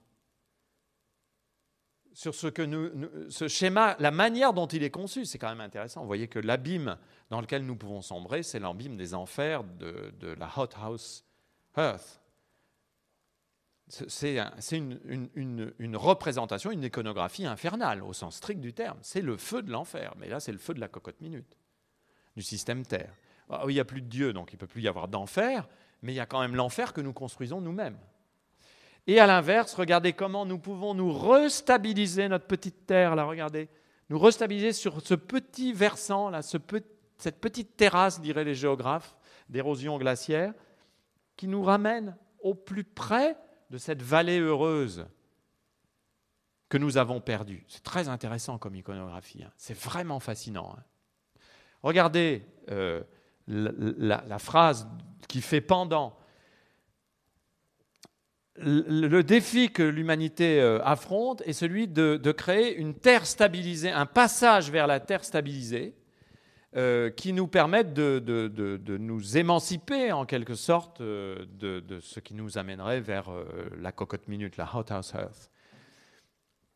sur 2.18 2.34
ce 2.34 3.48
schéma, 3.48 3.96
la 4.00 4.10
manière 4.10 4.52
dont 4.52 4.66
il 4.66 4.82
est 4.82 4.90
conçu, 4.90 5.26
c'est 5.26 5.38
quand 5.38 5.50
même 5.50 5.62
intéressant. 5.62 6.02
Vous 6.02 6.08
voyez 6.08 6.28
que 6.28 6.40
l'abîme 6.40 6.98
dans 7.30 7.42
lequel 7.42 7.64
nous 7.64 7.76
pouvons 7.76 8.02
sombrer, 8.02 8.42
c'est 8.42 8.58
l'abîme 8.58 8.98
des 8.98 9.14
enfers 9.14 9.64
de, 9.64 10.34
la 10.40 10.50
hothouse 10.58 11.24
earth. 11.78 12.20
C'est 13.90 14.38
une, 14.72 15.96
représentation, 15.96 16.72
une 16.72 16.84
iconographie 16.84 17.46
infernale 17.46 18.04
au 18.04 18.12
sens 18.12 18.36
strict 18.36 18.60
du 18.60 18.74
terme. 18.74 18.98
C'est 19.02 19.22
le 19.22 19.38
feu 19.38 19.62
de 19.62 19.72
l'enfer, 19.72 20.14
mais 20.18 20.28
là 20.28 20.40
c'est 20.40 20.52
le 20.52 20.58
feu 20.58 20.74
de 20.74 20.80
la 20.80 20.90
cocotte 20.90 21.22
minute, 21.22 21.58
du 22.36 22.44
système 22.44 22.86
Terre. 22.86 23.14
Ah 23.50 23.64
il 23.70 23.74
n'y 23.74 23.80
a 23.80 23.86
plus 23.86 24.02
de 24.02 24.08
Dieu, 24.08 24.34
donc 24.34 24.52
il 24.52 24.56
ne 24.56 24.60
peut 24.60 24.68
plus 24.68 24.82
y 24.82 24.88
avoir 24.90 25.08
d'enfer, 25.08 25.70
mais 26.02 26.12
il 26.12 26.16
y 26.16 26.20
a 26.20 26.26
quand 26.26 26.42
même 26.42 26.56
l'enfer 26.56 26.92
que 26.92 27.00
nous 27.00 27.14
construisons 27.14 27.62
nous-mêmes. 27.62 27.98
Et 29.08 29.22
à 29.22 29.28
l'inverse, 29.28 29.74
regardez 29.74 30.12
comment 30.12 30.46
nous 30.46 30.60
pouvons 30.60 30.94
nous 30.94 31.18
restabiliser 31.18 32.28
notre 32.28 32.46
petite 32.46 32.86
terre, 32.86 33.16
là, 33.16 33.24
regardez. 33.24 33.70
Nous 34.10 34.20
restabiliser 34.20 34.74
sur 34.74 35.02
ce 35.02 35.14
petit 35.14 35.72
versant, 35.72 36.30
là, 36.30 36.42
cette 36.42 37.40
petite 37.40 37.78
terrasse, 37.78 38.20
diraient 38.20 38.44
les 38.44 38.56
géographes, 38.56 39.16
d'érosion 39.48 39.98
glaciaire, 39.98 40.54
qui 41.38 41.48
nous 41.48 41.64
ramène 41.64 42.18
au 42.42 42.54
plus 42.54 42.84
près 42.84 43.38
de 43.70 43.78
cette 43.78 44.02
vallée 44.02 44.40
heureuse 44.40 45.06
que 46.70 46.78
nous 46.78 46.98
avons 46.98 47.22
perdue. 47.22 47.64
C'est 47.68 47.84
très 47.84 48.10
intéressant 48.10 48.58
comme 48.58 48.76
iconographie, 48.76 49.44
hein. 49.44 49.52
c'est 49.58 49.78
vraiment 49.78 50.20
fascinant. 50.20 50.76
Hein. 50.78 50.84
Regardez 51.84 52.44
euh, 52.70 53.04
la, 53.48 54.40
phrase 54.40 54.88
qui 55.28 55.42
fait 55.42 55.62
pendant 55.62 56.18
le 58.58 59.22
défi 59.22 59.72
que 59.72 59.84
l'humanité 59.84 60.60
euh, 60.60 60.84
affronte 60.84 61.42
est 61.46 61.54
celui 61.54 61.88
de, 61.88 62.32
créer 62.32 62.76
une 62.76 62.96
terre 62.96 63.26
stabilisée, 63.26 63.92
un 63.92 64.06
passage 64.06 64.72
vers 64.72 64.88
la 64.88 65.00
terre 65.00 65.24
stabilisée, 65.24 65.96
euh, 66.76 67.10
qui 67.10 67.34
nous 67.34 67.48
permette 67.48 67.94
de, 67.94 68.98
nous 68.98 69.38
émanciper 69.38 70.12
en 70.12 70.26
quelque 70.26 70.56
sorte 70.56 71.02
euh, 71.02 71.46
de, 71.60 72.00
ce 72.02 72.20
qui 72.20 72.34
nous 72.34 72.58
amènerait 72.58 73.00
vers 73.00 73.30
la 73.80 73.92
cocotte 73.92 74.28
minute, 74.28 74.58
la 74.58 74.70
hothouse 74.76 75.14
earth. 75.14 75.50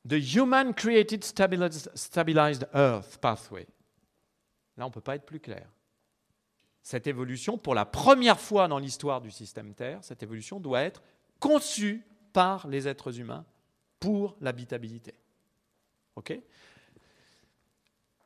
The 0.07 0.17
human 0.35 0.73
created 0.73 1.23
stabilized 1.23 2.67
earth 2.73 3.17
pathway. 3.17 3.67
Là, 4.77 4.85
on 4.85 4.89
ne 4.89 4.93
peut 4.93 5.01
pas 5.01 5.15
être 5.15 5.25
plus 5.25 5.39
clair. 5.39 5.67
Cette 6.81 7.05
évolution, 7.05 7.57
pour 7.57 7.75
la 7.75 7.85
première 7.85 8.39
fois 8.39 8.67
dans 8.67 8.79
l'histoire 8.79 9.21
du 9.21 9.29
système 9.29 9.75
Terre, 9.75 9.99
cette 10.01 10.23
évolution 10.23 10.59
doit 10.59 10.81
être 10.81 11.03
conçu 11.39 12.03
par 12.33 12.67
les 12.67 12.87
êtres 12.87 13.19
humains 13.19 13.45
pour 13.99 14.35
l'habitabilité. 14.41 15.13
OK? 16.15 16.33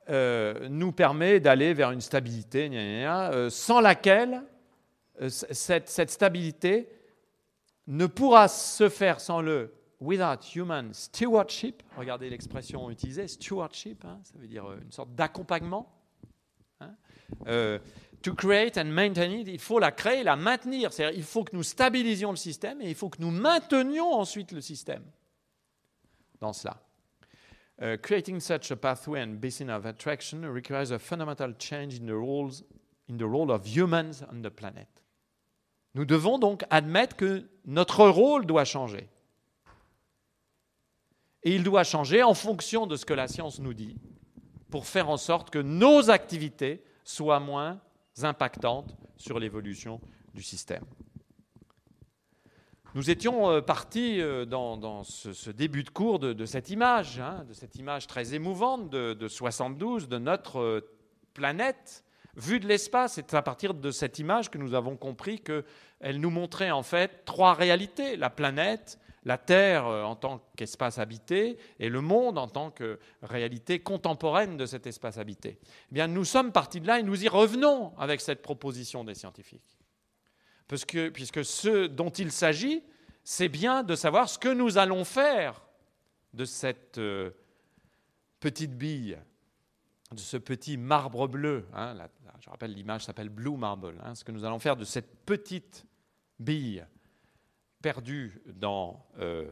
Euh, 0.07 0.69
nous 0.69 0.91
permet 0.91 1.39
d'aller 1.39 1.73
vers 1.73 1.89
une 1.89 2.01
stabilité 2.01 2.69
euh, 2.71 3.49
sans 3.49 3.81
laquelle 3.81 4.43
euh, 5.19 5.29
cette, 5.29 6.09
stabilité 6.11 6.89
ne 7.87 8.05
pourra 8.05 8.47
se 8.47 8.87
faire 8.87 9.19
sans 9.19 9.41
le 9.41 9.73
without 9.99 10.43
human 10.53 10.93
stewardship. 10.93 11.81
Regardez 11.97 12.29
l'expression 12.29 12.91
utilisée, 12.91 13.27
stewardship, 13.27 14.05
hein, 14.05 14.19
ça 14.23 14.37
veut 14.37 14.47
dire 14.47 14.71
une 14.73 14.91
sorte 14.91 15.15
d'accompagnement. 15.15 15.91
Hein, 16.81 17.79
to 18.21 18.35
create 18.35 18.77
and 18.77 18.85
maintain 18.85 19.31
it, 19.31 19.47
il 19.47 19.59
faut 19.59 19.79
la 19.79 19.91
créer, 19.91 20.23
la 20.23 20.35
maintenir. 20.35 20.93
C'est-à-dire, 20.93 21.17
il 21.17 21.23
faut 21.23 21.43
que 21.43 21.55
nous 21.55 21.63
stabilisions 21.63 22.29
le 22.29 22.37
système 22.37 22.79
et 22.81 22.89
il 22.89 22.95
faut 22.95 23.09
que 23.09 23.21
nous 23.21 23.31
maintenions 23.31 24.13
ensuite 24.13 24.51
le 24.51 24.61
système 24.61 25.03
dans 26.39 26.53
cela. 26.53 26.84
Uh, 27.77 27.97
creating 28.01 28.39
such 28.39 28.71
a 28.71 28.75
pathway 28.75 29.21
and 29.21 29.41
basin 29.41 29.69
of 29.69 29.85
attraction 29.85 30.45
requires 30.45 30.91
a 30.91 30.99
fundamental 30.99 31.51
change 31.57 31.99
in 31.99 32.05
the, 32.05 32.15
roles, 32.15 32.63
in 33.09 33.17
the 33.17 33.27
role 33.27 33.51
of 33.51 33.65
humans 33.65 34.23
on 34.31 34.41
the 34.41 34.49
planet. 34.49 34.87
Nous 35.93 36.05
devons 36.05 36.39
donc 36.39 36.63
admettre 36.69 37.17
que 37.17 37.43
notre 37.65 38.07
rôle 38.07 38.45
doit 38.45 38.63
changer. 38.65 39.09
Et 41.43 41.53
il 41.53 41.63
doit 41.63 41.83
changer 41.83 42.23
en 42.23 42.33
fonction 42.33 42.87
de 42.87 42.95
ce 42.95 43.05
que 43.05 43.13
la 43.13 43.27
science 43.27 43.59
nous 43.59 43.73
dit, 43.73 43.97
pour 44.69 44.87
faire 44.87 45.09
en 45.09 45.17
sorte 45.17 45.49
que 45.49 45.59
nos 45.59 46.09
activités 46.09 46.81
soient 47.03 47.39
moins 47.39 47.79
impactantes 48.23 48.95
sur 49.17 49.37
l'évolution 49.37 49.99
du 50.33 50.41
système. 50.41 50.83
Nous 52.95 53.09
étions 53.09 53.51
euh, 53.51 53.59
partis 53.59 54.21
euh, 54.21 54.45
dans, 54.45 55.03
ce, 55.03 55.49
début 55.49 55.83
de 55.83 55.89
cours 55.89 56.17
de, 56.17 56.45
cette 56.45 56.69
image, 56.69 57.19
hein, 57.19 57.43
de 57.45 57.51
cette 57.53 57.75
image 57.75 58.07
très 58.07 58.33
émouvante 58.33 58.89
de, 58.89 59.27
72 59.27 60.07
de 60.07 60.17
notre 60.17 60.59
euh, 60.59 60.93
planète 61.33 62.05
vue 62.37 62.61
de 62.61 62.67
l'espace. 62.67 63.15
C'est 63.15 63.33
à 63.33 63.41
partir 63.41 63.73
de 63.73 63.91
cette 63.91 64.17
image 64.17 64.49
que 64.49 64.57
nous 64.57 64.73
avons 64.75 64.95
compris 64.95 65.41
qu'elle 65.41 66.21
nous 66.21 66.29
montrait 66.29 66.71
en 66.71 66.83
fait 66.83 67.25
trois 67.25 67.53
réalités 67.53 68.15
la 68.15 68.29
planète, 68.29 68.97
la 69.25 69.37
Terre 69.37 69.85
en 69.85 70.15
tant 70.15 70.41
qu'espace 70.55 70.97
habité 70.97 71.57
et 71.79 71.89
le 71.89 71.99
monde 71.99 72.37
en 72.37 72.47
tant 72.47 72.71
que 72.71 72.99
réalité 73.23 73.79
contemporaine 73.79 74.55
de 74.55 74.65
cet 74.65 74.87
espace 74.87 75.17
habité. 75.17 75.59
Eh 75.91 75.93
bien, 75.93 76.07
nous 76.07 76.23
sommes 76.23 76.53
partis 76.53 76.79
de 76.79 76.87
là 76.87 76.99
et 76.99 77.03
nous 77.03 77.25
y 77.25 77.27
revenons 77.27 77.91
avec 77.97 78.21
cette 78.21 78.41
proposition 78.41 79.03
des 79.03 79.15
scientifiques. 79.15 79.75
Puisque 80.67 81.45
ce 81.45 81.87
dont 81.87 82.09
il 82.09 82.31
s'agit, 82.31 82.83
c'est 83.23 83.49
bien 83.49 83.83
de 83.83 83.95
savoir 83.95 84.29
ce 84.29 84.39
que 84.39 84.49
nous 84.49 84.77
allons 84.77 85.03
faire 85.03 85.61
de 86.33 86.45
cette 86.45 86.97
euh, 86.97 87.31
petite 88.39 88.77
bille, 88.77 89.17
de 90.11 90.19
ce 90.19 90.37
petit 90.37 90.77
marbre 90.77 91.27
bleu. 91.27 91.65
Hein, 91.73 91.95
je 92.39 92.49
rappelle, 92.49 92.73
l'image 92.73 93.05
s'appelle 93.05 93.29
Blue 93.29 93.57
Marble. 93.57 93.95
Hein, 94.03 94.15
ce 94.15 94.23
que 94.23 94.31
nous 94.31 94.45
allons 94.45 94.59
faire 94.59 94.75
de 94.75 94.85
cette 94.85 95.25
petite 95.25 95.85
bille 96.39 96.85
perdue 97.81 98.41
dans 98.47 99.05
euh, 99.19 99.49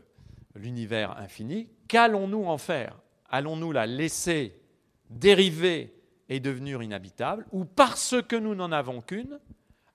l'univers 0.55 1.17
infini, 1.17 1.69
qu'allons-nous 1.87 2.45
en 2.45 2.57
faire? 2.57 2.99
Allons-nous 3.29 3.71
la 3.71 3.85
laisser 3.85 4.61
dériver 5.09 5.95
et 6.29 6.39
devenir 6.39 6.81
inhabitable? 6.83 7.45
Ou 7.51 7.65
parce 7.65 8.15
que 8.21 8.35
nous 8.35 8.55
n'en 8.55 8.71
avons 8.71 9.01
qu'une, 9.01 9.39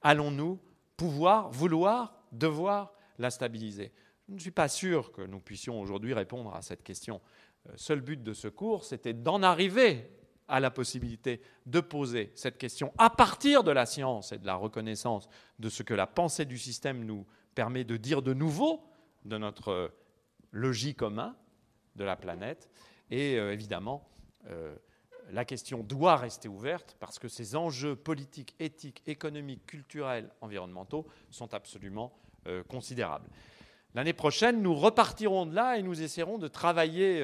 allons-nous 0.03 0.59
pouvoir, 0.99 1.49
vouloir, 1.51 2.13
devoir 2.33 2.93
la 3.19 3.31
stabiliser 3.31 3.93
Je 4.29 4.35
ne 4.35 4.39
suis 4.39 4.51
pas 4.51 4.69
sûr 4.69 5.13
que 5.13 5.23
nous 5.23 5.41
puissions 5.41 5.81
aujourd'hui 5.81 6.13
répondre 6.13 6.55
à 6.55 6.61
cette 6.61 6.83
question. 6.83 7.23
Le 7.65 7.71
euh, 7.71 7.75
seul 7.77 8.03
but 8.03 8.23
de 8.23 8.35
ce 8.35 8.49
cours, 8.49 8.85
c'était 8.85 9.15
d'en 9.15 9.43
arriver 9.43 10.11
à 10.49 10.61
la 10.61 10.71
possibilité 10.71 11.41
de 11.67 11.81
poser 11.81 12.33
cette 12.35 12.59
question 12.59 12.93
à 12.99 13.11
partir 13.11 13.63
de 13.63 13.71
la 13.71 13.87
science 13.87 14.33
et 14.33 14.39
de 14.39 14.47
la 14.47 14.55
reconnaissance 14.57 15.29
de 15.59 15.69
ce 15.69 15.83
que 15.83 15.95
la 15.95 16.07
pensée 16.07 16.47
du 16.47 16.59
système 16.59 17.05
nous 17.05 17.27
permet 17.55 17.85
de 17.85 17.97
dire 17.97 18.21
de 18.23 18.35
nouveau 18.35 18.83
de 19.25 19.39
notre 19.39 19.93
logis 20.53 20.95
commun 20.95 21.37
de 21.97 22.05
la 22.05 22.17
planète. 22.17 22.69
Et 23.11 23.39
euh, 23.39 23.53
évidemment, 23.53 24.09
euh, 24.47 24.75
la 25.33 25.45
question 25.45 25.83
doit 25.83 26.17
rester 26.17 26.49
ouverte 26.49 26.97
parce 27.01 27.19
que 27.19 27.29
ces 27.29 27.57
enjeux 27.57 27.97
politiques, 27.97 28.55
éthiques, 28.59 29.03
économiques, 29.07 29.67
culturels, 29.67 30.31
environnementaux 30.41 31.07
sont 31.31 31.55
absolument 31.55 32.13
euh, 32.47 32.63
considérables. 32.65 33.29
L'année 33.95 34.13
prochaine, 34.13 34.63
nous 34.63 34.75
repartirons 34.75 35.47
de 35.47 35.55
là 35.55 35.79
et 35.79 35.83
nous 35.83 36.03
essaierons 36.03 36.39
de 36.39 36.47
travailler 36.47 37.21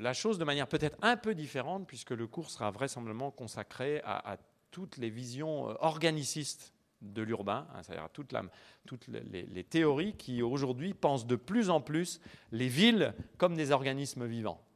la 0.00 0.12
chose 0.12 0.36
de 0.36 0.44
manière 0.44 0.66
peut-être 0.66 0.98
un 1.00 1.16
peu 1.16 1.32
différente, 1.32 1.86
puisque 1.86 2.10
le 2.10 2.26
cours 2.26 2.50
sera 2.50 2.72
vraisemblablement 2.72 3.30
consacré 3.30 4.02
à 4.04 4.36
toutes 4.72 4.96
les 4.96 5.10
visions 5.10 5.66
organicistes 5.80 6.74
de 7.02 7.22
l'urbain, 7.22 7.66
hein, 7.74 7.82
c'est-à-dire 7.82 8.08
toutes, 8.12 9.08
les, 9.08 9.64
théories 9.64 10.14
qui 10.14 10.42
aujourd'hui 10.42 10.94
pensent 10.94 11.26
de 11.26 11.36
plus 11.36 11.70
en 11.70 11.80
plus 11.80 12.20
les 12.52 12.68
villes 12.68 13.14
comme 13.38 13.56
des 13.56 13.72
organismes 13.72 14.26
vivants, 14.26 14.60
euh, 14.60 14.69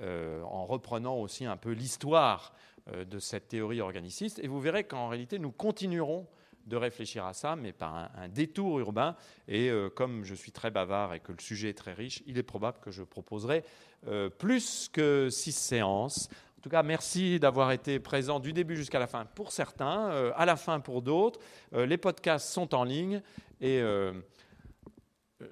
en 0.00 0.64
reprenant 0.66 1.16
aussi 1.16 1.44
un 1.44 1.56
peu 1.56 1.72
l'histoire 1.72 2.52
euh, 2.92 3.04
de 3.04 3.18
cette 3.18 3.48
théorie 3.48 3.80
organiciste. 3.80 4.38
Et 4.42 4.48
vous 4.48 4.60
verrez 4.60 4.84
qu'en 4.84 5.08
réalité, 5.08 5.38
nous 5.38 5.50
continuerons 5.50 6.26
de 6.66 6.76
réfléchir 6.76 7.26
à 7.26 7.34
ça, 7.34 7.56
mais 7.56 7.72
par 7.72 8.10
un, 8.16 8.28
détour 8.28 8.78
urbain. 8.78 9.16
Et 9.46 9.68
euh, 9.68 9.90
comme 9.90 10.24
je 10.24 10.34
suis 10.34 10.52
très 10.52 10.70
bavard 10.70 11.12
et 11.12 11.20
que 11.20 11.32
le 11.32 11.40
sujet 11.40 11.70
est 11.70 11.78
très 11.78 11.92
riche, 11.92 12.22
il 12.26 12.38
est 12.38 12.42
probable 12.42 12.78
que 12.80 12.90
je 12.90 13.02
proposerai 13.02 13.64
plus 14.38 14.88
que 14.92 15.28
six 15.28 15.50
séances 15.50 16.28
en 16.58 16.60
tout 16.60 16.70
cas, 16.70 16.82
merci 16.82 17.38
d'avoir 17.38 17.70
été 17.70 18.00
présent 18.00 18.40
du 18.40 18.52
début 18.52 18.74
jusqu'à 18.74 18.98
la 18.98 19.06
fin 19.06 19.26
pour 19.26 19.52
certains, 19.52 20.10
euh, 20.10 20.32
à 20.34 20.44
la 20.44 20.56
fin 20.56 20.80
pour 20.80 21.02
d'autres. 21.02 21.38
Euh, 21.72 21.86
les 21.86 21.98
podcasts 21.98 22.48
sont 22.48 22.74
en 22.74 22.82
ligne 22.82 23.22
et 23.60 23.78
euh, 23.80 24.12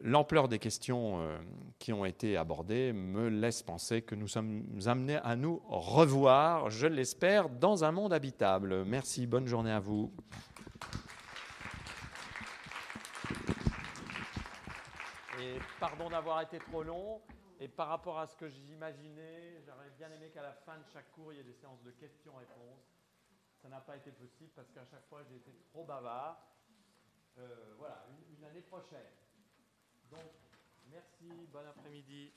l'ampleur 0.03 0.49
des 0.49 0.59
questions 0.59 1.21
euh, 1.21 1.39
qui 1.79 1.93
ont 1.93 2.05
été 2.05 2.37
abordées 2.37 2.93
me 2.93 3.29
laisse 3.29 3.63
penser 3.63 4.03
que 4.03 4.15
nous 4.15 4.29
sommes 4.29 4.65
amenés 4.87 5.17
à 5.17 5.37
nous 5.37 5.63
revoir, 5.67 6.71
je 6.71 6.87
l'espère, 6.87 7.49
dans 7.49 7.85
un 7.85 7.93
monde 7.93 8.13
habitable. 8.13 8.85
Merci, 8.85 9.27
bonne 9.27 9.47
journée 9.47 9.73
à 9.73 9.81
vous. 9.81 10.13
Et 15.41 15.59
pardon 15.79 16.09
d'avoir 16.09 16.41
été 16.43 16.59
trop 16.59 16.83
long. 16.83 17.21
Et 17.59 17.69
par 17.69 17.89
rapport 17.89 18.19
à 18.19 18.27
ce 18.27 18.37
que 18.37 18.49
j'imaginais, 18.49 19.63
j'aurais 19.65 19.91
bien 19.97 20.11
aimé 20.11 20.31
qu'à 20.31 20.43
la 20.43 20.53
fin 20.53 20.77
de 20.77 20.85
chaque 20.93 21.11
cours, 21.13 21.33
il 21.33 21.37
y 21.37 21.41
ait 21.41 21.45
des 21.45 21.55
séances 21.55 21.83
de 21.83 21.91
questions-réponses. 21.93 22.85
Ça 23.63 23.69
n'a 23.69 23.81
pas 23.81 23.97
été 23.97 24.11
possible 24.11 24.51
parce 24.55 24.71
qu'à 24.73 24.85
chaque 24.85 25.07
fois, 25.09 25.23
j'ai 25.29 25.37
été 25.37 25.53
trop 25.71 25.85
bavard. 25.85 26.43
Euh, 27.39 27.75
voilà, 27.79 28.07
une 28.37 28.45
année 28.45 28.61
prochaine. 28.61 29.07
Donc, 30.11 30.33
merci, 30.91 31.47
bon 31.53 31.67
après-midi. 31.69 32.33